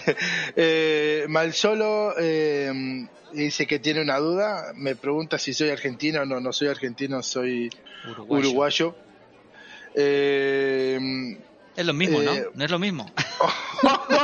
Eh, 0.56 1.26
Malsolo 1.30 2.16
eh, 2.20 3.08
dice 3.34 3.68
que 3.68 3.78
tiene 3.80 4.02
una 4.02 4.18
duda. 4.18 4.74
Me 4.76 4.96
pregunta 4.96 5.38
si 5.38 5.54
soy 5.54 5.70
argentino. 5.70 6.26
No, 6.26 6.40
no 6.40 6.52
soy 6.52 6.70
argentino, 6.70 7.22
soy 7.22 7.70
Uruguayo. 8.10 8.48
uruguayo. 8.50 8.96
Eh, 9.94 11.38
Es 11.76 11.86
lo 11.86 11.94
mismo, 11.94 12.22
Eh, 12.22 12.26
¿no? 12.26 12.34
No 12.56 12.66
es 12.66 12.72
lo 12.72 12.80
mismo. 12.80 13.12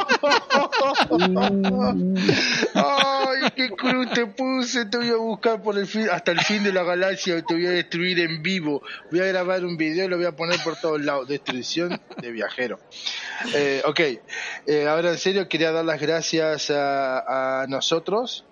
Ay, 2.74 3.50
qué 3.56 3.70
cruz 3.70 4.12
te 4.14 4.26
puse. 4.28 4.86
Te 4.86 4.98
voy 4.98 5.10
a 5.10 5.16
buscar 5.18 5.62
por 5.62 5.78
el 5.78 5.88
fin, 5.88 6.08
hasta 6.12 6.32
el 6.32 6.40
fin 6.42 6.64
de 6.64 6.72
la 6.74 6.84
galaxia. 6.84 7.38
y 7.38 7.42
Te 7.44 7.54
voy 7.54 7.66
a 7.68 7.72
destruir 7.72 8.20
en 8.20 8.42
vivo. 8.42 8.82
Voy 9.10 9.20
a 9.22 9.26
grabar 9.26 9.64
un 9.66 9.78
video 9.78 10.06
y 10.06 10.08
lo 10.08 10.18
voy 10.18 10.26
a 10.26 10.36
poner 10.36 10.60
por 10.64 10.76
todos 10.78 11.02
lados. 11.02 11.28
Destrucción 11.28 12.00
de 12.22 12.32
viajero. 12.32 12.80
Eh, 13.56 13.82
ok, 13.86 14.00
Eh, 14.68 14.88
ahora 14.88 15.12
en 15.12 15.18
serio 15.18 15.48
quería 15.50 15.72
dar 15.72 15.86
las 15.86 16.00
gracias 16.00 16.70
a, 16.72 17.62
a 17.64 17.68
nosotros 17.68 18.46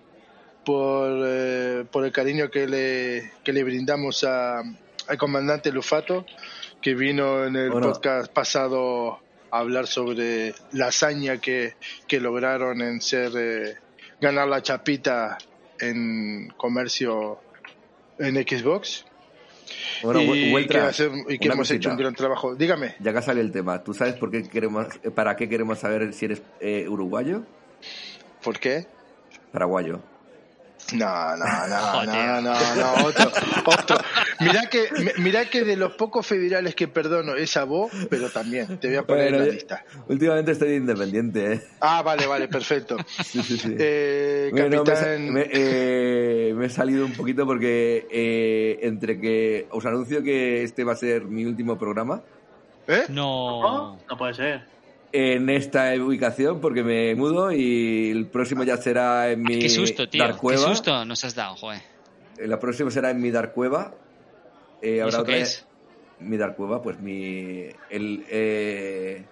por, 0.66 1.10
eh, 1.26 1.86
por 1.92 2.06
el 2.06 2.12
cariño 2.12 2.50
que 2.50 2.68
le, 2.68 3.32
que 3.44 3.54
le 3.54 3.64
brindamos 3.64 4.24
a, 4.24 4.60
al 4.60 5.18
comandante 5.18 5.72
Lufato, 5.72 6.26
que 6.82 6.96
vino 6.96 7.46
en 7.46 7.56
el 7.56 7.70
Bueno. 7.70 7.88
podcast 7.92 8.32
pasado 8.32 9.20
hablar 9.52 9.88
sobre 9.88 10.54
la 10.74 10.88
hazaña 10.88 11.38
que, 11.40 11.76
que 12.08 12.20
lograron 12.20 12.82
en 12.82 13.02
ser 13.02 13.32
eh, 13.38 13.76
ganar 14.22 14.48
la 14.48 14.62
chapita 14.62 15.38
en 15.80 16.50
comercio 16.58 17.40
en 18.18 18.36
Xbox. 18.36 19.06
Bueno, 20.02 20.22
y 20.22 20.66
que, 20.68 20.78
hacer- 20.80 21.12
y 21.28 21.38
que 21.38 21.48
una 21.48 21.54
hemos 21.54 21.68
cosita. 21.68 21.76
hecho 21.76 21.90
un 21.92 21.98
gran 21.98 22.16
trabajo. 22.16 22.56
Dígame. 22.56 22.96
Ya 23.00 23.14
que 23.14 23.22
sale 23.22 23.42
el 23.42 23.52
tema, 23.52 23.84
¿tú 23.84 23.94
sabes 23.94 24.16
por 24.16 24.32
qué 24.32 24.44
queremos, 24.44 24.88
para 25.14 25.36
qué 25.36 25.48
queremos 25.48 25.78
saber 25.80 26.12
si 26.14 26.26
eres 26.26 26.42
eh, 26.60 26.88
uruguayo? 26.90 27.44
¿Por 28.44 28.60
qué? 28.60 28.88
Paraguayo. 29.52 30.00
No, 30.94 31.36
no, 31.38 31.46
no, 31.68 32.04
no, 32.06 32.42
no, 32.42 32.76
no, 32.76 33.06
otro, 33.06 33.32
otro. 33.66 33.98
Mirá 34.40 34.70
que, 34.70 34.84
mi- 34.98 35.24
mirá 35.24 35.46
que 35.50 35.64
de 35.64 35.76
los 35.76 35.94
pocos 35.94 36.26
federales 36.26 36.76
que 36.76 36.88
perdono 36.88 37.36
es 37.36 37.58
a 37.58 37.66
vos, 37.66 37.92
pero 38.10 38.30
también 38.30 38.78
te 38.80 38.88
voy 38.88 38.98
a 38.98 39.04
poner 39.04 39.26
en 39.28 39.32
Bueno, 39.32 39.40
la 39.40 39.46
yo- 39.48 39.54
lista. 39.54 39.86
Últimamente 40.08 40.52
estoy 40.52 40.70
de 40.70 40.76
independiente, 40.78 41.54
¿eh? 41.54 41.62
Ah, 41.82 42.02
vale, 42.02 42.26
vale, 42.28 42.48
perfecto. 42.48 42.98
Sí, 43.24 43.42
sí, 43.44 43.58
sí. 43.58 43.76
Eh, 43.78 44.50
Bueno, 44.52 44.70
me, 44.70 44.78
sa- 44.78 44.84
capitán, 44.94 45.34
me- 45.34 45.50
eh, 45.52 46.54
me 46.56 46.66
he 46.68 46.70
salido 46.70 47.06
un 47.06 47.14
poquito 47.14 47.46
porque 47.46 48.08
eh, 48.10 48.80
entre 48.84 49.20
que 49.20 49.68
os 49.72 49.86
anuncio 49.86 50.24
que 50.24 50.64
este 50.64 50.84
va 50.84 50.94
a 50.94 50.96
ser 50.96 51.26
mi 51.26 51.46
último 51.46 51.78
programa 51.78 52.22
¿Eh? 52.88 53.04
No. 53.10 53.98
No 54.10 54.18
puede 54.18 54.34
ser. 54.34 54.62
en 55.12 55.50
esta 55.50 55.94
ubicación 55.96 56.60
porque 56.62 56.84
me 56.84 57.14
mudo 57.16 57.52
y 57.52 58.10
el 58.12 58.26
próximo 58.28 58.64
ya 58.64 58.78
será 58.78 59.30
en 59.32 59.44
mi 59.44 59.60
Qué 59.60 59.70
susto, 59.70 60.08
tío. 60.10 60.24
Dark 60.24 60.36
Qué 60.36 60.40
Cueva. 60.42 60.60
susto 60.68 61.06
nos 61.06 61.24
has 61.26 61.36
dado, 61.36 61.56
joder. 61.56 61.82
La 62.38 62.58
próxima 62.60 62.90
será 62.90 63.12
en 63.12 63.22
mi 63.22 63.30
Dark 63.32 63.54
Cueva. 63.54 63.94
Eh, 64.82 64.96
¿Y 64.96 65.00
habrá 65.00 65.10
eso 65.10 65.22
otra 65.22 65.36
qué 65.36 65.42
es? 65.42 65.66
Mi 66.20 66.38
Dark 66.38 66.56
Cueva, 66.56 66.82
pues 66.82 67.00
mi. 67.00 67.66
El, 67.90 68.26
eh, 68.30 69.26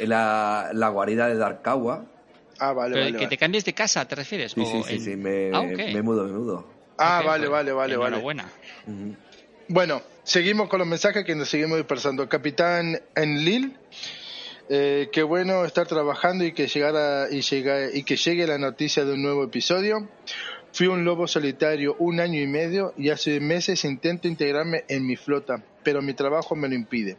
la, 0.00 0.70
la 0.72 0.88
guarida 0.88 1.28
de 1.28 1.36
Dark 1.36 1.62
Kawa. 1.62 2.04
Ah, 2.58 2.72
vale, 2.72 2.92
Pero 2.94 3.04
vale. 3.06 3.12
que 3.12 3.24
vale. 3.24 3.28
te 3.28 3.38
cambies 3.38 3.64
de 3.64 3.72
casa, 3.74 4.06
¿te 4.06 4.14
refieres? 4.14 4.52
Sí, 4.52 4.60
O 4.62 4.64
sí, 4.64 4.82
sí, 4.88 4.94
en- 4.94 5.00
sí, 5.00 5.16
me, 5.16 5.50
Ah, 5.52 5.62
me 5.62 6.02
mudo, 6.02 6.24
me 6.24 6.32
mudo. 6.32 6.72
Ah, 6.96 7.22
vale, 7.24 7.48
pues, 7.48 7.50
vale, 7.50 7.72
vale, 7.72 7.96
vale. 7.96 8.16
Enhorabuena. 8.16 8.50
Bueno, 9.68 10.02
seguimos 10.22 10.68
con 10.68 10.78
los 10.78 10.88
mensajes 10.88 11.24
que 11.24 11.34
nos 11.34 11.48
seguimos 11.48 11.78
dispersando. 11.78 12.28
Capitán 12.28 13.00
Enlil, 13.16 13.76
eh, 14.68 15.08
qué 15.12 15.22
bueno 15.22 15.64
estar 15.64 15.86
trabajando 15.86 16.44
y 16.44 16.52
que 16.52 16.68
llegara 16.68 17.26
y 17.30 17.40
llega, 17.40 17.90
y 17.92 18.04
que 18.04 18.16
llegue 18.16 18.46
la 18.46 18.58
noticia 18.58 19.04
de 19.04 19.12
un 19.14 19.22
nuevo 19.22 19.44
episodio. 19.44 20.08
Fui 20.74 20.88
un 20.88 21.04
lobo 21.04 21.28
solitario 21.28 21.94
un 22.00 22.18
año 22.18 22.40
y 22.40 22.48
medio 22.48 22.94
y 22.98 23.10
hace 23.10 23.38
meses 23.38 23.84
intento 23.84 24.26
integrarme 24.26 24.82
en 24.88 25.06
mi 25.06 25.14
flota, 25.14 25.62
pero 25.84 26.02
mi 26.02 26.14
trabajo 26.14 26.56
me 26.56 26.68
lo 26.68 26.74
impide. 26.74 27.16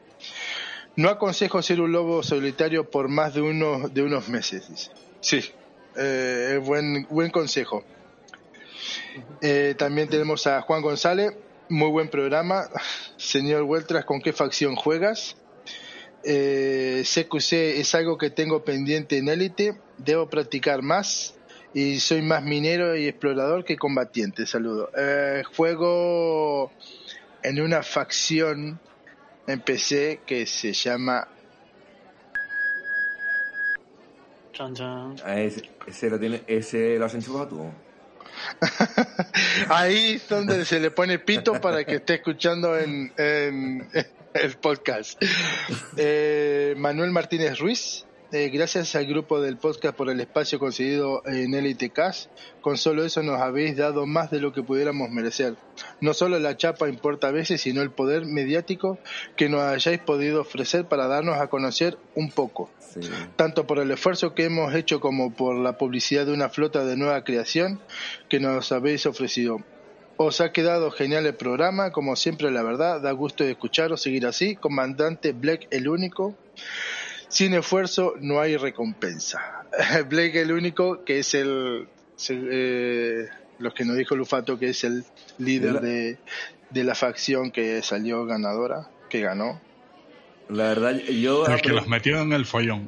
No 0.97 1.07
aconsejo 1.07 1.61
ser 1.61 1.79
un 1.79 1.93
lobo 1.93 2.21
solitario 2.21 2.89
por 2.89 3.07
más 3.07 3.33
de 3.33 3.39
uno 3.39 3.87
de 3.87 4.03
unos 4.03 4.27
meses. 4.27 4.69
dice. 4.69 4.91
Sí, 5.21 5.39
eh, 5.95 6.59
buen 6.61 7.07
buen 7.09 7.31
consejo. 7.31 7.85
Eh, 9.41 9.73
también 9.77 10.09
tenemos 10.09 10.47
a 10.47 10.61
Juan 10.61 10.81
González. 10.81 11.31
Muy 11.69 11.91
buen 11.91 12.09
programa. 12.09 12.69
Señor 13.15 13.63
Hueltras, 13.63 14.03
¿con 14.03 14.19
qué 14.19 14.33
facción 14.33 14.75
juegas? 14.75 15.37
Eh, 16.25 17.03
CQC 17.05 17.79
es 17.79 17.95
algo 17.95 18.17
que 18.17 18.31
tengo 18.31 18.65
pendiente 18.65 19.17
en 19.17 19.29
élite. 19.29 19.77
Debo 19.97 20.27
practicar 20.29 20.81
más. 20.81 21.34
Y 21.75 21.99
soy 21.99 22.21
más 22.21 22.41
minero 22.41 22.95
y 22.95 23.05
explorador 23.05 23.65
que 23.65 23.75
combatiente. 23.75 24.45
Saludo. 24.45 24.89
Eh, 24.97 25.43
juego 25.57 26.71
en 27.43 27.59
una 27.61 27.83
facción 27.83 28.79
en 29.45 29.59
PC 29.59 30.21
que 30.25 30.45
se 30.45 30.71
llama 30.71 31.27
Chan, 34.53 34.73
chan. 34.73 35.15
Ah, 35.25 35.37
ese, 35.37 35.69
ese 35.85 36.09
lo 36.09 36.17
tiene, 36.17 36.43
ese 36.47 36.97
lo 36.97 37.07
has 37.07 37.13
enchufado 37.13 37.47
tú. 37.49 37.71
Ahí 39.67 40.13
es 40.13 40.29
donde 40.29 40.63
se 40.63 40.79
le 40.79 40.91
pone 40.91 41.19
pito 41.19 41.59
para 41.59 41.83
que 41.83 41.95
esté 41.95 42.13
escuchando 42.15 42.79
en, 42.79 43.11
en 43.17 43.85
el 44.33 44.57
podcast. 44.59 45.21
Eh, 45.97 46.73
Manuel 46.77 47.11
Martínez 47.11 47.59
Ruiz, 47.59 48.05
eh, 48.31 48.49
gracias 48.49 48.95
al 48.95 49.05
grupo 49.05 49.39
del 49.41 49.57
podcast 49.57 49.95
por 49.95 50.09
el 50.09 50.19
espacio 50.19 50.59
conseguido 50.59 51.21
en 51.25 51.53
Elite 51.53 51.89
Cast. 51.89 52.29
Con 52.61 52.77
solo 52.77 53.05
eso 53.05 53.23
nos 53.23 53.39
habéis 53.39 53.77
dado 53.77 54.05
más 54.05 54.31
de 54.31 54.39
lo 54.39 54.51
que 54.53 54.63
pudiéramos 54.63 55.09
merecer. 55.09 55.55
No 56.01 56.13
solo 56.13 56.39
la 56.39 56.57
chapa 56.57 56.89
importa 56.89 57.27
a 57.27 57.31
veces, 57.31 57.61
sino 57.61 57.81
el 57.81 57.91
poder 57.91 58.25
mediático 58.25 58.97
que 59.35 59.49
nos 59.49 59.61
hayáis 59.61 59.99
podido 59.99 60.41
ofrecer 60.41 60.85
para 60.85 61.07
darnos 61.07 61.37
a 61.39 61.47
conocer 61.47 61.97
un 62.15 62.29
poco 62.31 62.69
Sí. 62.79 63.01
tanto 63.35 63.67
por 63.67 63.79
el 63.79 63.91
esfuerzo 63.91 64.33
que 64.33 64.45
hemos 64.45 64.73
hecho 64.73 65.01
como 65.01 65.33
por 65.33 65.57
la 65.57 65.77
publicidad 65.77 66.25
de 66.25 66.31
una 66.31 66.47
flota 66.47 66.85
de 66.85 66.95
nueva 66.95 67.25
creación 67.25 67.81
que 68.29 68.39
nos 68.39 68.71
habéis 68.71 69.05
ofrecido. 69.05 69.57
Os 70.17 70.39
ha 70.39 70.53
quedado 70.53 70.91
genial 70.91 71.25
el 71.25 71.35
programa, 71.35 71.91
como 71.91 72.15
siempre 72.15 72.49
la 72.51 72.63
verdad, 72.63 73.01
da 73.01 73.11
gusto 73.11 73.43
de 73.43 73.51
escucharos, 73.51 74.01
seguir 74.01 74.25
así, 74.25 74.55
comandante 74.55 75.33
Black 75.33 75.67
el 75.71 75.89
único. 75.89 76.37
Sin 77.29 77.53
esfuerzo 77.53 78.13
no 78.19 78.39
hay 78.39 78.57
recompensa. 78.57 79.65
Blake 80.09 80.41
el 80.41 80.51
único 80.51 81.03
que 81.03 81.19
es 81.19 81.33
el, 81.33 81.87
eh, 82.29 83.27
los 83.59 83.73
que 83.73 83.85
nos 83.85 83.97
dijo 83.97 84.15
Lufato 84.15 84.57
que 84.57 84.69
es 84.69 84.83
el 84.83 85.03
líder 85.37 85.81
de, 85.81 86.17
de 86.69 86.83
la 86.83 86.95
facción 86.95 87.51
que 87.51 87.81
salió 87.81 88.25
ganadora, 88.25 88.89
que 89.09 89.21
ganó. 89.21 89.59
La 90.47 90.65
verdad, 90.65 90.95
yo 90.99 91.47
El 91.47 91.59
que 91.61 91.69
los 91.69 91.87
metió 91.87 92.19
en 92.21 92.31
el 92.31 92.45
follón. 92.45 92.87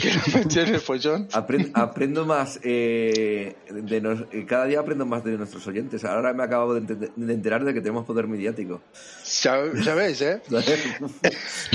que 0.00 0.12
lo 0.14 0.38
metió 0.38 0.62
en 0.62 0.74
el 0.74 0.80
follón. 0.80 1.28
apren- 1.28 1.70
aprendo 1.74 2.24
más 2.24 2.58
eh, 2.62 3.54
de 3.70 4.00
nos- 4.00 4.24
eh, 4.32 4.46
cada 4.48 4.64
día 4.64 4.80
aprendo 4.80 5.04
más 5.04 5.22
de 5.24 5.32
nuestros 5.36 5.66
oyentes. 5.66 6.04
Ahora 6.06 6.32
me 6.32 6.42
acabo 6.42 6.72
de, 6.74 6.80
ente- 6.80 7.10
de 7.14 7.34
enterar 7.34 7.64
de 7.64 7.74
que 7.74 7.80
tenemos 7.82 8.06
poder 8.06 8.26
mediático. 8.28 8.80
Ya, 9.42 9.60
ya 9.74 9.94
ves, 9.94 10.22
¿eh? 10.22 10.40
Las 10.48 10.66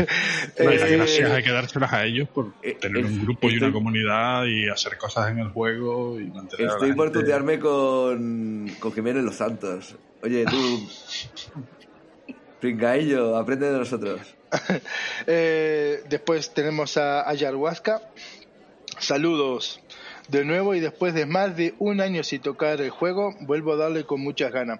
Eh, 0.57 0.95
gracias 0.97 1.29
hay 1.31 1.43
que 1.43 1.51
dárselas 1.51 1.93
a 1.93 2.05
ellos 2.05 2.27
por 2.29 2.53
eh, 2.63 2.75
tener 2.79 3.05
un 3.05 3.21
grupo 3.21 3.47
y 3.47 3.57
una 3.57 3.67
estoy- 3.67 3.73
comunidad 3.73 4.45
y 4.45 4.69
hacer 4.69 4.97
cosas 4.97 5.29
en 5.31 5.39
el 5.39 5.49
juego 5.49 6.19
y 6.19 6.25
mantener 6.25 6.65
a 6.67 6.69
la 6.69 6.73
Estoy 6.75 6.93
por 6.93 7.05
gente- 7.07 7.19
tutearme 7.19 7.59
con, 7.59 8.71
con 8.79 8.91
Jiménez 8.93 9.23
Los 9.23 9.35
Santos. 9.35 9.95
Oye, 10.23 10.45
tú, 10.45 10.89
pringaillo, 12.59 13.37
aprende 13.37 13.71
de 13.71 13.77
nosotros. 13.77 14.19
Eh, 15.27 16.03
después 16.09 16.53
tenemos 16.53 16.97
a 16.97 17.29
Ayahuasca. 17.29 18.01
Saludos 18.97 19.79
de 20.27 20.45
nuevo 20.45 20.75
y 20.75 20.79
después 20.79 21.13
de 21.13 21.25
más 21.25 21.55
de 21.55 21.73
un 21.79 22.01
año 22.01 22.23
sin 22.23 22.41
tocar 22.41 22.81
el 22.81 22.89
juego, 22.89 23.35
vuelvo 23.41 23.73
a 23.73 23.77
darle 23.77 24.05
con 24.05 24.21
muchas 24.21 24.51
ganas. 24.51 24.79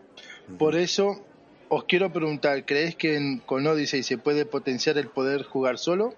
Por 0.58 0.76
eso 0.76 1.24
os 1.70 1.84
quiero 1.86 2.12
preguntar, 2.12 2.66
¿creéis 2.66 2.96
que 2.96 3.16
en, 3.16 3.40
con 3.40 3.66
Odyssey 3.66 4.04
se 4.04 4.18
puede 4.18 4.46
potenciar 4.46 4.98
el 4.98 5.08
poder 5.08 5.44
jugar 5.44 5.78
solo? 5.78 6.16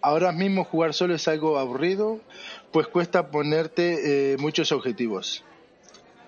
Ahora 0.00 0.32
mismo 0.32 0.64
jugar 0.64 0.94
solo 0.94 1.14
es 1.14 1.26
algo 1.28 1.58
aburrido, 1.58 2.20
pues 2.72 2.86
cuesta 2.86 3.30
ponerte 3.30 4.32
eh, 4.32 4.36
muchos 4.38 4.72
objetivos. 4.72 5.44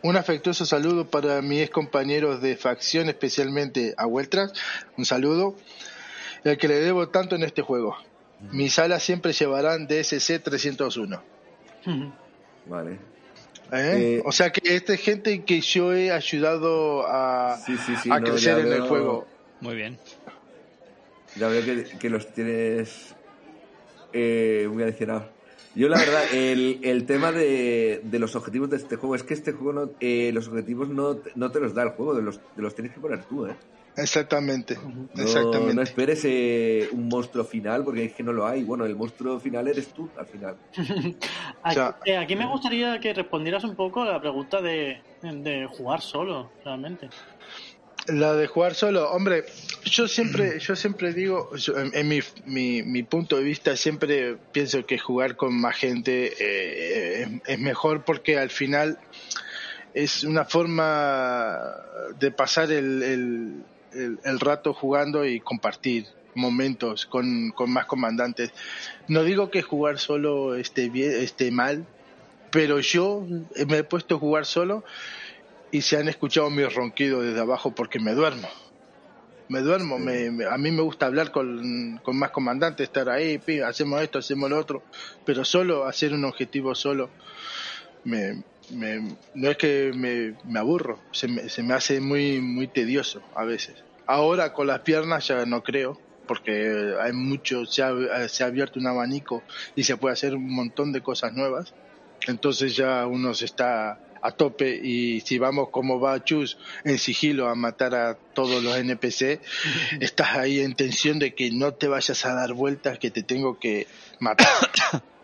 Un 0.03 0.17
afectuoso 0.17 0.65
saludo 0.65 1.07
para 1.07 1.43
mis 1.43 1.69
compañeros 1.71 2.41
de 2.41 2.57
facción, 2.57 3.09
especialmente 3.09 3.95
a 3.99 4.07
Hueltras. 4.07 4.53
Un 4.97 5.05
saludo 5.05 5.57
el 6.45 6.57
que 6.59 6.69
le 6.69 6.75
debo 6.81 7.09
tanto 7.09 7.37
en 7.37 7.43
este 7.43 7.63
juego. 7.63 7.97
Mis 8.53 8.79
alas 8.79 9.03
siempre 9.03 9.33
llevarán 9.33 9.87
DSC 9.87 10.43
301. 10.43 11.23
Vale. 12.67 12.93
¿Eh? 13.73 14.19
Eh, 14.19 14.23
o 14.25 14.33
sea 14.33 14.51
que 14.51 14.75
esta 14.75 14.95
es 14.95 15.01
gente 15.01 15.45
que 15.45 15.61
yo 15.61 15.93
he 15.93 16.11
ayudado 16.11 17.07
a, 17.07 17.57
Sí, 17.65 17.77
sí, 17.77 17.95
sí. 18.03 18.11
a 18.11 18.19
no, 18.19 18.27
crecer 18.27 18.59
en 18.61 18.73
el 18.73 18.81
juego. 18.83 19.27
Muy 19.61 19.77
bien. 19.77 19.99
Ya 21.37 21.49
veo 21.49 21.65
que, 21.65 21.85
que 21.99 22.11
los 22.11 22.33
tienes 22.33 23.15
eh, 24.13 24.69
muy 24.73 24.83
adicionados. 24.83 25.25
Yo, 25.77 25.89
la 25.89 25.99
verdad, 25.99 26.23
el, 26.33 26.81
el 26.83 27.07
tema 27.07 27.31
de, 27.31 28.01
de 28.03 28.19
los 28.19 28.35
objetivos 28.35 28.69
de 28.71 28.79
este 28.79 28.97
juego 28.97 29.15
es 29.15 29.23
que 29.23 29.35
este 29.35 29.53
juego, 29.53 29.73
no, 29.73 29.91
eh, 30.01 30.33
los 30.35 30.49
objetivos 30.49 30.89
no, 30.89 31.15
te- 31.17 31.31
no 31.37 31.53
te 31.53 31.61
los 31.61 31.75
da 31.75 31.85
el 31.85 31.91
juego, 31.91 32.15
de 32.15 32.23
los, 32.23 32.41
te 32.41 32.61
los 32.63 32.75
tienes 32.75 32.93
que 32.93 32.99
poner 33.01 33.23
tú, 33.25 33.47
¿eh? 33.47 33.55
Exactamente, 34.01 34.77
No, 35.15 35.23
exactamente. 35.23 35.75
no 35.75 35.83
esperes 35.83 36.23
eh, 36.25 36.89
un 36.93 37.09
monstruo 37.09 37.45
final, 37.45 37.85
porque 37.85 38.05
es 38.07 38.13
que 38.15 38.23
no 38.23 38.33
lo 38.33 38.47
hay. 38.47 38.63
Bueno, 38.65 38.85
el 38.87 38.97
monstruo 38.97 39.39
final 39.41 39.69
eres 39.69 39.93
tú, 39.93 40.09
al 40.17 40.27
final. 40.27 40.57
Aquí, 41.63 41.81
eh, 42.07 42.17
aquí 42.17 42.37
me 42.37 42.47
gustaría 42.47 42.99
que 43.01 43.13
respondieras 43.13 43.65
un 43.65 43.77
poco 43.77 44.03
a 44.03 44.13
la 44.13 44.21
pregunta 44.21 44.61
de, 44.63 45.03
de 45.23 45.67
jugar 45.71 46.01
solo, 46.01 46.51
realmente. 46.65 47.09
La 48.07 48.35
de 48.35 48.47
jugar 48.47 48.75
solo, 48.75 49.11
hombre, 49.11 49.45
yo 49.85 50.09
siempre, 50.09 50.59
yo 50.61 50.75
siempre 50.75 51.13
digo, 51.13 51.55
yo- 51.57 51.79
en, 51.79 51.91
en 51.95 52.09
mi, 52.09 52.21
mi, 52.47 52.83
mi 52.83 53.03
punto 53.03 53.37
de 53.37 53.43
vista 53.45 53.77
siempre 53.77 54.37
pienso 54.53 54.85
que 54.87 54.99
jugar 54.99 55.37
con 55.37 55.55
más 55.61 55.77
gente 55.77 56.33
eh, 56.41 57.23
es, 57.23 57.29
es 57.47 57.59
mejor 57.59 58.05
porque 58.05 58.39
al 58.39 58.51
final 58.51 58.99
es 59.93 60.25
una 60.25 60.45
forma 60.45 61.59
de 62.19 62.31
pasar 62.31 62.73
el, 62.73 63.03
el, 63.03 63.65
el- 63.93 64.19
el 64.25 64.41
rato 64.41 64.73
jugando 64.75 65.25
y 65.27 65.41
compartir 65.41 66.07
momentos 66.35 67.07
con, 67.07 67.51
con 67.55 67.71
más 67.73 67.87
comandantes. 67.87 68.53
No 69.09 69.23
digo 69.25 69.51
que 69.51 69.63
jugar 69.63 69.99
solo 69.99 70.55
esté 70.55 70.89
bien, 70.89 71.13
esté 71.13 71.51
mal, 71.51 71.85
pero 72.53 72.81
yo 72.81 73.27
me 73.67 73.79
he 73.79 73.85
puesto 73.85 74.17
a 74.17 74.19
jugar 74.19 74.47
solo 74.47 74.85
y 75.73 75.83
se 75.83 75.97
han 75.97 76.09
escuchado 76.09 76.51
mis 76.51 76.73
ronquidos 76.75 77.25
desde 77.25 77.41
abajo 77.41 77.73
porque 77.73 77.99
me 78.01 78.13
duermo. 78.13 78.49
Me 79.49 79.61
duermo, 79.61 79.99
me- 79.99 80.31
me- 80.31 80.45
a 80.45 80.57
mí 80.59 80.71
me 80.71 80.83
gusta 80.83 81.07
hablar 81.07 81.33
con, 81.33 81.99
con 82.05 82.17
más 82.17 82.31
comandantes, 82.31 82.85
estar 82.85 83.09
ahí, 83.09 83.39
pi, 83.39 83.59
hacemos 83.61 84.01
esto, 84.01 84.21
hacemos 84.21 84.49
lo 84.49 84.57
otro, 84.59 84.85
pero 85.25 85.45
solo 85.45 85.87
hacer 85.87 86.13
un 86.13 86.25
objetivo 86.25 86.73
solo, 86.77 87.11
me, 88.05 88.45
me- 88.73 89.17
no 89.35 89.51
es 89.51 89.57
que 89.57 89.93
me, 89.95 90.35
me 90.45 90.59
aburro, 90.59 90.99
se 91.13 91.29
me, 91.29 91.49
se 91.49 91.63
me 91.63 91.75
hace 91.75 92.01
muy, 92.01 92.41
muy 92.41 92.67
tedioso 92.69 93.23
a 93.35 93.45
veces. 93.45 93.77
Ahora 94.07 94.53
con 94.53 94.67
las 94.67 94.81
piernas 94.81 95.29
ya 95.29 95.45
no 95.47 95.63
creo, 95.63 96.01
porque 96.27 96.95
hay 97.01 97.13
mucho, 97.13 97.65
se 97.67 97.83
ha, 97.83 98.29
se 98.29 98.45
ha 98.45 98.47
abierto 98.47 98.79
un 98.79 98.87
abanico 98.87 99.43
y 99.75 99.85
se 99.85 99.97
puede 99.97 100.13
hacer 100.13 100.35
un 100.35 100.53
montón 100.55 100.93
de 100.93 101.01
cosas 101.01 101.33
nuevas. 101.33 101.73
Entonces 102.27 102.77
ya 102.77 103.07
uno 103.07 103.35
se 103.35 103.47
está 103.47 103.99
a 104.23 104.31
tope 104.33 104.79
y 104.83 105.21
si 105.23 105.39
vamos 105.39 105.71
como 105.71 105.99
va 105.99 106.23
Chus 106.23 106.59
en 106.85 106.99
sigilo 106.99 107.49
a 107.49 107.55
matar 107.55 107.95
a 107.95 108.19
todos 108.35 108.63
los 108.63 108.77
NPC, 108.77 109.41
estás 110.01 110.37
ahí 110.37 110.61
en 110.61 110.75
tensión 110.75 111.19
de 111.19 111.35
que 111.35 111.51
no 111.51 111.73
te 111.73 111.89
vayas 111.89 112.25
a 112.27 112.35
dar 112.35 112.53
vueltas, 112.53 112.99
que 112.99 113.11
te 113.11 113.23
tengo 113.23 113.59
que 113.59 113.87
matar. 114.19 114.47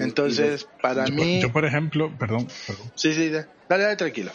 Entonces, 0.00 0.66
para 0.82 1.06
yo, 1.06 1.14
mí... 1.14 1.40
Yo, 1.40 1.52
por 1.52 1.64
ejemplo, 1.64 2.10
perdón, 2.18 2.46
perdón. 2.66 2.90
Sí, 2.94 3.12
sí, 3.14 3.28
da- 3.30 3.48
dale, 3.68 3.84
dale, 3.84 3.96
tranquilo. 3.96 4.32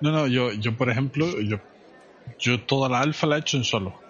No, 0.00 0.10
no, 0.12 0.26
yo, 0.26 0.52
yo 0.52 0.76
por 0.76 0.90
ejemplo, 0.90 1.26
yo, 1.40 1.58
yo 2.38 2.60
toda 2.66 2.88
la 2.88 3.00
alfa 3.00 3.26
la 3.26 3.36
he 3.36 3.40
hecho 3.40 3.56
en 3.56 3.64
solo. 3.64 4.00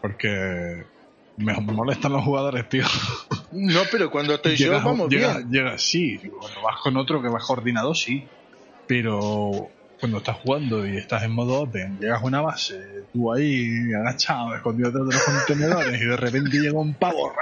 Porque 0.00 0.84
me 1.36 1.54
molestan 1.60 2.12
los 2.12 2.24
jugadores, 2.24 2.68
tío. 2.68 2.84
No, 3.52 3.80
pero 3.90 4.10
cuando 4.10 4.34
estoy 4.34 4.56
yo, 4.56 4.66
Llegas- 4.66 4.84
vamos 4.84 5.08
llega- 5.10 5.36
bien. 5.38 5.50
llega- 5.50 5.78
sí, 5.78 6.18
cuando 6.40 6.62
vas 6.62 6.80
con 6.82 6.96
otro 6.96 7.22
que 7.22 7.28
vas 7.28 7.44
coordinado, 7.44 7.94
sí. 7.94 8.26
Pero 8.86 9.50
cuando 10.00 10.18
estás 10.18 10.36
jugando 10.38 10.86
y 10.86 10.96
estás 10.96 11.22
en 11.22 11.30
modo 11.32 11.60
open, 11.62 11.98
llegas 12.00 12.20
a 12.22 12.26
una 12.26 12.40
base, 12.40 12.74
tú 13.12 13.32
ahí 13.32 13.68
agachado, 14.00 14.54
escondido 14.56 14.90
detrás 14.90 15.06
de 15.08 15.14
los 15.14 15.22
contenedores 15.46 16.00
y 16.02 16.04
de 16.04 16.16
repente 16.16 16.58
llega 16.58 16.78
un 16.78 16.94
pavo. 16.94 17.32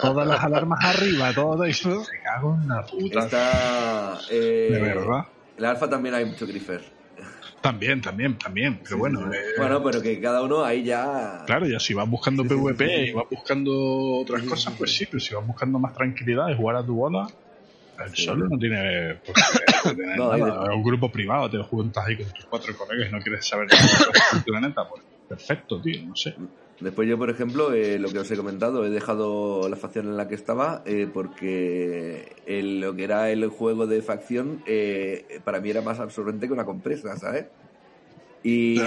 Todas 0.00 0.26
las 0.26 0.42
alarmas 0.44 0.84
arriba, 0.84 1.32
todo 1.32 1.64
eso. 1.64 2.04
Se 2.04 2.20
cago 2.22 2.54
en 2.60 2.68
la 2.68 2.84
puta. 2.84 3.18
Está. 3.20 4.18
eh, 4.30 4.68
De 4.72 4.80
verdad. 4.80 5.26
En 5.56 5.62
la 5.62 5.70
alfa 5.70 5.88
también 5.88 6.14
hay 6.14 6.24
mucho 6.24 6.46
grifer. 6.46 6.82
También, 7.60 8.00
también, 8.00 8.38
también. 8.38 8.80
Pero 8.84 8.98
bueno, 8.98 9.32
eh, 9.32 9.38
Bueno, 9.58 9.82
pero 9.82 10.00
que 10.00 10.20
cada 10.20 10.42
uno 10.42 10.64
ahí 10.64 10.84
ya. 10.84 11.42
Claro, 11.46 11.66
ya 11.66 11.80
si 11.80 11.94
vas 11.94 12.08
buscando 12.08 12.44
PvP 12.44 13.06
y 13.08 13.12
vas 13.12 13.24
buscando 13.30 13.72
otras 14.20 14.42
cosas, 14.42 14.74
pues 14.78 14.94
sí, 14.94 15.06
pero 15.06 15.18
si 15.20 15.34
vas 15.34 15.44
buscando 15.46 15.78
más 15.78 15.92
tranquilidad 15.94 16.48
y 16.50 16.54
jugar 16.54 16.76
a 16.76 16.86
tu 16.86 16.94
bola, 16.94 17.26
el 18.04 18.14
solo 18.14 18.46
no 18.48 18.58
tiene 18.58 18.76
tener 18.76 19.20
No, 20.16 20.30
hay 20.30 20.42
nada. 20.42 20.74
Un 20.74 20.82
grupo 20.84 21.10
privado, 21.10 21.50
te 21.50 21.58
juntas 21.62 22.06
ahí 22.06 22.16
con 22.16 22.30
tus 22.32 22.44
cuatro 22.44 22.76
colegas 22.76 23.08
y 23.08 23.12
no 23.12 23.20
quieres 23.20 23.46
saber 23.46 23.68
nada 23.68 23.82
del 24.32 24.44
planeta, 24.44 24.88
pues 24.88 25.02
perfecto, 25.28 25.80
tío, 25.80 26.02
no 26.06 26.14
sé. 26.14 26.36
Después 26.80 27.08
yo, 27.08 27.16
por 27.16 27.30
ejemplo, 27.30 27.72
eh, 27.72 27.98
lo 27.98 28.10
que 28.10 28.18
os 28.18 28.30
he 28.30 28.36
comentado, 28.36 28.84
he 28.84 28.90
dejado 28.90 29.66
la 29.68 29.76
facción 29.76 30.08
en 30.08 30.16
la 30.16 30.28
que 30.28 30.34
estaba 30.34 30.82
eh, 30.84 31.08
porque 31.12 32.36
el- 32.46 32.80
lo 32.80 32.94
que 32.94 33.04
era 33.04 33.30
el 33.30 33.48
juego 33.48 33.86
de 33.86 34.02
facción 34.02 34.62
eh, 34.66 35.40
para 35.44 35.60
mí 35.60 35.70
era 35.70 35.80
más 35.80 36.00
absorbente 36.00 36.46
que 36.46 36.52
una 36.52 36.66
compresa, 36.66 37.16
¿sabes? 37.16 37.46
Y, 38.42 38.78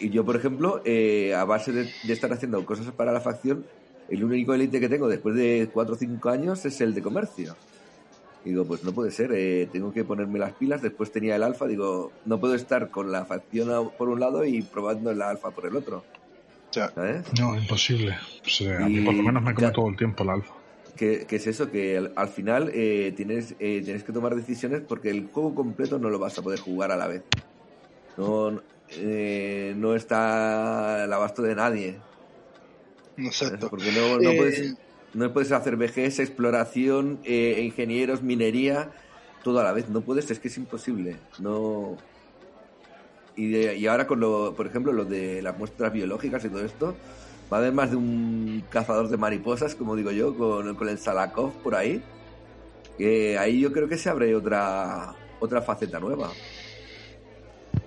y 0.00 0.10
yo, 0.10 0.24
por 0.24 0.36
ejemplo, 0.36 0.80
eh, 0.84 1.34
a 1.34 1.44
base 1.44 1.72
de, 1.72 1.90
de 2.06 2.12
estar 2.12 2.32
haciendo 2.32 2.64
cosas 2.64 2.92
para 2.92 3.12
la 3.12 3.20
facción, 3.20 3.66
el 4.08 4.22
único 4.24 4.54
elite 4.54 4.80
que 4.80 4.88
tengo 4.88 5.08
después 5.08 5.34
de 5.34 5.68
4 5.72 5.94
o 5.94 5.98
5 5.98 6.30
años 6.30 6.64
es 6.64 6.80
el 6.80 6.94
de 6.94 7.02
comercio. 7.02 7.56
Y 8.44 8.50
digo, 8.50 8.64
pues 8.64 8.84
no 8.84 8.92
puede 8.92 9.10
ser, 9.10 9.32
eh, 9.32 9.68
tengo 9.72 9.92
que 9.92 10.04
ponerme 10.04 10.38
las 10.38 10.52
pilas. 10.52 10.82
Después 10.82 11.10
tenía 11.10 11.34
el 11.36 11.42
alfa, 11.42 11.66
digo, 11.66 12.12
no 12.26 12.38
puedo 12.38 12.54
estar 12.54 12.90
con 12.90 13.10
la 13.10 13.24
facción 13.24 13.90
por 13.98 14.08
un 14.08 14.20
lado 14.20 14.44
y 14.44 14.62
probando 14.62 15.12
la 15.14 15.30
alfa 15.30 15.50
por 15.50 15.66
el 15.66 15.76
otro. 15.76 16.04
¿Sabes? 16.74 17.24
No, 17.38 17.56
imposible. 17.56 18.12
A 18.14 18.88
mí 18.88 18.98
Y 18.98 19.04
por 19.04 19.14
lo 19.14 19.22
menos 19.22 19.42
me 19.42 19.54
come 19.54 19.68
ya- 19.68 19.72
todo 19.72 19.88
el 19.88 19.96
tiempo 19.96 20.22
el 20.24 20.30
alfa. 20.30 20.54
que, 20.96 21.26
que 21.26 21.36
es 21.36 21.46
eso, 21.46 21.70
que 21.70 21.96
al, 21.98 22.12
al 22.16 22.28
final 22.28 22.70
eh, 22.74 23.12
tienes, 23.16 23.52
eh, 23.58 23.80
tienes 23.84 24.04
que 24.04 24.12
tomar 24.12 24.34
decisiones 24.34 24.82
porque 24.86 25.10
el 25.10 25.28
juego 25.32 25.54
completo 25.54 25.98
no 25.98 26.10
lo 26.10 26.18
vas 26.18 26.38
a 26.38 26.42
poder 26.42 26.60
jugar 26.60 26.92
a 26.92 26.96
la 26.96 27.08
vez. 27.08 27.22
No, 28.16 28.60
eh, 28.90 29.74
no 29.76 29.94
está 29.94 31.04
al 31.04 31.12
abasto 31.12 31.42
de 31.42 31.54
nadie. 31.54 31.96
Exacto. 33.16 33.68
Porque 33.70 33.90
no, 33.92 34.18
no 34.18 34.30
Eh, 34.30 34.36
puedes, 34.36 34.74
no 35.14 35.32
puedes 35.32 35.52
hacer 35.52 35.76
VGS, 35.76 36.22
exploración, 36.22 37.20
eh, 37.24 37.60
ingenieros, 37.64 38.22
minería, 38.22 38.90
todo 39.42 39.60
a 39.60 39.64
la 39.64 39.72
vez. 39.72 39.88
No 39.88 40.00
puedes, 40.00 40.30
es 40.30 40.38
que 40.38 40.48
es 40.48 40.56
imposible. 40.56 41.16
No. 41.38 41.96
Y, 43.36 43.50
de- 43.50 43.76
y 43.76 43.86
ahora 43.86 44.06
con 44.06 44.20
lo, 44.20 44.54
por 44.54 44.66
ejemplo, 44.66 44.92
lo 44.92 45.04
de 45.04 45.42
las 45.42 45.56
muestras 45.58 45.92
biológicas 45.92 46.44
y 46.44 46.48
todo 46.48 46.64
esto, 46.64 46.94
va 47.52 47.56
a 47.56 47.60
haber 47.60 47.72
más 47.72 47.90
de 47.90 47.96
un 47.96 48.64
cazador 48.70 49.08
de 49.08 49.16
mariposas, 49.16 49.74
como 49.74 49.96
digo 49.96 50.10
yo, 50.12 50.36
con, 50.36 50.74
con 50.76 50.88
el 50.88 50.98
Salakov 50.98 51.52
por 51.62 51.74
ahí. 51.74 52.02
Que 52.96 53.36
ahí 53.38 53.60
yo 53.60 53.72
creo 53.72 53.88
que 53.88 53.98
se 53.98 54.08
abre 54.08 54.34
otra 54.36 55.14
otra 55.40 55.60
faceta 55.62 55.98
nueva. 55.98 56.30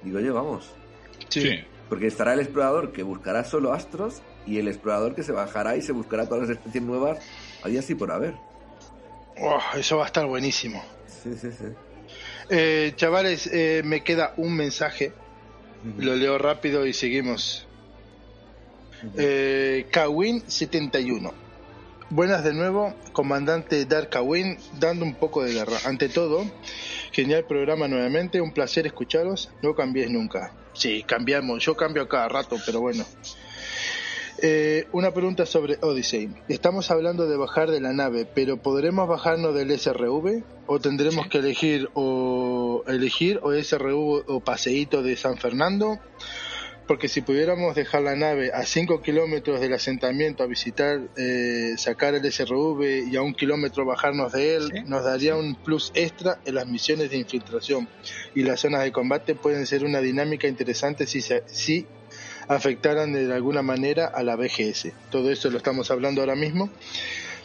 Digo 0.03 0.19
yo, 0.19 0.34
vamos. 0.34 0.69
Sí. 1.30 1.60
Porque 1.90 2.07
estará 2.07 2.34
el 2.34 2.41
explorador 2.41 2.91
que 2.91 3.03
buscará 3.03 3.44
solo 3.45 3.72
astros 3.72 4.22
y 4.45 4.60
el 4.60 4.68
explorador 4.68 5.15
que 5.15 5.24
se 5.24 5.32
bajará 5.32 5.78
y 5.78 5.82
se 5.82 5.94
buscará 5.94 6.26
todas 6.28 6.48
las 6.48 6.57
especies 6.57 6.84
nuevas 6.84 7.19
ahí 7.64 7.78
así 7.78 7.95
por 7.95 8.11
haber. 8.11 8.36
Oh, 9.40 9.60
eso 9.78 9.98
va 9.98 10.03
a 10.03 10.07
estar 10.07 10.26
buenísimo. 10.26 10.84
Sí, 11.07 11.34
sí, 11.40 11.49
sí. 11.52 11.65
Eh, 12.49 12.94
chavales, 12.95 13.48
eh, 13.48 13.82
me 13.86 14.03
queda 14.03 14.34
un 14.38 14.56
mensaje. 14.56 15.14
Lo 15.98 16.16
leo 16.16 16.38
rápido 16.38 16.86
y 16.86 16.94
seguimos. 16.94 17.68
Eh, 19.18 19.88
Kawin71. 19.91 21.32
Buenas 22.10 22.44
de 22.44 22.54
nuevo, 22.54 22.95
comandante 23.12 23.86
Dark 23.86 24.10
Kawin, 24.10 24.58
dando 24.80 25.04
un 25.04 25.16
poco 25.16 25.44
de 25.44 25.54
guerra. 25.54 25.78
Ante 25.86 26.08
todo, 26.08 26.49
genial 27.12 27.44
programa 27.45 27.88
nuevamente, 27.90 28.40
un 28.40 28.54
placer 28.54 28.88
escucharos. 28.88 29.52
No 29.62 29.76
cambiéis 29.76 30.10
nunca. 30.10 30.54
Sí, 30.74 31.04
cambiamos. 31.06 31.64
Yo 31.66 31.76
cambio 31.76 32.08
cada 32.08 32.30
rato, 32.30 32.56
pero 32.66 32.80
bueno. 32.80 33.06
Eh, 34.39 34.88
una 34.91 35.11
pregunta 35.11 35.47
sobre 35.47 35.77
Odyssey. 35.81 36.30
Estamos 36.47 36.91
hablando 36.91 37.27
de 37.27 37.38
bajar 37.38 37.72
de 37.72 37.81
la 37.81 37.93
nave, 37.93 38.26
pero 38.26 38.57
¿podremos 38.57 39.07
bajarnos 39.07 39.55
del 39.55 39.72
SRV? 39.72 40.43
¿O 40.68 40.80
tendremos 40.80 41.27
que 41.27 41.39
elegir 41.39 41.89
o 41.95 42.84
elegir 42.88 43.39
o 43.41 43.51
SRV 43.51 44.26
o 44.27 44.39
paseíto 44.41 45.01
de 45.01 45.15
San 45.15 45.38
Fernando? 45.38 45.97
Porque 46.88 47.07
si 47.09 47.22
pudiéramos 47.22 47.76
dejar 47.76 48.03
la 48.03 48.15
nave 48.15 48.51
a 48.53 48.64
5 48.64 49.01
kilómetros 49.01 49.59
del 49.59 49.73
asentamiento 49.73 50.43
a 50.43 50.45
visitar, 50.45 51.01
eh, 51.18 51.73
sacar 51.77 52.14
el 52.14 52.23
SRV 52.31 53.09
y 53.11 53.15
a 53.18 53.23
un 53.23 53.34
kilómetro 53.34 53.85
bajarnos 53.85 54.31
de 54.34 54.55
él, 54.55 54.72
nos 54.85 55.03
daría 55.03 55.35
un 55.35 55.55
plus 55.55 55.91
extra 55.95 56.39
en 56.45 56.55
las 56.55 56.68
misiones 56.68 57.09
de 57.09 57.18
infiltración. 57.18 57.89
Y 58.35 58.43
las 58.43 58.61
zonas 58.61 58.84
de 58.84 58.91
combate 58.91 59.35
pueden 59.35 59.65
ser 59.65 59.84
una 59.84 59.99
dinámica 59.99 60.47
interesante 60.47 61.07
si, 61.07 61.22
se, 61.22 61.43
si 61.47 61.88
afectaran 62.48 63.14
de 63.14 63.34
alguna 63.34 63.61
manera 63.61 64.06
a 64.06 64.24
la 64.24 64.36
BGS. 64.36 64.94
Todo 65.11 65.32
esto 65.32 65.49
lo 65.49 65.57
estamos 65.57 65.91
hablando 65.91 66.22
ahora 66.22 66.36
mismo. 66.36 66.69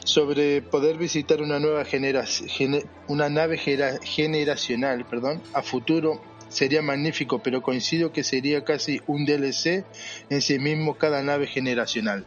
Sobre 0.04 0.62
poder 0.62 0.96
visitar 0.96 1.40
una 1.42 1.60
nueva 1.60 1.84
genera- 1.84 2.26
gene- 2.26 2.84
una 3.06 3.28
nave 3.28 3.56
generacional 3.58 5.04
perdón, 5.06 5.42
a 5.54 5.62
futuro 5.62 6.20
sería 6.48 6.82
magnífico, 6.82 7.40
pero 7.42 7.62
coincido 7.62 8.12
que 8.12 8.24
sería 8.24 8.64
casi 8.64 9.00
un 9.06 9.24
DLC 9.24 9.84
en 10.28 10.42
sí 10.42 10.58
mismo 10.58 10.98
cada 10.98 11.22
nave 11.22 11.46
generacional. 11.46 12.26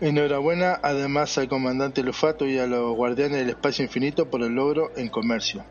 Enhorabuena 0.00 0.78
además 0.82 1.38
al 1.38 1.48
comandante 1.48 2.02
Lufato 2.02 2.46
y 2.46 2.58
a 2.58 2.66
los 2.66 2.94
guardianes 2.94 3.38
del 3.38 3.50
espacio 3.50 3.84
infinito 3.84 4.28
por 4.28 4.42
el 4.42 4.52
logro 4.54 4.90
en 4.96 5.08
comercio. 5.08 5.64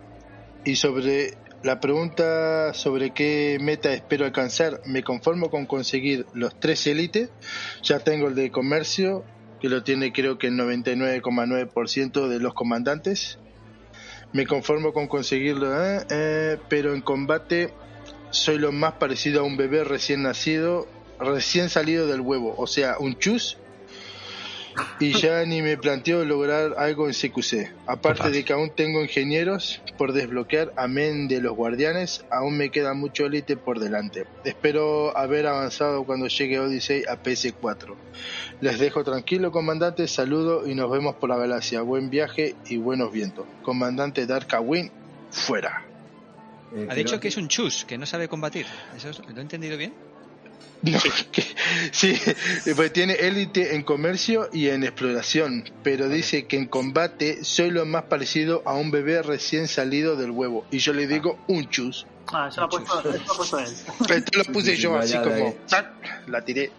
Y 0.65 0.77
sobre 0.77 1.33
la 1.63 1.79
pregunta 1.79 2.73
sobre 2.73 3.11
qué 3.11 3.57
meta 3.61 3.93
espero 3.93 4.25
alcanzar, 4.25 4.81
me 4.85 5.01
conformo 5.01 5.49
con 5.49 5.65
conseguir 5.65 6.25
los 6.33 6.59
tres 6.59 6.85
élites. 6.87 7.29
Ya 7.81 7.99
tengo 7.99 8.27
el 8.27 8.35
de 8.35 8.51
comercio, 8.51 9.23
que 9.61 9.69
lo 9.69 9.83
tiene 9.83 10.11
creo 10.11 10.37
que 10.37 10.47
el 10.47 10.55
99,9% 10.55 12.27
de 12.27 12.39
los 12.39 12.53
comandantes. 12.53 13.39
Me 14.33 14.45
conformo 14.45 14.91
con 14.91 15.07
conseguirlo, 15.07 15.81
¿eh? 15.81 16.05
Eh, 16.09 16.57
pero 16.67 16.93
en 16.93 17.01
combate 17.01 17.73
soy 18.29 18.57
lo 18.57 18.71
más 18.71 18.93
parecido 18.93 19.41
a 19.41 19.43
un 19.43 19.55
bebé 19.55 19.83
recién 19.85 20.23
nacido, 20.23 20.87
recién 21.19 21.69
salido 21.69 22.07
del 22.07 22.21
huevo, 22.21 22.55
o 22.57 22.67
sea, 22.67 22.97
un 22.99 23.17
chus. 23.17 23.57
Y 24.99 25.13
ya 25.13 25.45
ni 25.45 25.61
me 25.61 25.77
planteo 25.77 26.23
lograr 26.25 26.75
algo 26.77 27.07
en 27.07 27.13
CQC. 27.13 27.71
Aparte 27.87 28.29
de 28.31 28.43
que 28.43 28.53
aún 28.53 28.71
tengo 28.75 29.01
ingenieros 29.01 29.81
por 29.97 30.13
desbloquear, 30.13 30.73
amén 30.75 31.27
de 31.27 31.41
los 31.41 31.53
guardianes, 31.55 32.25
aún 32.31 32.57
me 32.57 32.69
queda 32.71 32.93
mucho 32.93 33.25
élite 33.25 33.57
por 33.57 33.79
delante. 33.79 34.25
Espero 34.45 35.15
haber 35.17 35.47
avanzado 35.47 36.03
cuando 36.05 36.27
llegue 36.27 36.59
Odyssey 36.59 37.03
a 37.09 37.21
PS4. 37.21 37.95
Les 38.61 38.79
dejo 38.79 39.03
tranquilo, 39.03 39.51
comandante, 39.51 40.07
saludo 40.07 40.67
y 40.67 40.75
nos 40.75 40.89
vemos 40.91 41.15
por 41.15 41.29
la 41.29 41.37
galaxia. 41.37 41.81
Buen 41.81 42.09
viaje 42.09 42.55
y 42.67 42.77
buenos 42.77 43.11
vientos. 43.11 43.45
Comandante 43.61 44.25
Dark 44.25 44.47
Win, 44.61 44.91
fuera. 45.31 45.83
Eh, 46.75 46.87
Ha 46.89 46.95
dicho 46.95 47.19
que 47.19 47.27
es 47.27 47.37
un 47.37 47.47
chus, 47.49 47.85
que 47.85 47.97
no 47.97 48.05
sabe 48.05 48.27
combatir. 48.27 48.65
¿Eso 48.95 49.09
es- 49.09 49.19
¿Lo 49.19 49.37
he 49.37 49.41
entendido 49.41 49.77
bien? 49.77 49.93
No, 50.83 50.99
que- 51.31 51.43
sí, 51.91 52.19
pues 52.75 52.91
tiene 52.91 53.13
élite 53.13 53.75
en 53.75 53.83
comercio 53.83 54.49
y 54.51 54.67
en 54.67 54.83
exploración, 54.83 55.63
pero 55.81 56.09
dice 56.09 56.45
que 56.45 56.57
en 56.57 56.67
combate 56.67 57.43
soy 57.45 57.71
lo 57.71 57.85
más 57.85 58.03
parecido 58.03 58.61
a 58.65 58.73
un 58.73 58.91
bebé 58.91 59.21
recién 59.21 59.67
salido 59.67 60.17
del 60.17 60.31
huevo. 60.31 60.65
Y 60.71 60.79
yo 60.79 60.93
le 60.93 61.07
digo 61.07 61.39
un 61.47 61.69
chus. 61.69 62.05
Ah, 62.33 62.49
eso 62.49 62.61
lo 62.61 62.67
ha 62.67 62.69
puesto, 62.69 62.99
eso 62.99 63.09
lo 63.25 63.33
ha 63.33 63.37
puesto 63.37 63.59
él. 63.59 63.65
Esto 64.09 64.37
lo 64.39 64.43
puse 64.45 64.75
yo 64.75 64.95
así 64.97 65.17
como... 65.17 65.55
¡tac! 65.67 66.27
La 66.27 66.43
tiré. 66.43 66.71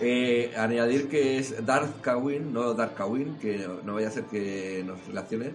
Eh, 0.00 0.52
añadir 0.56 1.08
que 1.08 1.38
es 1.38 1.64
Darth 1.64 2.00
Kawin, 2.00 2.52
no 2.52 2.74
Dark 2.74 2.94
Kawin, 2.94 3.38
que 3.38 3.58
no, 3.58 3.80
no 3.84 3.94
vaya 3.94 4.08
a 4.08 4.10
ser 4.10 4.24
que 4.24 4.82
nos 4.84 5.06
relacionen. 5.06 5.52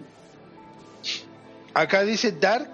Acá 1.74 2.04
dice 2.04 2.32
Dark, 2.32 2.72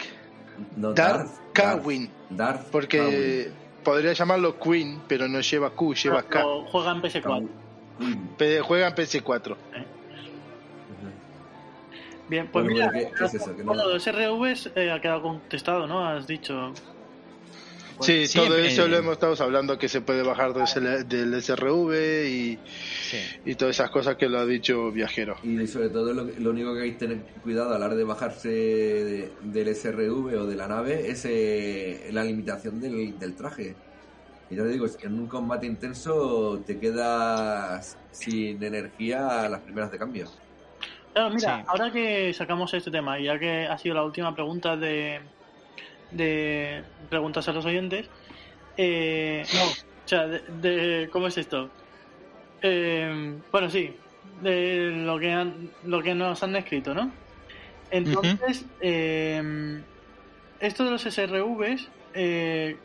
No, 0.77 0.93
Dark 0.95 1.27
Darth, 1.27 1.31
Kawin. 1.53 2.11
Darth 2.31 2.69
Porque 2.71 3.51
podría 3.87 4.13
llamarlo 4.15 4.59
Queen, 4.59 5.01
pero 5.07 5.29
no 5.29 5.41
lleva 5.41 5.71
Q, 5.71 5.95
lleva 5.95 6.23
K. 6.25 6.45
O 6.45 6.65
juega 6.67 6.91
en 6.91 7.01
PS4. 7.03 7.49
Pe- 8.37 8.61
Juega 8.61 8.89
en 8.89 8.95
PC4. 8.97 9.57
Bien, 12.29 12.49
pues 12.53 12.65
Bueno, 12.65 12.75
mira, 12.75 12.91
¿qué- 12.93 13.13
qué 13.17 13.25
es 13.25 13.35
eso? 13.35 13.55
Que 13.57 13.63
no- 13.63 13.69
bueno, 13.73 13.89
los 13.89 14.03
SRVs 14.03 14.73
eh, 14.75 14.91
ha 14.91 15.01
quedado 15.01 15.23
contestado, 15.23 15.87
¿no? 15.87 16.05
Has 16.07 16.27
dicho. 16.27 16.73
Sí, 18.01 18.27
Sí, 18.27 18.39
todo 18.39 18.57
eso 18.59 18.87
lo 18.89 18.97
hemos 18.97 19.13
estado 19.15 19.43
hablando 19.43 19.79
que 19.79 19.89
se 19.89 20.01
puede 20.03 20.23
bajar 20.23 20.53
del, 20.53 20.65
SL 20.65 21.05
del 21.05 21.35
SRV 21.35 22.29
y, 22.29 22.63
y 23.45 23.55
todas 23.57 23.77
esas 23.77 23.91
cosas 23.91 24.17
que 24.17 24.29
lo 24.29 24.39
ha 24.39 24.47
dicho 24.47 24.93
Viajero. 24.93 25.37
Y 25.43 25.67
sobre 25.67 25.91
todo 25.91 26.13
lo, 26.13 26.25
lo 26.25 26.51
único 26.51 26.75
que 26.75 26.83
hay 26.83 26.93
que 26.93 26.99
tener 26.99 27.27
cuidado 27.41 27.75
a 27.75 27.79
la 27.79 27.87
hora 27.87 27.95
de 27.95 28.05
bajarse 28.05 28.49
de- 28.49 29.37
del 29.41 29.69
SRV 29.69 30.37
o 30.37 30.47
de 30.47 30.57
la 30.57 30.67
nave 30.69 31.09
es 31.11 31.25
eh, 31.27 32.09
la 32.13 32.25
limitación 32.25 32.81
del, 32.81 33.19
del 33.19 33.37
traje. 33.37 33.81
Y 34.49 34.57
ya 34.57 34.63
te 34.65 34.71
digo, 34.71 34.87
en 35.03 35.15
un 35.21 35.29
combate 35.29 35.67
intenso 35.67 36.63
te 36.65 36.79
quedas 36.81 38.01
sin 38.11 38.63
energía 38.63 39.43
a 39.45 39.49
las 39.49 39.63
primeras 39.63 39.91
de 39.91 39.99
cambio. 39.99 40.31
Claro, 41.13 41.31
mira, 41.35 41.59
Sí. 41.59 41.65
ahora 41.67 41.91
que 41.93 42.33
sacamos 42.35 42.73
este 42.75 42.91
tema, 42.91 43.19
y 43.19 43.25
ya 43.25 43.39
que 43.39 43.67
ha 43.67 43.79
sido 43.79 43.95
la 43.95 44.05
última 44.05 44.35
pregunta 44.35 44.77
de, 44.77 45.33
de 46.11 46.83
preguntas 47.11 47.49
a 47.49 47.53
los 47.53 47.65
oyentes, 47.65 48.09
eh, 48.77 49.45
no, 49.55 49.65
o 49.65 50.09
sea, 50.09 50.27
de, 50.27 50.41
de- 50.61 51.09
¿cómo 51.11 51.27
es 51.29 51.39
esto? 51.39 51.71
Eh, 52.63 53.35
bueno, 53.53 53.71
sí, 53.71 53.93
de 54.43 54.91
lo 55.05 55.19
que, 55.19 55.33
han, 55.33 55.71
lo 55.85 56.03
que 56.03 56.15
nos 56.15 56.43
han 56.43 56.57
escrito, 56.57 56.95
¿no? 56.95 57.11
Entonces, 57.91 58.65
eh, 58.81 59.81
esto 60.61 60.85
de 60.85 60.91
los 60.91 61.03
SRVs, 61.07 61.89
eh, 62.15 62.77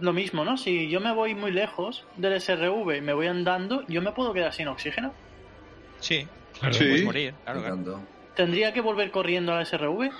lo 0.00 0.12
mismo, 0.12 0.44
¿no? 0.44 0.56
Si 0.56 0.88
yo 0.88 1.00
me 1.00 1.12
voy 1.12 1.34
muy 1.34 1.50
lejos 1.52 2.04
del 2.16 2.40
SRV 2.40 2.96
y 2.96 3.00
me 3.00 3.12
voy 3.12 3.26
andando, 3.28 3.84
yo 3.88 4.02
me 4.02 4.12
puedo 4.12 4.32
quedar 4.32 4.52
sin 4.52 4.68
oxígeno. 4.68 5.12
Sí, 6.00 6.26
Claro. 6.58 6.74
Sí. 6.74 6.84
puedes 6.84 7.04
morir. 7.04 7.34
Claro. 7.44 8.00
¿Tendría 8.36 8.72
que 8.72 8.80
volver 8.80 9.10
corriendo 9.10 9.52
al 9.54 9.66
SRV? 9.66 10.10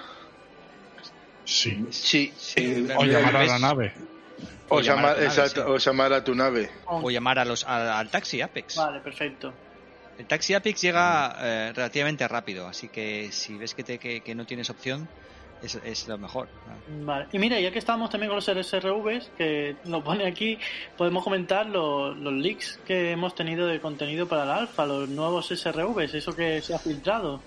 Sí. 1.44 1.86
Sí. 1.90 2.32
Sí, 2.36 2.86
O 2.96 3.04
llamar 3.04 3.36
a 3.36 3.44
la 3.44 3.58
nave. 3.58 3.92
O, 4.68 4.76
O 4.76 4.80
llamar 4.80 4.82
a 4.82 4.82
llamar, 4.82 5.14
tu 5.14 5.20
nave, 5.20 5.26
exacto, 5.26 5.64
sí. 5.64 5.70
o 5.70 5.76
llamar 5.78 6.12
a 6.12 6.24
tu 6.24 6.34
nave. 6.34 6.70
O 6.86 7.10
llamar 7.10 7.38
a 7.38 7.44
los, 7.44 7.64
a- 7.66 7.98
al 7.98 8.10
taxi 8.10 8.40
Apex. 8.40 8.76
Vale, 8.76 9.00
perfecto. 9.00 9.52
El 10.18 10.26
taxi 10.26 10.54
Apex 10.54 10.80
llega 10.80 11.36
eh, 11.40 11.72
relativamente 11.74 12.26
rápido, 12.28 12.66
así 12.68 12.88
que 12.88 13.30
si 13.32 13.56
ves 13.56 13.74
que, 13.74 13.82
te, 13.82 13.98
que, 13.98 14.20
que 14.20 14.34
no 14.34 14.46
tienes 14.46 14.70
opción, 14.70 15.08
es, 15.62 15.74
es 15.84 16.06
lo 16.08 16.16
mejor. 16.18 16.48
Vale. 17.04 17.26
Y 17.32 17.38
mira, 17.38 17.58
ya 17.60 17.70
que 17.70 17.78
estamos 17.78 18.08
también 18.10 18.28
con 18.30 18.36
los 18.36 18.44
SRVs, 18.46 19.30
que 19.36 19.76
lo 19.84 20.02
pone 20.04 20.26
aquí, 20.26 20.58
podemos 20.96 21.22
comentar 21.24 21.66
lo- 21.66 22.14
los 22.14 22.32
leaks 22.32 22.78
que 22.86 23.10
hemos 23.12 23.34
tenido 23.34 23.66
de 23.66 23.80
contenido 23.80 24.26
para 24.28 24.44
la 24.44 24.56
alfa, 24.56 24.86
los 24.86 25.08
nuevos 25.08 25.48
SRVs, 25.50 26.14
eso 26.14 26.34
que 26.36 26.60
se 26.62 26.74
ha 26.74 26.78
filtrado. 26.78 27.42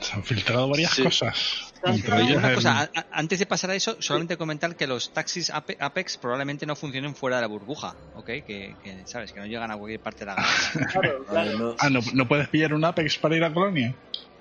Se 0.00 0.14
han 0.14 0.24
filtrado 0.24 0.68
varias 0.68 0.92
Sí. 0.92 1.02
cosas. 1.04 1.65
Una 1.82 2.54
cosa, 2.54 2.80
a- 2.80 2.90
a- 2.94 3.06
antes 3.10 3.38
de 3.38 3.46
pasar 3.46 3.70
a 3.70 3.74
eso, 3.74 3.96
solamente 4.00 4.36
comentar 4.36 4.76
que 4.76 4.86
los 4.86 5.12
taxis 5.12 5.50
Ape- 5.50 5.76
Apex 5.78 6.18
probablemente 6.18 6.66
no 6.66 6.76
funcionen 6.76 7.14
fuera 7.14 7.36
de 7.36 7.42
la 7.42 7.48
burbuja, 7.48 7.96
¿ok? 8.12 8.26
Que, 8.46 8.76
que, 8.82 9.06
sabes, 9.06 9.32
que 9.32 9.40
no 9.40 9.46
llegan 9.46 9.70
a 9.70 9.76
cualquier 9.76 10.00
parte 10.00 10.20
de 10.24 10.26
la 10.26 10.34
galaxia. 10.36 10.86
Claro, 10.92 11.24
claro. 11.26 11.58
no- 11.58 11.76
Ah, 11.78 11.90
¿no, 11.90 12.00
¿no 12.14 12.26
puedes 12.28 12.48
pillar 12.48 12.72
un 12.74 12.84
Apex 12.84 13.18
para 13.18 13.36
ir 13.36 13.44
a 13.44 13.52
Colonia? 13.52 13.94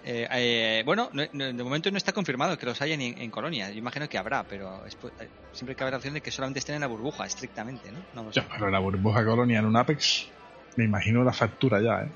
Eh, 0.04 0.28
eh, 0.32 0.84
bueno, 0.86 1.10
no- 1.14 1.24
no- 1.34 1.46
de 1.46 1.64
momento 1.64 1.90
no 1.92 1.98
está 1.98 2.14
confirmado 2.14 2.58
que 2.58 2.66
los 2.68 2.80
haya 2.82 2.94
en, 2.94 3.02
en 3.02 3.32
Colonia. 3.32 3.70
Yo 3.72 3.78
imagino 3.80 4.08
que 4.08 4.18
habrá, 4.18 4.44
pero 4.44 4.86
es 4.86 4.96
eh, 5.20 5.30
siempre 5.52 5.76
cabe 5.76 5.92
la 5.92 5.98
opción 5.98 6.14
de 6.14 6.22
que 6.22 6.32
solamente 6.32 6.60
estén 6.60 6.76
en 6.76 6.82
la 6.82 6.88
burbuja, 6.88 7.26
estrictamente, 7.26 7.92
¿no? 7.92 8.00
No 8.14 8.30
pero 8.32 8.70
la 8.70 8.80
burbuja 8.80 9.26
Colonia 9.26 9.60
en 9.60 9.66
un 9.66 9.76
Apex, 9.76 10.28
me 10.76 10.86
imagino 10.86 11.24
la 11.24 11.34
factura 11.34 11.82
ya, 11.82 12.04
¿eh? 12.04 12.12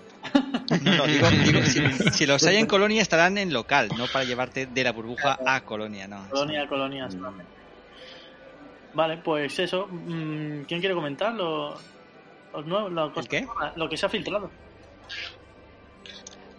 No, 0.84 0.98
no, 0.98 1.08
digo, 1.08 1.30
digo, 1.46 1.62
si, 1.64 1.82
si 2.12 2.26
los 2.26 2.44
hay 2.44 2.58
en 2.58 2.66
Colonia 2.68 3.02
estarán 3.02 3.38
en 3.38 3.52
local, 3.54 3.90
no 3.98 4.06
para 4.08 4.26
llevarte 4.26 4.66
de 4.66 4.84
la 4.84 4.92
burbuja 4.92 5.40
a 5.46 5.62
Colonia, 5.62 6.08
no. 6.08 6.28
Colonia, 6.30 6.68
colonia. 6.68 7.10
solamente. 7.10 7.52
Vale, 8.94 9.18
pues 9.18 9.58
eso. 9.60 9.88
mm, 9.90 10.64
¿Quién 10.64 10.80
quiere 10.80 10.96
comentar 10.96 11.34
lo, 11.34 11.78
lo, 12.66 13.14
¿El 13.16 13.28
qué? 13.28 13.48
lo 13.76 13.90
que 13.90 13.98
se 13.98 14.06
ha 14.06 14.10
filtrado? 14.10 14.50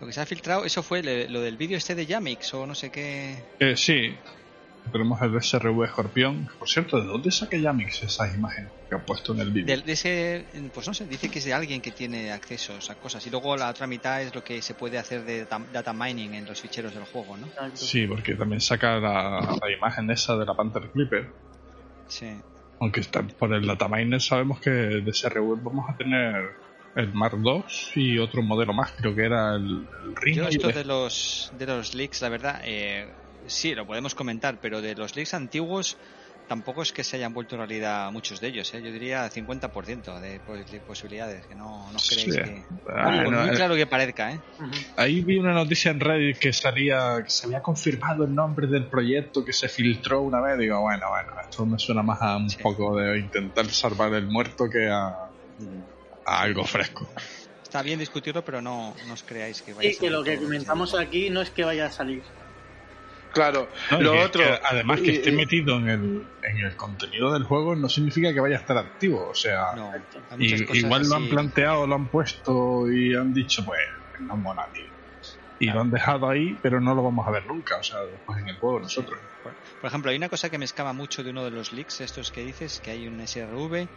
Lo 0.01 0.07
que 0.07 0.12
se 0.12 0.20
ha 0.20 0.27
filtrado, 0.27 0.65
eso 0.65 0.82
fue 0.82 1.03
lo 1.03 1.41
del 1.41 1.57
vídeo 1.57 1.77
este 1.77 1.95
de 1.95 2.07
Yamix 2.07 2.55
o 2.55 2.66
no 2.66 2.74
sé 2.74 2.91
qué. 2.91 3.45
Eh, 3.59 3.77
sí, 3.77 4.15
tenemos 4.90 5.20
el 5.23 5.35
SRV 5.40 5.85
Escorpión. 5.85 6.48
Por 6.59 6.69
cierto, 6.69 7.01
¿de 7.01 7.07
dónde 7.07 7.31
saca 7.31 7.57
Yamix 7.57 8.02
esas 8.02 8.35
imágenes 8.35 8.73
que 8.89 8.97
ha 8.97 9.05
puesto 9.05 9.32
en 9.35 9.40
el 9.40 9.51
vídeo? 9.51 9.66
Del- 9.66 9.85
de 9.85 9.93
ese, 9.93 10.47
pues 10.73 10.86
no 10.89 10.94
sé, 10.94 11.07
dice 11.07 11.28
que 11.28 11.39
es 11.39 11.44
de 11.44 11.52
alguien 11.55 11.81
que 11.81 11.90
tiene 11.93 12.32
acceso 12.32 12.78
a 12.89 12.94
cosas. 12.97 13.24
Y 13.27 13.31
luego 13.31 13.57
la 13.57 13.69
otra 13.70 13.86
mitad 13.86 14.23
es 14.23 14.35
lo 14.35 14.43
que 14.43 14.61
se 14.62 14.74
puede 14.74 14.98
hacer 14.98 15.24
de 15.24 15.40
data, 15.40 15.61
data 15.73 15.93
mining 15.93 16.35
en 16.35 16.47
los 16.47 16.61
ficheros 16.61 16.94
del 16.94 17.05
juego, 17.05 17.36
¿no? 17.36 17.48
Sí, 17.74 18.07
porque 18.07 18.35
también 18.35 18.61
saca 18.61 18.97
la, 18.98 19.40
la 19.40 19.70
imagen 19.77 20.11
esa 20.11 20.36
de 20.36 20.44
la 20.47 20.55
Panther 20.55 20.90
Clipper. 20.90 21.28
Sí. 22.09 22.40
Aunque 22.81 23.01
está 23.01 23.23
por 23.23 23.52
el 23.55 23.66
dataminer 23.66 24.20
sabemos 24.20 24.61
que 24.61 24.70
de 24.70 25.11
SRV 25.12 25.62
vamos 25.62 25.85
a 25.89 25.97
tener 25.97 26.35
el 26.97 27.12
Mark 27.15 27.36
II 27.44 27.62
y 27.94 28.19
otro 28.19 28.43
modelo 28.43 28.73
más, 28.73 28.90
creo 28.93 29.15
que 29.15 29.24
era 29.24 29.55
el, 29.55 29.86
el 30.05 30.16
Rhino. 30.16 30.44
Yo 30.44 30.48
esto 30.48 30.69
el- 30.70 30.74
de 30.74 30.85
los, 30.85 31.51
de 31.57 31.66
los 31.66 31.94
leaks, 31.94 32.20
la 32.23 32.28
verdad, 32.31 32.61
eh, 32.65 33.07
sí, 33.51 33.74
lo 33.74 33.86
podemos 33.86 34.14
comentar, 34.14 34.59
pero 34.60 34.81
de 34.81 34.94
los 34.94 35.14
leaks 35.16 35.35
antiguos 35.35 35.97
tampoco 36.48 36.82
es 36.82 36.93
que 36.93 37.05
se 37.05 37.14
hayan 37.16 37.32
vuelto 37.32 37.56
realidad 37.56 38.10
muchos 38.10 38.40
de 38.40 38.48
ellos, 38.48 38.74
¿eh? 38.74 38.82
yo 38.82 38.90
diría 38.90 39.31
50% 39.31 40.18
de, 40.18 40.40
pos- 40.40 40.68
de 40.68 40.81
posibilidades, 40.81 41.47
que 41.47 41.55
no, 41.55 41.89
no 41.93 41.97
os 41.97 42.09
creéis 42.09 42.35
Sí. 42.35 42.40
que... 42.43 42.64
Ah, 42.93 43.22
no, 43.22 43.31
muy 43.43 43.51
eh, 43.51 43.52
claro 43.55 43.77
que 43.77 43.86
parezca, 43.86 44.32
¿eh? 44.32 44.40
Ahí 44.97 45.20
vi 45.20 45.36
una 45.39 45.52
noticia 45.52 45.93
en 45.93 46.01
Reddit 46.01 46.39
que 46.39 46.52
salía, 46.52 47.20
que 47.22 47.31
se 47.31 47.47
había 47.47 47.62
confirmado 47.62 48.24
el 48.24 48.35
nombre 48.35 48.66
del 48.66 48.86
proyecto 48.86 49.44
que 49.44 49.52
se 49.52 49.68
filtró 49.68 50.22
una 50.22 50.40
vez. 50.40 50.59
Digo, 50.59 50.81
bueno, 50.81 51.09
bueno, 51.09 51.40
esto 51.40 51.64
me 51.66 51.78
suena 51.78 52.02
más 52.02 52.20
a 52.20 52.36
un 52.36 52.48
poco 52.60 52.97
de 52.97 53.20
intentar 53.20 53.66
salvar 53.70 54.12
el 54.14 54.27
muerto 54.27 54.68
que 54.68 54.89
a, 54.89 55.06
a 56.27 56.40
algo 56.43 56.64
fresco. 56.64 57.09
Está 57.62 57.82
bien 57.82 58.01
discutirlo, 58.01 58.44
pero 58.44 58.60
no, 58.60 58.93
no 59.06 59.14
os 59.14 59.22
creáis 59.22 59.62
que 59.62 59.72
vaya 59.72 59.89
Y 59.89 59.93
a 59.93 59.94
ser 59.94 60.01
que 60.01 60.10
lo 60.10 60.24
que 60.24 60.36
comentamos 60.36 60.94
aquí 60.98 61.31
no 61.31 61.40
es 61.43 61.51
que 61.51 61.62
vaya 61.62 61.86
a 61.86 61.93
salir. 61.93 62.24
Claro, 63.32 63.70
No, 63.90 64.01
lo 64.01 64.12
que- 64.12 64.19
otro. 64.24 64.43
que 64.44 64.59
además 64.65 65.01
que 65.01 65.12
y- 65.12 65.16
esté 65.16 65.31
y- 65.31 65.36
metido 65.36 65.77
en 65.78 65.89
el, 65.89 66.31
en 66.43 66.59
el 66.66 66.77
contenido 66.77 67.32
del 67.32 67.44
juego 67.44 67.77
no 67.77 67.89
significa 67.89 68.32
que 68.32 68.40
vaya 68.40 68.57
a 68.57 68.61
estar 68.61 68.77
activo. 68.77 69.28
O 69.28 69.35
sea, 69.35 69.73
No, 69.77 69.93
y- 70.39 70.78
igual 70.78 71.09
lo 71.09 71.16
han 71.16 71.28
planteado, 71.28 71.86
lo 71.86 71.94
han 71.94 72.09
puesto 72.11 72.90
y 72.93 73.15
han 73.15 73.32
dicho, 73.32 73.65
pues, 73.65 73.78
no 74.20 74.36
mola, 74.36 74.69
tío. 74.74 74.85
Y 75.62 75.66
lo 75.66 75.82
han 75.82 75.90
dejado 75.90 76.28
ahí, 76.28 76.55
pero 76.62 76.81
no 76.81 76.94
lo 76.94 77.02
vamos 77.02 77.27
a 77.28 77.31
ver 77.31 77.44
nunca. 77.47 77.77
O 77.78 77.82
sea, 77.82 77.98
después 78.11 78.39
en 78.40 78.48
el 78.48 78.57
juego 78.59 78.81
nosotros. 78.81 79.20
Por, 79.43 79.57
por 79.78 79.89
ejemplo, 79.89 80.11
hay 80.11 80.16
una 80.16 80.31
cosa 80.31 80.48
que 80.48 80.57
me 80.57 80.65
escama 80.65 80.94
mucho 80.94 81.23
de 81.23 81.31
uno 81.31 81.44
de 81.44 81.51
los 81.51 81.70
leaks, 81.73 82.01
estos 82.01 82.31
que 82.32 82.40
dices, 82.43 82.81
que 82.81 82.90
hay 82.93 83.07
un 83.07 83.20
SRV 83.20 83.90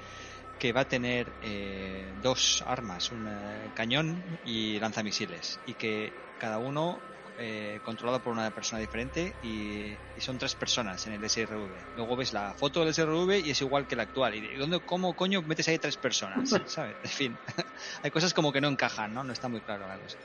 que 0.58 0.74
va 0.74 0.82
a 0.82 0.86
tener 0.86 1.34
eh, 1.42 2.12
dos 2.18 2.62
armas, 2.68 3.12
un 3.12 3.28
eh, 3.28 3.72
cañón 3.74 4.40
y 4.44 4.78
lanzamisiles, 4.80 5.62
y 5.66 5.76
que 5.76 6.14
cada 6.38 6.60
uno 6.60 7.02
eh, 7.46 7.82
controlado 7.84 8.22
por 8.22 8.32
una 8.32 8.50
persona 8.52 8.80
diferente 8.80 9.34
y, 9.44 9.92
y 10.16 10.22
son 10.22 10.38
tres 10.38 10.56
personas 10.56 11.06
en 11.08 11.14
el 11.14 11.30
SRV. 11.30 11.68
Luego 11.98 12.16
ves 12.16 12.32
la 12.32 12.54
foto 12.54 12.80
del 12.86 12.94
SRV 12.94 13.42
y 13.46 13.50
es 13.50 13.60
igual 13.60 13.86
que 13.86 13.98
la 13.98 14.04
actual. 14.04 14.34
¿Y 14.36 14.40
de 14.40 14.58
dónde, 14.58 14.80
cómo 14.80 15.14
coño 15.14 15.42
metes 15.42 15.68
ahí 15.68 15.78
tres 15.78 15.98
personas? 15.98 16.50
¿Sabes? 16.68 16.96
En 17.04 17.10
fin, 17.10 17.38
hay 18.04 18.12
cosas 18.12 18.34
como 18.34 18.54
que 18.54 18.62
no 18.62 18.70
encajan, 18.70 19.14
¿no? 19.14 19.26
No 19.26 19.34
está 19.34 19.50
muy 19.50 19.60
claro 19.60 19.86
la 19.86 19.98
cosa. 19.98 20.18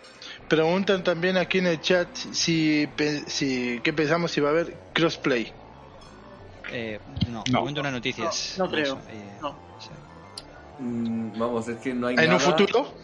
Preguntan 0.46 1.02
también 1.02 1.36
aquí 1.38 1.58
en 1.58 1.66
el 1.66 1.80
chat 1.80 2.08
si, 2.14 2.88
si 3.26 3.80
qué 3.82 3.92
pensamos 3.92 4.30
si 4.30 4.40
va 4.40 4.50
a 4.50 4.52
haber 4.52 4.76
crossplay. 4.92 5.52
Eh, 6.70 7.00
no, 7.30 7.42
No. 7.50 7.60
momento 7.60 7.82
no 7.82 7.88
hay 7.88 7.94
noticias. 7.94 8.54
No, 8.58 8.66
no 8.66 8.70
creo. 8.70 8.84
eso. 8.84 9.00
Eh, 9.10 9.38
Mm, 10.80 11.36
vamos, 11.36 11.66
es 11.66 11.78
que 11.80 11.92
no 11.92 12.06
hay 12.06 12.14
¿En 12.14 12.20
nada. 12.26 12.34
un 12.34 12.40
futuro? 12.40 12.94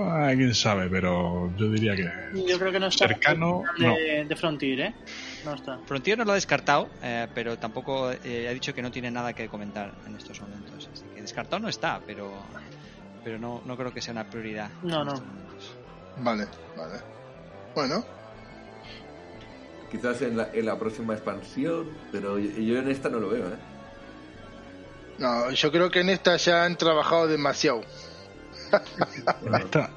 Ah, 0.00 0.32
quién 0.34 0.54
sabe, 0.54 0.88
pero 0.88 1.50
yo 1.56 1.68
diría 1.70 1.94
que 1.94 2.08
Yo 2.48 2.58
creo 2.58 2.72
que 2.72 2.80
no 2.80 2.86
está 2.86 3.08
Cercano, 3.08 3.62
de, 3.78 4.24
de 4.24 4.36
Frontier, 4.36 4.80
¿eh? 4.80 4.94
No 5.44 5.54
está. 5.54 5.78
Frontier 5.86 6.18
no 6.18 6.24
lo 6.24 6.32
ha 6.32 6.36
descartado, 6.36 6.88
eh, 7.02 7.26
pero 7.34 7.58
tampoco 7.58 8.10
eh, 8.24 8.48
ha 8.48 8.54
dicho 8.54 8.74
que 8.74 8.80
no 8.80 8.90
tiene 8.90 9.10
nada 9.10 9.32
que 9.32 9.48
comentar 9.48 9.92
en 10.06 10.16
estos 10.16 10.40
momentos. 10.40 10.88
Así 10.92 11.04
que 11.14 11.20
descartado 11.20 11.60
no 11.60 11.68
está, 11.68 12.00
pero 12.06 12.32
pero 13.24 13.38
no, 13.38 13.60
no 13.64 13.76
creo 13.76 13.92
que 13.92 14.00
sea 14.00 14.12
una 14.12 14.28
prioridad. 14.28 14.70
No, 14.82 15.04
no. 15.04 15.14
Vale, 16.16 16.46
vale. 16.76 17.00
Bueno, 17.74 18.04
Quizás 19.92 20.22
en 20.22 20.38
la, 20.38 20.48
en 20.54 20.64
la 20.64 20.78
próxima 20.78 21.12
expansión, 21.12 21.86
pero 22.10 22.38
yo, 22.38 22.50
yo 22.50 22.78
en 22.78 22.90
esta 22.90 23.10
no 23.10 23.20
lo 23.20 23.28
veo, 23.28 23.46
¿eh? 23.46 23.58
no, 25.18 25.50
yo 25.50 25.70
creo 25.70 25.90
que 25.90 26.00
en 26.00 26.08
esta 26.08 26.38
ya 26.38 26.64
han 26.64 26.76
trabajado 26.76 27.28
demasiado. 27.28 27.82
En 29.44 29.54
esta, 29.54 29.90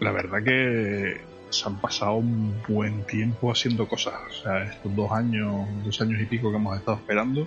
la 0.00 0.12
verdad 0.12 0.42
que 0.44 1.20
se 1.50 1.68
han 1.68 1.80
pasado 1.80 2.14
un 2.14 2.62
buen 2.66 3.04
tiempo 3.04 3.52
haciendo 3.52 3.86
cosas. 3.86 4.14
O 4.30 4.42
sea, 4.42 4.64
estos 4.64 4.94
dos 4.96 5.12
años, 5.12 5.66
dos 5.84 6.00
años 6.00 6.20
y 6.20 6.26
pico 6.26 6.50
que 6.50 6.56
hemos 6.56 6.78
estado 6.78 6.96
esperando, 6.98 7.46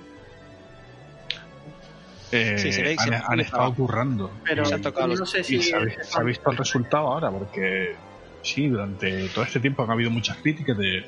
eh, 2.31 2.57
Sí, 2.57 2.69
han, 3.27 3.39
estado 3.39 3.73
currando. 3.73 4.31
Pero 4.43 4.63
y, 4.63 4.65
se 4.65 4.75
han 4.75 4.81
tocado 4.81 5.07
los- 5.07 5.19
no 5.19 5.25
sé 5.25 5.39
y 5.41 5.43
si- 5.43 5.61
se, 5.61 5.75
ha, 5.75 6.03
se 6.03 6.19
ha 6.19 6.23
visto 6.23 6.51
el 6.51 6.57
resultado 6.57 7.07
ahora, 7.07 7.31
porque 7.31 7.95
sí, 8.41 8.67
durante 8.67 9.29
todo 9.29 9.43
este 9.43 9.59
tiempo 9.59 9.83
han 9.83 9.91
habido 9.91 10.09
muchas 10.11 10.37
críticas 10.37 10.77
de. 10.77 11.05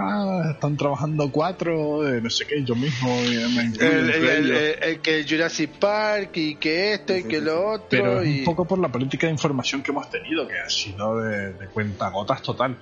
Ah, 0.00 0.50
están 0.54 0.76
trabajando 0.76 1.30
cuatro, 1.32 2.02
de 2.02 2.20
no 2.22 2.30
sé 2.30 2.46
qué, 2.46 2.64
yo 2.64 2.74
mismo 2.74 3.08
eh, 3.20 3.46
me 3.54 3.86
El, 3.86 4.10
el- 4.10 4.50
el- 4.50 4.82
el 4.82 5.00
que 5.02 5.24
Jurassic 5.28 5.78
Park 5.78 6.36
y 6.36 6.56
que 6.56 6.94
esto 6.94 7.16
y 7.16 7.24
que 7.24 7.40
lo 7.40 7.72
otro. 7.72 7.86
Pero 7.90 8.20
es 8.22 8.28
y... 8.28 8.38
un 8.40 8.44
poco 8.44 8.66
por 8.66 8.78
la 8.78 8.90
política 8.92 9.26
de 9.26 9.32
información 9.32 9.82
que 9.82 9.90
hemos 9.90 10.08
tenido, 10.10 10.46
que 10.46 10.58
ha 10.58 10.68
sido 10.68 11.18
de, 11.20 11.54
de 11.54 11.70
cuentagotas 11.72 12.42
total. 12.42 12.78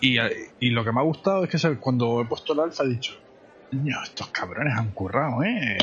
Y, 0.00 0.18
eh, 0.18 0.30
y 0.58 0.70
lo 0.70 0.84
que 0.84 0.92
me 0.92 1.00
ha 1.00 1.04
gustado 1.04 1.44
es 1.44 1.50
que 1.50 1.78
cuando 1.78 2.20
he 2.20 2.26
puesto 2.26 2.52
el 2.52 2.60
alfa 2.60 2.84
he 2.84 2.88
dicho, 2.88 3.12
"Coño, 3.70 3.96
estos 4.04 4.30
cabrones 4.30 4.74
han 4.76 4.92
currado, 4.92 5.42
¿eh? 5.42 5.76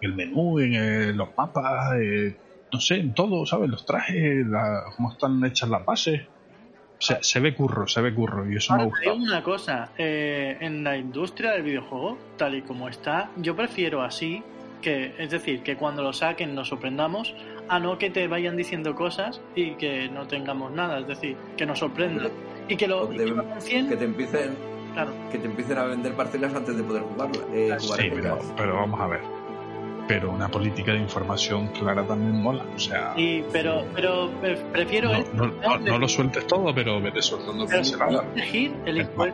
En 0.00 0.10
el 0.10 0.14
menú, 0.14 0.58
en 0.60 0.74
eh, 0.74 1.12
los 1.12 1.28
mapas, 1.36 1.94
eh, 2.00 2.40
no 2.72 2.80
sé, 2.80 2.96
en 2.96 3.14
todo, 3.14 3.44
¿sabes? 3.46 3.68
Los 3.70 3.84
trajes, 3.84 4.46
la- 4.46 4.82
cómo 4.96 5.12
están 5.12 5.44
hechas 5.44 5.68
las 5.68 5.84
bases. 5.84 6.20
Se, 6.98 7.22
se 7.22 7.40
ve 7.40 7.54
curro, 7.54 7.86
se 7.86 8.00
ve 8.00 8.12
curro, 8.12 8.50
y 8.50 8.56
eso 8.56 8.72
me 8.74 8.78
te 8.80 8.84
digo 8.84 8.96
gustado. 8.96 9.16
una 9.16 9.42
cosa, 9.42 9.90
eh, 9.98 10.56
en 10.60 10.82
la 10.82 10.96
industria 10.96 11.52
del 11.52 11.62
videojuego, 11.62 12.18
tal 12.36 12.56
y 12.56 12.62
como 12.62 12.88
está, 12.88 13.30
yo 13.36 13.54
prefiero 13.54 14.02
así, 14.02 14.42
que 14.82 15.14
es 15.18 15.30
decir, 15.30 15.62
que 15.62 15.76
cuando 15.76 16.02
lo 16.02 16.12
saquen 16.12 16.54
nos 16.54 16.68
sorprendamos, 16.68 17.34
a 17.68 17.78
no 17.78 17.98
que 17.98 18.10
te 18.10 18.26
vayan 18.28 18.56
diciendo 18.56 18.94
cosas 18.94 19.40
y 19.54 19.72
que 19.72 20.08
no 20.08 20.26
tengamos 20.26 20.72
nada, 20.72 21.00
es 21.00 21.06
decir, 21.06 21.36
que 21.56 21.66
nos 21.66 21.78
sorprendan 21.78 22.30
y 22.68 22.76
que 22.76 22.88
lo, 22.88 23.12
y 23.12 23.16
que 23.16 23.26
lo 23.26 23.40
anuncien, 23.42 23.88
Que 23.88 23.96
te 23.96 24.04
empiecen, 24.04 24.56
claro. 24.94 25.12
que 25.30 25.38
te 25.38 25.46
empiecen 25.46 25.78
a 25.78 25.84
vender 25.84 26.12
parcelas 26.14 26.54
antes 26.54 26.76
de 26.76 26.82
poder 26.82 27.02
jugarla. 27.02 27.42
eh, 27.54 27.76
jugar 27.80 28.00
Sí, 28.00 28.10
pero, 28.14 28.38
pero 28.56 28.74
vamos 28.74 29.00
a 29.00 29.06
ver. 29.06 29.37
Pero 30.08 30.30
una 30.32 30.48
política 30.48 30.92
de 30.92 30.98
información 31.00 31.68
clara 31.68 32.02
también 32.02 32.40
mola. 32.42 32.64
O 32.74 32.78
sea, 32.78 33.12
Y, 33.16 33.42
pero, 33.52 33.84
pero 33.94 34.30
pre- 34.40 34.56
prefiero 34.72 35.10
no, 35.12 35.18
esto, 35.18 35.30
no, 35.34 35.46
no- 35.48 35.78
no 35.78 35.98
lo 35.98 36.08
sueltes 36.08 36.46
todo, 36.46 36.74
pero 36.74 37.00
vete 37.00 37.20
soltando 37.22 37.66
Pero 37.66 37.84
si 37.84 37.92
pinceladas. 37.92 38.26
elegir, 38.34 38.72
esto, 38.86 39.26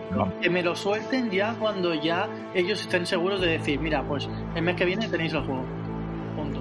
que 0.42 0.51
me 0.51 0.62
lo 0.64 0.74
suelten 0.74 1.30
ya 1.30 1.55
cuando 1.55 1.94
ya 1.94 2.28
ellos 2.55 2.80
estén 2.80 3.06
seguros 3.06 3.40
de 3.40 3.46
decir, 3.59 3.78
mira, 3.80 4.02
pues 4.02 4.28
el 4.56 4.62
mes 4.62 4.74
que 4.76 4.84
viene 4.84 5.09
tenéis 5.09 5.32
el 5.32 5.42
juego. 5.44 5.64
Punto. 6.36 6.60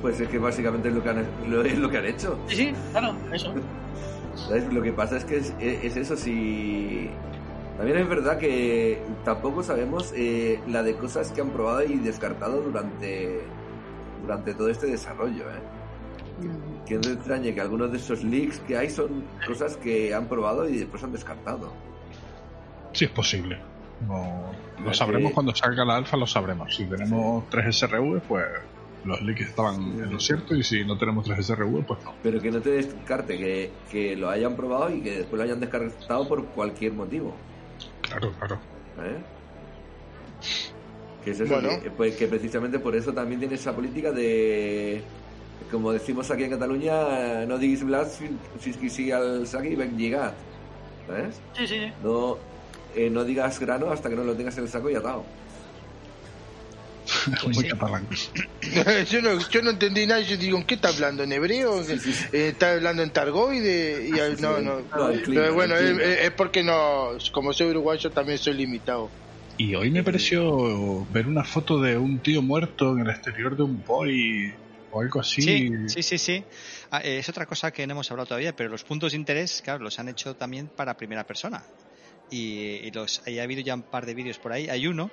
Pues 0.00 0.18
es 0.18 0.28
que 0.28 0.38
básicamente 0.38 0.88
es 0.88 0.94
lo 0.94 1.02
que 1.02 1.10
han, 1.10 1.26
lo, 1.46 1.62
es 1.62 1.78
lo 1.78 1.90
que 1.90 1.98
han 1.98 2.06
hecho. 2.06 2.38
Sí, 2.46 2.56
sí, 2.56 2.72
claro, 2.92 3.14
eso. 3.30 3.52
¿Sabes? 4.36 4.72
Lo 4.72 4.80
que 4.80 4.92
pasa 4.92 5.18
es 5.18 5.24
que 5.26 5.36
es, 5.36 5.54
es 5.60 5.96
eso, 5.98 6.16
si... 6.16 7.10
También 7.80 7.96
es 7.96 8.08
verdad 8.10 8.36
que 8.36 9.00
tampoco 9.24 9.62
sabemos 9.62 10.12
eh, 10.14 10.60
la 10.68 10.82
de 10.82 10.96
cosas 10.96 11.32
que 11.32 11.40
han 11.40 11.48
probado 11.48 11.82
y 11.82 11.96
descartado 11.96 12.60
durante, 12.60 13.40
durante 14.20 14.52
todo 14.52 14.68
este 14.68 14.88
desarrollo, 14.88 15.44
¿eh? 15.44 16.42
Que 16.84 16.96
no 16.96 17.00
te 17.00 17.12
extrañe 17.12 17.54
que 17.54 17.60
algunos 17.62 17.90
de 17.90 17.96
esos 17.96 18.22
leaks 18.22 18.58
que 18.68 18.76
hay 18.76 18.90
son 18.90 19.24
cosas 19.46 19.78
que 19.78 20.14
han 20.14 20.26
probado 20.26 20.68
y 20.68 20.76
después 20.76 21.02
han 21.04 21.12
descartado. 21.12 21.72
Sí, 22.92 23.06
es 23.06 23.12
posible. 23.12 23.58
No, 24.06 24.52
lo 24.84 24.92
sabremos 24.92 25.32
cuando 25.32 25.54
salga 25.54 25.82
la 25.82 25.96
alfa, 25.96 26.18
lo 26.18 26.26
sabremos. 26.26 26.76
Si 26.76 26.84
tenemos 26.84 27.48
3 27.48 27.74
SRV, 27.74 28.20
pues 28.28 28.44
los 29.06 29.22
leaks 29.22 29.40
estaban 29.40 29.76
en 29.76 30.12
lo 30.12 30.20
cierto, 30.20 30.54
y 30.54 30.62
si 30.62 30.84
no 30.84 30.98
tenemos 30.98 31.24
3 31.24 31.46
SRV, 31.46 31.86
pues 31.86 32.04
no. 32.04 32.12
Pero 32.22 32.42
que 32.42 32.50
no 32.50 32.60
te 32.60 32.72
descarte 32.72 33.38
que, 33.38 33.70
que 33.90 34.16
lo 34.16 34.28
hayan 34.28 34.54
probado 34.54 34.94
y 34.94 35.00
que 35.00 35.16
después 35.16 35.38
lo 35.38 35.44
hayan 35.44 35.60
descartado 35.60 36.28
por 36.28 36.44
cualquier 36.48 36.92
motivo. 36.92 37.34
Claro, 38.10 38.32
claro. 38.38 38.58
¿eh? 39.02 39.16
Que 41.24 41.30
es 41.30 41.40
eso, 41.40 41.52
Bueno. 41.54 41.80
que, 41.80 41.90
pues, 41.90 42.16
que 42.16 42.26
precisamente 42.26 42.78
por 42.78 42.94
eso 42.96 43.12
también 43.12 43.40
tiene 43.40 43.54
esa 43.54 43.74
política 43.74 44.10
de, 44.10 45.02
como 45.70 45.92
decimos 45.92 46.30
aquí 46.30 46.44
en 46.44 46.50
Cataluña, 46.50 47.46
no 47.46 47.56
diguis 47.58 47.84
blas 47.84 48.12
si 48.12 48.30
si 48.72 48.90
si 48.90 49.12
al 49.12 49.46
saque 49.46 49.70
y 49.70 49.76
ven 49.76 49.96
llegar. 49.96 50.34
¿Sabes? 51.06 51.40
Sí, 51.56 51.66
sí, 51.66 51.74
sí. 51.80 51.92
No, 52.02 52.36
eh, 52.94 53.10
no 53.10 53.24
digas 53.24 53.58
grano 53.60 53.90
hasta 53.90 54.08
que 54.08 54.16
no 54.16 54.24
lo 54.24 54.34
tengas 54.34 54.56
en 54.58 54.64
el 54.64 54.70
saco 54.70 54.90
y 54.90 54.94
atado. 54.94 55.24
Muy 57.54 57.68
catalán. 57.68 58.08
yo, 59.10 59.22
no, 59.22 59.48
yo 59.50 59.62
no 59.62 59.70
entendí 59.70 60.06
nada. 60.06 60.20
Yo 60.20 60.36
digo, 60.36 60.58
¿en 60.58 60.64
qué 60.64 60.74
está 60.74 60.88
hablando? 60.88 61.22
¿En 61.22 61.32
hebreo? 61.32 61.82
Eh, 61.82 61.98
¿Está 62.32 62.72
hablando 62.72 63.02
en 63.02 63.10
targoide? 63.12 64.08
Y, 64.08 64.18
al- 64.18 64.40
no, 64.40 64.60
no. 64.60 64.80
No, 64.94 65.10
en 65.10 65.20
clima, 65.22 65.42
Pero 65.42 65.54
bueno, 65.54 65.76
en 65.76 65.84
es, 65.84 65.90
clima. 65.96 66.02
es 66.12 66.30
porque 66.32 66.62
no. 66.62 67.08
Como 67.32 67.52
soy 67.52 67.68
uruguayo, 67.70 68.10
también 68.10 68.38
soy 68.38 68.54
limitado. 68.54 69.10
Y 69.56 69.74
hoy 69.74 69.90
me 69.90 70.02
pareció 70.02 71.04
ver 71.10 71.26
una 71.26 71.44
foto 71.44 71.80
de 71.80 71.98
un 71.98 72.20
tío 72.22 72.40
muerto 72.40 72.92
en 72.92 73.00
el 73.00 73.10
exterior 73.10 73.56
de 73.56 73.62
un 73.64 73.82
boy 73.84 74.54
o 74.90 75.00
algo 75.02 75.20
así. 75.20 75.42
Sí, 75.42 75.70
sí, 75.88 76.02
sí, 76.02 76.18
sí. 76.18 76.44
Ah, 76.90 77.02
eh, 77.04 77.18
es 77.18 77.28
otra 77.28 77.44
cosa 77.46 77.70
que 77.70 77.86
no 77.86 77.92
hemos 77.92 78.10
hablado 78.10 78.28
todavía, 78.28 78.56
pero 78.56 78.70
los 78.70 78.84
puntos 78.84 79.12
de 79.12 79.18
interés, 79.18 79.60
claro, 79.62 79.84
los 79.84 79.98
han 79.98 80.08
hecho 80.08 80.34
también 80.34 80.70
para 80.74 80.96
primera 80.96 81.24
persona. 81.26 81.62
Y, 82.30 82.86
y 82.86 82.90
los, 82.92 83.20
y 83.26 83.38
ha 83.38 83.42
habido 83.42 83.60
ya 83.60 83.74
un 83.74 83.82
par 83.82 84.06
de 84.06 84.14
vídeos 84.14 84.38
por 84.38 84.52
ahí. 84.52 84.68
Hay 84.68 84.86
uno 84.86 85.10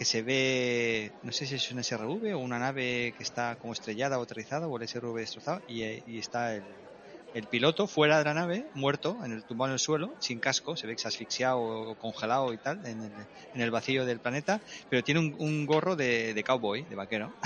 que 0.00 0.06
se 0.06 0.22
ve, 0.22 1.12
no 1.22 1.30
sé 1.30 1.44
si 1.44 1.56
es 1.56 1.70
un 1.72 1.84
SRV 1.84 2.32
o 2.34 2.38
una 2.38 2.58
nave 2.58 3.12
que 3.18 3.22
está 3.22 3.56
como 3.56 3.74
estrellada 3.74 4.18
o 4.18 4.22
aterrizada 4.22 4.66
o 4.66 4.78
el 4.78 4.88
SRV 4.88 5.14
destrozado 5.18 5.60
y, 5.68 5.82
y 6.10 6.18
está 6.18 6.54
el, 6.54 6.62
el 7.34 7.46
piloto 7.48 7.86
fuera 7.86 8.16
de 8.16 8.24
la 8.24 8.32
nave, 8.32 8.64
muerto, 8.72 9.18
en 9.22 9.32
el 9.32 9.44
tumbado 9.44 9.68
en 9.68 9.72
el 9.74 9.78
suelo, 9.78 10.14
sin 10.18 10.40
casco, 10.40 10.74
se 10.74 10.86
ve 10.86 10.94
que 10.94 11.02
se 11.02 11.08
ha 11.08 11.10
asfixiado 11.10 11.58
o 11.60 11.94
congelado 11.96 12.50
y 12.54 12.56
tal, 12.56 12.78
en 12.86 13.02
el, 13.02 13.12
en 13.54 13.60
el 13.60 13.70
vacío 13.70 14.06
del 14.06 14.20
planeta, 14.20 14.58
pero 14.88 15.04
tiene 15.04 15.20
un, 15.20 15.36
un 15.38 15.66
gorro 15.66 15.96
de, 15.96 16.32
de 16.32 16.44
cowboy, 16.44 16.82
de 16.84 16.96
vaquero. 16.96 17.30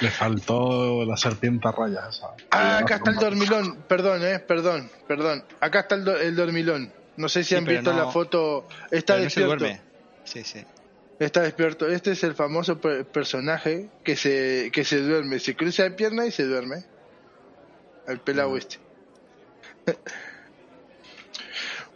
Le 0.00 0.10
faltó 0.10 1.04
la 1.04 1.16
serpiente 1.18 1.68
a 1.68 1.72
rayas. 1.72 2.22
Ah, 2.50 2.78
acá 2.78 2.96
está 2.96 3.10
el 3.10 3.16
dormilón. 3.18 3.82
Perdón, 3.86 4.24
eh, 4.24 4.38
perdón, 4.38 4.90
perdón. 5.06 5.44
Acá 5.60 5.80
está 5.80 5.94
el, 5.94 6.04
do- 6.06 6.16
el 6.18 6.34
dormilón. 6.36 6.90
No 7.16 7.28
sé 7.28 7.42
si 7.44 7.50
Sí, 7.50 7.54
han 7.56 7.64
visto 7.64 7.92
no- 7.92 7.98
la 8.04 8.10
foto. 8.10 8.66
Está 8.90 9.14
pero 9.14 9.24
no 9.24 9.30
se 9.30 9.40
despierto. 9.46 9.82
Sí, 10.24 10.42
sí. 10.44 10.64
Está 11.18 11.40
despierto. 11.42 11.88
Este 11.88 12.10
es 12.12 12.22
el 12.24 12.34
famoso 12.34 12.78
per- 12.80 13.06
personaje 13.06 13.88
que 14.04 14.16
se, 14.16 14.70
que 14.72 14.84
se 14.84 14.98
duerme. 15.00 15.38
Se 15.38 15.56
cruza 15.56 15.84
de 15.84 15.92
pierna 15.92 16.26
y 16.26 16.30
se 16.30 16.44
duerme. 16.44 16.84
El 18.06 18.20
pelado 18.20 18.56
este. 18.56 18.76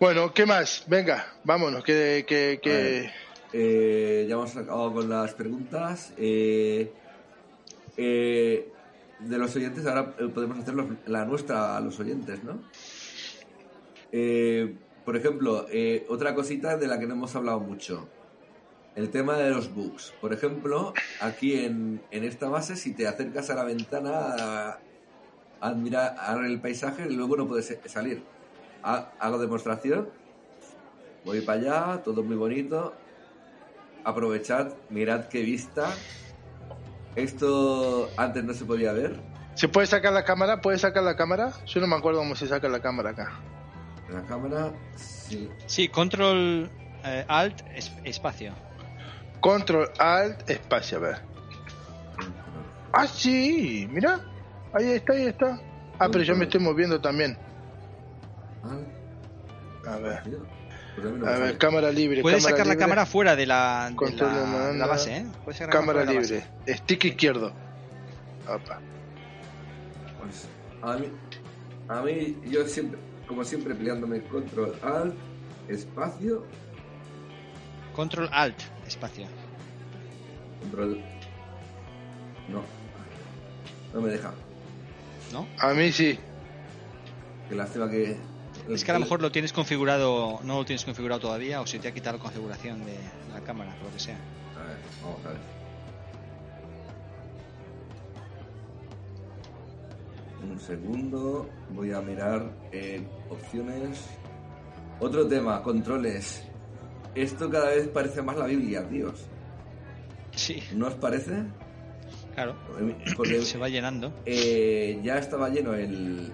bueno, 0.00 0.32
¿qué 0.32 0.46
más? 0.46 0.84
Venga, 0.86 1.26
vámonos. 1.44 1.84
Que, 1.84 2.24
que, 2.26 2.60
que... 2.62 3.10
Eh, 3.52 4.26
ya 4.28 4.34
hemos 4.34 4.56
acabado 4.56 4.92
con 4.94 5.08
las 5.08 5.34
preguntas. 5.34 6.12
Eh, 6.16 6.92
eh, 7.96 8.68
de 9.18 9.38
los 9.38 9.54
oyentes, 9.54 9.84
ahora 9.86 10.14
eh, 10.18 10.28
podemos 10.32 10.58
hacer 10.58 10.72
los- 10.74 10.86
la 11.06 11.24
nuestra 11.26 11.76
a 11.76 11.80
los 11.80 11.98
oyentes, 12.00 12.42
¿no? 12.42 12.62
Eh, 14.12 14.74
por 15.10 15.16
ejemplo, 15.16 15.66
eh, 15.72 16.06
otra 16.08 16.36
cosita 16.36 16.76
de 16.76 16.86
la 16.86 17.00
que 17.00 17.08
no 17.08 17.14
hemos 17.14 17.34
hablado 17.34 17.58
mucho. 17.58 18.06
El 18.94 19.10
tema 19.10 19.36
de 19.38 19.50
los 19.50 19.74
bugs. 19.74 20.12
Por 20.20 20.32
ejemplo, 20.32 20.94
aquí 21.20 21.64
en, 21.64 22.00
en 22.12 22.22
esta 22.22 22.48
base, 22.48 22.76
si 22.76 22.92
te 22.94 23.08
acercas 23.08 23.50
a 23.50 23.56
la 23.56 23.64
ventana 23.64 24.10
a, 24.14 24.68
a 25.60 25.66
admirar 25.66 26.44
el 26.44 26.60
paisaje, 26.60 27.10
luego 27.10 27.36
no 27.36 27.48
puedes 27.48 27.76
salir. 27.86 28.22
ha- 28.84 29.10
hago 29.18 29.38
demostración. 29.38 30.10
Voy 31.24 31.40
para 31.40 31.58
allá, 31.60 32.02
todo 32.04 32.22
muy 32.22 32.36
bonito. 32.36 32.94
Aprovechad, 34.04 34.74
mirad 34.90 35.24
qué 35.24 35.42
vista. 35.42 35.92
Esto 37.16 38.08
antes 38.16 38.44
no 38.44 38.54
se 38.54 38.64
podía 38.64 38.92
ver. 38.92 39.18
¿Se 39.54 39.66
puede 39.66 39.88
sacar 39.88 40.12
la 40.12 40.24
cámara? 40.24 40.60
¿Puede 40.60 40.78
sacar 40.78 41.02
la 41.02 41.16
cámara? 41.16 41.52
Yo 41.66 41.80
no 41.80 41.88
me 41.88 41.96
acuerdo 41.96 42.20
cómo 42.20 42.36
se 42.36 42.46
saca 42.46 42.68
la 42.68 42.80
cámara 42.80 43.10
acá. 43.10 43.32
En 44.10 44.16
la 44.16 44.22
cámara, 44.26 44.72
sí. 44.96 45.48
Sí, 45.66 45.88
control 45.88 46.68
eh, 47.04 47.24
alt 47.28 47.62
es- 47.74 47.92
espacio. 48.04 48.52
Control 49.40 49.88
Alt 49.98 50.50
espacio, 50.50 50.98
a 50.98 51.00
ver. 51.00 51.16
Ah, 52.92 53.06
sí, 53.06 53.88
mira. 53.90 54.20
Ahí 54.74 54.86
está, 54.92 55.12
ahí 55.14 55.26
está. 55.26 55.58
Ah, 55.98 56.08
pero 56.10 56.24
yo 56.24 56.34
me 56.36 56.44
estoy 56.44 56.60
moviendo 56.60 57.00
también. 57.00 57.38
A 59.86 59.96
ver. 59.96 60.20
A 61.26 61.38
ver, 61.38 61.56
cámara 61.58 61.90
libre. 61.90 62.20
Puedes 62.20 62.42
cámara 62.44 62.56
sacar 62.58 62.66
la 62.66 62.76
cámara 62.76 63.06
fuera 63.06 63.36
de 63.36 63.46
la, 63.46 63.90
de 63.98 64.16
la, 64.16 64.72
la 64.74 64.86
base, 64.86 65.16
¿eh? 65.18 65.26
Puedes 65.44 65.58
sacar 65.58 65.74
la 65.74 65.80
Cámara 65.80 66.04
la 66.04 66.12
libre. 66.12 66.44
base. 66.66 66.76
Stick 66.78 67.04
izquierdo. 67.06 67.52
Opa. 68.46 68.80
Pues 70.20 70.48
a 70.82 70.96
mí, 70.98 71.06
a 71.88 72.02
mí, 72.02 72.36
yo 72.50 72.66
siempre, 72.66 72.98
como 73.30 73.44
siempre, 73.44 73.76
peleándome 73.76 74.22
control 74.24 74.74
alt, 74.82 75.14
espacio, 75.68 76.44
Control 77.94 78.28
alt 78.32 78.56
espacio. 78.88 79.26
control. 80.60 81.00
No. 82.48 82.62
No 83.94 84.00
me 84.00 84.10
deja. 84.10 84.32
¿No? 85.32 85.46
A 85.60 85.72
mí 85.74 85.92
sí. 85.92 86.18
Qué 87.48 87.54
lástima 87.54 87.88
que. 87.88 88.16
Es 88.68 88.84
que 88.84 88.90
a 88.90 88.94
lo 88.94 89.00
mejor 89.00 89.22
lo 89.22 89.30
tienes 89.30 89.52
configurado, 89.52 90.40
no 90.42 90.56
lo 90.58 90.64
tienes 90.64 90.84
configurado 90.84 91.20
todavía 91.20 91.60
o 91.60 91.66
se 91.68 91.78
te 91.78 91.86
ha 91.86 91.94
quitado 91.94 92.16
la 92.16 92.22
configuración 92.22 92.84
de 92.84 92.96
la 93.32 93.40
cámara, 93.42 93.72
por 93.76 93.84
lo 93.84 93.92
que 93.92 94.00
sea. 94.00 94.16
A 94.58 94.64
ver, 94.66 94.76
vamos 95.04 95.24
a 95.24 95.28
ver. 95.28 95.59
Un 100.42 100.58
segundo, 100.58 101.48
voy 101.70 101.92
a 101.92 102.00
mirar 102.00 102.50
eh, 102.72 103.02
opciones. 103.28 104.04
Otro 104.98 105.26
tema, 105.26 105.62
controles. 105.62 106.42
Esto 107.14 107.50
cada 107.50 107.70
vez 107.70 107.88
parece 107.88 108.22
más 108.22 108.36
la 108.36 108.46
Biblia, 108.46 108.88
tíos. 108.88 109.26
Sí. 110.34 110.62
¿No 110.74 110.86
os 110.88 110.94
parece? 110.94 111.42
Claro. 112.34 112.54
Porque 113.16 113.42
Se 113.42 113.58
va 113.58 113.68
llenando. 113.68 114.12
eh, 114.24 114.98
ya 115.02 115.18
estaba 115.18 115.48
lleno 115.48 115.74
el, 115.74 116.32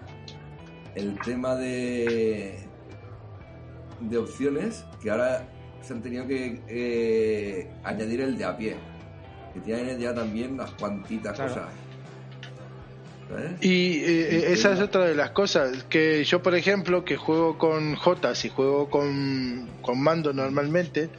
el 0.95 1.19
tema 1.21 1.55
de, 1.57 2.59
de 4.01 4.19
opciones 4.19 4.85
que 5.03 5.11
ahora 5.11 5.49
se 5.81 5.95
han 5.95 6.03
tenido 6.03 6.27
que 6.27 6.61
eh, 6.69 7.71
añadir 7.85 8.21
el 8.21 8.37
de 8.37 8.45
a 8.45 8.57
pie. 8.57 8.77
Que 9.55 9.61
tienen 9.61 9.99
ya 9.99 10.15
también 10.15 10.53
unas 10.53 10.71
cuantitas 10.73 11.35
Claro. 11.35 11.55
cosas. 11.55 11.69
Y 13.61 14.05
eh, 14.05 14.37
eh, 14.37 14.53
esa 14.53 14.73
es 14.73 14.81
otra 14.81 15.05
de 15.05 15.15
las 15.15 15.31
cosas, 15.31 15.85
que 15.85 16.23
yo 16.25 16.43
por 16.43 16.55
ejemplo, 16.55 17.05
que 17.05 17.17
juego 17.17 17.59
con 17.59 17.97
J 17.97 18.33
y 18.45 18.49
juego 18.49 18.89
con, 18.89 19.69
con 19.83 20.01
mando 20.01 20.33
normalmente, 20.33 21.11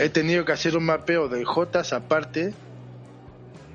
he 0.00 0.08
tenido 0.08 0.44
que 0.44 0.52
hacer 0.52 0.76
un 0.76 0.84
mapeo 0.84 1.28
de 1.28 1.44
J 1.44 1.82
aparte, 1.92 2.54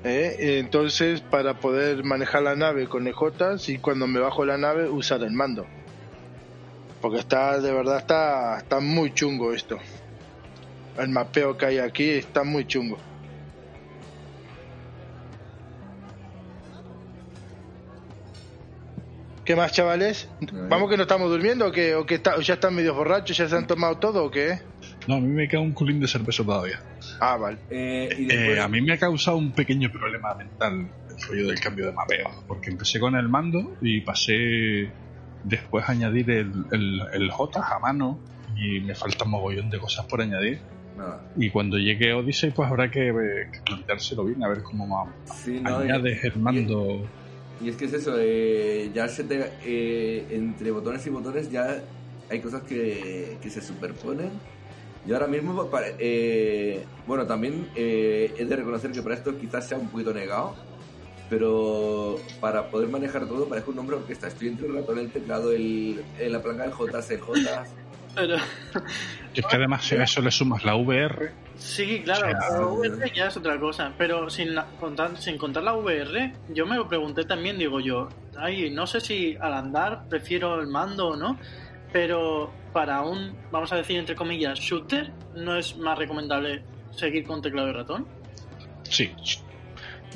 ¿eh? 0.02 0.58
entonces 0.58 1.20
para 1.20 1.60
poder 1.60 2.02
manejar 2.02 2.42
la 2.42 2.56
nave 2.56 2.88
con 2.88 3.10
J 3.10 3.56
y 3.68 3.78
cuando 3.78 4.08
me 4.08 4.18
bajo 4.18 4.44
la 4.44 4.58
nave 4.58 4.88
usar 4.88 5.22
el 5.22 5.32
mando. 5.32 5.66
Porque 7.00 7.18
está, 7.18 7.60
de 7.60 7.72
verdad, 7.72 7.98
está, 7.98 8.58
está 8.58 8.80
muy 8.80 9.14
chungo 9.14 9.52
esto. 9.52 9.78
El 10.98 11.10
mapeo 11.10 11.56
que 11.56 11.66
hay 11.66 11.78
aquí 11.78 12.10
está 12.10 12.42
muy 12.42 12.66
chungo. 12.66 12.98
¿Qué 19.48 19.56
más, 19.56 19.72
chavales? 19.72 20.28
¿Vamos 20.68 20.90
que 20.90 20.98
no 20.98 21.04
estamos 21.04 21.30
durmiendo 21.30 21.68
o, 21.68 21.72
qué? 21.72 21.94
¿O 21.94 22.04
que 22.04 22.16
está- 22.16 22.36
o 22.36 22.42
ya 22.42 22.52
están 22.52 22.74
medio 22.74 22.92
borrachos? 22.92 23.34
¿Ya 23.34 23.48
se 23.48 23.56
han 23.56 23.66
tomado 23.66 23.96
todo 23.96 24.22
o 24.26 24.30
qué? 24.30 24.58
No, 25.06 25.14
a 25.14 25.20
mí 25.20 25.28
me 25.28 25.48
queda 25.48 25.62
un 25.62 25.72
culín 25.72 26.00
de 26.00 26.06
cerveza 26.06 26.44
todavía. 26.44 26.78
Ah, 27.18 27.38
vale. 27.38 27.56
Eh, 27.70 28.58
a 28.60 28.68
mí 28.68 28.82
me 28.82 28.92
ha 28.92 28.98
causado 28.98 29.38
un 29.38 29.54
pequeño 29.54 29.90
problema 29.90 30.34
mental 30.34 30.90
el 31.08 31.16
rollo 31.26 31.48
del 31.48 31.58
cambio 31.60 31.86
de 31.86 31.92
mapeo, 31.92 32.28
porque 32.46 32.68
empecé 32.68 33.00
con 33.00 33.16
el 33.16 33.30
mando 33.30 33.78
y 33.80 34.02
pasé 34.02 34.92
después 35.44 35.88
a 35.88 35.92
añadir 35.92 36.30
el, 36.30 36.52
el, 36.70 37.00
el 37.14 37.30
J 37.30 37.58
a 37.74 37.78
mano 37.78 38.20
y 38.54 38.80
me 38.80 38.94
falta 38.94 39.24
un 39.24 39.30
mogollón 39.30 39.70
de 39.70 39.78
cosas 39.78 40.04
por 40.10 40.20
añadir. 40.20 40.60
Nada. 40.94 41.24
Y 41.36 41.48
cuando 41.48 41.78
llegue 41.78 42.12
Odyssey, 42.12 42.50
pues 42.50 42.68
habrá 42.68 42.90
que, 42.90 43.08
eh, 43.08 43.12
que 43.50 43.60
planteárselo 43.64 44.26
bien, 44.26 44.44
a 44.44 44.48
ver 44.50 44.58
cómo 44.62 45.10
Sí, 45.42 45.58
no, 45.62 45.70
y- 45.70 45.88
añades 45.88 46.22
el 46.24 46.38
mando. 46.38 46.84
Y 46.86 47.27
es 47.66 47.76
que 47.76 47.86
es 47.86 47.92
eso, 47.92 48.14
eh, 48.18 48.90
ya 48.94 49.08
se 49.08 49.24
te, 49.24 49.50
eh, 49.64 50.26
entre 50.30 50.70
botones 50.70 51.04
y 51.06 51.10
botones 51.10 51.50
ya 51.50 51.82
hay 52.30 52.40
cosas 52.40 52.62
que, 52.62 53.38
que 53.42 53.50
se 53.50 53.60
superponen. 53.60 54.30
Y 55.06 55.12
ahora 55.12 55.26
mismo, 55.26 55.70
eh, 55.98 56.84
bueno, 57.06 57.26
también 57.26 57.66
eh, 57.74 58.34
he 58.36 58.44
de 58.44 58.56
reconocer 58.56 58.92
que 58.92 59.00
para 59.02 59.14
esto 59.14 59.36
quizás 59.38 59.66
sea 59.66 59.78
un 59.78 59.88
poquito 59.88 60.12
negado, 60.12 60.54
pero 61.30 62.16
para 62.40 62.70
poder 62.70 62.88
manejar 62.88 63.26
todo 63.26 63.48
parezco 63.48 63.70
un 63.70 63.78
hombre 63.78 63.96
de 63.96 64.02
orquesta. 64.02 64.28
Estoy 64.28 64.48
entre 64.48 64.66
el 64.66 64.74
ratón, 64.74 64.98
el 64.98 65.10
teclado, 65.10 65.52
el- 65.52 66.02
la 66.20 66.42
palanca 66.42 66.64
del 66.64 66.72
J, 66.72 66.98
el 67.10 67.20
J. 67.20 67.64
Pero, 68.18 68.36
Y 69.34 69.40
es 69.40 69.46
que 69.46 69.56
además 69.56 69.92
a 69.92 70.02
eso 70.02 70.20
le 70.20 70.30
sumas 70.30 70.64
la 70.64 70.74
VR, 70.74 71.30
sí, 71.56 72.02
claro, 72.04 72.26
O 72.26 72.30
sea, 72.30 72.38
pero 72.48 72.74
VR 72.74 73.12
ya 73.14 73.26
es 73.28 73.36
otra 73.36 73.58
cosa. 73.58 73.92
Pero 73.96 74.28
sin, 74.28 74.54
la- 74.54 74.66
contar, 74.80 75.16
sin 75.16 75.38
contar 75.38 75.62
la 75.62 75.74
VR, 75.74 76.32
yo 76.48 76.66
me 76.66 76.76
lo 76.76 76.88
pregunté 76.88 77.24
también, 77.24 77.58
digo 77.58 77.80
yo, 77.80 78.08
ay, 78.36 78.70
no 78.70 78.86
sé 78.86 79.00
si 79.00 79.36
al 79.40 79.54
andar 79.54 80.08
prefiero 80.08 80.60
el 80.60 80.66
mando 80.66 81.08
o 81.08 81.16
no, 81.16 81.38
pero 81.92 82.52
para 82.72 83.02
un, 83.02 83.36
vamos 83.50 83.72
a 83.72 83.76
decir 83.76 83.98
entre 83.98 84.14
comillas, 84.14 84.58
shooter, 84.58 85.12
¿no 85.34 85.56
es 85.56 85.76
más 85.76 85.96
recomendable 85.96 86.62
seguir 86.90 87.24
con 87.24 87.40
teclado 87.40 87.68
y 87.68 87.72
ratón? 87.72 88.06
sí. 88.82 89.12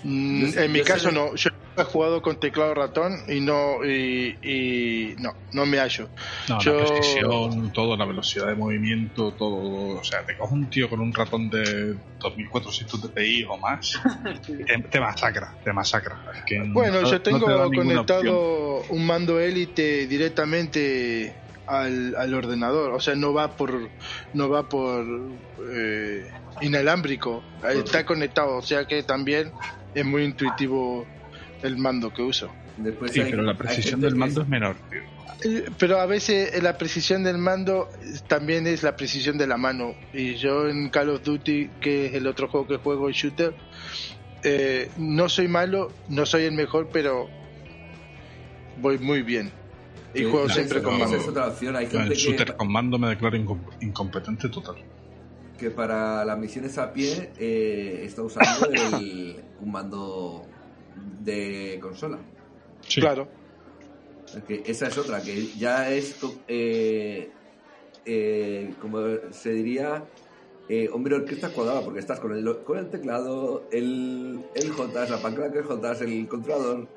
Mm, 0.05 0.59
en 0.59 0.73
mi 0.73 0.81
caso 0.83 1.12
no, 1.12 1.33
yo 1.37 1.51
he 1.77 1.85
jugado 1.85 2.20
con 2.23 2.39
teclado 2.39 2.74
ratón 2.74 3.12
y 3.28 3.40
no 3.40 3.85
y, 3.85 4.39
y 4.43 5.15
no, 5.19 5.32
no 5.53 5.66
me 5.66 5.78
hallo. 5.78 6.11
No, 6.49 6.61
Yo- 6.61 6.73
la 6.74 6.85
precisión, 6.85 7.73
todo, 7.73 7.97
la 7.97 8.05
velocidad 8.05 8.47
de 8.49 8.55
movimiento, 8.57 9.35
todo. 9.36 9.99
O 9.99 10.05
sea, 10.05 10.24
te 10.27 10.36
coge 10.36 10.55
un 10.55 10.69
tío 10.70 10.89
con 10.89 11.01
un 11.01 11.12
ratón 11.15 11.49
de 11.51 11.97
2400 12.20 13.03
dpi 13.03 13.44
o 13.49 13.59
más, 13.59 13.93
te, 14.47 14.78
te 14.90 15.01
masacra, 15.01 15.57
te 15.65 15.73
masacra. 15.73 16.20
Es 16.35 16.43
que 16.47 16.59
Bueno, 16.73 17.01
no- 17.03 17.07
yo 17.07 17.16
no 17.16 17.23
tengo 17.23 17.47
te 17.47 17.53
opción. 17.55 17.86
conectado 17.86 18.82
un 18.90 19.07
mando 19.07 19.40
élite 19.40 20.07
directamente 20.07 21.39
al, 21.66 22.15
al 22.16 22.35
ordenador, 22.35 22.93
o 22.93 23.01
sea, 23.01 23.15
no 23.15 23.32
va 23.32 23.57
por 23.57 23.93
no 24.32 24.49
va 24.51 24.69
por 24.69 25.07
eh, 25.74 26.23
inalámbrico, 26.61 27.44
está 27.74 28.05
conectado, 28.05 28.57
o 28.57 28.62
sea 28.62 28.85
que 28.85 29.03
también 29.05 29.53
es 29.94 30.05
muy 30.05 30.24
intuitivo 30.24 31.07
el 31.62 31.76
mando 31.76 32.12
que 32.12 32.22
uso. 32.22 32.51
Después 32.76 33.12
Sí, 33.12 33.20
hay- 33.20 33.30
pero 33.30 33.43
la 33.43 33.56
precisión 33.56 34.01
del 34.01 34.16
mando 34.16 34.40
es- 34.40 34.47
es 34.47 34.51
menor, 34.51 34.76
tío. 34.90 35.01
Eh, 35.44 35.64
Pero 35.78 35.98
a 36.01 36.06
veces 36.06 36.55
eh, 36.55 36.62
la 36.62 36.78
precisión 36.78 37.24
del 37.24 37.36
mando 37.39 37.89
eh, 38.02 38.18
también 38.28 38.66
es 38.66 38.82
la 38.82 38.94
precisión 38.97 39.36
de 39.39 39.47
la 39.47 39.56
mano. 39.56 39.94
Y 40.12 40.34
yo 40.36 40.68
en 40.68 40.89
Call 40.90 41.10
of 41.10 41.22
Duty, 41.24 41.68
que 41.80 42.06
es 42.06 42.14
el 42.14 42.26
otro 42.28 42.48
juego 42.48 42.66
que 42.68 42.76
juego, 42.76 43.09
el 43.09 43.14
shooter, 43.14 43.55
eh, 44.44 44.90
no 44.98 45.28
soy 45.28 45.48
malo, 45.48 45.90
no 46.09 46.26
soy 46.26 46.44
el 46.44 46.52
mejor, 46.52 46.89
pero 46.93 47.28
voy 48.80 48.98
muy 48.98 49.22
bien. 49.22 49.51
Y 50.14 50.18
Sí, 50.18 50.24
juego 50.24 50.48
siempre 50.48 50.82
con 50.82 50.98
mando. 50.98 51.16
es 51.16 51.26
otra 51.26 51.48
opción. 51.48 51.74
Hay 51.76 51.84
En 51.86 51.90
gente 51.90 52.06
el 52.09 52.12
que, 52.12 52.18
shooter 52.18 52.56
con 52.56 52.70
mando 52.70 52.98
me 52.98 53.09
declaro 53.09 53.36
incom- 53.36 53.60
incompetente 53.80 54.48
total. 54.48 54.76
que 55.59 55.70
para 55.70 56.24
las 56.24 56.36
misiones 56.39 56.76
a 56.78 56.93
pie 56.93 57.30
eh, 57.39 58.02
está 58.05 58.22
usando 58.22 58.66
el- 58.72 59.36
un 59.60 59.70
mando 59.70 60.44
de 60.94 61.78
consola. 61.81 62.19
Claro. 62.94 63.28
Es 64.35 64.44
que 64.44 64.62
esa 64.66 64.89
es 64.89 64.97
otra, 64.98 65.23
que 65.23 65.47
ya 65.59 65.90
es, 65.90 66.16
eh, 66.48 67.31
eh, 68.05 68.74
como 68.81 68.98
se 69.31 69.52
diría, 69.52 70.05
eh, 70.69 70.89
hombre 70.93 71.16
orquesta 71.16 71.51
cuadrada, 71.51 71.82
porque 71.85 72.01
estás 72.01 72.19
con 72.19 72.35
el, 72.35 72.62
con 72.64 72.78
el 72.78 72.89
teclado, 72.90 73.69
el, 73.70 74.40
el 74.55 74.70
J, 74.70 75.06
la 75.09 75.19
palanca 75.20 75.48
del 75.51 75.64
J, 75.64 75.93
el 76.05 76.28
controlador, 76.28 76.89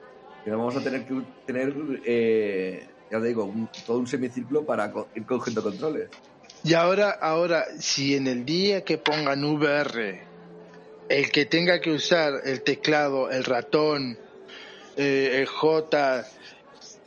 que 0.43 0.51
vamos 0.51 0.75
a 0.77 0.83
tener 0.83 1.05
que 1.05 1.21
tener, 1.45 1.73
eh, 2.05 2.87
ya 3.11 3.19
te 3.19 3.27
digo, 3.27 3.43
un- 3.45 3.69
todo 3.85 3.97
un 3.99 4.07
semicírculo 4.07 4.65
para 4.65 4.91
co- 4.91 5.09
ir 5.13 5.25
cogiendo 5.25 5.61
controles. 5.61 6.09
Y 6.63 6.73
ahora, 6.73 7.11
ahora, 7.11 7.65
si 7.79 8.15
en 8.15 8.27
el 8.27 8.45
día 8.45 8.83
que 8.83 8.97
pongan 8.97 9.43
VR, 9.43 10.24
el 11.09 11.31
que 11.31 11.45
tenga 11.45 11.79
que 11.81 11.91
usar 11.91 12.33
el 12.45 12.61
teclado, 12.63 13.29
el 13.31 13.43
ratón, 13.43 14.17
eh, 14.97 15.39
el 15.39 15.45
J, 15.45 16.25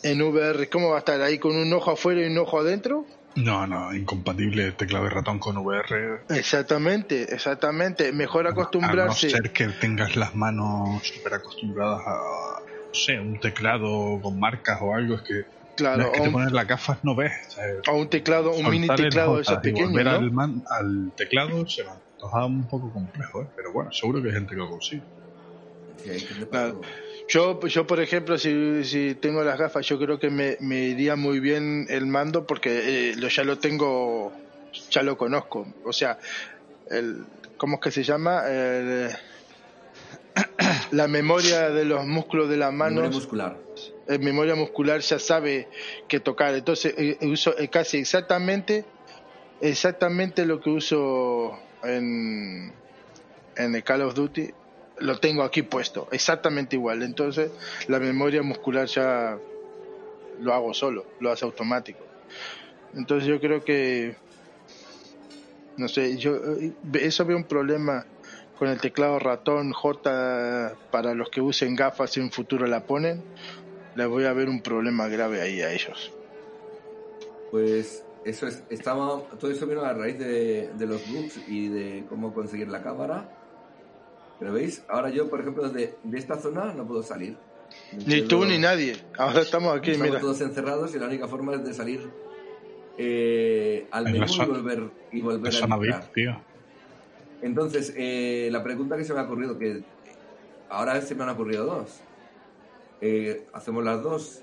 En 0.03 0.23
VR, 0.23 0.69
¿cómo 0.69 0.91
va 0.91 0.97
a 0.97 0.99
estar 1.01 1.21
ahí 1.23 1.39
con 1.39 1.57
un 1.57 1.73
ojo 1.73 1.91
afuera 1.93 2.21
y 2.21 2.27
un 2.27 2.39
ojo 2.39 2.61
adentro? 2.61 3.05
No, 3.35 3.67
no, 3.67 3.93
incompatible 3.95 4.73
teclado 4.73 5.07
y 5.07 5.09
ratón 5.09 5.39
con 5.39 5.57
VR. 5.59 6.21
Exactamente, 6.29 7.35
exactamente. 7.35 8.13
Mejor 8.13 8.47
A 8.47 8.51
no 8.51 8.53
acostumbrarse. 8.53 9.31
ser 9.31 9.53
que 9.53 9.67
tengas 9.81 10.17
las 10.17 10.35
manos 10.35 11.07
súper 11.07 11.35
acostumbradas 11.35 12.01
a, 12.07 12.61
no 12.89 12.95
sé, 12.95 13.19
un 13.19 13.39
teclado 13.41 14.21
con 14.23 14.39
marcas 14.39 14.79
o 14.83 14.95
algo, 14.95 15.17
es 15.17 15.23
que 15.23 15.59
Claro, 15.77 16.05
vez 16.05 16.13
que 16.13 16.21
o 16.21 16.25
te 16.25 16.31
pones 16.31 16.53
las 16.53 16.67
gafas 16.67 16.99
no 17.05 17.15
ves. 17.15 17.33
o 17.49 17.51
sea, 17.53 17.65
A 17.87 17.93
un 17.93 18.09
teclado, 18.11 18.51
un 18.53 18.69
mini 18.69 18.89
el 18.89 18.97
teclado 18.97 19.37
de 19.37 19.43
esos 19.43 19.59
pequeños, 19.59 19.91
volver 19.91 20.05
¿no? 20.07 20.11
al, 20.13 20.31
man- 20.33 20.63
al 20.71 21.13
teclado 21.17 21.67
se 21.69 21.85
me 21.85 21.91
antoja 22.19 22.45
un 22.47 22.67
poco 22.69 22.93
complejo, 22.93 23.43
¿eh? 23.43 23.47
pero 23.55 23.73
bueno, 23.73 23.93
seguro 23.93 24.21
que 24.21 24.29
hay 24.29 24.35
gente 24.35 24.51
que 24.55 24.61
lo 24.61 24.69
consigue. 24.69 25.05
Claro. 26.51 26.81
Yo, 27.29 27.61
yo, 27.67 27.87
por 27.87 28.01
ejemplo, 28.01 28.39
si, 28.39 28.85
si 28.85 29.15
tengo 29.15 29.43
las 29.45 29.59
gafas, 29.59 29.87
yo 29.87 29.99
creo 29.99 30.19
que 30.19 30.31
me, 30.31 30.57
me 30.61 30.81
iría 30.87 31.15
muy 31.17 31.41
bien 31.41 31.87
el 31.91 32.07
mando 32.07 32.47
porque 32.47 33.11
eh, 33.11 33.17
lo, 33.17 33.29
ya 33.29 33.45
lo 33.45 33.59
tengo, 33.59 34.33
ya 34.91 35.03
lo 35.03 35.17
conozco. 35.19 35.67
O 35.85 35.93
sea, 35.93 36.19
el, 36.87 37.25
¿cómo 37.57 37.75
es 37.77 37.81
que 37.83 37.91
se 37.91 38.03
llama? 38.03 38.43
El- 38.49 39.11
la 40.93 41.07
memoria 41.09 41.71
de 41.71 41.85
los 41.85 42.07
músculos 42.07 42.49
de 42.49 42.57
las 42.57 42.73
manos. 42.73 42.95
Memoria 43.03 43.17
muscular. 43.17 43.59
En 44.07 44.25
memoria 44.25 44.55
muscular 44.55 45.01
ya 45.01 45.19
sabe 45.19 45.69
qué 46.09 46.21
tocar. 46.21 46.55
Entonces 46.55 46.95
eh, 46.97 47.19
uso 47.23 47.57
eh, 47.59 47.69
casi 47.69 47.99
exactamente, 47.99 48.87
exactamente 49.61 50.47
lo 50.47 50.61
que 50.61 50.71
uso 50.71 51.59
en, 51.85 52.73
en 53.57 53.75
el 53.75 53.85
Call 53.85 54.03
of 54.03 54.15
Duty. 54.15 54.51
Lo 55.01 55.19
tengo 55.21 55.43
aquí 55.43 55.63
puesto, 55.63 56.09
exactamente 56.11 56.77
igual. 56.77 57.03
Entonces 57.03 57.51
la 57.87 57.99
memoria 57.99 58.43
muscular 58.43 58.87
ya 58.87 59.39
lo 60.41 60.55
hago 60.55 60.75
solo, 60.75 61.07
lo 61.21 61.31
hace 61.31 61.45
automático. 61.45 62.01
Entonces 62.95 63.29
yo 63.29 63.41
creo 63.41 63.65
que, 63.65 64.17
no 65.77 65.89
sé, 65.89 66.17
yo 66.17 66.37
eh, 66.59 66.73
eso 66.95 67.25
veo 67.25 67.37
un 67.37 67.45
problema 67.45 68.07
con 68.59 68.69
el 68.69 68.81
teclado 68.81 69.19
ratón 69.19 69.73
J 69.73 70.75
para 70.91 71.15
los 71.15 71.31
que 71.31 71.41
usen 71.41 71.77
gafas 71.77 72.17
y 72.17 72.21
en 72.21 72.33
futuro 72.33 72.67
la 72.67 72.85
ponen. 72.85 73.23
Les 73.95 74.07
voy 74.09 74.25
a 74.25 74.33
ver 74.33 74.49
un 74.49 74.63
problema 74.63 75.09
grave 75.09 75.41
ahí 75.41 75.61
a 75.61 75.73
ellos. 75.73 76.13
Pues 77.51 78.05
eso 78.25 78.47
es, 78.47 78.63
estaba, 78.71 79.23
todo 79.39 79.51
eso 79.51 79.67
vino 79.67 79.83
a 79.83 79.93
raíz 79.93 80.19
de, 80.19 80.71
de 80.77 80.87
los 80.87 81.07
bugs 81.11 81.41
y 81.49 81.69
de 81.69 82.05
cómo 82.09 82.33
conseguir 82.35 82.69
la 82.69 82.83
cámara. 82.83 83.29
Pero 84.39 84.53
veis, 84.53 84.85
ahora 84.89 85.11
yo, 85.11 85.29
por 85.29 85.41
ejemplo, 85.41 85.69
de, 85.69 85.97
de 86.03 86.19
esta 86.19 86.37
zona 86.39 86.73
no 86.73 86.87
puedo 86.87 87.03
salir. 87.03 87.37
Ni 88.07 88.23
tú 88.23 88.45
ni 88.45 88.59
nadie. 88.59 88.97
Ahora 89.19 89.43
estamos 89.43 89.77
aquí, 89.77 89.91
Estamos 89.91 90.11
mira. 90.11 90.21
todos 90.21 90.41
encerrados 90.41 90.95
y 90.95 90.99
la 90.99 91.07
única 91.07 91.29
forma 91.29 91.55
es 91.55 91.65
de 91.65 91.75
salir 91.75 92.09
eh, 92.97 93.87
al 93.91 94.07
En 94.07 94.13
menú 94.15 94.27
y 94.33 94.45
volver, 94.47 94.91
y 95.13 95.21
volver 95.21 95.49
a 95.55 95.57
zona 95.57 95.77
entrar. 95.77 96.05
Tío. 96.13 96.41
Entonces, 97.43 97.93
eh, 97.97 98.49
la 98.51 98.63
pregunta 98.63 98.97
que 98.97 99.05
se 99.05 99.13
me 99.13 99.21
ha 99.21 99.25
ocurrido, 99.25 99.59
que 99.59 99.83
ahora 100.69 101.01
se 101.03 101.15
me 101.15 101.25
han 101.25 101.29
ocurrido 101.31 101.65
dos. 101.67 102.01
Eh, 103.01 103.47
hacemos 103.53 103.85
las 103.85 104.03
dos. 104.03 104.43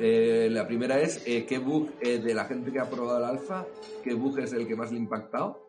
Eh, 0.00 0.48
la 0.50 0.66
primera 0.68 1.00
es, 1.00 1.26
eh, 1.26 1.44
¿qué 1.44 1.58
bug 1.58 1.90
eh, 2.00 2.18
de 2.18 2.32
la 2.32 2.44
gente 2.44 2.70
que 2.70 2.78
ha 2.78 2.88
probado 2.88 3.18
el 3.18 3.24
alfa, 3.24 3.66
qué 4.04 4.14
bug 4.14 4.38
es 4.38 4.52
el 4.52 4.68
que 4.68 4.76
más 4.76 4.92
le 4.92 4.98
ha 4.98 5.00
impactado? 5.00 5.66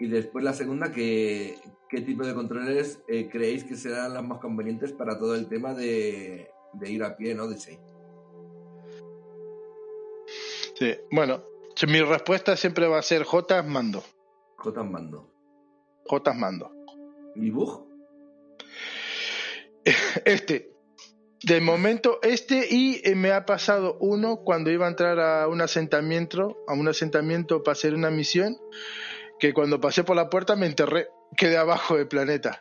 Y 0.00 0.08
después 0.08 0.44
la 0.44 0.52
segunda, 0.52 0.90
que, 0.90 1.58
¿qué 1.88 2.00
tipo 2.00 2.26
de 2.26 2.34
controles 2.34 3.00
creéis 3.06 3.64
que 3.64 3.76
serán 3.76 4.14
las 4.14 4.24
más 4.24 4.38
convenientes 4.38 4.92
para 4.92 5.18
todo 5.18 5.34
el 5.34 5.48
tema 5.48 5.74
de, 5.74 6.50
de 6.72 6.90
ir 6.90 7.02
a 7.04 7.16
pie 7.16 7.32
en 7.32 7.40
Odyssey? 7.40 7.78
Sí, 10.74 10.94
bueno, 11.10 11.42
mi 11.86 12.00
respuesta 12.00 12.56
siempre 12.56 12.86
va 12.86 12.98
a 12.98 13.02
ser 13.02 13.24
J 13.24 13.62
mando. 13.62 14.02
J 14.56 14.82
mando. 14.82 15.30
J 16.04 16.32
mando. 16.32 16.72
¿Y 17.36 17.50
bug? 17.50 17.86
Este. 20.24 20.77
De 21.42 21.60
momento, 21.60 22.18
este 22.22 22.66
y 22.68 23.00
eh, 23.04 23.14
me 23.14 23.32
ha 23.32 23.44
pasado 23.46 23.96
uno 24.00 24.38
cuando 24.38 24.70
iba 24.70 24.86
a 24.86 24.90
entrar 24.90 25.20
a 25.20 25.46
un 25.46 25.60
asentamiento, 25.60 26.56
a 26.66 26.74
un 26.74 26.88
asentamiento 26.88 27.62
para 27.62 27.72
hacer 27.72 27.94
una 27.94 28.10
misión, 28.10 28.58
que 29.38 29.54
cuando 29.54 29.80
pasé 29.80 30.02
por 30.02 30.16
la 30.16 30.30
puerta 30.30 30.56
me 30.56 30.66
enterré, 30.66 31.08
quedé 31.36 31.56
abajo 31.56 31.96
del 31.96 32.08
planeta. 32.08 32.58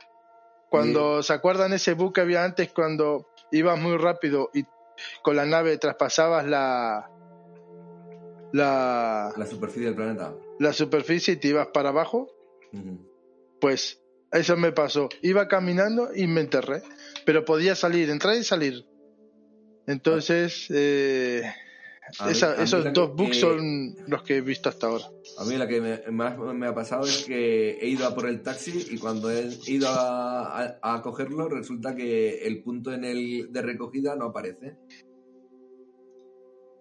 Cuando 0.70 1.24
se 1.24 1.34
acuerdan 1.34 1.74
ese 1.74 1.94
bug 1.94 2.14
que 2.14 2.22
había 2.22 2.44
antes 2.44 2.72
cuando 2.72 3.30
ibas 3.52 3.80
muy 3.80 3.98
rápido 3.98 4.49
y 4.54 4.66
con 5.24 5.36
la 5.36 5.45
nave 5.45 5.78
traspasabas 5.78 6.45
la 6.45 7.10
la, 8.52 9.34
La 9.36 9.45
superficie 9.45 9.86
del 9.86 9.95
planeta. 9.95 10.34
la 10.60 10.74
superficie 10.74 11.34
y 11.34 11.38
te 11.38 11.49
ibas 11.49 11.68
para 11.68 11.90
abajo, 11.90 12.28
pues 13.60 14.02
eso 14.32 14.58
me 14.58 14.72
pasó. 14.72 15.10
Iba 15.22 15.48
caminando 15.48 16.10
y 16.14 16.28
me 16.28 16.41
enterré. 16.41 16.82
Pero 17.28 17.44
podía 17.44 17.76
salir, 17.76 18.10
entrar 18.10 18.36
y 18.38 18.44
salir. 18.45 18.86
Entonces, 19.86 20.68
eh, 20.70 21.44
esa- 22.30 22.56
mí 22.56 22.64
esos 22.64 22.94
dos 22.94 23.10
que- 23.10 23.16
bugs 23.18 23.32
que- 23.32 23.40
son 23.41 23.95
los 24.08 24.24
que 24.24 24.38
he 24.38 24.41
visto 24.41 24.70
hasta 24.70 24.88
ahora. 24.88 25.06
A 25.38 25.44
mí 25.44 25.58
la 25.58 25.68
que 25.68 25.82
me- 25.82 26.02
más 26.10 26.38
me 26.38 26.68
ha 26.68 26.74
pasado 26.74 27.04
es 27.04 27.26
que 27.26 27.80
he 27.82 27.88
ido 27.90 28.08
a 28.08 28.16
por 28.16 28.30
el 28.30 28.41
taxi 28.41 28.88
y 28.91 28.98
cuando 28.98 29.30
he 29.30 29.49
ido 29.68 29.90
a, 29.90 30.58
a- 30.64 30.80
a 30.95 31.02
cogerlo 31.02 31.49
resulta 31.49 31.95
que 31.98 32.45
el 32.48 32.64
punto 32.64 32.94
en 32.94 33.04
el 33.04 33.52
de 33.52 33.62
recogida 33.62 34.16
no 34.16 34.28
aparece. 34.28 34.78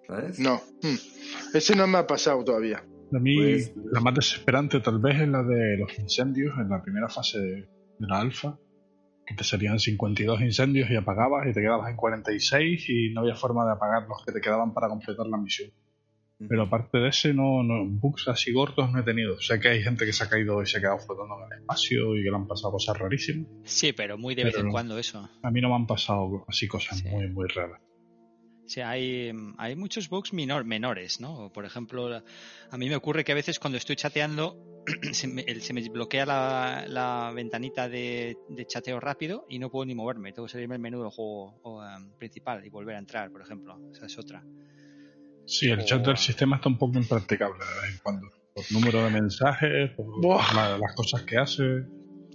¿Sabes? 0.07 0.39
No, 0.39 0.63
mm. 0.83 1.57
ese 1.57 1.75
no 1.75 1.87
me 1.89 1.99
ha 1.99 2.07
pasado 2.07 2.45
todavía. 2.45 2.85
A 3.13 3.19
mí, 3.19 3.37
Pues- 3.37 3.73
la 3.93 4.01
más 4.01 4.15
desesperante 4.15 4.79
tal 4.81 5.01
vez 5.01 5.21
es 5.21 5.29
la 5.29 5.43
de 5.43 5.77
los 5.79 5.99
incendios 5.99 6.55
en 6.61 6.69
la 6.69 6.81
primera 6.83 7.09
fase 7.09 7.39
de, 7.41 7.55
de 7.57 8.07
la 8.07 8.21
alfa, 8.21 8.59
que 9.27 9.35
te 9.35 9.45
salían 9.45 9.79
52 9.79 10.41
incendios 10.41 10.91
y 10.91 10.97
apagabas 10.97 11.49
y 11.49 11.53
te 11.53 11.61
quedabas 11.61 11.91
en 11.91 11.97
46 11.97 12.89
y 12.89 13.11
no 13.11 13.23
había 13.23 13.35
forma 13.35 13.67
de 13.67 13.73
apagar 13.73 14.07
los 14.09 14.25
que 14.25 14.33
te 14.33 14.41
quedaban 14.41 14.73
para 14.73 14.89
completar 14.89 15.27
la 15.27 15.37
misión. 15.37 15.71
Pero 16.39 16.65
aparte 16.65 16.99
de 16.99 17.09
ese, 17.09 17.33
no, 17.33 17.63
no 17.63 17.87
bugs 17.87 18.29
así 18.29 18.53
gordos 18.53 18.93
no 18.93 19.01
he 19.01 19.03
tenido. 19.03 19.41
Sé 19.41 19.59
que 19.59 19.69
hay 19.69 19.83
gente 19.83 20.05
que 20.05 20.13
se 20.13 20.23
ha 20.23 20.29
caído 20.29 20.63
y 20.63 20.67
se 20.67 20.79
ha 20.79 20.81
quedado 20.81 20.99
flotando 20.99 21.35
en 21.39 21.53
el 21.53 21.59
espacio 21.61 22.15
y 22.15 22.23
que 22.23 22.31
le 22.31 22.37
han 22.37 22.47
pasado 22.47 22.73
cosas 22.73 22.99
rarísimas. 22.99 23.49
Sí, 23.65 23.93
pero 23.93 24.19
muy 24.19 24.35
de 24.35 24.45
vez 24.45 24.59
en 24.59 24.71
cuando 24.71 24.99
eso. 24.99 25.29
A 25.43 25.51
mí 25.51 25.61
no 25.61 25.71
me 25.71 25.77
han 25.77 25.87
pasado 25.87 26.45
así 26.47 26.69
cosas 26.69 27.03
muy, 27.05 27.27
muy 27.29 27.49
raras. 27.49 27.81
O 28.67 28.69
sea, 28.69 28.91
hay, 28.91 29.33
hay 29.59 29.77
muchos 29.77 30.09
bugs 30.09 30.33
minor, 30.33 30.65
menores, 30.65 31.21
¿no? 31.21 31.53
Por 31.53 31.65
ejemplo, 31.65 32.21
a 32.71 32.77
mí 32.77 32.89
me 32.89 32.97
ocurre 32.97 33.23
que 33.23 33.31
a 33.31 33.37
veces 33.37 33.61
cuando 33.61 33.79
estoy 33.79 33.95
chateando 33.95 34.59
se 35.13 35.29
me, 35.29 35.43
el- 35.43 35.63
se 35.63 35.73
me 35.73 35.89
bloquea 35.89 36.27
la, 36.27 36.85
la 36.89 37.33
ventanita 37.35 37.89
de, 37.89 38.37
de 38.49 38.67
chateo 38.67 38.99
rápido 38.99 39.47
y 39.49 39.61
no 39.61 39.71
puedo 39.71 39.85
ni 39.87 39.95
moverme. 39.95 40.33
Tengo 40.33 40.47
que 40.47 40.53
salirme 40.53 40.75
del 40.75 40.83
menú 40.83 41.01
del 41.01 41.11
juego 41.13 41.61
o, 41.63 41.85
em, 41.85 42.11
principal 42.19 42.65
y 42.67 42.69
volver 42.69 42.97
a 42.97 42.99
entrar, 42.99 43.31
por 43.31 43.41
ejemplo. 43.41 43.79
Esa 43.93 44.07
es 44.07 44.19
otra. 44.19 44.43
Sí, 45.45 45.71
el 45.71 45.85
chat 45.85 46.05
del 46.05 46.17
sistema 46.17 46.57
está 46.57 46.69
un 46.69 46.77
poco 46.79 46.99
impracticable 46.99 47.65
de 47.65 47.81
vez 47.83 47.93
en 47.95 47.99
cuando. 48.03 48.27
Por 48.53 48.65
número 48.73 49.05
de 49.05 49.11
mensajes, 49.11 49.91
por 49.97 50.07
la- 50.55 50.77
las 50.77 50.95
cosas 50.97 51.23
que 51.23 51.37
hace. 51.39 51.63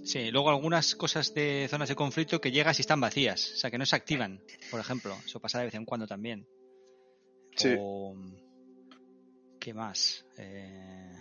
Sí, 0.04 0.30
luego 0.30 0.50
algunas 0.50 0.94
cosas 0.96 1.32
de 1.34 1.66
zonas 1.70 1.88
de 1.88 1.94
conflicto 1.94 2.40
que 2.40 2.50
llegas 2.50 2.78
y 2.78 2.82
están 2.82 3.00
vacías, 3.00 3.52
o 3.52 3.56
sea, 3.56 3.70
que 3.70 3.78
no 3.78 3.86
se 3.86 3.96
activan, 3.96 4.40
por 4.70 4.80
ejemplo. 4.80 5.16
Eso 5.24 5.38
pasa 5.40 5.58
de 5.60 5.66
vez 5.66 5.74
en 5.74 5.84
cuando 5.84 6.06
también. 6.06 6.46
Sí. 7.56 7.74
O, 7.78 8.14
¿Qué 9.60 9.72
más? 9.74 10.24
Eh, 10.38 11.12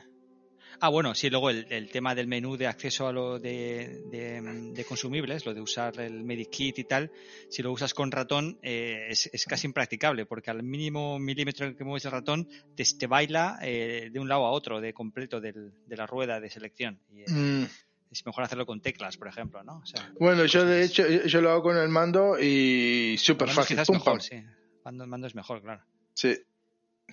Ah, 0.84 0.90
bueno, 0.90 1.14
sí, 1.14 1.30
luego 1.30 1.52
el, 1.52 1.68
el 1.70 1.92
tema 1.92 2.16
del 2.16 2.26
menú 2.26 2.58
de 2.58 2.66
acceso 2.66 3.06
a 3.08 3.12
lo 3.14 3.38
de, 3.38 4.02
de- 4.10 4.72
de 4.74 4.86
consumibles, 4.86 5.46
lo 5.46 5.54
de 5.54 5.62
usar 5.62 6.00
el 6.00 6.24
Medikit 6.24 6.80
y 6.80 6.84
tal, 6.86 7.12
si 7.50 7.62
lo 7.62 7.72
usas 7.72 7.94
con 7.94 8.10
ratón 8.10 8.58
eh, 8.64 9.06
es, 9.10 9.30
es 9.32 9.46
casi 9.46 9.68
impracticable, 9.68 10.26
porque 10.26 10.50
al 10.50 10.64
mínimo 10.64 11.20
milímetro 11.20 11.68
en 11.68 11.76
que 11.76 11.84
mueves 11.84 12.06
el 12.06 12.12
ratón 12.12 12.48
te, 12.76 12.84
te 12.98 13.06
baila 13.06 13.60
eh, 13.62 14.10
de 14.12 14.20
un 14.20 14.28
lado 14.28 14.46
a 14.48 14.52
otro, 14.52 14.82
de 14.82 14.92
completo 14.92 15.40
del- 15.40 15.72
de 15.86 15.96
la 15.98 16.08
rueda 16.08 16.40
de 16.40 16.50
selección. 16.50 17.00
Y, 17.12 17.22
eh, 17.22 17.26
Mm. 17.28 17.66
Es 18.12 18.26
mejor 18.26 18.44
hacerlo 18.44 18.66
con 18.66 18.82
teclas, 18.82 19.18
por 19.18 19.28
ejemplo, 19.28 19.64
¿no? 19.64 19.78
O 19.78 19.86
sea, 19.86 20.12
Bueno, 20.20 20.46
yo 20.46 20.66
de 20.66 20.84
hecho, 20.84 21.08
yo 21.08 21.42
lo 21.42 21.52
hago 21.52 21.64
con 21.64 21.78
el 21.78 21.90
mando 21.90 22.38
y 22.40 23.16
súper 23.18 23.50
fácil. 23.50 23.76
quizás 23.78 23.88
pum, 23.88 23.96
mejor, 23.98 24.14
pam. 24.14 24.20
sí. 24.20 24.44
Mando, 24.84 25.08
mando 25.08 25.28
es 25.28 25.36
mejor, 25.36 25.62
claro. 25.62 25.82
Sí, 26.14 26.38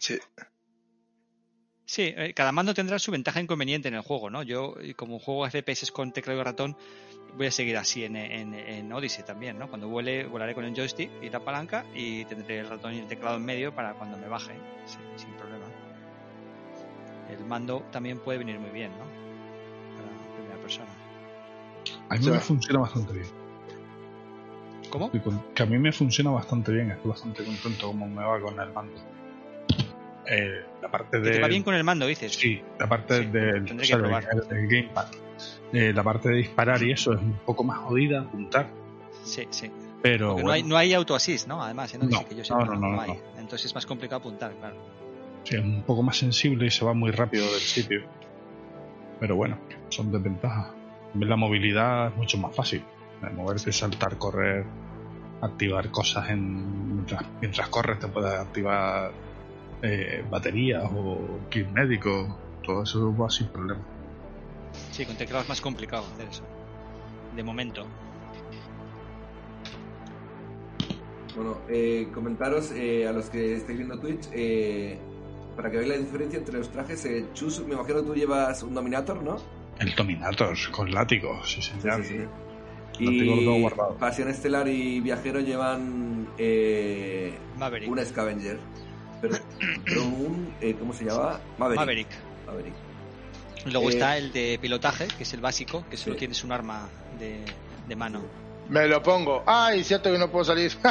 sí. 0.01 0.19
Sí, 1.85 2.13
eh, 2.15 2.35
cada 2.35 2.53
mando 2.53 2.75
tendrá 2.75 2.99
su 2.99 3.11
ventaja 3.11 3.39
e 3.41 3.43
inconveniente 3.45 3.89
en 3.89 3.95
el 3.95 4.03
juego, 4.03 4.29
¿no? 4.29 4.43
Yo, 4.43 4.75
y 4.83 4.93
como 4.95 5.19
juego 5.19 5.47
FPS 5.49 5.91
con 5.91 6.13
teclado 6.13 6.39
y 6.41 6.43
ratón, 6.43 6.77
voy 7.37 7.47
a 7.47 7.51
seguir 7.51 7.77
así 7.79 8.05
en, 8.05 8.17
en, 8.17 8.53
en 8.55 8.93
Odyssey 8.93 9.25
también, 9.25 9.59
¿no? 9.59 9.69
Cuando 9.69 9.89
vuele, 9.89 10.27
volaré 10.27 10.55
con 10.55 10.65
el 10.65 10.75
joystick 10.75 11.11
y 11.23 11.31
la 11.31 11.41
palanca 11.45 11.87
y 11.95 12.25
tendré 12.27 12.59
el 12.59 12.69
ratón 12.69 12.95
y 12.95 12.99
el 12.99 13.07
teclado 13.07 13.37
en 13.39 13.45
medio 13.45 13.75
para 13.75 13.95
cuando 13.95 14.19
me 14.19 14.29
baje, 14.29 14.53
sí, 14.85 14.99
sin 15.17 15.33
problema. 15.37 15.65
El 17.31 17.45
mando 17.47 17.87
también 17.91 18.19
puede 18.19 18.39
venir 18.39 18.59
muy 18.59 18.71
bien, 18.71 18.91
¿no? 18.99 19.28
Persona. 20.69 20.91
A 22.11 22.15
mí 22.15 22.21
O 22.21 22.23
sea- 22.23 22.33
me 22.35 22.41
funciona 22.41 22.81
bastante 22.81 23.13
bien. 23.15 23.27
¿Cómo? 24.91 25.11
Que, 25.55 25.63
a 25.63 25.67
mí 25.67 25.79
me 25.79 25.93
funciona 25.93 26.31
bastante 26.31 26.73
bien, 26.73 26.91
estoy 26.91 27.11
bastante 27.11 27.45
contento 27.45 27.87
como 27.89 28.07
me 28.09 28.23
va 28.25 28.41
con 28.41 28.59
el 28.59 28.73
mando. 28.73 28.95
Eh, 30.27 30.63
la 30.83 30.91
parte 30.91 31.21
de... 31.21 31.31
te 31.33 31.41
va 31.41 31.49
bien 31.49 31.63
con 31.63 31.75
el 31.75 31.85
mando, 31.85 32.07
dices. 32.07 32.33
Sí, 32.35 32.61
la 32.79 32.87
parte 32.89 33.27
del, 33.27 33.65
o 33.65 33.85
sea, 33.85 33.99
gamepad. 33.99 35.07
Eh, 35.73 35.93
la 35.95 36.03
parte 36.03 36.31
de 36.31 36.37
disparar 36.37 36.83
y 36.83 36.93
eso 36.93 37.13
es 37.13 37.21
un 37.21 37.35
poco 37.45 37.65
más 37.65 37.79
jodida, 37.79 38.21
apuntar, 38.23 38.69
Sí, 39.25 39.47
sí. 39.51 39.71
pero 40.03 40.29
Porque 40.29 40.43
no, 40.43 40.49
bueno, 40.49 40.53
hay, 40.53 40.63
no 40.63 40.77
hay 40.79 40.95
auto 40.95 41.15
assist, 41.15 41.47
¿no? 41.49 41.63
Además, 41.63 41.93
¿eh? 41.95 41.99
no, 41.99 42.07
No, 42.09 42.27
que 42.27 42.35
yo 42.35 42.39
no, 42.41 42.45
sepa, 42.45 42.65
no, 42.65 42.75
no, 42.77 42.89
no, 42.93 43.01
hay. 43.01 43.13
Entonces 43.39 43.67
es 43.67 43.75
más 43.75 43.85
complicado 43.85 44.21
apuntar, 44.21 44.55
claro. 44.59 44.77
sí, 45.45 45.57
es 45.57 45.63
un 45.63 45.83
poco 45.83 46.03
más 46.03 46.17
sensible 46.17 46.67
y 46.67 46.71
se 46.71 46.85
va 46.85 46.95
muy 46.95 47.11
rápido 47.11 47.45
del 47.53 47.61
sitio. 47.61 48.03
Pero 49.21 49.37
bueno, 49.37 49.59
son 49.89 50.13
desventajas. 50.13 50.73
La 51.15 51.37
movilidad 51.37 52.09
es 52.09 52.17
mucho 52.17 52.39
más 52.39 52.55
fácil. 52.55 52.85
De 53.23 53.31
moverte, 53.31 53.73
saltar, 53.73 54.17
correr, 54.17 54.65
activar 55.41 55.91
cosas 55.91 56.31
en 56.31 56.95
mientras, 56.95 57.23
mientras 57.41 57.69
corres 57.69 57.99
te 57.99 58.09
puedes 58.09 58.33
activar 58.33 59.13
eh, 59.83 60.25
baterías 60.31 60.85
o 60.95 61.41
kit 61.51 61.69
médico, 61.69 62.37
todo 62.63 62.83
eso 62.83 63.17
va 63.17 63.29
sin 63.31 63.49
problema. 63.49 63.81
Sí, 64.93 65.05
con 65.05 65.17
teclado 65.17 65.43
es 65.43 65.49
más 65.49 65.61
complicado 65.61 66.05
hacer 66.15 66.29
eso. 66.29 66.43
De 67.35 67.43
momento. 67.43 67.87
Bueno, 71.35 71.59
eh, 71.69 72.09
comentaros 72.13 72.73
eh, 72.73 73.07
a 73.07 73.13
los 73.13 73.31
que 73.31 73.55
estáis 73.55 73.79
viendo 73.79 73.99
Twitch, 74.01 74.29
eh, 74.33 74.99
para 75.59 75.71
que 75.73 75.77
veáis 75.79 75.91
la 75.91 75.99
diferencia 75.99 76.39
entre 76.39 76.57
los 76.57 76.71
trajes. 76.71 77.05
Eh, 77.05 77.27
Chus, 77.35 77.59
me 77.67 77.75
imagino 77.75 77.97
que 78.01 78.07
tú 78.07 78.15
llevas 78.15 78.63
un 78.63 78.75
Dominator, 78.75 79.21
¿no? 79.23 79.37
El 79.81 79.93
Dominator 79.97 80.57
con 80.71 80.91
látigo, 80.93 81.45
sí 81.45 81.61
señor. 81.61 82.03
Sí, 82.05 82.11
sí, 82.11 82.19
sí. 82.19 83.05
Lo 83.05 83.11
tengo 83.11 83.35
todo 83.43 83.57
Y 83.57 83.61
guardado. 83.63 83.97
Pasión 83.97 84.29
Estelar 84.29 84.69
y 84.69 85.01
Viajero 85.01 85.41
llevan 85.41 86.29
eh, 86.39 87.37
Maverick. 87.59 87.91
un 87.91 87.99
Scavenger. 88.07 88.59
Pero, 89.21 89.37
pero 89.85 90.03
un. 90.05 90.55
eh, 90.61 90.77
¿Cómo 90.79 90.93
se 90.93 91.05
llama? 91.07 91.41
Maverick. 91.59 91.81
Maverick. 91.81 92.09
Maverick. 92.47 92.75
Luego 93.67 93.89
Eh, 93.91 93.93
está 93.95 94.17
el 94.17 94.33
de 94.33 94.59
pilotaje, 94.63 95.09
que 95.09 95.25
es 95.25 95.33
el 95.35 95.41
básico, 95.41 95.85
que 95.91 95.97
solo 95.97 96.15
tienes 96.15 96.45
un 96.45 96.53
arma 96.53 96.89
de, 97.19 97.41
de 97.89 97.97
mano. 97.97 98.23
Me 98.69 98.87
lo 98.87 99.03
pongo. 99.03 99.43
Ay, 99.47 99.83
cierto 99.83 100.13
que 100.13 100.19
no 100.19 100.31
puedo 100.31 100.45
salir. 100.45 100.71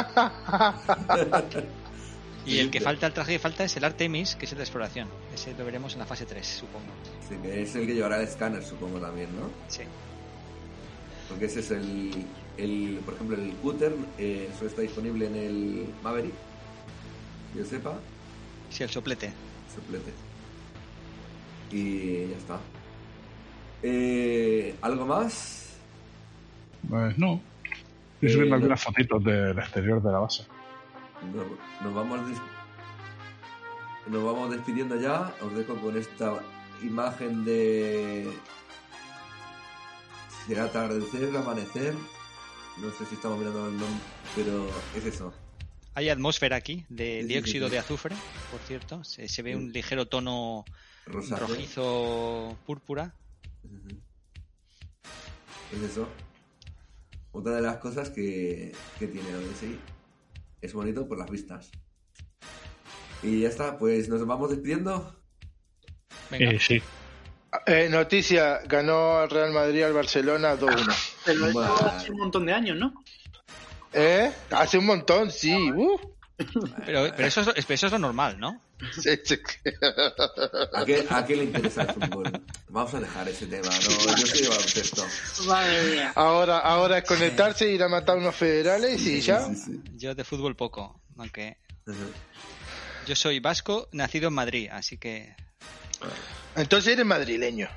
Y 2.48 2.58
el 2.60 2.70
que 2.70 2.80
falta, 2.80 3.06
el 3.06 3.12
traje 3.12 3.32
que 3.32 3.38
falta 3.38 3.64
es 3.64 3.76
el 3.76 3.84
Artemis, 3.84 4.34
que 4.36 4.46
es 4.46 4.52
el 4.52 4.58
de 4.58 4.64
exploración. 4.64 5.08
Ese 5.34 5.54
lo 5.56 5.64
veremos 5.64 5.92
en 5.92 5.98
la 6.00 6.06
fase 6.06 6.24
3, 6.26 6.46
supongo. 6.46 6.86
Sí, 7.28 7.36
que 7.42 7.62
es 7.62 7.74
el 7.76 7.86
que 7.86 7.94
llevará 7.94 8.16
el 8.16 8.24
escáner, 8.28 8.62
supongo 8.64 8.98
también, 9.00 9.28
¿no? 9.38 9.50
Sí. 9.68 9.82
Porque 11.28 11.44
ese 11.46 11.60
es 11.60 11.70
el. 11.70 12.10
el 12.56 13.00
por 13.04 13.14
ejemplo, 13.14 13.36
el 13.36 13.52
Cutter, 13.56 13.94
eh, 14.18 14.48
solo 14.56 14.70
está 14.70 14.82
disponible 14.82 15.26
en 15.26 15.34
el 15.36 15.86
Maverick. 16.02 16.32
Que 17.52 17.58
yo 17.60 17.64
sepa. 17.66 17.98
Sí, 18.70 18.82
el 18.82 18.90
soplete. 18.90 19.30
Suplete. 19.74 20.12
Y 21.70 22.28
ya 22.30 22.36
está. 22.36 22.58
Eh, 23.82 24.74
¿Algo 24.80 25.04
más? 25.06 25.76
Pues 26.88 27.18
no. 27.18 27.40
Estoy 28.14 28.28
Eh, 28.28 28.32
subiendo 28.32 28.48
no. 28.50 28.54
algunas 28.56 28.82
fotitos 28.82 29.22
del 29.24 29.58
exterior 29.58 30.02
de 30.02 30.10
la 30.12 30.18
base. 30.18 30.44
Nos, 31.34 31.46
nos 31.82 31.94
vamos 31.94 32.28
des- 32.28 32.38
nos 34.06 34.24
vamos 34.24 34.50
despidiendo 34.50 34.96
ya. 35.00 35.34
Os 35.42 35.54
dejo 35.54 35.76
con 35.76 35.96
esta 35.96 36.40
imagen 36.82 37.44
de. 37.44 38.32
Será 40.46 40.64
atardecer, 40.64 41.36
amanecer. 41.36 41.94
No 42.78 42.90
sé 42.92 43.04
si 43.06 43.16
estamos 43.16 43.38
mirando 43.38 43.66
el 43.66 43.76
nombre, 43.76 44.00
pero 44.36 44.70
es 44.94 45.04
eso. 45.04 45.34
Hay 45.94 46.08
atmósfera 46.10 46.56
aquí 46.56 46.84
de 46.88 47.22
Sí, 47.22 47.26
dióxido 47.26 47.66
sí, 47.66 47.70
sí. 47.70 47.72
de 47.72 47.78
azufre, 47.80 48.16
por 48.52 48.60
cierto. 48.60 49.02
Se, 49.04 49.28
se 49.28 49.42
ve 49.42 49.56
un 49.56 49.72
ligero 49.72 50.06
tono 50.06 50.64
rojizo 51.06 52.56
púrpura. 52.64 53.12
Es 55.72 55.82
eso. 55.82 56.08
Otra 57.32 57.56
de 57.56 57.62
las 57.62 57.76
cosas 57.78 58.10
que, 58.10 58.72
que 58.98 59.06
tiene 59.08 59.34
Odyssey. 59.34 59.78
Es 60.60 60.72
bonito 60.72 61.06
por 61.06 61.18
las 61.18 61.30
vistas. 61.30 61.70
Y 63.22 63.40
ya 63.40 63.48
está, 63.48 63.78
pues 63.78 64.08
nos 64.08 64.24
vamos 64.26 64.50
despidiendo. 64.50 65.16
Eh, 66.32 66.58
sí. 66.60 66.82
Eh, 67.66 67.88
noticia, 67.90 68.60
ganó 68.66 69.22
el 69.24 69.30
Real 69.30 69.52
Madrid 69.52 69.82
al 69.82 69.92
Barcelona 69.92 70.54
2-1. 70.56 71.14
Pero 71.24 71.60
hace 71.60 72.12
un 72.12 72.18
montón 72.18 72.46
de 72.46 72.52
años, 72.52 72.76
¿no? 72.76 72.92
¿Eh? 73.92 74.30
Hace 74.50 74.78
un 74.78 74.86
montón, 74.86 75.30
sí. 75.30 75.54
Uh. 75.70 75.98
Pero, 76.86 77.12
pero 77.16 77.28
eso, 77.28 77.40
es, 77.40 77.66
pero 77.66 77.74
eso 77.74 77.86
es 77.86 77.92
lo 77.92 77.98
normal, 77.98 78.38
¿no? 78.38 78.60
Sí, 78.92 79.10
sí. 79.24 79.38
¿A 80.72 80.84
qué, 80.84 81.04
¿A 81.10 81.26
qué 81.26 81.36
le 81.36 81.44
interesa 81.44 81.82
el 81.82 81.88
fútbol? 81.94 82.42
Vamos 82.68 82.94
a 82.94 83.00
dejar 83.00 83.28
ese 83.28 83.46
tema, 83.46 83.68
¿no? 83.68 84.16
Yo 84.16 84.26
soy 84.26 84.46
baloncesto. 84.46 85.04
Madre 85.46 85.82
mía. 85.90 86.12
Ahora, 86.14 86.58
ahora 86.58 86.98
es 86.98 87.04
conectarse, 87.04 87.68
ir 87.68 87.82
a 87.82 87.88
matar 87.88 88.18
unos 88.18 88.36
federales 88.36 89.04
y 89.04 89.20
ya. 89.20 89.48
Yo 89.96 90.14
de 90.14 90.24
fútbol 90.24 90.54
poco, 90.54 91.00
aunque 91.16 91.58
yo 93.06 93.16
soy 93.16 93.40
vasco, 93.40 93.88
nacido 93.92 94.28
en 94.28 94.34
Madrid, 94.34 94.68
así 94.70 94.98
que... 94.98 95.34
Entonces 96.54 96.92
eres 96.92 97.06
madrileño. 97.06 97.68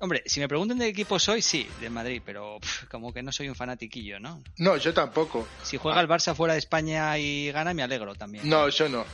Hombre, 0.00 0.22
si 0.26 0.38
me 0.38 0.46
preguntan 0.46 0.78
de 0.78 0.84
qué 0.84 0.90
equipo 0.90 1.18
soy, 1.18 1.42
sí, 1.42 1.68
de 1.80 1.90
Madrid, 1.90 2.22
pero 2.24 2.58
pff, 2.60 2.84
como 2.84 3.12
que 3.12 3.20
no 3.22 3.32
soy 3.32 3.48
un 3.48 3.56
fanatiquillo, 3.56 4.20
¿no? 4.20 4.42
No, 4.58 4.76
yo 4.76 4.94
tampoco. 4.94 5.48
Si 5.64 5.76
juega 5.76 6.00
el 6.00 6.06
Barça 6.06 6.36
fuera 6.36 6.52
de 6.54 6.60
España 6.60 7.18
y 7.18 7.50
gana, 7.50 7.74
me 7.74 7.82
alegro 7.82 8.14
también. 8.14 8.48
No, 8.48 8.68
yo 8.68 8.88
no. 8.88 9.04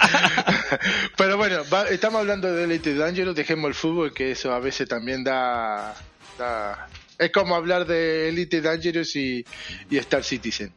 Pero 1.18 1.36
bueno, 1.36 1.62
va- 1.72 1.88
estamos 1.88 2.20
hablando 2.20 2.50
de 2.52 2.64
Elite 2.64 2.94
Dangerous, 2.94 3.36
dejemos 3.36 3.68
el 3.68 3.74
fútbol, 3.74 4.14
que 4.14 4.30
eso 4.30 4.52
a 4.52 4.58
veces 4.60 4.88
también 4.88 5.22
da... 5.22 5.94
da- 6.38 6.88
Es 7.18 7.30
como 7.30 7.54
hablar 7.54 7.86
de 7.86 8.30
Elite 8.30 8.62
Dangerous 8.62 9.14
y, 9.16 9.44
y 9.90 9.98
Star 9.98 10.24
Citizen. 10.24 10.72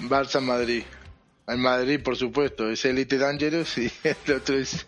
Barça 0.00 0.40
Madrid. 0.42 0.82
El 1.48 1.58
Madrid, 1.58 2.02
por 2.02 2.16
supuesto, 2.16 2.68
es 2.70 2.84
Elite 2.84 3.16
Dangerous 3.16 3.78
y 3.78 3.90
el 4.04 4.32
otro 4.34 4.58
es... 4.58 4.86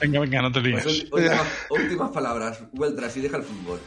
Venga, 0.00 0.20
venga, 0.20 0.42
no 0.42 0.52
te. 0.52 0.60
Pues, 0.60 0.86
últimas, 1.10 1.46
últimas 1.70 2.10
palabras. 2.10 2.60
Vueltas 2.72 3.16
y 3.16 3.20
deja 3.20 3.36
el 3.36 3.44
fútbol. 3.44 3.80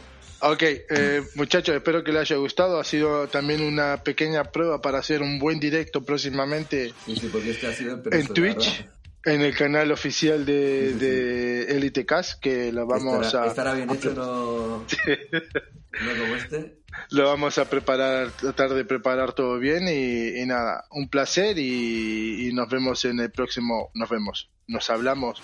Ok, 0.44 0.62
eh, 0.62 1.22
muchachos, 1.36 1.76
espero 1.76 2.02
que 2.02 2.10
les 2.10 2.22
haya 2.22 2.36
gustado. 2.36 2.80
Ha 2.80 2.84
sido 2.84 3.28
también 3.28 3.62
una 3.62 4.02
pequeña 4.02 4.42
prueba 4.44 4.80
para 4.82 4.98
hacer 4.98 5.22
un 5.22 5.38
buen 5.38 5.60
directo 5.60 6.04
próximamente 6.04 6.92
Sí, 7.06 7.14
sí, 7.14 7.28
porque 7.30 7.50
este 7.50 7.68
ha 7.68 7.72
sido 7.72 8.02
el 8.04 8.14
en 8.14 8.26
Twitch, 8.26 8.78
verdad. 8.78 8.92
En 9.24 9.40
el 9.40 9.56
canal 9.56 9.92
oficial 9.92 10.44
de, 10.44 10.94
de 10.94 11.76
Elite 11.76 12.04
Cast, 12.04 12.40
que 12.40 12.72
lo 12.72 12.86
vamos 12.86 13.26
estará, 13.26 13.44
a... 13.44 13.48
estará 13.48 13.74
bien 13.74 13.90
a 13.90 13.94
hecho, 13.94 14.12
no, 14.14 14.78
no 14.86 16.20
como 16.20 16.34
este. 16.34 16.78
Lo 17.10 17.24
vamos 17.26 17.56
a 17.58 17.64
preparar, 17.70 18.30
tratar 18.32 18.70
de 18.70 18.84
preparar 18.84 19.32
todo 19.32 19.58
bien 19.58 19.88
y, 19.88 20.40
y 20.40 20.46
nada, 20.46 20.84
un 20.90 21.08
placer 21.08 21.58
y, 21.58 22.48
y 22.48 22.52
nos 22.52 22.68
vemos 22.68 23.04
en 23.04 23.20
el 23.20 23.30
próximo, 23.30 23.90
nos 23.94 24.10
vemos, 24.10 24.50
nos 24.66 24.90
hablamos 24.90 25.40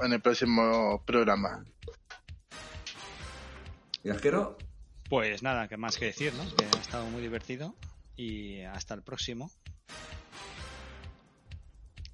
en 0.00 0.12
el 0.12 0.20
próximo 0.20 1.02
programa. 1.04 1.64
Viajero, 4.02 4.56
Pues 5.08 5.42
nada, 5.42 5.68
que 5.68 5.76
más 5.76 5.98
que 5.98 6.06
decir, 6.06 6.32
¿no? 6.34 6.44
Que 6.56 6.64
ha 6.64 6.80
estado 6.80 7.04
muy 7.06 7.20
divertido 7.20 7.74
y 8.16 8.62
hasta 8.62 8.94
el 8.94 9.02
próximo. 9.02 9.50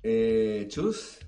Eh, 0.06 0.66
Chus, 0.68 1.18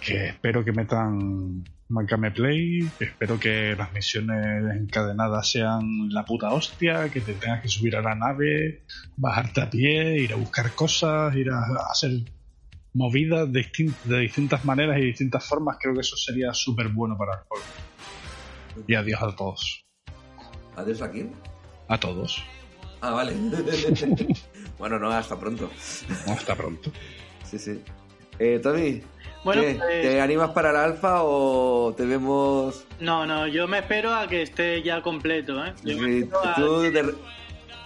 Que 0.00 0.28
espero 0.28 0.64
que 0.64 0.72
metan 0.72 1.64
Macame 1.88 2.30
Play, 2.30 2.88
que 2.98 3.06
espero 3.06 3.38
que 3.38 3.74
las 3.76 3.92
misiones 3.92 4.76
encadenadas 4.76 5.50
sean 5.50 6.08
la 6.10 6.24
puta 6.24 6.52
hostia, 6.52 7.08
que 7.08 7.20
te 7.20 7.34
tengas 7.34 7.62
que 7.62 7.68
subir 7.68 7.96
a 7.96 8.02
la 8.02 8.14
nave, 8.14 8.84
bajarte 9.16 9.62
a 9.62 9.70
pie, 9.70 10.18
ir 10.18 10.32
a 10.32 10.36
buscar 10.36 10.72
cosas, 10.72 11.34
ir 11.34 11.50
a, 11.50 11.62
hacer 11.90 12.10
movidas 12.92 13.52
de 13.52 14.20
distintas 14.20 14.64
maneras 14.64 14.98
y 14.98 15.06
distintas 15.06 15.44
formas. 15.44 15.76
Creo 15.80 15.94
que 15.94 16.00
eso 16.00 16.16
sería 16.16 16.54
súper 16.54 16.88
bueno 16.88 17.16
para 17.18 17.34
el 17.34 17.40
juego. 17.48 17.64
Y 18.86 18.94
adiós 18.94 19.20
a 19.20 19.34
todos. 19.34 19.84
adiós 20.76 21.02
a 21.02 21.10
quién. 21.10 21.32
A 21.88 21.98
todos. 21.98 22.44
Ah, 23.00 23.10
vale. 23.10 23.34
bueno, 24.78 24.98
no, 24.98 25.10
hasta 25.10 25.38
pronto. 25.38 25.70
Hasta 26.26 26.54
pronto. 26.54 26.92
Sí, 27.58 27.72
sí. 27.74 27.80
Eh, 28.38 28.58
Tommy, 28.62 29.00
Bueno, 29.44 29.62
¿qué? 29.62 29.74
pues- 29.76 30.02
¿te 30.02 30.20
animas 30.20 30.50
para 30.50 30.70
el 30.70 30.76
alfa 30.76 31.22
o 31.22 31.94
te 31.96 32.04
vemos... 32.04 32.84
No, 32.98 33.26
no, 33.26 33.46
yo 33.46 33.68
me 33.68 33.78
espero 33.78 34.12
a 34.12 34.26
que 34.26 34.42
esté 34.42 34.82
ya 34.82 35.02
completo, 35.02 35.64
¿eh? 35.64 35.72
Yo 35.84 35.96
me 35.98 36.06
Sí, 36.08 36.18
espero 36.24 36.44
a- 36.44 36.54
tú 36.56 36.80
de, 36.80 37.14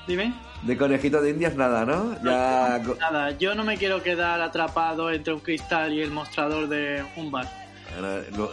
Dime. 0.06 0.32
de 0.62 0.76
conejito 0.78 1.20
de 1.20 1.30
indias 1.30 1.54
nada, 1.54 1.84
¿no? 1.84 2.14
Ya... 2.24 2.80
Nada, 2.98 3.32
yo 3.38 3.54
no 3.54 3.62
me 3.64 3.76
quiero 3.76 4.02
quedar 4.02 4.40
atrapado 4.40 5.10
entre 5.10 5.34
un 5.34 5.40
cristal 5.40 5.92
y 5.92 6.00
el 6.00 6.10
mostrador 6.10 6.66
de 6.68 7.04
un 7.16 7.30
bar. 7.30 7.46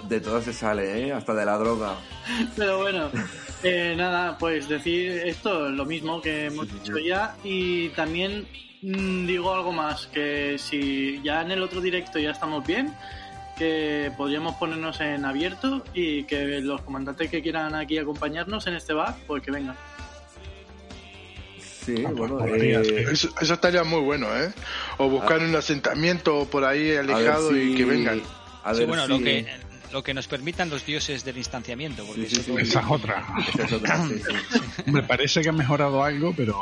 De 0.09 0.19
todo 0.21 0.41
se 0.41 0.51
sale, 0.53 1.07
¿eh? 1.07 1.13
Hasta 1.13 1.33
de 1.33 1.45
la 1.45 1.57
droga. 1.57 1.95
Pero 2.57 2.79
bueno, 2.79 3.09
eh, 3.63 3.93
nada, 3.95 4.37
pues 4.37 4.67
decir 4.67 5.11
esto, 5.25 5.69
lo 5.69 5.85
mismo 5.85 6.21
que 6.21 6.45
hemos 6.47 6.71
dicho 6.73 6.97
ya. 6.97 7.35
Y 7.43 7.89
también 7.89 8.47
digo 8.91 9.53
algo 9.53 9.72
más, 9.72 10.07
que 10.07 10.57
si 10.60 11.22
ya 11.24 11.41
en 11.41 11.52
el 11.52 11.64
otro 11.64 11.82
directo 11.82 12.20
ya 12.20 12.32
estamos 12.32 12.66
bien, 12.66 12.94
que 13.57 14.12
podríamos 14.18 14.56
ponernos 14.56 14.99
en 15.02 15.26
abierto 15.26 15.84
y 15.94 16.24
que 16.26 16.60
los 16.62 16.82
comandantes 16.82 17.30
que 17.30 17.41
quieran 17.41 17.74
aquí 17.74 17.98
acompañarnos 17.98 18.68
en 18.68 18.76
este 18.76 18.94
bar, 18.94 19.16
pues 19.28 19.41
que 19.44 19.52
vengan. 19.52 19.76
Sí, 21.86 21.94
bueno, 22.02 22.40
Podría 22.40 22.82
eh, 22.82 22.86
ser. 22.86 23.10
eso, 23.10 23.30
eso 23.40 23.53
estaría 23.53 23.84
muy 23.84 24.02
bueno, 24.02 24.28
¿eh? 24.36 24.52
O 24.98 25.07
buscar 25.07 25.40
un 25.41 25.56
asentamiento 25.56 26.45
por 26.45 26.66
ahí 26.66 26.95
alejado 26.95 27.56
y 27.56 27.76
que 27.76 27.86
vengan. 27.86 28.22
Sí, 28.74 28.86
bueno, 28.86 29.07
lo 29.07 29.20
que, 29.20 29.45
lo 29.94 30.03
que 30.03 30.14
nos 30.16 30.28
permitan 30.28 30.70
los 30.72 30.84
dioses 30.84 31.24
del 31.24 31.38
instanciamiento. 31.38 32.03
Porque 32.03 32.28
Sí, 32.28 32.36
sí, 32.38 32.41
eso- 32.41 32.56
sí. 32.57 32.62
Esa 32.64 32.80
es 32.82 32.86
otra. 32.90 33.24
Esa 33.53 33.64
es 33.66 33.72
otra, 33.74 34.07
sí, 34.07 34.16
sí. 34.20 34.84
Me 34.91 35.03
parece 35.03 35.41
que 35.41 35.49
ha 35.49 35.53
mejorado 35.53 36.03
algo, 36.03 36.34
pero, 36.36 36.56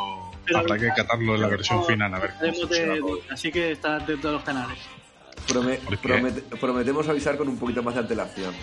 Pero- 0.46 0.60
habrá 0.60 0.78
que 0.78 0.90
catarlo 0.90 1.36
en 1.36 1.42
la 1.42 1.48
versión 1.48 1.86
final 1.86 2.14
a 2.14 2.20
ver 2.20 2.34
de- 2.40 3.20
así 3.32 3.52
que 3.52 3.72
está 3.72 4.00
dentro 4.00 4.30
de 4.32 4.36
los 4.38 4.44
canales. 4.44 4.78
Prometemos 6.60 7.08
avisar 7.10 7.38
con 7.38 7.48
un 7.50 7.58
poquito 7.58 7.84
más 7.84 7.94
de 7.96 8.02
antelación. 8.02 8.54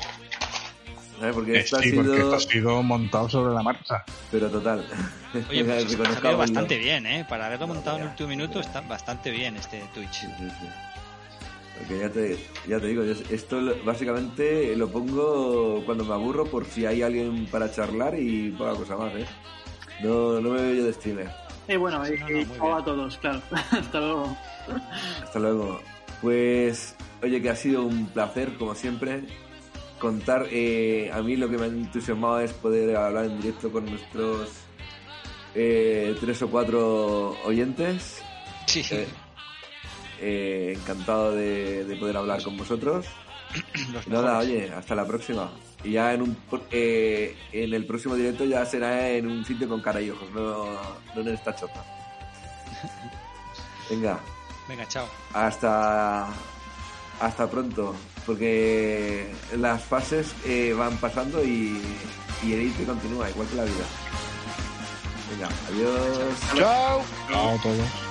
¿Sabes? 1.18 1.34
Porque 1.34 1.52
Eh, 1.54 1.60
esto 1.60 1.76
ha 1.76 1.82
sí, 1.82 1.92
porque 1.92 2.12
esto 2.12 2.22
sido... 2.24 2.34
ha 2.34 2.40
sido 2.40 2.82
montado 2.82 3.28
sobre 3.28 3.52
la 3.54 3.62
marcha. 3.62 4.02
Pero 4.30 4.48
total. 4.48 4.86
Oye, 5.34 5.42
pues 5.44 5.68
ha 5.68 5.80
salido 5.80 5.88
Reconozcámoslo. 5.90 6.38
bastante 6.38 6.78
bien, 6.78 7.06
¿eh? 7.06 7.26
Para 7.28 7.46
haberlo 7.46 7.66
montado 7.66 7.96
en 7.98 8.04
el 8.04 8.08
último 8.08 8.28
minuto 8.30 8.60
está 8.60 8.80
bastante 8.80 9.30
bien 9.30 9.56
este 9.56 9.82
Twitch. 9.92 10.24
Porque 11.78 11.98
ya 11.98 12.08
te, 12.10 12.38
ya 12.66 12.80
te 12.80 12.86
digo, 12.86 13.02
esto 13.02 13.60
básicamente 13.84 14.74
lo 14.76 14.88
pongo 14.88 15.82
cuando 15.84 16.04
me 16.04 16.14
aburro 16.14 16.44
por 16.46 16.64
si 16.66 16.86
hay 16.86 17.02
alguien 17.02 17.46
para 17.46 17.70
charlar 17.70 18.18
y 18.18 18.50
poca 18.50 18.72
cosa 18.74 18.96
más, 18.96 19.14
¿eh? 19.14 19.26
No, 20.02 20.40
no 20.40 20.50
me 20.50 20.62
veo 20.62 20.74
yo 20.74 20.84
de 20.86 20.92
streamer. 20.94 21.30
Y 21.70 21.76
bueno, 21.76 22.02
y, 22.06 22.14
y 22.40 22.46
chao 22.56 22.74
a 22.76 22.84
todos, 22.84 23.16
claro. 23.18 23.40
Hasta 23.70 24.00
luego. 24.00 24.36
Hasta 25.22 25.38
luego. 25.38 25.80
Pues, 26.20 26.96
oye, 27.22 27.40
que 27.40 27.48
ha 27.50 27.54
sido 27.56 27.84
un 27.84 28.06
placer, 28.08 28.54
como 28.58 28.74
siempre, 28.74 29.22
contar. 30.00 30.46
eh, 30.50 31.10
a 31.12 31.22
mí 31.22 31.36
lo 31.36 31.48
que 31.48 31.56
me 31.58 31.64
ha 31.64 31.68
entusiasmado 31.68 32.40
es 32.40 32.52
poder 32.52 32.96
hablar 32.96 33.26
en 33.26 33.40
directo 33.40 33.70
con 33.70 33.84
nuestros 33.86 34.50
eh, 35.54 36.16
tres 36.20 36.42
o 36.42 36.48
cuatro 36.50 37.36
oyentes. 37.44 38.20
Sí. 38.66 38.82
Eh, 38.90 39.06
eh, 40.20 40.74
encantado 40.76 41.32
de, 41.34 41.84
de 41.84 41.96
poder 41.96 42.16
hablar 42.16 42.42
con 42.42 42.56
vosotros. 42.56 43.06
Los 43.92 44.06
nada, 44.08 44.38
mejores. 44.40 44.48
oye, 44.48 44.72
hasta 44.74 44.94
la 44.96 45.06
próxima. 45.06 45.50
Y 45.82 45.92
ya 45.92 46.12
en 46.12 46.22
un 46.22 46.36
eh, 46.70 47.36
en 47.52 47.72
el 47.72 47.86
próximo 47.86 48.14
directo 48.14 48.44
ya 48.44 48.66
será 48.66 49.08
en 49.08 49.26
un 49.26 49.44
sitio 49.44 49.68
con 49.68 49.80
cara 49.80 50.00
y 50.00 50.10
ojos, 50.10 50.30
no, 50.32 50.66
no 51.14 51.20
en 51.20 51.28
esta 51.28 51.54
chota. 51.56 51.84
Venga, 53.88 54.20
Venga, 54.68 54.86
chao. 54.86 55.06
hasta 55.32 56.28
hasta 57.20 57.50
pronto, 57.50 57.94
porque 58.26 59.32
las 59.56 59.82
fases 59.84 60.34
eh, 60.44 60.74
van 60.76 60.96
pasando 60.98 61.42
y, 61.44 61.82
y 62.42 62.52
el 62.52 62.62
inicio 62.62 62.86
continúa, 62.86 63.28
igual 63.30 63.48
que 63.48 63.56
la 63.56 63.64
vida. 63.64 63.84
Venga, 65.30 65.48
adiós. 65.68 66.38
Chao. 66.56 67.02
Chao 67.28 67.58
a 67.58 67.62
todos. 67.62 68.09